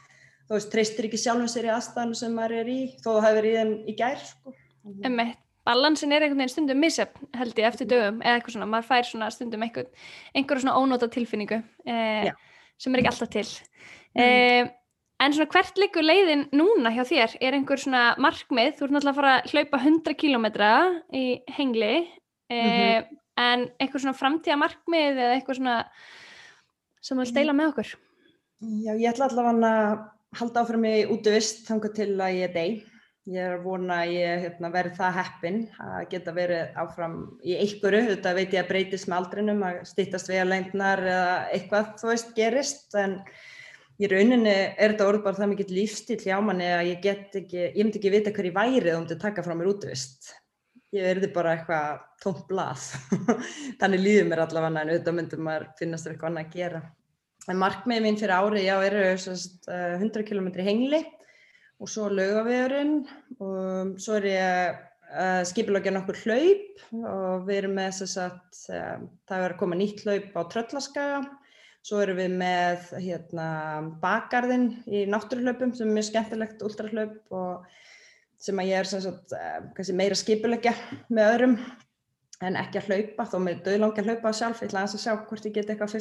þú 0.49 0.59
veist, 0.59 0.73
treystir 0.75 1.09
ekki 1.09 1.21
sjálfum 1.23 1.53
sér 1.53 1.69
í 1.69 1.73
aðstæðanum 1.77 2.19
sem 2.19 2.35
maður 2.37 2.59
er 2.65 2.73
í, 2.75 2.81
þó 3.05 3.09
það 3.13 3.27
hefur 3.29 3.49
í 3.49 3.55
þeim 3.55 3.73
í 3.87 3.97
gær, 4.01 4.27
sko. 4.33 4.57
Emmett, 5.09 5.39
balansin 5.65 6.13
er 6.13 6.25
einhvern 6.25 6.43
veginn 6.43 6.53
stundum 6.53 6.81
misjafn 6.83 7.29
held 7.39 7.59
ég 7.59 7.69
eftir 7.69 7.89
dögum 7.91 8.21
eða 8.23 8.39
eitthvað 8.39 8.57
svona, 8.57 8.71
maður 8.71 8.89
fær 8.91 9.09
svona 9.09 9.31
stundum 9.33 9.65
einhver, 9.67 9.91
einhverju 10.37 10.65
svona 10.65 10.79
ónóta 10.81 11.09
tilfinningu 11.13 11.61
eh, 11.89 12.31
sem 12.81 12.95
er 12.95 13.03
ekki 13.03 13.13
alltaf 13.13 13.33
til. 13.33 13.47
Eh, 14.21 14.63
en 15.25 15.37
svona 15.37 15.51
hvert 15.55 15.81
liggur 15.81 16.05
leiðin 16.05 16.47
núna 16.55 16.93
hjá 16.95 17.05
þér? 17.09 17.37
Er 17.41 17.57
einhver 17.57 17.81
svona 17.81 18.05
markmið, 18.21 18.77
þú 18.79 18.89
ert 18.89 18.97
náttúrulega 18.97 19.15
að 19.15 19.21
fara 19.21 19.35
að 19.39 19.53
hlaupa 19.55 19.83
100 19.83 20.19
km 20.21 20.47
í 21.17 21.27
hengli 21.57 21.95
eh, 21.95 22.55
mm 22.55 22.71
-hmm. 22.71 23.21
en 23.37 23.69
einhver 23.81 24.01
svona 24.01 24.21
framtíða 24.21 24.61
markmið 24.61 25.17
eða 25.17 25.35
eitthvað 25.39 25.61
svona 25.61 25.79
sem 27.01 27.19
þú 27.19 27.25
vil 27.25 27.35
deila 27.35 27.53
með 27.53 27.71
okkur? 27.73 27.95
Já, 28.85 28.93
ég 28.97 29.11
ætla 29.11 29.29
allavega 29.29 29.71
að 29.71 30.05
halda 30.39 30.61
áfram 30.61 30.85
í 30.85 31.07
útvist 31.13 31.67
þanga 31.69 31.91
til 31.95 32.11
að 32.21 32.37
ég 32.39 32.49
er 32.49 32.55
deg. 32.55 32.94
Ég 33.25 33.41
er 33.41 33.55
að 33.55 33.63
vona 33.65 34.03
að 34.03 34.11
ég 34.19 34.43
hérna, 34.43 34.69
verði 34.69 34.99
það 34.99 35.15
heppin 35.17 35.55
að 35.81 36.03
geta 36.11 36.33
verið 36.37 36.75
áfram 36.83 37.15
í 37.41 37.55
einhverju. 37.57 38.03
Þetta 38.11 38.33
veit 38.37 38.53
ég 38.53 38.61
að 38.61 38.69
breytist 38.69 39.09
með 39.09 39.17
aldrinum, 39.17 39.63
að 39.65 39.79
stýttast 39.89 40.29
við 40.29 40.41
að 40.43 40.51
leindnar 40.51 41.03
eða 41.09 41.31
eitthvað 41.57 41.87
þú 42.03 42.11
veist 42.11 42.35
gerist. 42.37 42.85
En 43.01 43.15
í 43.97 44.11
rauninni 44.13 44.53
er 44.53 44.93
þetta 44.93 45.09
orð 45.09 45.25
bara 45.25 45.41
það 45.41 45.51
mikið 45.55 45.73
lífstíl 45.79 46.19
hjá 46.21 46.37
manni 46.45 46.69
að 46.69 46.91
ég 46.91 47.01
get 47.09 47.41
ekki, 47.41 47.63
ég 47.71 47.81
myndi 47.81 48.03
ekki 48.03 48.13
vita 48.13 48.37
hverju 48.37 48.53
værið 48.59 48.93
um 48.93 49.09
þetta 49.09 49.17
að 49.17 49.25
taka 49.25 49.47
frá 49.49 49.57
mér 49.57 49.73
útvist. 49.73 50.35
Ég 50.93 51.09
verði 51.09 51.33
bara 51.33 51.57
eitthvað 51.57 52.05
tómt 52.21 52.45
blað. 52.53 52.87
Þannig 53.81 54.05
líður 54.05 54.31
mér 54.35 54.45
allavega 54.45 54.85
en 54.85 54.93
auðvitað 54.93 55.21
myndum 55.23 55.49
maður 55.49 55.71
finnast 55.81 56.13
eitthvað 56.13 56.35
annað 56.35 56.45
að 56.45 56.61
gera. 56.61 56.85
En 57.49 57.61
markmiðið 57.61 58.05
mín 58.05 58.21
fyrir 58.21 58.37
árið, 58.37 58.69
já, 58.69 58.77
eru 58.85 59.05
100 60.05 60.29
km 60.29 60.53
hengli 60.61 61.07
og 61.85 61.91
svo 61.93 62.09
laugavegurinn 62.09 63.03
og 63.45 63.95
svo 64.01 64.17
er 64.17 64.27
ég 64.31 64.77
uh, 65.13 65.43
skipilagja 65.45 65.93
nokkur 65.93 66.17
hlaup 66.23 66.85
og 66.97 67.45
við 67.45 67.59
erum 67.59 67.75
með 67.77 67.99
þess 67.99 68.21
að 68.23 68.37
uh, 68.73 69.03
það 69.29 69.45
er 69.45 69.55
að 69.55 69.59
koma 69.61 69.79
nýtt 69.79 70.05
hlaup 70.07 70.39
á 70.41 70.43
Tröllaskaga. 70.53 71.23
Svo 71.85 71.99
erum 72.01 72.17
við 72.17 72.37
með 72.41 72.87
hérna, 72.97 73.47
bakgarðinn 74.01 74.71
í 74.89 75.03
náttúruhlaupum 75.13 75.75
sem 75.77 75.91
er 75.91 75.99
mjög 75.99 76.07
skemmtilegt 76.09 76.63
ultrahlaup 76.65 77.35
og 77.37 77.67
sem 78.41 78.63
að 78.63 78.71
ég 78.71 78.81
er 78.81 78.89
sagt, 78.89 79.35
uh, 79.37 79.91
meira 79.99 80.17
skipilagja 80.17 80.73
með 81.13 81.35
öðrum 81.35 81.59
en 82.45 82.57
ekki 82.61 82.81
að 82.81 82.89
hlaupa 82.89 83.29
þó 83.29 83.37
með 83.45 83.61
döðlangi 83.69 84.01
að 84.01 84.09
hlaupa 84.09 84.33
sjálf, 84.37 84.65
ég 84.65 84.73
ætla 84.73 84.87
að 84.89 84.97
sjá 85.05 85.13
hvort 85.29 85.45
ég 85.51 85.55
get 85.59 85.75
eitthvað 85.75 85.93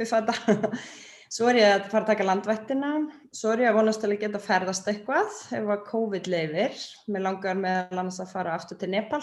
þetta 0.00 0.72
Svo 1.26 1.48
er 1.50 1.58
ég 1.58 1.72
að 1.74 1.86
fara 1.90 2.04
að 2.04 2.10
taka 2.12 2.24
landvættina, 2.26 2.90
svo 3.34 3.50
er 3.50 3.64
ég 3.64 3.72
að 3.72 3.80
vonast 3.80 4.02
til 4.02 4.12
að 4.12 4.20
geta 4.20 4.40
ferðast 4.42 4.90
eitthvað 4.92 5.38
ef 5.58 5.70
að 5.74 5.86
COVID 5.88 6.28
leifir. 6.30 6.82
Mér 7.10 7.24
langar 7.24 7.56
með 7.58 7.94
lands 7.98 8.20
að 8.22 8.30
fara 8.30 8.52
aftur 8.54 8.78
til 8.78 8.92
Nepal, 8.92 9.22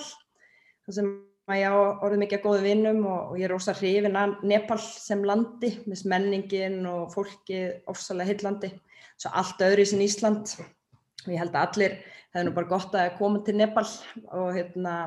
þar 0.84 0.97
sem 0.97 1.12
ég 1.56 1.72
á 1.72 1.76
orðið 2.04 2.22
mikið 2.26 2.39
að 2.39 2.43
góðu 2.43 2.66
vinnum 2.66 2.99
og, 3.08 3.22
og 3.32 3.38
ég 3.39 3.47
er 3.47 3.54
ósað 3.56 3.80
hrifin 3.80 4.20
að 4.20 4.34
Nepal 4.51 4.78
sem 4.84 5.24
landi, 5.28 5.70
með 5.88 6.01
menningin 6.12 6.76
og 6.91 7.14
fólki 7.14 7.62
ofsalega 7.91 8.34
hillandi, 8.34 8.72
svo 9.16 9.32
allt 9.39 9.64
öðru 9.64 9.86
sin 9.88 10.04
Ísland. 10.04 10.51
Ég 11.24 11.39
held 11.39 11.56
að 11.56 11.68
allir 11.70 11.95
hefði 12.34 12.43
nú 12.49 12.54
bara 12.58 12.72
gott 12.74 12.97
að 12.99 13.14
koma 13.20 13.39
til 13.47 13.56
Nepal 13.62 13.86
og 14.26 14.49
hérna, 14.58 14.97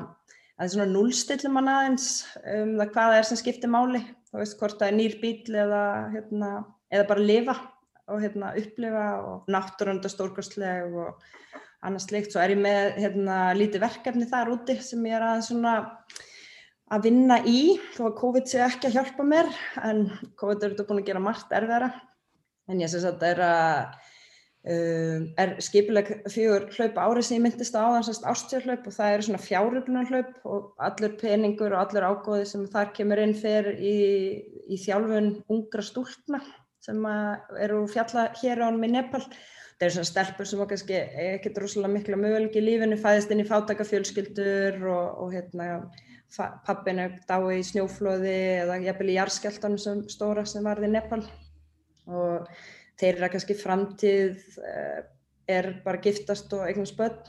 það 0.55 0.65
er 0.65 0.73
svona 0.73 0.89
núlstillum 0.95 1.59
hann 1.59 1.69
aðeins 1.75 2.09
um 2.55 2.73
það 2.79 2.91
hvaða 2.95 3.21
er 3.21 3.29
sem 3.29 3.41
skiptir 3.43 3.69
máli. 3.69 4.01
Þú 4.31 4.41
veist 4.41 4.57
hvort 4.57 4.81
það 4.81 4.89
er 4.89 4.97
nýr 4.97 5.19
bíl 5.21 5.59
eða 5.61 5.83
hérna, 6.15 6.51
eða 6.93 7.07
bara 7.09 7.25
lifa 7.25 7.55
og 8.07 8.23
hérna, 8.23 8.53
upplifa 8.55 9.07
og 9.19 9.51
náttúrunda 9.51 10.09
stórkostleg 10.11 10.95
og 10.95 11.21
annars 11.85 12.07
slikt. 12.07 12.31
Svo 12.31 12.41
er 12.43 12.55
ég 12.55 12.61
með 12.63 13.01
hérna, 13.03 13.37
lítið 13.57 13.83
verkefni 13.83 14.27
þar 14.29 14.53
úti 14.55 14.77
sem 14.83 15.03
ég 15.09 15.17
er 15.19 15.25
að, 15.27 15.41
svona, 15.49 15.75
að 16.93 17.09
vinna 17.09 17.41
í 17.43 17.77
þó 17.95 18.07
að 18.09 18.19
COVID 18.21 18.51
sé 18.51 18.63
ekki 18.65 18.89
að 18.89 18.99
hjálpa 18.99 19.27
mér 19.27 19.51
en 19.83 20.05
COVID 20.39 20.63
er 20.63 20.75
þetta 20.75 20.87
búin 20.89 21.03
að 21.03 21.09
gera 21.11 21.23
margt 21.23 21.57
erfiðara 21.57 21.91
en 22.67 22.83
ég 22.83 22.91
syns 22.91 23.07
að 23.07 23.17
þetta 23.17 23.33
er 23.33 23.43
að 23.47 24.05
Um, 24.67 25.29
er 25.39 25.53
skipileg 25.63 26.09
fjögur 26.27 26.65
hlaup 26.75 26.97
árið 26.99 27.23
sem 27.23 27.37
ég 27.37 27.43
myndist 27.45 27.75
á 27.77 27.87
þannig 27.87 28.09
að 28.09 28.25
ástjárhlaup 28.33 28.87
og 28.89 28.95
það 28.97 29.11
eru 29.13 29.25
svona 29.27 29.39
fjáröfnarhlaup 29.45 30.49
og 30.49 30.65
allur 30.83 31.13
peningur 31.21 31.75
og 31.77 31.83
allur 31.85 32.07
ágóði 32.09 32.47
sem 32.49 32.65
þar 32.73 32.89
kemur 32.97 33.21
inn 33.23 33.35
fyrir 33.37 33.77
í, 33.79 33.93
í 34.67 34.79
þjálfun 34.81 35.29
ungra 35.53 35.85
stúlna 35.87 36.41
sem 36.87 37.07
eru 37.59 37.83
fjalla 37.91 38.29
hér 38.41 38.63
ánum 38.63 38.85
í 38.87 38.91
Nepal. 38.93 39.23
Það 39.77 39.85
eru 39.85 39.95
svona 39.97 40.09
stelpur 40.09 40.47
sem 40.49 40.61
kannski 40.71 40.95
ekkert 41.27 41.59
rosalega 41.61 41.93
mikla 41.93 42.19
möguleik 42.19 42.55
í 42.57 42.63
lífinu, 42.63 42.97
fæðist 43.01 43.33
inn 43.33 43.43
í 43.43 43.49
fátakafjölskyldur 43.49 44.79
og, 44.89 45.19
og 45.21 45.35
hérna, 45.35 45.67
pappin 46.65 47.03
er 47.03 47.19
dái 47.29 47.59
í 47.59 47.65
snjóflóði 47.67 48.37
eða 48.63 48.79
jafnvel 48.87 49.11
í 49.11 49.19
jarðskjáltanum 49.19 49.83
sem 49.83 50.01
stóra 50.09 50.47
sem 50.49 50.65
varði 50.65 50.89
í 50.89 50.95
Nepal. 50.95 51.21
Og 52.07 52.47
þeirra 52.97 53.29
kannski 53.29 53.57
framtíð 53.59 54.57
eh, 54.65 55.03
er 55.47 55.69
bara 55.85 56.01
giftast 56.03 56.51
og 56.55 56.65
eignast 56.65 56.97
börn 56.97 57.19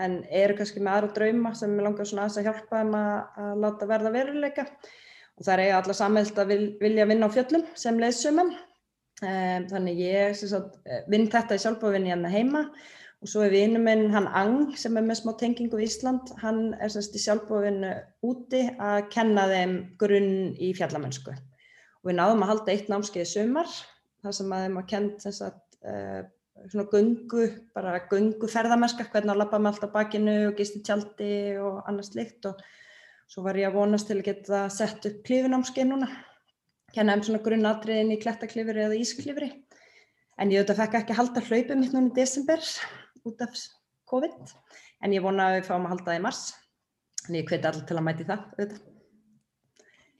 en 0.00 0.22
eru 0.32 0.56
kannski 0.56 0.80
með 0.80 0.96
aðra 0.96 1.14
drauma 1.18 1.52
sem 1.54 1.72
langar 1.78 2.08
svona 2.08 2.24
aðeins 2.24 2.40
að 2.40 2.48
hjálpa 2.48 2.80
þeim 2.80 2.94
að, 2.96 3.16
að 3.44 3.62
láta 3.62 3.88
verða 3.90 4.12
veruleika 4.14 4.64
og 4.66 5.44
það 5.44 5.52
er 5.54 5.62
eiga 5.66 5.78
alla 5.78 5.96
samhælt 5.96 6.40
að 6.40 6.52
vil, 6.52 6.62
vilja 6.80 7.08
vinna 7.10 7.28
á 7.28 7.34
fjöllum 7.34 7.66
sem 7.78 8.00
leiðsumum 8.00 8.52
Um, 9.22 9.68
þannig 9.70 10.00
ég 10.02 10.32
sagt, 10.34 10.80
eh, 10.82 11.04
vinn 11.06 11.28
þetta 11.30 11.54
í 11.54 11.60
sjálfbóðvinni 11.62 12.10
hérna 12.10 12.30
heima 12.32 12.62
og 13.22 13.30
svo 13.30 13.44
er 13.46 13.52
vinnu 13.54 13.78
minn 13.78 14.08
hann 14.10 14.26
Ang 14.26 14.72
sem 14.74 14.96
er 14.98 15.04
með 15.06 15.20
smá 15.20 15.36
tengingu 15.38 15.78
í 15.78 15.84
Ísland, 15.86 16.32
hann 16.42 16.74
er 16.82 16.90
sagt, 16.90 17.14
í 17.14 17.22
sjálfbóðvinnu 17.22 17.92
úti 18.26 18.64
að 18.82 19.04
kenna 19.14 19.44
þeim 19.46 19.76
grunn 20.00 20.56
í 20.58 20.72
fjallamennsku 20.74 21.36
og 21.36 22.10
við 22.10 22.18
náðum 22.18 22.42
að 22.42 22.50
halda 22.50 22.74
eitt 22.74 22.90
námskeið 22.90 23.28
sumar 23.30 23.70
þar 24.24 24.36
sem 24.40 24.56
að 24.56 24.66
þeim 24.66 24.82
að 24.82 24.90
kent 24.90 25.28
sagt, 25.28 25.78
uh, 25.86 26.20
svona 26.66 26.88
gungu, 26.90 27.46
bara 27.78 27.94
gungu 28.10 28.50
ferðamennska, 28.50 29.06
hvernig 29.14 29.36
að 29.36 29.40
lappa 29.44 29.62
með 29.62 29.76
allt 29.76 29.86
á 29.86 29.94
bakinu 29.94 30.36
og 30.48 30.58
gist 30.58 30.80
í 30.80 30.82
tjaldi 30.82 31.32
og 31.62 31.78
annars 31.86 32.10
slikt 32.10 32.50
og 32.50 32.58
svo 33.30 33.46
var 33.46 33.54
ég 33.62 33.70
að 33.70 33.78
vonast 33.78 34.10
til 34.10 34.18
að 34.18 34.26
geta 34.32 34.66
sett 34.66 35.06
upp 35.06 35.22
klífinámskeið 35.30 35.92
núna 35.94 36.10
kenna 36.94 37.16
um 37.16 37.24
svona 37.26 37.42
grunnatriðin 37.44 38.14
í 38.14 38.20
klettaklifri 38.22 38.84
eða 38.86 38.98
ísklifri. 39.00 39.50
En 40.40 40.52
ég 40.52 40.62
auðvitað 40.62 40.80
fekk 40.80 40.98
ekki 41.00 41.18
halda 41.18 41.44
hlaupið 41.48 41.80
mitt 41.80 41.96
núna 41.96 42.10
í 42.10 42.16
desember 42.16 42.62
út 43.28 43.44
af 43.44 43.58
COVID, 44.12 44.54
en 45.04 45.14
ég 45.14 45.24
vona 45.24 45.48
að 45.48 45.58
við 45.58 45.68
fáum 45.68 45.86
að 45.86 45.94
halda 45.94 46.08
það 46.10 46.18
í 46.18 46.24
mars. 46.26 46.42
En 47.28 47.36
ég 47.38 47.46
hveti 47.48 47.68
allir 47.68 47.84
til 47.88 47.98
að 47.98 48.06
mæti 48.08 48.26
það 48.28 48.48
auðvitað. 48.56 48.88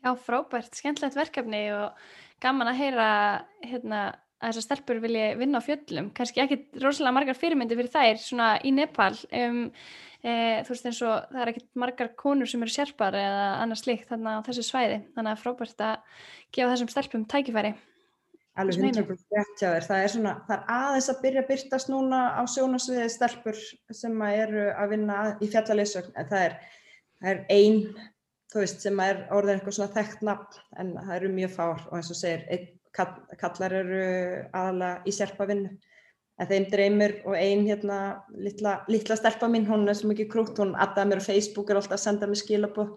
Já, 0.03 0.11
frábært, 0.19 0.75
skemmtilegt 0.75 1.19
verkefni 1.19 1.63
og 1.77 1.99
gaman 2.43 2.73
að 2.73 2.79
heyra 2.81 3.09
hérna, 3.63 4.01
að 4.43 4.51
þessar 4.51 4.67
stelpur 4.67 5.03
vilja 5.03 5.33
vinna 5.39 5.63
á 5.63 5.67
fjöllum. 5.67 6.11
Kanski 6.17 6.43
ekki 6.43 6.59
rosalega 6.83 7.15
margar 7.15 7.39
fyrirmyndi 7.39 7.79
fyrir 7.79 7.93
þær 7.93 8.19
svona 8.21 8.49
í 8.67 8.73
Nepal. 8.75 9.15
Um, 9.31 9.69
e, 10.23 10.35
þú 10.67 10.75
veist 10.75 10.89
eins 10.91 11.01
og 11.07 11.31
það 11.31 11.45
er 11.45 11.53
ekkert 11.53 11.71
margar 11.85 12.11
konur 12.19 12.51
sem 12.51 12.63
eru 12.65 12.75
sérpar 12.75 13.17
eða 13.19 13.47
annars 13.63 13.87
líkt 13.89 14.11
þarna 14.11 14.39
á 14.39 14.47
þessu 14.47 14.67
svæði 14.67 15.01
þannig 15.17 15.33
að 15.33 15.43
frábært 15.43 15.87
að 15.87 16.21
gefa 16.55 16.75
þessum 16.75 16.93
stelpum 16.93 17.27
tækifæri 17.31 17.73
Alveg 18.61 18.83
100% 18.85 19.33
rétt 19.33 19.61
hjá 19.63 19.69
þér 19.71 19.87
það 19.87 20.03
er, 20.03 20.11
svona, 20.13 20.33
það 20.45 20.55
er 20.59 20.65
aðeins 20.75 21.09
að 21.09 21.21
byrja 21.23 21.43
að 21.43 21.51
byrtast 21.51 21.89
núna 21.89 22.19
á 22.37 22.43
sjónasviði 22.53 23.07
stelpur 23.15 23.61
sem 23.97 24.25
eru 24.29 24.67
að 24.77 24.93
vinna 24.93 25.21
í 25.41 25.49
fjallalýsögn 25.55 26.19
en 26.21 26.29
það 26.29 26.45
er, 26.49 26.59
það 27.23 27.31
er 27.33 27.41
ein 27.57 27.79
veist, 28.53 28.85
sem 28.85 29.01
er 29.01 29.25
orðin 29.33 29.57
eitthvað 29.57 29.79
svona 29.79 29.97
þekkt 29.97 30.27
nafn 30.29 30.61
en 30.83 30.93
það 30.99 31.15
eru 31.17 31.33
mjög 31.33 31.55
fár 31.57 31.87
og 31.89 31.97
eins 31.97 32.13
og 32.13 32.21
segir 32.21 32.45
kallar 32.93 33.75
eru 33.81 34.05
aðala 34.53 34.93
í 35.09 35.15
sérpavinnu 35.15 35.73
en 36.41 36.49
þeim 36.49 36.69
dreymir 36.73 37.15
og 37.29 37.37
ein 37.37 37.67
hérna 37.67 37.99
litla, 38.35 38.81
litla 38.91 39.17
stelpa 39.19 39.49
mín, 39.51 39.67
hún 39.69 39.87
er 39.89 39.99
svo 39.99 40.11
mikið 40.11 40.31
krútt, 40.33 40.59
hún 40.59 40.75
addaði 40.81 41.11
mér 41.11 41.23
á 41.23 41.29
Facebook 41.29 41.71
er 41.71 41.79
alltaf 41.81 41.99
að 41.99 42.05
senda 42.07 42.29
mér 42.29 42.41
skilabóð 42.41 42.97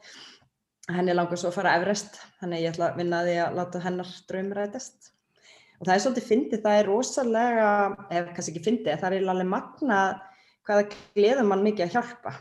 henni 0.95 1.15
langar 1.15 1.39
svo 1.41 1.49
að 1.51 1.59
fara 1.59 1.75
Everest 1.79 2.19
þannig 2.39 2.63
ég 2.63 2.73
ætla 2.73 2.91
að 2.91 2.99
vinna 3.01 3.21
því 3.25 3.35
að 3.43 3.59
láta 3.59 3.81
hennar 3.81 4.09
draumur 4.29 4.59
rætast. 4.61 5.11
Og 5.79 5.87
það 5.87 5.95
er 5.95 6.03
svolítið 6.03 6.27
fyndið, 6.29 6.61
það 6.63 6.79
er 6.79 6.89
rosalega 6.89 7.69
ef 8.07 8.27
kannski 8.35 8.53
ekki 8.53 8.65
fyndið, 8.69 8.99
það 9.01 9.15
er 9.17 9.31
alveg 9.33 9.49
magna 9.51 10.01
hvaða 10.65 10.85
gleður 11.17 11.49
mann 11.49 11.65
mikið 11.65 11.87
að 11.87 11.97
hjálpa 11.97 12.35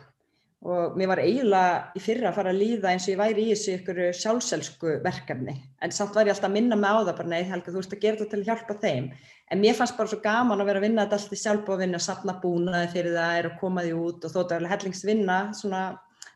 og 0.65 0.95
mér 0.97 1.11
var 1.11 1.21
eiginlega 1.21 1.73
í 1.93 2.01
fyrra 2.01 2.31
að 2.31 2.37
fara 2.39 2.53
að 2.55 2.61
líða 2.63 2.93
eins 2.95 3.05
og 3.05 3.13
ég 3.13 3.19
væri 3.21 3.43
í 3.45 3.49
þessu 3.51 3.73
ykkur 3.79 3.99
sjálfselsku 4.17 4.93
verkefni. 5.05 5.59
En 5.85 5.93
samt 5.93 6.15
var 6.17 6.25
ég 6.25 6.33
alltaf 6.33 6.49
að 6.49 6.55
minna 6.55 6.79
mig 6.81 6.89
á 6.89 7.05
það 7.05 7.19
bara 7.19 7.33
nei 7.35 7.43
Helga 7.51 7.73
þú 7.73 7.83
veist 7.83 7.93
að 7.93 8.05
gera 8.05 8.17
þetta 8.21 8.31
til 8.33 8.41
að 8.41 8.49
hjálpa 8.49 8.77
þeim. 8.81 9.11
En 9.53 9.61
mér 9.61 9.77
fannst 9.77 9.99
bara 9.99 10.09
svo 10.09 10.23
gaman 10.25 10.63
að 10.65 10.71
vera 10.71 10.81
að 10.81 10.87
vinna 10.87 11.05
þetta 11.05 11.19
allt 11.19 11.35
í 11.37 11.41
sjálfbóðvinna, 11.43 12.01
sapna 12.01 12.37
búnaði 12.41 12.89
fyrir 12.95 13.19
það 13.19 13.41
er 13.41 13.49
að 13.51 13.59
koma 13.61 13.85
því 13.85 13.93
út 14.07 14.25
og 14.25 14.33
þótt 14.33 14.55
að 14.57 14.71
hellingsvinna 14.71 15.37
svona 15.59 15.83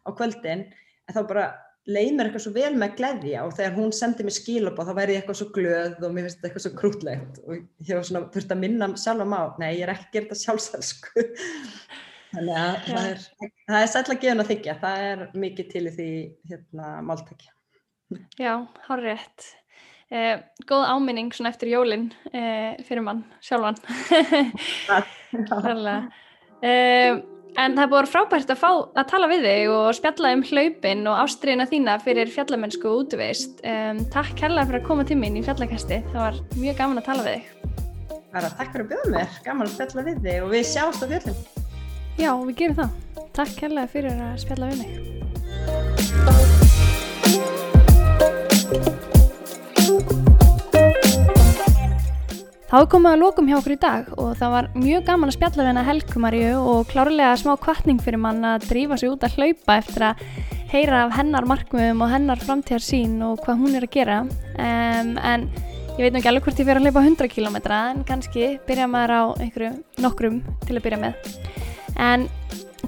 á 0.05 0.10
kvöldin. 0.18 0.66
En 1.09 1.16
þá 1.16 1.20
bara 1.30 1.46
leið 1.88 2.10
mér 2.18 2.28
eitthvað 2.28 2.44
svo 2.44 2.52
vel 2.52 2.74
með 2.76 2.98
gleðja 2.98 3.46
og 3.46 3.55
þegar 3.56 3.78
hún 3.78 3.94
sendi 3.96 4.26
mér 4.28 4.36
skilabóð 4.36 4.90
þá 4.90 4.98
væri 4.98 5.14
ég 5.16 5.22
eitthvað 5.22 5.38
svo 5.40 5.48
glöð 5.55 6.05
og 6.05 6.12
mér 6.12 6.26
finnst 6.26 6.42
þetta 6.42 6.50
eitthvað 6.50 6.66
svo 6.66 6.74
krútlegt. 6.82 7.40
Og 7.46 7.56
ég 7.56 7.94
hef 7.94 8.10
svona 8.10 8.26
þurft 8.34 8.52
að 8.52 8.62
minna 8.66 8.90
sjálf 9.00 9.24
á 9.24 9.28
má, 9.32 9.40
nei 9.56 9.70
ég 9.78 9.86
er 9.86 9.94
ekki 9.94 10.10
gerð 10.18 10.28
þetta 10.28 10.40
sjálfsælsku 10.42 11.24
þannig 12.32 12.56
að 12.62 12.74
það 12.88 13.05
er, 13.12 13.18
það 13.68 13.78
er 13.78 13.88
sætla 13.92 14.16
gefin 14.24 14.42
að 14.42 14.50
þykja, 14.52 14.74
það 14.82 14.96
er 15.06 15.18
mikið 15.44 15.66
til 15.72 15.84
í 15.84 15.94
því 15.94 16.10
hérna 16.50 16.86
máltækja 17.06 17.50
Já, 18.40 18.52
hár 18.88 19.00
rétt 19.05 19.40
eh, 20.09 20.34
Góð 20.68 20.84
áminning 20.94 21.30
svona 21.36 21.52
eftir 21.52 21.68
jólin 21.72 22.06
eh, 22.32 22.72
fyrir 22.88 23.05
mann, 23.05 23.20
sjálfan 23.44 23.76
eh, 26.64 27.12
En 27.59 27.74
það 27.74 27.88
búin 27.90 28.06
frábært 28.06 28.50
að 28.52 28.60
fá 28.60 28.68
að 28.70 29.06
tala 29.10 29.28
við 29.30 29.46
þig 29.46 29.70
og 29.72 29.86
spjalla 29.96 30.30
um 30.36 30.42
hlaupin 30.46 31.00
og 31.10 31.22
ástriðina 31.24 31.66
þína 31.66 31.96
fyrir 32.05 32.30
fjallamennsku 32.30 32.86
og 32.86 33.00
útvist. 33.02 33.59
Um, 33.66 33.98
takk 34.14 34.30
kærlega 34.38 34.68
fyrir 34.68 34.82
að 34.82 34.86
koma 34.86 35.02
til 35.09 35.18
mín 35.18 35.38
í 35.40 35.42
fjallakasti. 35.46 35.98
Það 36.12 36.20
var 36.22 36.38
mjög 36.55 36.76
gaman 36.82 37.02
að 37.02 37.09
tala 37.09 37.24
við 37.26 37.38
þig. 37.38 37.46
Bara 38.34 38.52
takk 38.60 38.70
fyrir 38.74 38.84
að 38.84 38.92
bjóða 38.92 39.09
mér. 39.16 39.40
Gaman 39.48 39.66
að 39.66 39.74
spjalla 39.74 40.06
við 40.10 40.20
þig 40.28 40.38
og 40.44 40.55
við 40.55 40.62
sjáumst 40.70 41.02
á 41.02 41.06
fjöllum. 41.14 41.38
Já, 42.19 42.32
við 42.35 42.57
gerum 42.59 42.74
það. 42.81 42.90
Takk 43.36 43.53
kærlega 43.61 43.90
fyrir 43.93 44.16
að 44.19 44.40
spjalla 44.43 44.69
við 44.73 44.78
mig. 44.82 44.93
Þá 52.69 52.74
er 52.82 52.89
komið 52.93 53.15
að 53.15 53.23
lókum 53.23 53.47
hjá 53.49 53.57
okkur 53.61 53.73
í 53.73 53.78
dag 53.81 54.09
og 54.19 54.32
það 54.36 54.51
var 54.53 54.66
mjög 54.74 55.05
gaman 55.07 55.31
að 55.31 55.36
spjalla 55.39 55.62
við 55.62 55.69
hennar 55.70 55.86
Helgumarju 55.89 56.51
og 56.59 56.90
klárlega 56.90 57.39
smá 57.40 57.55
kvartning 57.62 58.03
fyrir 58.03 58.20
mann 58.20 58.43
að 58.45 58.66
drífa 58.66 58.99
sig 59.01 59.09
út 59.15 59.24
að 59.24 59.39
hlaupa 59.39 59.78
eftir 59.78 60.05
að 60.11 60.27
heyra 60.74 61.05
af 61.07 61.15
hennar 61.16 61.47
markmiðum 61.49 62.03
og 62.05 62.12
hennar 62.12 62.43
framtíðarsín 62.43 63.15
og 63.24 63.39
hvað 63.47 63.62
hún 63.62 63.78
er 63.78 63.86
að 63.86 63.95
gera. 63.95 64.19
Um, 64.59 65.15
en 65.23 65.47
ég 65.95 66.03
veit 66.03 66.12
nú 66.12 66.20
ekki 66.20 66.32
alveg 66.35 66.45
hvort 66.51 66.61
ég 66.61 66.69
fyrir 66.69 66.82
að 66.82 66.90
hlaupa 66.90 67.07
100 67.07 67.32
km 67.32 67.57
en 67.78 68.05
kannski 68.11 68.51
byrja 68.69 68.90
maður 68.90 69.16
á 69.16 69.23
einhverju 69.39 69.73
nokkrum 70.05 70.43
til 70.66 70.77
að 70.77 70.85
byrja 70.90 71.01
með. 71.07 71.32
En 71.97 72.28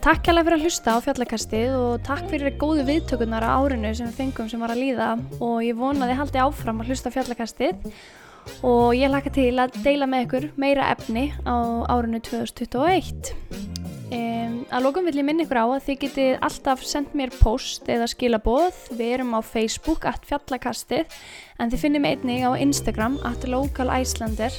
takk 0.01 0.22
kærlega 0.27 0.47
fyrir 0.47 0.59
að 0.59 0.66
hlusta 0.66 0.97
á 0.97 1.05
fjallakastið 1.05 1.77
og 1.77 1.93
takk 2.06 2.28
fyrir 2.31 2.56
góðu 2.60 2.86
viðtökunar 2.89 3.47
á 3.47 3.56
árinu 3.56 3.93
sem 3.97 4.09
við 4.10 4.18
fengum 4.20 4.51
sem 4.52 4.62
var 4.62 4.74
að 4.74 4.82
líða. 4.85 5.10
Og 5.40 5.60
ég 5.66 5.78
vona 5.78 6.06
að 6.06 6.12
þið 6.12 6.20
haldi 6.22 6.43
áfram 6.44 6.82
að 6.82 6.93
hlusta 6.93 7.12
á 7.12 7.16
fjallakastið. 7.16 7.90
Og 8.66 8.97
ég 8.97 9.12
laka 9.12 9.32
til 9.35 9.52
að 9.60 9.77
deila 9.85 10.09
með 10.10 10.27
ykkur 10.27 10.51
meira 10.60 10.89
efni 10.94 11.28
á 11.44 11.56
árinu 11.93 12.22
2021 12.24 13.35
um, 14.14 14.56
að 14.70 14.85
lókum 14.85 15.06
vil 15.06 15.18
ég 15.20 15.27
minna 15.27 15.44
ykkur 15.44 15.60
á 15.60 15.66
að 15.66 15.85
þið 15.86 15.98
getið 16.05 16.32
alltaf 16.47 16.82
sendt 16.86 17.14
mér 17.18 17.32
post 17.40 17.89
eða 17.90 18.09
skilaboð. 18.10 18.77
Við 18.97 19.14
erum 19.16 19.36
á 19.39 19.40
Facebook 19.44 20.06
at 20.09 20.27
fjallakastið 20.28 21.20
en 21.60 21.72
þið 21.72 21.85
finnum 21.85 22.09
einnig 22.09 22.44
á 22.47 22.51
Instagram 22.59 23.18
at 23.28 23.47
localislander 23.48 24.55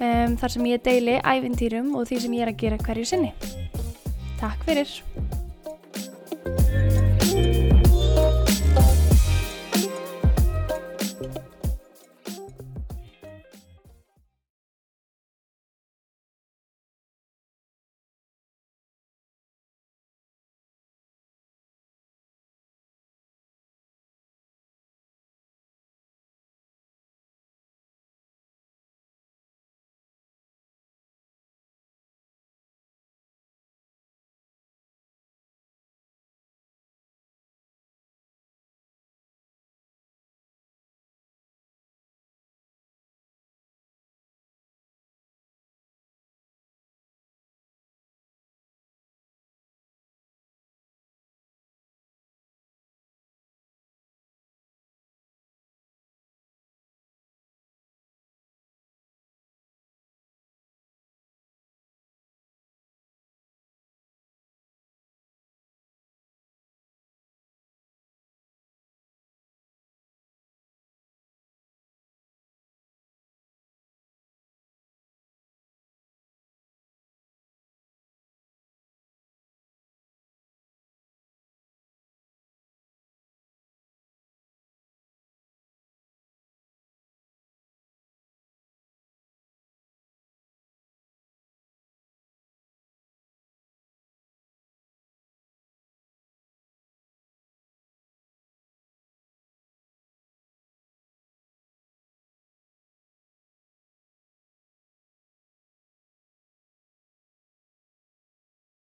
um, 0.00 0.36
þar 0.40 0.54
sem 0.56 0.70
ég 0.70 0.84
deili 0.84 1.18
æfintýrum 1.20 1.94
og 1.98 2.08
því 2.10 2.22
sem 2.24 2.36
ég 2.38 2.46
er 2.46 2.52
að 2.54 2.60
gera 2.64 2.82
hverju 2.84 3.10
sinni. 3.12 3.32
Takk 4.40 4.66
fyrir! 4.68 4.98